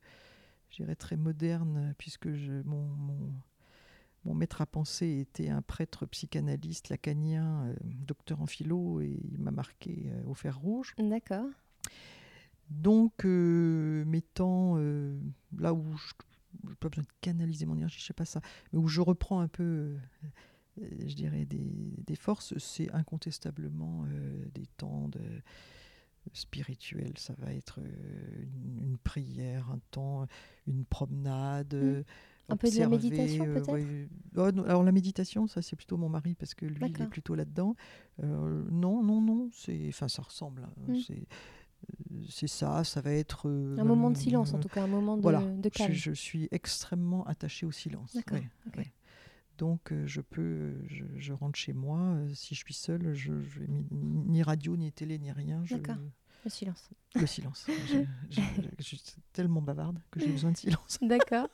je 0.71 0.77
dirais, 0.77 0.95
très 0.95 1.17
moderne, 1.17 1.95
puisque 1.99 2.33
je, 2.33 2.63
mon, 2.65 2.83
mon, 2.87 3.33
mon 4.25 4.35
maître 4.35 4.61
à 4.61 4.67
penser 4.67 5.19
était 5.21 5.49
un 5.49 5.63
prêtre 5.63 6.07
psychanalyste 6.07 6.89
lacanien, 6.91 7.65
euh, 7.67 7.75
docteur 7.83 8.41
en 8.41 8.47
philo, 8.47 9.01
et 9.01 9.19
il 9.33 9.41
m'a 9.41 9.51
marqué 9.51 10.05
euh, 10.07 10.23
au 10.31 10.35
fer 10.35 10.59
rouge. 10.59 10.95
D'accord. 10.99 11.49
Donc, 12.71 13.25
euh, 13.25 14.05
mettant 14.07 14.75
euh, 14.77 15.19
là 15.59 15.75
où 15.75 15.85
je 15.97 16.13
n'ai 16.65 16.75
pas 16.77 16.89
besoin 16.89 17.05
de 17.05 17.09
canaliser 17.21 17.67
mon 17.67 17.77
énergie, 17.77 17.99
je 18.01 18.05
sais 18.07 18.13
pas 18.15 18.25
ça, 18.25 18.41
mais 18.73 18.79
où 18.79 18.89
je 18.89 19.01
reprends 19.01 19.41
un 19.41 19.49
peu, 19.49 19.63
euh, 19.63 19.99
euh, 20.83 20.89
je 21.07 21.15
dirais, 21.15 21.45
des, 21.45 21.95
des 22.07 22.17
forces, 22.17 22.57
c'est 22.59 22.91
incontestablement 22.93 24.05
euh, 24.09 24.45
des 24.55 24.67
temps 24.77 25.09
de 25.09 25.21
spirituels. 26.33 27.19
Ça 27.19 27.35
va 27.39 27.53
être 27.53 27.81
une, 27.81 28.79
une 28.85 28.99
prière, 28.99 29.71
un 29.71 29.81
temps, 29.91 30.27
une 30.67 30.85
promenade. 30.85 31.75
euh, 31.75 32.03
Un 32.49 32.57
peu 32.57 32.69
de 32.69 32.79
la 32.79 32.89
méditation, 32.89 33.45
euh, 33.45 33.55
peut-être 33.55 33.73
ouais. 33.73 34.09
Oh, 34.37 34.61
Alors 34.67 34.83
la 34.85 34.93
méditation, 34.93 35.47
ça 35.47 35.63
c'est 35.63 35.77
plutôt 35.77 35.97
mon 35.97 36.09
mari 36.09 36.35
parce 36.35 36.55
que 36.55 36.65
lui 36.67 36.77
il 36.87 37.03
est 37.03 37.09
plutôt 37.11 37.35
là-dedans. 37.35 37.75
Euh, 38.23 38.65
non, 38.71 39.03
non, 39.03 39.21
non, 39.21 39.51
c'est, 39.53 39.89
enfin 39.89 40.09
ça 40.09 40.23
ressemble. 40.23 40.63
hein, 40.63 40.73
Mm. 40.89 40.95
C'est, 42.29 42.47
ça, 42.47 42.85
ça 42.85 43.01
va 43.01 43.13
être 43.13 43.49
euh, 43.49 43.77
Un 43.79 43.85
moment 43.85 44.11
de 44.11 44.17
euh, 44.17 44.21
silence 44.21 44.55
en 44.55 44.59
tout 44.59 44.69
cas, 44.69 44.83
un 44.83 44.87
moment 44.87 45.17
de, 45.17 45.23
voilà, 45.23 45.41
de 45.41 45.71
je, 45.73 45.79
calme. 45.79 45.93
je 45.93 46.13
suis 46.13 46.49
extrêmement 46.51 47.25
attachée 47.27 47.67
au 47.67 47.73
silence. 47.73 48.15
D'accord, 48.15 48.39
ouais, 48.39 48.49
ok. 48.69 48.77
ouais. 48.77 48.93
Donc 49.59 49.93
euh, 49.93 50.07
je 50.07 50.21
peux, 50.21 50.75
je, 50.87 51.05
je 51.17 51.33
rentre 51.33 51.59
chez 51.59 51.73
moi. 51.73 51.99
euh, 51.99 52.29
si 52.35 52.55
je 52.55 52.61
suis 52.61 52.75
seule, 52.75 53.13
je, 53.15 53.41
je 53.43 53.61
ni, 53.63 53.87
ni 53.91 54.43
radio, 54.43 54.77
ni 54.77 54.93
télé, 54.93 55.19
ni 55.19 55.33
rien. 55.33 55.63
D'accord. 55.71 55.97
Le 56.45 56.51
silence. 56.51 56.91
le 57.15 57.27
silence. 57.27 57.67
je, 58.31 58.83
suis 58.83 59.01
tellement 59.33 59.63
bavarde 59.63 60.01
que 60.11 60.19
j'ai 60.19 60.27
besoin 60.27 60.51
de 60.51 60.57
silence. 60.57 60.99
D'accord. 61.03 61.49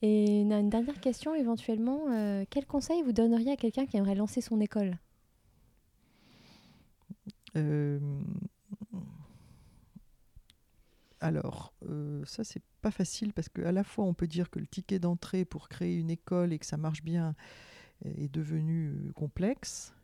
Et 0.00 0.42
une, 0.42 0.68
dernière 0.68 1.00
question 1.00 1.34
éventuellement, 1.34 2.04
quel 2.48 2.64
conseil 2.64 3.02
vous 3.02 3.10
donneriez 3.10 3.50
à 3.50 3.56
quelqu'un 3.56 3.84
qui 3.84 3.96
aimerait 3.96 4.14
lancer 4.14 4.40
son 4.40 4.60
école? 4.60 4.96
Euh, 7.56 7.98
alors, 11.20 11.72
euh, 11.88 12.24
ça, 12.24 12.44
c'est 12.44 12.62
pas 12.80 12.90
facile 12.90 13.32
parce 13.32 13.48
qu'à 13.48 13.72
la 13.72 13.84
fois, 13.84 14.04
on 14.04 14.14
peut 14.14 14.26
dire 14.26 14.50
que 14.50 14.58
le 14.58 14.66
ticket 14.66 14.98
d'entrée 14.98 15.44
pour 15.44 15.68
créer 15.68 15.96
une 15.96 16.10
école 16.10 16.52
et 16.52 16.58
que 16.58 16.66
ça 16.66 16.76
marche 16.76 17.02
bien 17.02 17.34
est 18.04 18.32
devenu 18.32 18.88
euh, 18.90 19.12
complexe. 19.12 19.94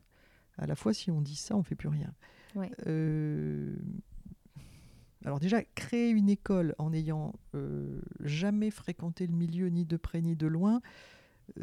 À 0.58 0.66
la 0.66 0.74
fois, 0.74 0.92
si 0.92 1.10
on 1.10 1.20
dit 1.20 1.36
ça, 1.36 1.56
on 1.56 1.62
fait 1.62 1.74
plus 1.74 1.88
rien. 1.88 2.12
Ouais. 2.54 2.70
Euh, 2.86 3.76
alors 5.24 5.40
déjà, 5.40 5.62
créer 5.62 6.10
une 6.10 6.28
école 6.28 6.74
en 6.78 6.90
n'ayant 6.90 7.32
euh, 7.54 8.00
jamais 8.20 8.70
fréquenté 8.70 9.26
le 9.26 9.34
milieu 9.34 9.68
ni 9.68 9.84
de 9.84 9.96
près 9.96 10.20
ni 10.20 10.36
de 10.36 10.46
loin, 10.46 10.80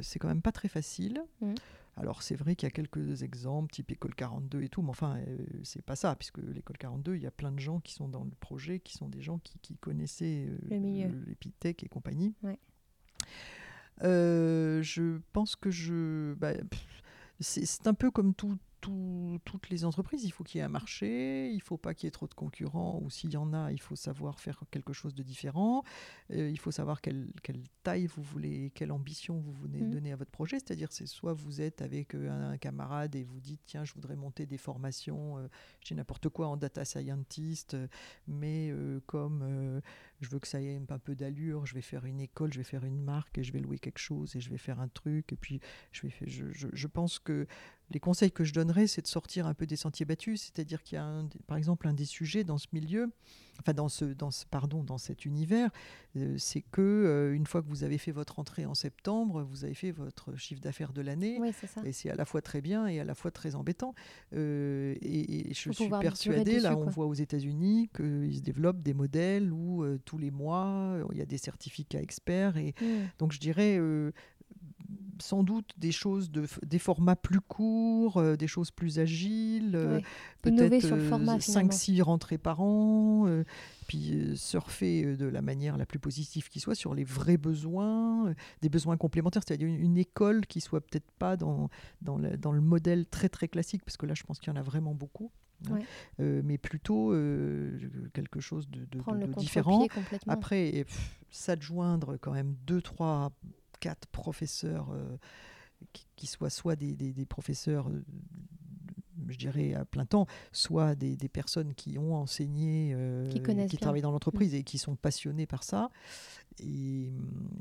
c'est 0.02 0.20
quand 0.20 0.28
même 0.28 0.41
pas 0.41 0.52
très 0.52 0.68
facile. 0.68 1.24
Mhm. 1.41 1.56
Alors 1.98 2.24
c'est 2.24 2.36
vrai 2.36 2.56
qu'il 2.56 2.68
y 2.68 2.72
a 2.72 2.72
quelques 2.72 3.24
exemples, 3.24 3.72
type 3.72 3.92
école 3.92 4.16
42 4.16 4.62
et 4.62 4.70
tout, 4.70 4.82
mais 4.82 4.89
enfin 4.89 5.18
euh, 5.18 5.38
c'est 5.64 5.84
pas 5.84 5.96
ça, 5.96 6.16
puisque 6.16 6.38
l'école 6.38 6.78
42, 6.78 7.16
il 7.16 7.22
y 7.22 7.28
a 7.28 7.32
plein 7.32 7.52
de 7.52 7.60
gens 7.60 7.80
qui 7.80 7.94
sont 7.94 8.08
dans 8.08 8.24
le 8.24 8.32
projet, 8.39 8.80
qui 8.80 8.94
sont 8.94 9.10
des 9.10 9.22
gens 9.22 9.39
qui, 9.39 9.60
qui 9.60 9.76
connaissaient 9.76 10.48
euh, 10.72 11.10
l'épithèque 11.28 11.84
et 11.84 11.89
compagnie. 11.89 12.34
Ouais. 12.44 12.58
Euh, 14.04 14.82
je 14.82 15.20
pense 15.34 15.56
que 15.56 15.70
je, 15.70 16.34
bah, 16.36 16.54
c'est 17.39 17.88
un 17.88 17.94
peu 17.94 18.10
comme 18.10 18.34
tout, 18.34 18.58
toutes 18.82 19.70
les 19.70 19.86
entreprises, 19.86 20.24
il 20.24 20.32
faut 20.32 20.44
qu'il 20.44 20.60
y 20.60 20.62
ait 20.62 20.66
un 20.66 20.70
marché, 20.70 21.50
il 21.50 21.58
ne 21.58 21.62
faut 21.62 21.78
pas 21.78 21.94
qu'il 21.94 22.08
y 22.08 22.10
ait 22.10 22.12
trop 22.12 22.28
de 22.28 22.34
concurrents, 22.34 23.00
ou 23.02 23.10
s'il 23.10 23.32
y 23.32 23.38
en 23.38 23.54
a, 23.54 23.72
il 23.72 23.80
faut 23.80 23.96
savoir 23.96 24.40
faire 24.40 24.64
quelque 24.72 24.94
chose 24.94 25.14
de 25.14 25.24
différent, 25.24 25.84
euh, 26.32 26.50
il 26.50 26.60
faut 26.60 26.72
savoir 26.72 27.02
quelle, 27.02 27.28
taille 27.84 28.08
vous 28.08 28.24
voulez, 28.24 28.72
quelle 28.76 28.92
ambition 28.92 29.40
vous 29.40 29.54
voulez 29.54 29.82
mmh. 29.82 29.90
donner 29.90 30.12
à 30.12 30.16
votre 30.16 30.32
projet, 30.32 30.58
c'est-à-dire 30.58 30.92
c'est 30.92 31.06
soit 31.06 31.34
vous 31.34 31.62
êtes 31.62 31.82
avec 31.82 32.16
euh, 32.16 32.52
un, 32.52 32.58
camarade 32.58 33.16
et 33.16 33.24
vous 33.24 33.40
dites, 33.40 33.62
tiens, 33.66 33.86
je 33.86 33.94
voudrais 33.94 34.16
monter 34.16 34.46
des 34.46 34.58
formations, 34.58 35.38
euh, 35.38 35.48
j'ai 35.82 35.96
n'importe 35.96 36.30
quoi 36.30 36.48
en 36.48 36.58
data 36.58 36.84
scientist, 36.84 37.78
mais 38.28 38.74
comme 39.06 39.82
je 40.20 40.30
veux 40.30 40.40
que 40.40 40.48
ça 40.48 40.62
ait 40.62 40.80
un 40.90 41.00
peu 41.00 41.16
d'allure, 41.16 41.66
je 41.66 41.74
vais 41.74 41.82
faire 41.82 42.06
une 42.06 42.20
école, 42.20 42.52
je 42.52 42.58
vais 42.58 42.64
faire 42.64 42.84
une 42.84 43.02
marque, 43.02 43.38
et 43.38 43.44
je 43.44 43.52
vais 43.52 43.60
louer 43.60 43.80
quelque 43.80 44.00
chose, 44.00 44.36
et 44.36 44.40
je 44.40 44.50
vais 44.50 44.58
faire 44.58 44.80
un 44.80 44.88
truc, 44.88 45.32
et 45.34 45.36
puis 45.36 45.60
je, 45.92 46.08
vais 46.08 46.14
je, 46.26 46.68
je 46.72 46.88
pense 46.88 47.20
que 47.20 47.48
les 47.92 48.00
conseils 48.00 48.32
que 48.32 48.44
je 48.44 48.54
donnerais, 48.54 48.88
c'est 48.88 49.02
de 49.02 49.08
sortir 49.08 49.48
un 49.48 49.54
peu 49.54 49.66
des 49.66 49.76
sentiers 49.76 50.06
battus, 50.06 50.42
c'est-à-dire 50.42 50.82
qu'il 50.84 50.96
y 50.96 51.00
a, 51.00 51.24
par 51.48 51.58
exemple, 51.58 51.88
un 51.88 51.94
des 51.94 52.06
sujets 52.06 52.44
dans 52.44 52.58
ce 52.58 52.68
milieu, 52.74 53.12
enfin 53.60 53.74
dans 53.74 53.89
ce, 53.89 54.06
dans 54.06 54.32
ce 54.32 54.46
pardon, 54.46 54.84
dans 54.84 54.98
cet 54.98 55.26
univers, 55.26 55.70
euh, 56.16 56.36
c'est 56.38 56.62
que 56.62 56.82
euh, 56.82 57.34
une 57.34 57.46
fois 57.46 57.62
que 57.62 57.68
vous 57.68 57.84
avez 57.84 57.98
fait 57.98 58.12
votre 58.12 58.39
entrée 58.39 58.66
en 58.66 58.76
septembre, 58.76 59.44
vous 59.44 59.66
avez 59.66 59.74
fait 59.74 59.92
votre 59.92 60.36
chiffre 60.38 60.62
d'affaires 60.62 60.94
de 60.94 61.02
l'année, 61.02 61.39
et 61.86 61.92
c'est 61.92 62.10
à 62.10 62.16
la 62.16 62.26
fois 62.26 62.42
très 62.42 62.62
bien 62.62 62.88
et 62.88 63.00
à 63.00 63.04
la 63.04 63.14
fois 63.14 63.32
très 63.32 63.56
embêtant. 63.56 63.94
Euh, 64.34 64.96
et, 65.02 65.54
je 65.54 65.72
suis 65.72 65.89
persuadée, 65.89 66.60
là, 66.60 66.78
on 66.78 66.89
voit 66.89 67.06
aux 67.06 67.14
États-Unis 67.14 67.89
qu'il 67.96 68.36
se 68.36 68.42
développent 68.42 68.82
des 68.82 68.94
modèles 68.94 69.52
où 69.52 69.86
tous 70.06 70.18
les 70.18 70.32
mois 70.32 70.98
il 71.12 71.18
y 71.18 71.22
a 71.22 71.26
des 71.26 71.38
certificats 71.38 72.02
experts, 72.02 72.58
et 72.58 72.74
mmh. 72.82 72.86
donc 73.20 73.34
je 73.34 73.39
dirais 73.39 73.80
sans 75.22 75.44
doute 75.44 75.74
des 75.78 75.92
choses, 75.92 76.32
de, 76.32 76.46
des 76.66 76.80
formats 76.80 77.16
plus 77.16 77.40
courts, 77.40 78.18
euh, 78.18 78.36
des 78.36 78.48
choses 78.48 78.72
plus 78.72 79.00
agiles, 79.00 79.76
euh, 79.76 80.02
peut-être 80.42 80.86
5-6 80.86 82.00
euh, 82.00 82.04
rentrées 82.04 82.38
par 82.38 82.62
an, 82.62 83.28
puis 83.88 84.34
surfer 84.36 85.16
de 85.16 85.26
la 85.26 85.42
manière 85.42 85.78
la 85.78 85.86
plus 85.86 86.00
positive 86.00 86.50
qui 86.50 86.60
soit 86.60 86.76
sur 86.76 86.94
les 86.94 87.04
vrais 87.04 87.38
besoins, 87.38 88.34
des 88.62 88.70
besoins 88.70 88.98
complémentaires, 88.98 89.44
c'est-à-dire 89.46 89.68
une, 89.68 89.98
école 89.98 90.48
qui 90.48 90.62
soit 90.62 90.82
peut-être 90.82 91.12
pas 91.20 91.38
dans, 91.38 91.70
dans, 92.02 92.18
le, 92.18 92.38
dans 92.38 92.52
le 92.52 92.62
modèle 92.62 93.06
très 93.06 93.30
très 93.30 93.48
classique, 93.48 93.84
parce 93.86 93.98
que 93.98 94.06
là 94.06 94.14
je 94.14 94.24
pense 94.24 94.40
qu'il 94.40 94.52
y 94.52 94.56
en 94.56 94.60
a 94.60 94.64
vraiment 94.64 94.94
beaucoup. 94.94 95.32
Hein, 95.70 95.78
mais 96.18 96.58
plutôt 96.58 97.12
quelque 98.14 98.40
chose 98.40 98.68
de, 98.68 98.80
de, 98.86 99.40
différent. 99.40 99.86
Après, 100.28 100.86
s'adjoindre 101.30 102.18
quand 102.18 102.32
même 102.32 102.56
deux, 102.66 102.82
trois 102.82 103.32
quatre 103.82 104.08
professeurs 104.08 104.88
euh, 104.92 105.18
qui, 106.16 106.28
soient 106.28 106.52
soit 106.52 106.78
des, 106.78 107.26
professeurs, 107.28 107.90
euh, 107.90 108.04
je 109.28 109.38
dirais, 109.38 109.74
à 109.74 109.84
plein 109.84 110.06
temps, 110.06 110.28
soit 110.54 110.96
des, 110.96 111.18
personnes 111.28 111.74
qui 111.74 111.98
ont 111.98 112.16
enseigné, 112.16 112.92
euh, 112.94 113.28
qui, 113.68 113.78
travaillent 113.78 114.02
dans 114.02 114.12
l'entreprise 114.12 114.54
mm. 114.54 114.58
et 114.58 114.64
qui 114.64 114.78
sont 114.78 114.96
passionnés 114.96 115.48
par 115.48 115.64
ça. 115.64 115.90
Et, 116.60 117.10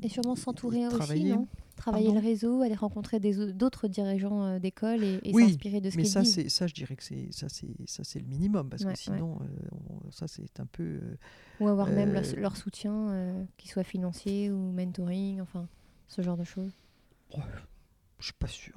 sûrement 0.09 0.35
s'entourer 0.35 0.85
aussi, 0.87 1.25
non? 1.25 1.47
Travailler 1.75 2.11
le 2.11 2.19
réseau, 2.19 2.61
aller 2.61 2.75
rencontrer 2.75 3.19
d'autres 3.19 3.87
dirigeants 3.87 4.59
d'école 4.59 5.03
et, 5.03 5.33
s'inspirer 5.33 5.81
de 5.81 5.89
ce 5.89 5.95
qu'ils 5.95 6.03
disent. 6.03 6.37
Mais 6.37 6.49
ça, 6.49 6.67
je 6.67 6.73
dirais 6.75 6.95
que 6.95 7.03
c'est 7.03 7.29
ça, 7.31 7.47
c'est 7.49 8.19
le 8.19 8.27
minimum 8.27 8.69
parce 8.69 8.85
que 8.85 8.95
sinon, 8.95 9.39
ça, 10.11 10.27
c'est 10.27 10.59
un 10.59 10.67
peu. 10.67 10.99
Ou 11.59 11.67
avoir 11.67 11.89
même 11.89 12.13
leur, 12.13 12.23
leur 12.37 12.57
soutien, 12.57 13.47
qu'il 13.57 13.71
soit 13.71 13.83
financier 13.83 14.51
ou 14.51 14.71
mentoring, 14.71 15.41
enfin 15.41 15.67
ce 16.11 16.21
genre 16.21 16.35
de 16.37 16.43
choses? 16.43 16.73
Je 17.33 17.37
Je 18.19 18.25
suis 18.25 18.33
pas 18.33 18.47
sûr. 18.47 18.75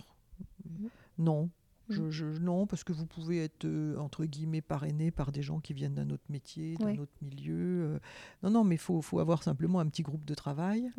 Mhm. 0.64 0.88
Non, 1.18 1.50
Mm. 1.88 2.10
Je, 2.10 2.24
non, 2.24 2.66
parce 2.66 2.82
que 2.82 2.92
vous 2.92 3.06
pouvez 3.06 3.44
être, 3.44 3.64
euh, 3.66 3.96
entre 3.98 4.24
guillemets, 4.24 4.62
parrainé 4.62 5.10
par 5.10 5.32
des 5.32 5.42
gens 5.42 5.60
qui 5.60 5.74
viennent 5.74 5.94
d'un 5.94 6.08
autre 6.10 6.24
métier, 6.28 6.76
d'un 6.76 6.96
autre 6.96 7.12
milieu. 7.20 7.84
Euh. 7.84 7.98
non, 8.42 8.50
non, 8.50 8.64
mais 8.64 8.76
il 8.76 8.80
faut, 8.80 9.02
faut, 9.02 9.18
avoir 9.18 9.42
simplement 9.42 9.80
un 9.80 9.86
petit 9.86 10.02
groupe 10.02 10.24
de 10.24 10.34
travail. 10.34 10.90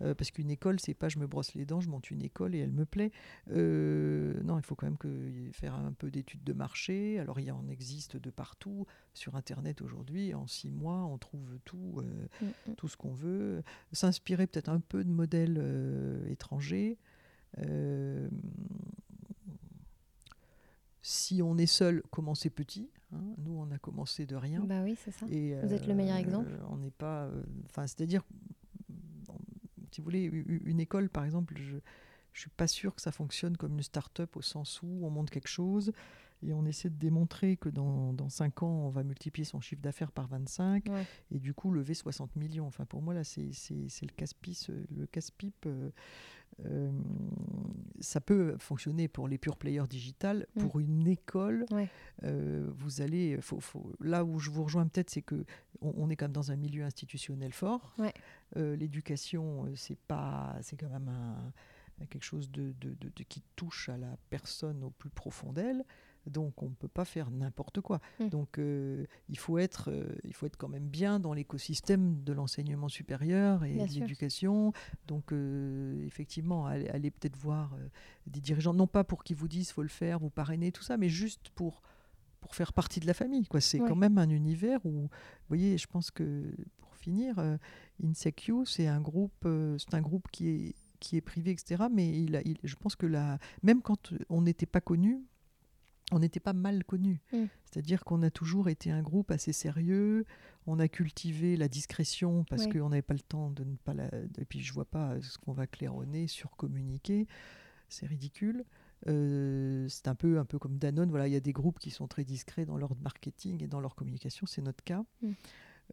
Euh, 0.00 0.14
parce 0.14 0.30
qu'une 0.30 0.50
école, 0.50 0.80
c'est 0.80 0.94
pas 0.94 1.08
je 1.08 1.18
me 1.18 1.26
brosse 1.26 1.54
les 1.54 1.66
dents, 1.66 1.80
je 1.80 1.88
monte 1.88 2.10
une 2.10 2.22
école 2.22 2.54
et 2.54 2.58
elle 2.58 2.72
me 2.72 2.86
plaît. 2.86 3.12
non, 3.48 4.58
il 4.58 4.64
faut 4.64 4.74
quand 4.74 4.86
même 4.86 4.98
que, 4.98 5.50
faire 5.52 5.74
un 5.74 5.92
peu 5.92 6.10
d'études 6.10 6.44
de 6.44 6.52
marché. 6.52 7.18
Alors, 7.18 7.38
il 7.38 7.46
y 7.46 7.50
en 7.50 7.68
existe 7.68 8.16
de 8.16 8.30
partout. 8.30 8.86
Sur 9.12 9.34
Internet 9.34 9.82
aujourd'hui, 9.82 10.34
en 10.34 10.46
six 10.46 10.70
mois, 10.70 11.04
on 11.04 11.18
trouve 11.18 11.58
tout, 11.64 12.00
mm, 12.40 12.46
mm. 12.70 12.74
tout 12.76 12.88
ce 12.88 12.96
qu'on 12.96 13.12
veut. 13.12 13.62
S'inspirer 13.92 14.46
peut-être 14.46 14.68
un 14.68 14.80
peu 14.80 15.04
de 15.04 15.10
modèles 15.10 15.60
étrangers 16.28 16.96
si 21.02 21.42
on 21.42 21.56
est 21.56 21.66
seul, 21.66 22.02
commencer 22.10 22.50
petit. 22.50 22.90
Hein. 23.12 23.34
Nous, 23.38 23.52
on 23.52 23.70
a 23.70 23.78
commencé 23.78 24.26
de 24.26 24.36
rien. 24.36 24.60
Bah 24.60 24.82
oui, 24.82 24.96
c'est 25.02 25.10
ça. 25.10 25.26
Et, 25.30 25.54
vous 25.62 25.72
êtes 25.72 25.86
le 25.86 25.94
meilleur 25.94 26.16
euh, 26.16 26.20
exemple. 26.20 26.50
on 26.70 26.76
n'est 26.76 26.90
pas. 26.90 27.24
Euh, 27.24 27.42
enfin, 27.66 27.86
c'est-à-dire, 27.86 28.22
si 29.90 30.00
vous 30.00 30.04
voulez, 30.04 30.24
une 30.64 30.80
école, 30.80 31.08
par 31.08 31.24
exemple, 31.24 31.54
je 31.56 31.76
ne 31.76 31.80
suis 32.34 32.50
pas 32.50 32.66
sûr 32.66 32.94
que 32.94 33.00
ça 33.00 33.12
fonctionne 33.12 33.56
comme 33.56 33.74
une 33.74 33.82
start-up 33.82 34.36
au 34.36 34.42
sens 34.42 34.82
où 34.82 35.00
on 35.02 35.10
monte 35.10 35.30
quelque 35.30 35.48
chose 35.48 35.92
et 36.42 36.52
on 36.52 36.64
essaie 36.64 36.90
de 36.90 36.98
démontrer 36.98 37.56
que 37.56 37.68
dans, 37.68 38.12
dans 38.12 38.28
5 38.28 38.62
ans, 38.62 38.86
on 38.86 38.88
va 38.88 39.02
multiplier 39.02 39.44
son 39.44 39.60
chiffre 39.60 39.82
d'affaires 39.82 40.12
par 40.12 40.26
25 40.28 40.86
et 41.30 41.38
du 41.38 41.54
coup 41.54 41.70
lever 41.70 41.94
60 41.94 42.36
millions. 42.36 42.66
Enfin, 42.66 42.84
pour 42.84 43.02
moi, 43.02 43.14
là, 43.14 43.24
c'est 43.24 43.50
le 43.70 44.14
casse-pipe. 44.16 44.72
Le 44.96 45.06
casse 45.06 45.30
-pipe, 45.32 45.92
euh, 46.66 46.90
ça 48.00 48.20
peut 48.20 48.56
fonctionner 48.58 49.08
pour 49.08 49.28
les 49.28 49.38
pure 49.38 49.56
players 49.56 49.86
digital. 49.88 50.46
Mm. 50.54 50.60
Pour 50.60 50.80
une 50.80 51.06
école, 51.06 51.66
euh, 52.24 52.68
vous 52.74 53.00
allez. 53.00 53.40
Faut, 53.40 53.60
faut, 53.60 53.92
là 54.00 54.24
où 54.24 54.38
je 54.38 54.50
vous 54.50 54.64
rejoins 54.64 54.86
peut-être, 54.86 55.10
c'est 55.10 55.22
que 55.22 55.44
on, 55.80 56.10
est 56.10 56.16
quand 56.16 56.26
même 56.26 56.32
dans 56.32 56.52
un 56.52 56.56
milieu 56.56 56.84
institutionnel 56.84 57.52
fort. 57.52 57.94
Euh, 58.56 58.76
l'éducation, 58.76 59.66
c'est 59.76 59.98
pas, 59.98 60.56
c'est 60.62 60.76
quand 60.76 60.90
même 60.90 61.08
un, 61.08 62.06
quelque 62.06 62.24
chose 62.24 62.50
de, 62.50 62.74
de, 62.80 62.94
de, 62.94 63.22
qui 63.24 63.42
touche 63.56 63.88
à 63.88 63.96
la 63.96 64.16
personne 64.28 64.82
au 64.84 64.90
plus 64.90 65.10
profond 65.10 65.52
d'elle. 65.52 65.84
Donc 66.26 66.62
on 66.62 66.68
ne 66.68 66.74
peut 66.74 66.88
pas 66.88 67.04
faire 67.04 67.30
n'importe 67.30 67.80
quoi. 67.80 68.00
Mmh. 68.18 68.28
Donc 68.28 68.58
euh, 68.58 69.06
il, 69.28 69.38
faut 69.38 69.58
être, 69.58 69.90
euh, 69.90 70.06
il 70.24 70.34
faut 70.34 70.46
être 70.46 70.56
quand 70.56 70.68
même 70.68 70.88
bien 70.88 71.18
dans 71.18 71.32
l'écosystème 71.32 72.22
de 72.22 72.32
l'enseignement 72.32 72.88
supérieur 72.88 73.64
et 73.64 73.74
de 73.74 73.92
l'éducation. 73.92 74.72
Donc 75.06 75.32
euh, 75.32 76.04
effectivement, 76.06 76.66
allez, 76.66 77.10
peut-être 77.10 77.36
voir 77.36 77.76
des 78.26 78.40
dirigeants, 78.40 78.74
non 78.74 78.86
pas 78.86 79.04
pour 79.04 79.24
qu'ils 79.24 79.36
vous 79.36 79.48
disent 79.48 79.72
faut 79.72 79.82
le 79.82 79.88
faire, 79.88 80.18
vous 80.18 80.30
parrainer, 80.30 80.72
tout 80.72 80.82
ça, 80.82 80.96
mais 80.96 81.08
juste 81.08 81.50
pour, 81.54 81.82
pour 82.40 82.54
faire 82.54 82.72
partie 82.72 83.00
de 83.00 83.06
la 83.06 83.14
famille. 83.14 83.46
Quoi. 83.46 83.60
C'est 83.60 83.78
quand 83.78 83.96
même 83.96 84.18
un 84.18 84.30
univers 84.30 84.84
où, 84.84 85.02
vous 85.02 85.08
voyez, 85.48 85.78
je 85.78 85.86
pense 85.86 86.10
que 86.10 86.54
pour 86.78 86.94
finir, 86.96 87.42
INSECU, 88.02 88.66
c'est 88.66 88.86
un 88.86 89.00
groupe, 89.00 89.48
c'est 89.78 89.94
un 89.94 90.02
groupe 90.02 90.28
qui 90.30 90.48
est 90.48 90.74
qui 91.00 91.16
est 91.16 91.22
privé, 91.22 91.50
etc. 91.50 91.84
Mais 91.90 92.08
il 92.08 92.36
a, 92.36 92.42
je 92.62 92.74
pense 92.76 92.94
que 92.94 93.06
la, 93.06 93.38
même 93.62 93.82
quand 93.82 94.12
on 94.28 94.42
n'était 94.42 94.66
pas 94.66 94.80
connu, 94.80 95.24
on 96.10 96.18
n'était 96.18 96.40
pas 96.40 96.52
mal 96.52 96.84
connu. 96.84 97.20
Mm. 97.32 97.44
C'est-à-dire 97.64 98.04
qu'on 98.04 98.22
a 98.22 98.30
toujours 98.30 98.68
été 98.68 98.90
un 98.90 99.02
groupe 99.02 99.30
assez 99.30 99.52
sérieux, 99.52 100.24
on 100.66 100.78
a 100.78 100.88
cultivé 100.88 101.56
la 101.56 101.68
discrétion 101.68 102.44
parce 102.44 102.66
qu'on 102.66 102.88
n'avait 102.88 103.02
pas 103.02 103.14
le 103.14 103.20
temps 103.20 103.50
de 103.50 103.64
ne 103.64 103.76
pas 103.76 103.94
la... 103.94 104.08
Et 104.38 104.44
puis 104.44 104.60
je 104.60 104.72
vois 104.72 104.84
pas 104.84 105.20
ce 105.20 105.38
qu'on 105.38 105.52
va 105.52 105.66
claironner, 105.66 106.26
surcommuniquer, 106.26 107.26
c'est 107.88 108.06
ridicule. 108.06 108.64
Euh, 109.08 109.88
c'est 109.88 110.08
un 110.08 110.14
peu, 110.14 110.38
un 110.38 110.44
peu 110.44 110.58
comme 110.58 110.78
Danone, 110.78 111.10
voilà, 111.10 111.26
il 111.26 111.32
y 111.32 111.36
a 111.36 111.40
des 111.40 111.52
groupes 111.52 111.78
qui 111.78 111.90
sont 111.90 112.06
très 112.06 112.24
discrets 112.24 112.66
dans 112.66 112.76
leur 112.76 112.94
marketing 112.96 113.62
et 113.62 113.66
dans 113.66 113.80
leur 113.80 113.94
communication, 113.94 114.46
c'est 114.46 114.62
notre 114.62 114.84
cas. 114.84 115.04
Mm. 115.22 115.30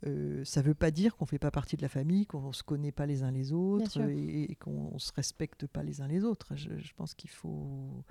Euh, 0.06 0.46
ça 0.46 0.62
ne 0.62 0.68
veut 0.68 0.76
pas 0.76 0.92
dire 0.92 1.16
qu'on 1.16 1.26
ne 1.26 1.30
fait 1.30 1.40
pas 1.40 1.50
partie 1.50 1.76
de 1.76 1.82
la 1.82 1.90
famille, 1.90 2.28
qu'on 2.28 2.50
ne 2.50 2.54
se 2.54 2.64
connaît 2.64 2.92
pas 2.92 3.06
les 3.06 3.24
uns 3.24 3.32
les 3.32 3.52
autres 3.52 4.00
et, 4.10 4.56
qu'on 4.60 4.94
ne 4.94 5.00
se 5.00 5.12
respecte 5.14 5.66
pas 5.66 5.82
les 5.84 6.02
uns 6.02 6.08
les 6.08 6.24
autres. 6.24 6.56
je 6.56 6.94
pense 6.96 7.14
qu'il 7.14 7.30
faut... 7.30 8.04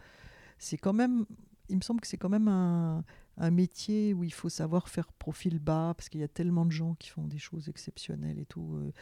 C'est 0.59 0.79
quand 0.79 0.95
même 0.95 1.27
il 1.69 1.77
me 1.77 1.83
semble 1.83 2.01
que 2.01 2.07
c'est 2.07 2.17
quand 2.17 2.29
même 2.29 2.49
un, 2.49 3.05
métier 3.51 4.15
où 4.15 4.25
il 4.25 4.33
faut 4.33 4.49
savoir 4.49 4.89
faire 4.89 5.13
profil 5.13 5.59
bas, 5.59 5.95
parce 5.97 6.09
qu'il 6.09 6.21
y 6.21 6.25
a 6.25 6.29
tellement 6.29 6.65
de 6.65 6.71
gens 6.73 6.95
qui 6.95 7.11
font 7.11 7.27
des 7.27 7.39
choses 7.39 7.69
exceptionnelles 7.69 8.39
et 8.39 8.47
tout. 8.47 8.77
Euh, 8.77 8.93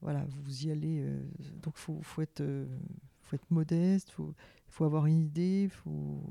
voilà, 0.00 0.26
vous 0.44 0.66
y 0.66 0.70
allez. 0.70 1.00
Euh, 1.00 1.22
donc 1.62 1.74
il 1.76 1.80
faut, 1.80 2.00
faut, 2.02 2.22
être, 2.22 2.40
euh, 2.40 2.66
faut 3.22 3.36
être 3.36 3.50
modeste, 3.50 4.08
il 4.08 4.12
faut, 4.12 4.34
faut 4.68 4.84
avoir 4.84 5.06
une 5.06 5.20
idée. 5.20 5.68
Faut... 5.68 6.22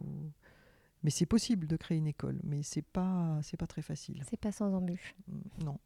Mais 1.03 1.11
c'est 1.11 1.27
possible 1.27 1.67
de 1.67 1.77
créer 1.77 1.97
une 1.97 2.07
école, 2.07 2.39
mais 2.43 2.63
c'est 2.63 2.81
pas, 2.81 3.39
c'est 3.43 3.57
pas 3.57 3.67
très 3.67 3.83
facile. 3.83 4.23
C'est 4.27 4.39
pas 4.39 4.51
sans 4.51 4.73
embûche. 4.73 5.15
Mm, 5.27 5.65
non. 5.65 5.79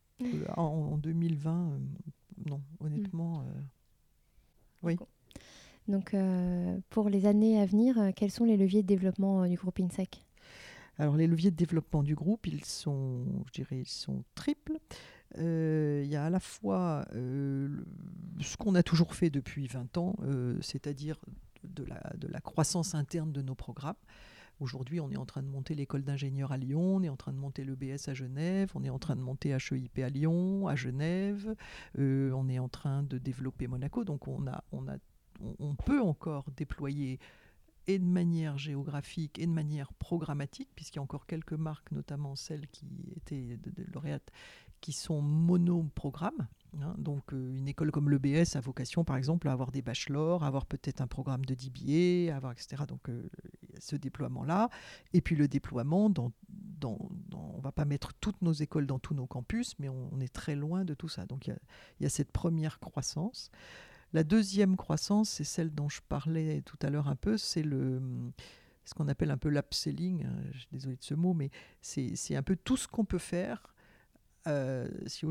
En, 0.56 0.98
2020, 0.98 1.80
non, 2.46 2.62
honnêtement. 2.80 3.46
oui. 4.82 4.98
Donc, 5.88 6.14
euh, 6.14 6.78
pour 6.90 7.10
les 7.10 7.26
années 7.26 7.60
à 7.60 7.66
venir, 7.66 8.00
euh, 8.00 8.12
quels 8.16 8.32
sont 8.32 8.46
les 8.46 8.58
leviers 8.58 8.84
de 8.84 8.88
développement 8.88 9.44
euh, 9.44 9.48
du 9.48 9.56
groupe 9.56 9.80
INSEC? 9.80 10.26
Alors, 10.98 11.18
les 11.18 11.28
leviers 11.28 11.52
de 11.52 11.56
développement 11.56 12.04
du 12.04 12.16
groupe, 12.16 12.48
ils 12.48 12.64
sont, 12.64 13.26
je 13.48 13.52
dirais, 13.52 13.80
ils 13.80 13.90
sont 13.90 14.24
triples. 14.36 14.78
Il 15.36 16.06
y 16.06 16.16
a 16.16 16.26
à 16.26 16.30
la 16.30 16.40
fois 16.40 17.08
ce 17.12 18.58
qu'on 18.60 18.76
a 18.76 18.84
toujours 18.84 19.16
fait 19.16 19.32
depuis 19.32 19.66
20 19.66 19.98
ans, 19.98 20.16
c'est-à-dire 20.62 21.20
de 21.64 21.84
la, 21.86 22.14
de 22.20 22.28
la 22.28 22.40
croissance 22.40 22.94
interne 22.94 23.32
de 23.32 23.42
nos 23.42 23.56
programmes. 23.56 23.96
Aujourd'hui, 24.60 25.00
on 25.00 25.10
est 25.10 25.18
en 25.18 25.26
train 25.26 25.42
de 25.42 25.48
monter 25.48 25.74
l'école 25.74 26.04
d'ingénieurs 26.04 26.52
à 26.52 26.58
Lyon, 26.58 26.98
on 26.98 27.02
est 27.02 27.10
en 27.10 27.16
train 27.16 27.34
de 27.34 27.38
monter 27.38 27.64
le 27.64 27.76
BS 27.76 28.08
à 28.08 28.14
Genève, 28.14 28.72
on 28.76 28.84
est 28.84 28.90
en 28.90 29.00
train 29.00 29.16
de 29.16 29.22
monter 29.22 29.50
HEIP 29.50 30.00
à 30.00 30.10
Lyon, 30.10 30.68
à 30.68 30.76
Genève, 30.76 31.56
on 31.98 32.48
est 32.48 32.60
en 32.60 32.70
train 32.70 33.02
de 33.02 33.18
développer 33.18 33.68
Monaco. 33.68 34.04
Donc 34.04 34.28
on, 34.28 34.46
a, 34.46 34.64
on, 34.72 34.88
a, 34.88 34.98
on 35.60 35.76
peut 35.76 36.02
encore 36.02 36.50
déployer 36.56 37.20
et 37.88 38.00
de 38.00 38.06
manière 38.06 38.58
géographique 38.58 39.40
et 39.40 39.46
de 39.46 39.52
manière 39.52 39.92
programmatique, 39.94 40.70
puisqu'il 40.76 40.98
y 40.98 41.00
a 41.00 41.04
encore 41.04 41.26
quelques 41.26 41.54
marques, 41.54 41.92
notamment 41.92 42.36
celles 42.36 42.68
qui 42.68 42.88
étaient 43.16 43.58
de, 43.58 43.72
lauréates, 43.94 44.32
qui 44.82 44.94
sont 44.94 45.22
monoprogrammes. 45.22 46.48
Hein. 46.82 46.96
donc 46.98 47.34
euh, 47.34 47.56
une 47.56 47.68
école 47.68 47.92
comme 47.92 48.10
l'EBS 48.10 48.56
a 48.56 48.60
vocation 48.60 49.04
par 49.04 49.16
exemple 49.16 49.48
à 49.48 49.52
avoir 49.52 49.72
des 49.72 49.84
bachelors, 49.84 50.44
à 50.44 50.48
avoir 50.48 50.66
peut-être 50.66 51.02
un 51.02 51.08
programme 51.08 51.46
de 51.46 51.54
DBA, 51.54 52.36
avoir 52.36 52.52
etc. 52.52 52.84
Donc 52.88 53.10
euh, 53.10 53.30
ce 53.80 53.96
déploiement-là. 53.96 54.70
Et 55.14 55.22
puis 55.22 55.36
le 55.36 55.48
déploiement, 55.48 56.12
on 56.18 56.32
ne 57.58 57.62
va 57.62 57.72
pas 57.72 57.86
mettre 57.86 58.14
toutes 58.14 58.42
nos 58.42 58.54
écoles 58.54 58.88
dans 58.88 59.00
tous 59.00 59.14
nos 59.14 59.28
campus, 59.28 59.78
mais 59.78 59.88
on, 59.90 60.20
est 60.20 60.34
très 60.34 60.56
loin 60.56 60.84
de 60.84 60.94
tout 60.96 61.10
ça. 61.10 61.26
Donc 61.26 61.48
il 61.48 61.56
y 62.00 62.06
a, 62.06 62.10
cette 62.10 62.32
première 62.32 62.80
croissance. 62.80 63.52
La 64.14 64.24
deuxième 64.24 64.78
croissance, 64.78 65.30
c'est 65.30 65.44
celle 65.44 65.74
dont 65.74 65.90
je 65.90 66.02
parlais 66.08 66.62
tout 66.62 66.78
à 66.82 66.90
l'heure 66.90 67.08
un 67.08 67.16
peu, 67.16 67.38
c'est 67.38 67.64
le 67.64 68.02
ce 68.86 68.94
qu'on 68.94 69.08
appelle 69.08 69.32
un 69.32 69.38
peu 69.38 69.50
l'upselling, 69.50 70.26
hein, 70.26 70.36
je 70.52 70.60
suis 70.60 70.68
désolé 70.72 70.96
de 70.98 71.04
ce 71.04 71.14
mot, 71.14 71.34
mais 71.34 71.50
c'est 71.82 72.36
un 72.36 72.44
peu 72.44 72.56
tout 72.56 72.78
ce 72.78 72.88
qu'on 72.88 73.06
peut 73.06 73.18
faire. 73.18 73.74
Euh, 74.46 74.90
si 75.06 75.26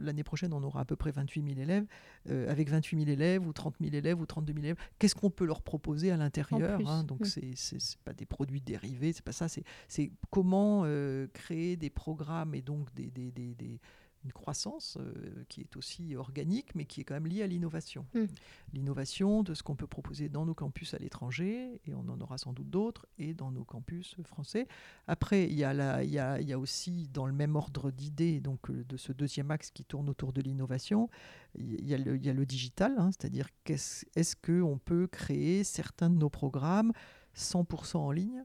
l'année 0.00 0.24
prochaine 0.24 0.52
on 0.52 0.62
aura 0.64 0.80
à 0.80 0.84
peu 0.84 0.96
près 0.96 1.12
28 1.12 1.54
000 1.54 1.60
élèves, 1.60 1.86
euh, 2.28 2.50
avec 2.50 2.68
28 2.68 2.98
000 3.04 3.08
élèves 3.08 3.46
ou 3.46 3.52
30 3.52 3.76
000 3.80 3.94
élèves 3.94 4.20
ou 4.20 4.26
32 4.26 4.52
000 4.54 4.64
élèves, 4.64 4.76
qu'est-ce 4.98 5.14
qu'on 5.14 5.30
peut 5.30 5.44
leur 5.44 5.62
proposer 5.62 6.10
à 6.10 6.16
l'intérieur 6.16 6.80
hein 6.84 7.04
Donc 7.04 7.26
ce 7.26 7.38
c'est 7.54 7.98
pas 7.98 8.12
des 8.12 8.26
produits 8.26 8.60
dérivés, 8.60 9.12
c'est 9.12 9.24
pas 9.24 9.30
ça, 9.30 9.46
c'est 9.48 10.10
comment 10.30 10.82
euh, 10.84 11.28
créer 11.32 11.76
des 11.76 11.90
programmes 11.90 12.56
et 12.56 12.62
donc 12.62 12.92
des, 12.92 13.08
des, 13.12 13.30
des 13.30 13.80
une 14.24 14.32
croissance 14.32 14.98
euh, 15.00 15.44
qui 15.48 15.60
est 15.60 15.76
aussi 15.76 16.14
organique, 16.14 16.74
mais 16.74 16.84
qui 16.84 17.00
est 17.00 17.04
quand 17.04 17.14
même 17.14 17.26
liée 17.26 17.42
à 17.42 17.46
l'innovation. 17.46 18.06
Hmm. 18.14 18.26
L'innovation 18.72 19.42
de 19.42 19.54
ce 19.54 19.62
qu'on 19.62 19.76
peut 19.76 19.86
proposer 19.86 20.28
dans 20.28 20.44
nos 20.44 20.54
campus 20.54 20.94
à 20.94 20.98
l'étranger, 20.98 21.80
et 21.86 21.94
on 21.94 22.08
en 22.08 22.20
aura 22.20 22.38
sans 22.38 22.52
doute 22.52 22.68
d'autres, 22.68 23.06
et 23.18 23.34
dans 23.34 23.50
nos 23.50 23.64
campus 23.64 24.16
français. 24.24 24.66
Après, 25.06 25.44
il 25.44 25.54
y, 25.54 25.64
a 25.64 26.02
il, 26.02 26.10
y 26.10 26.18
a, 26.18 26.40
il 26.40 26.48
y 26.48 26.52
a 26.52 26.58
aussi, 26.58 27.08
dans 27.08 27.26
le 27.26 27.32
même 27.32 27.56
ordre 27.56 27.90
d'idées, 27.90 28.40
donc 28.40 28.70
euh, 28.70 28.84
de 28.84 28.96
ce 28.96 29.12
deuxième 29.12 29.50
axe 29.50 29.70
qui 29.70 29.84
tourne 29.84 30.08
autour 30.08 30.32
de 30.32 30.42
l'innovation, 30.42 31.08
il 31.58 31.86
y, 31.86 31.94
a 31.94 31.98
le, 31.98 32.16
il 32.16 32.24
y 32.24 32.30
a 32.30 32.34
le 32.34 32.46
digital, 32.46 32.94
hein, 32.98 33.10
c'est-à-dire 33.12 33.48
qu'est-ce, 33.64 34.04
est-ce 34.14 34.36
qu'on 34.36 34.78
peut 34.78 35.06
créer 35.06 35.64
certains 35.64 36.10
de 36.10 36.16
nos 36.16 36.30
programmes 36.30 36.92
100% 37.36 37.96
en 37.96 38.10
ligne 38.10 38.44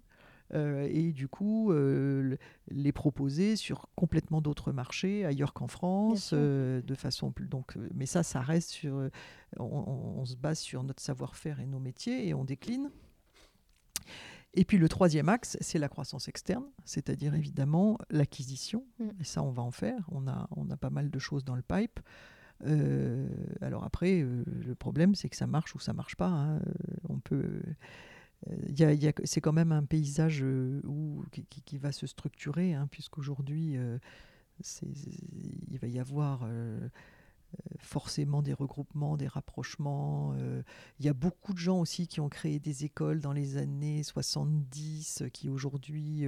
euh, 0.53 0.88
et 0.91 1.11
du 1.11 1.27
coup 1.27 1.72
euh, 1.72 2.38
les 2.67 2.91
proposer 2.91 3.55
sur 3.55 3.89
complètement 3.95 4.41
d'autres 4.41 4.72
marchés 4.72 5.26
ailleurs 5.26 5.53
qu'en 5.53 5.67
France, 5.67 6.31
euh, 6.34 6.81
de 6.81 6.95
façon 6.95 7.31
plus. 7.31 7.47
Donc, 7.47 7.77
mais 7.93 8.05
ça, 8.05 8.23
ça 8.23 8.41
reste 8.41 8.69
sur. 8.69 9.09
On, 9.57 10.23
se 10.26 10.35
base 10.35 10.59
sur 10.59 10.84
notre 10.84 11.01
savoir-faire 11.01 11.59
et 11.59 11.65
nos 11.65 11.80
métiers 11.80 12.27
et 12.27 12.34
on 12.34 12.45
décline. 12.45 12.89
Et 14.53 14.65
puis 14.65 14.77
le 14.77 14.88
troisième 14.88 15.30
axe, 15.30 15.57
c'est 15.61 15.77
la 15.80 15.89
croissance 15.89 16.27
externe, 16.27 16.65
c'est-à-dire 16.84 17.35
évidemment 17.35 17.97
l'acquisition. 18.09 18.85
Mm. 18.99 19.09
Et 19.19 19.23
ça, 19.23 19.43
on 19.43 19.51
va 19.51 19.61
en 19.61 19.72
faire. 19.72 20.07
On 20.11 20.27
a, 20.27 20.47
on 20.55 20.69
a 20.69 20.77
pas 20.77 20.89
mal 20.89 21.09
de 21.09 21.19
choses 21.19 21.43
dans 21.43 21.55
le 21.55 21.61
pipe. 21.61 21.99
alors 23.61 23.84
après, 23.84 24.22
le 24.22 24.76
problème, 24.76 25.13
c'est 25.13 25.30
que 25.30 25.35
ça 25.35 25.47
marche 25.47 25.76
ou 25.76 25.80
ça 25.80 25.93
marche 25.93 26.15
pas. 26.15 26.30
Hein. 26.30 26.59
On 27.09 27.19
peut 27.19 27.61
c'est 29.23 29.41
quand 29.41 29.53
même 29.53 29.72
un 29.72 29.84
paysage 29.84 30.41
euh, 30.43 30.81
qui, 31.65 31.77
va 31.77 31.91
se 31.91 32.07
structurer, 32.07 32.73
hein, 32.73 32.88
puisqu'aujourd'hui, 32.91 33.77
euh, 33.77 33.97
il 34.80 35.77
va 35.80 35.88
y 35.88 35.99
avoir 35.99 36.41
euh, 36.43 36.88
forcément 37.80 38.41
des 38.41 38.53
regroupements, 38.53 39.17
des 39.17 39.27
rapprochements. 39.27 40.35
il 40.99 41.05
y 41.05 41.09
a 41.09 41.13
beaucoup 41.13 41.53
de 41.53 41.57
gens 41.57 41.80
aussi 41.80 42.07
qui 42.07 42.19
ont 42.19 42.30
créé 42.30 42.59
des 42.59 42.85
écoles 42.85 43.19
dans 43.19 43.34
les 43.34 43.57
années 43.57 44.03
70, 44.03 45.23
qui 45.34 45.49
aujourd'hui, 45.49 46.26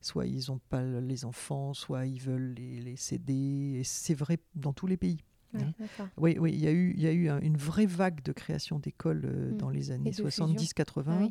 soit 0.00 0.26
ils 0.26 0.50
n'ont 0.50 0.60
pas 0.68 0.82
les 0.82 1.24
enfants, 1.24 1.74
soit 1.74 2.06
ils 2.06 2.20
veulent 2.20 2.54
les, 2.54 2.80
les 2.80 2.96
céder. 2.96 3.78
Et 3.80 3.84
c'est 3.84 4.14
vrai 4.14 4.38
dans 4.54 4.72
tous 4.72 4.86
les 4.86 4.96
pays. 4.96 5.18
Hein. 5.54 6.08
oui, 6.16 6.36
oui, 6.38 6.52
il 6.52 6.60
y 6.60 6.68
a 6.68 6.70
eu, 6.70 6.94
il 6.96 7.02
y 7.02 7.06
a 7.06 7.12
eu 7.12 7.28
une 7.42 7.56
vraie 7.56 7.86
vague 7.86 8.22
de 8.22 8.32
création 8.32 8.78
d'écoles 8.78 9.22
euh, 9.24 9.50
mm. 9.50 9.56
dans 9.56 9.70
les 9.70 9.90
années 9.90 10.10
70-80. 10.10 11.04
Ah 11.08 11.28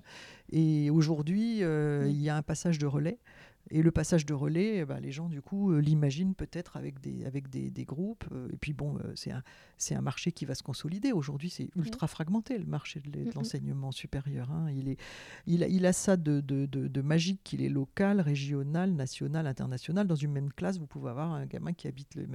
et 0.51 0.89
aujourd'hui, 0.89 1.63
euh, 1.63 2.05
mm. 2.05 2.09
il 2.09 2.21
y 2.21 2.29
a 2.29 2.35
un 2.35 2.41
passage 2.41 2.79
de 2.79 2.85
relais. 2.85 3.19
Et 3.71 3.83
le 3.83 3.91
passage 3.91 4.25
de 4.25 4.33
relais, 4.33 4.83
ben, 4.85 4.99
les 4.99 5.11
gens, 5.11 5.29
du 5.29 5.41
coup, 5.41 5.71
euh, 5.71 5.79
l'imaginent 5.79 6.33
peut-être 6.33 6.75
avec 6.75 6.99
des, 6.99 7.25
avec 7.25 7.49
des, 7.49 7.69
des 7.69 7.85
groupes. 7.85 8.25
Euh, 8.31 8.49
et 8.51 8.57
puis, 8.57 8.73
bon, 8.73 8.97
euh, 8.97 9.11
c'est 9.15 9.31
un, 9.31 9.43
c'est 9.77 9.93
un 9.93 10.01
marché 10.01 10.31
qui 10.31 10.45
va 10.45 10.55
se 10.55 10.63
consolider. 10.63 11.11
Aujourd'hui, 11.11 11.49
c'est 11.49 11.69
ultra 11.75 12.07
fragmenté, 12.07 12.57
le 12.57 12.65
marché 12.65 12.99
de, 12.99 13.31
l'enseignement 13.35 13.91
supérieur. 13.91 14.51
Hein. 14.51 14.71
Il, 14.71 14.89
est, 14.89 14.97
il, 15.45 15.63
a, 15.63 15.67
il 15.67 15.85
a 15.85 15.93
ça 15.93 16.17
de, 16.17 16.41
de, 16.41 16.65
de, 16.65 17.01
magique 17.01 17.41
qu'il 17.43 17.61
est 17.61 17.69
local, 17.69 18.21
régional, 18.21 18.91
national, 18.91 19.45
international. 19.45 20.07
Dans 20.07 20.15
une 20.15 20.31
même 20.31 20.51
classe, 20.51 20.79
vous 20.79 20.87
pouvez 20.87 21.11
avoir 21.11 21.31
un 21.31 21.45
gamin 21.45 21.73
qui 21.73 21.87
habite 21.87 22.15
le, 22.15 22.25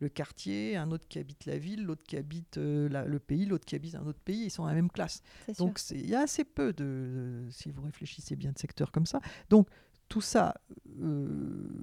le, 0.00 0.08
quartier, 0.08 0.76
un 0.76 0.90
autre 0.90 1.08
qui 1.08 1.18
habite 1.18 1.46
la 1.46 1.58
ville, 1.58 1.84
l'autre 1.84 2.02
qui 2.06 2.16
habite 2.16 2.58
le 2.58 3.18
pays, 3.18 3.46
l'autre 3.46 3.64
qui 3.64 3.76
habite 3.76 3.94
un 3.94 4.06
autre 4.06 4.20
pays. 4.20 4.44
Ils 4.44 4.50
sont 4.50 4.62
dans 4.62 4.68
la 4.68 4.74
même 4.74 4.90
classe. 4.90 5.22
Donc, 5.58 5.80
il 5.90 6.08
y 6.08 6.14
a 6.14 6.20
assez 6.20 6.44
peu 6.44 6.72
de, 6.74 7.46
si 7.50 7.70
vous 7.70 7.82
réfléchissez 7.82 8.36
bien, 8.36 8.52
de 8.52 8.58
secteurs 8.58 8.92
comme 8.92 9.06
ça. 9.06 9.20
Donc, 9.48 9.68
tout 10.08 10.20
ça 10.20 10.60
euh, 11.02 11.28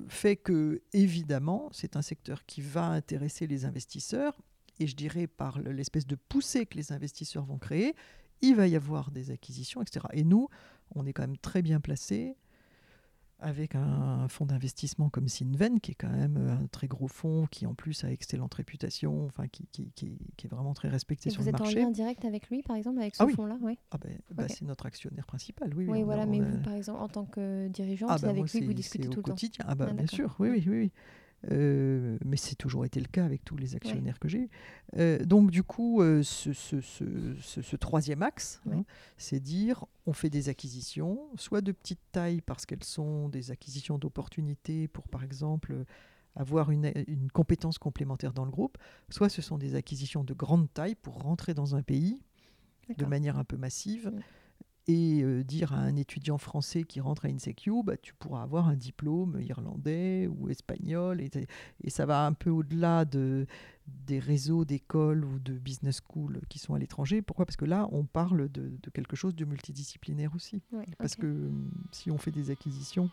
fait 0.07 0.35
que, 0.35 0.81
évidemment, 0.93 1.69
c'est 1.71 1.95
un 1.95 2.01
secteur 2.01 2.45
qui 2.45 2.61
va 2.61 2.87
intéresser 2.87 3.47
les 3.47 3.65
investisseurs, 3.65 4.41
et 4.79 4.87
je 4.87 4.95
dirais 4.95 5.27
par 5.27 5.59
l'espèce 5.59 6.05
de 6.07 6.15
poussée 6.15 6.65
que 6.65 6.75
les 6.75 6.91
investisseurs 6.91 7.45
vont 7.45 7.57
créer, 7.57 7.95
il 8.41 8.55
va 8.55 8.67
y 8.67 8.75
avoir 8.75 9.11
des 9.11 9.31
acquisitions, 9.31 9.81
etc. 9.81 10.05
Et 10.13 10.23
nous, 10.23 10.49
on 10.93 11.05
est 11.05 11.13
quand 11.13 11.23
même 11.23 11.37
très 11.37 11.61
bien 11.61 11.79
placés 11.79 12.35
avec 13.39 13.75
un, 13.75 14.27
fonds 14.27 14.45
d'investissement 14.45 15.09
comme 15.09 15.27
Sinven, 15.27 15.79
qui 15.79 15.91
est 15.91 15.95
quand 15.95 16.09
même 16.09 16.37
un 16.37 16.67
très 16.67 16.87
gros 16.87 17.07
fonds, 17.07 17.47
qui 17.51 17.65
en 17.65 17.73
plus 17.73 18.03
a 18.03 18.11
excellente 18.11 18.53
réputation, 18.53 19.25
enfin 19.25 19.47
qui, 19.47 19.67
qui, 19.71 19.91
qui, 19.95 20.17
est 20.43 20.47
vraiment 20.47 20.73
très 20.73 20.89
respecté 20.89 21.29
sur 21.29 21.43
le 21.43 21.51
marché. 21.51 21.65
Vous 21.65 21.71
êtes 21.71 21.83
en 21.83 21.87
lien 21.87 21.91
direct 21.91 22.25
avec 22.25 22.49
lui, 22.49 22.63
par 22.63 22.75
exemple, 22.75 22.99
avec 22.99 23.15
ce 23.15 23.23
ah 23.23 23.27
fonds-là 23.27 23.57
oui. 23.61 23.77
Ah 23.91 23.97
ben, 23.97 24.17
bah, 24.31 24.47
C'est 24.47 24.65
notre 24.65 24.85
actionnaire 24.85 25.25
principal, 25.25 25.73
oui. 25.75 25.85
Oui, 25.87 26.03
voilà, 26.03 26.25
mais 26.25 26.39
vous, 26.39 26.59
par 26.59 26.73
exemple, 26.73 27.01
en 27.01 27.09
tant 27.09 27.25
que 27.25 27.67
dirigeant, 27.67 28.07
ah 28.09 28.17
c'est 28.17 28.25
bah, 28.25 28.31
avec 28.31 28.51
lui 28.51 28.61
que 28.61 28.65
vous 28.65 28.73
discutez 28.73 29.09
tout 29.09 29.17
le 29.17 29.23
quotidien. 29.23 29.65
temps 29.65 29.71
Ah 29.71 29.75
bah, 29.75 29.91
bien 29.91 30.07
sûr, 30.07 30.35
oui, 30.39 30.49
oui, 30.49 30.63
oui. 30.67 30.77
oui. 30.77 30.91
Euh, 31.51 32.17
mais 32.25 32.37
c'est 32.37 32.55
toujours 32.55 32.85
été 32.85 32.99
le 32.99 33.07
cas 33.07 33.25
avec 33.25 33.43
tous 33.43 33.57
les 33.57 33.75
actionnaires 33.75 34.19
que 34.19 34.27
j'ai. 34.27 34.49
Euh, 34.97 35.19
donc 35.19 35.51
du 35.51 35.63
coup, 35.63 36.01
euh, 36.01 36.23
ce, 36.23 36.53
ce, 36.53 36.81
ce, 36.81 37.03
ce, 37.39 37.75
troisième 37.75 38.23
axe, 38.23 38.61
hein, 38.71 38.83
c'est 39.17 39.39
dire 39.39 39.85
on 40.05 40.13
fait 40.13 40.29
des 40.29 40.49
acquisitions, 40.49 41.19
soit 41.35 41.61
de 41.61 41.71
petite 41.71 41.99
taille 42.11 42.41
parce 42.41 42.65
qu'elles 42.65 42.83
sont 42.83 43.29
des 43.29 43.51
acquisitions 43.51 43.97
d'opportunités 43.97 44.87
pour 44.87 45.07
par 45.07 45.23
exemple 45.23 45.85
avoir 46.35 46.71
une, 46.71 46.91
une, 47.07 47.31
compétence 47.31 47.77
complémentaire 47.77 48.33
dans 48.33 48.45
le 48.45 48.51
groupe, 48.51 48.77
soit 49.09 49.29
ce 49.29 49.41
sont 49.41 49.57
des 49.57 49.75
acquisitions 49.75 50.23
de 50.23 50.33
grande 50.33 50.71
taille 50.73 50.95
pour 50.95 51.21
rentrer 51.21 51.53
dans 51.53 51.75
un 51.75 51.81
pays 51.81 52.21
de 52.97 53.05
manière 53.05 53.37
un 53.37 53.43
peu 53.43 53.57
massive 53.57 54.11
et 54.87 55.23
euh, 55.23 55.43
dire 55.43 55.73
à 55.73 55.77
un 55.77 55.95
étudiant 55.95 56.37
français 56.37 56.83
qui 56.83 56.99
rentre 56.99 57.25
à 57.25 57.29
INSECU, 57.29 57.83
bah, 57.83 57.97
tu 57.97 58.13
pourras 58.13 58.43
avoir 58.43 58.67
un 58.67 58.75
diplôme 58.75 59.39
irlandais 59.41 60.27
ou 60.27 60.49
espagnol. 60.49 61.21
Et, 61.21 61.31
et 61.83 61.89
ça 61.89 62.05
va 62.05 62.25
un 62.25 62.33
peu 62.33 62.51
au-delà 62.51 63.03
de, 63.05 63.47
des 63.87 64.19
réseaux 64.19 64.63
d'écoles 64.63 65.25
ou 65.25 65.39
de 65.39 65.53
business 65.53 66.01
schools 66.01 66.39
qui 66.49 66.59
sont 66.59 66.75
à 66.75 66.79
l'étranger. 66.79 67.23
Pourquoi? 67.23 67.45
Parce 67.45 67.57
que 67.57 67.65
là, 67.65 67.87
on 67.91 68.03
parle 68.03 68.49
de, 68.49 68.71
quelque 68.93 69.15
chose 69.15 69.35
de 69.35 69.45
multidisciplinaire 69.45 70.35
aussi. 70.35 70.61
Parce 70.99 71.15
que 71.15 71.25
hum, 71.25 71.71
si 71.91 72.11
on 72.11 72.19
fait 72.19 72.31
des 72.31 72.51
acquisitions, 72.51 73.09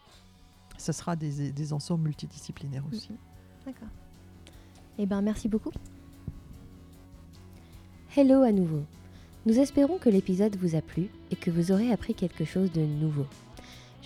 ça 0.77 0.93
sera 0.93 1.17
des, 1.17 1.53
des 1.53 1.73
ensembles 1.73 2.05
multidisciplinaires 2.05 2.85
aussi. 2.93 3.13
Mhm. 3.13 3.19
D'accord. 3.65 3.89
Eh 4.99 5.07
bien, 5.07 5.23
merci 5.23 5.49
beaucoup. 5.49 5.71
Hello 8.15 8.43
à 8.43 8.53
nouveau. 8.53 8.85
Nous 9.45 9.59
espérons 9.59 9.99
que 9.99 10.09
l'épisode 10.09 10.55
vous 10.55 10.77
a 10.77 10.81
plu 10.81 11.09
et 11.33 11.37
que 11.37 11.51
vous 11.51 11.73
aurez 11.73 11.91
appris 11.91 12.15
quelque 12.15 12.45
chose 12.45 12.71
de 12.71 12.83
nouveau. 12.83 13.27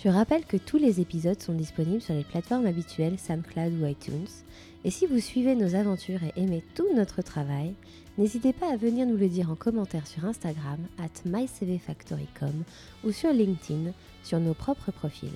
Je 0.03 0.09
rappelle 0.09 0.45
que 0.45 0.57
tous 0.57 0.77
les 0.77 0.99
épisodes 0.99 1.39
sont 1.39 1.53
disponibles 1.53 2.01
sur 2.01 2.15
les 2.15 2.23
plateformes 2.23 2.65
habituelles 2.65 3.19
SoundCloud 3.19 3.73
ou 3.79 3.85
iTunes. 3.85 4.27
Et 4.83 4.89
si 4.89 5.05
vous 5.05 5.19
suivez 5.19 5.53
nos 5.53 5.75
aventures 5.75 6.23
et 6.23 6.41
aimez 6.41 6.63
tout 6.73 6.87
notre 6.95 7.21
travail, 7.21 7.75
n'hésitez 8.17 8.51
pas 8.51 8.73
à 8.73 8.77
venir 8.77 9.05
nous 9.05 9.17
le 9.17 9.29
dire 9.29 9.51
en 9.51 9.55
commentaire 9.55 10.07
sur 10.07 10.25
Instagram 10.25 10.79
at 10.97 11.29
mycvfactory.com 11.29 12.63
ou 13.03 13.11
sur 13.11 13.31
LinkedIn 13.31 13.91
sur 14.23 14.39
nos 14.39 14.55
propres 14.55 14.91
profils. 14.91 15.29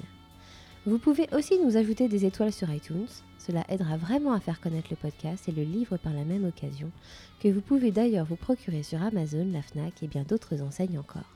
Vous 0.87 0.97
pouvez 0.97 1.27
aussi 1.31 1.59
nous 1.59 1.77
ajouter 1.77 2.07
des 2.07 2.25
étoiles 2.25 2.53
sur 2.53 2.71
iTunes, 2.71 3.05
cela 3.45 3.65
aidera 3.69 3.97
vraiment 3.97 4.33
à 4.33 4.39
faire 4.39 4.61
connaître 4.61 4.87
le 4.91 4.95
podcast 4.95 5.49
et 5.49 5.51
le 5.51 5.63
livre 5.63 5.97
par 5.97 6.13
la 6.13 6.23
même 6.23 6.45
occasion, 6.45 6.91
que 7.41 7.47
vous 7.47 7.61
pouvez 7.61 7.91
d'ailleurs 7.91 8.25
vous 8.25 8.35
procurer 8.35 8.83
sur 8.83 9.01
Amazon, 9.01 9.47
la 9.51 9.61
FNAC 9.61 10.03
et 10.03 10.07
bien 10.07 10.23
d'autres 10.23 10.61
enseignes 10.61 10.99
encore. 10.99 11.29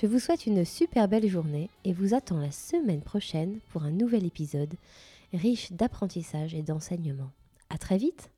Je 0.00 0.06
vous 0.06 0.18
souhaite 0.18 0.46
une 0.46 0.64
super 0.64 1.08
belle 1.08 1.28
journée 1.28 1.70
et 1.84 1.92
vous 1.92 2.14
attends 2.14 2.38
la 2.38 2.50
semaine 2.50 3.00
prochaine 3.00 3.58
pour 3.70 3.82
un 3.82 3.90
nouvel 3.90 4.24
épisode 4.24 4.74
riche 5.32 5.72
d'apprentissage 5.72 6.54
et 6.54 6.62
d'enseignement. 6.62 7.30
À 7.70 7.78
très 7.78 7.96
vite 7.96 8.30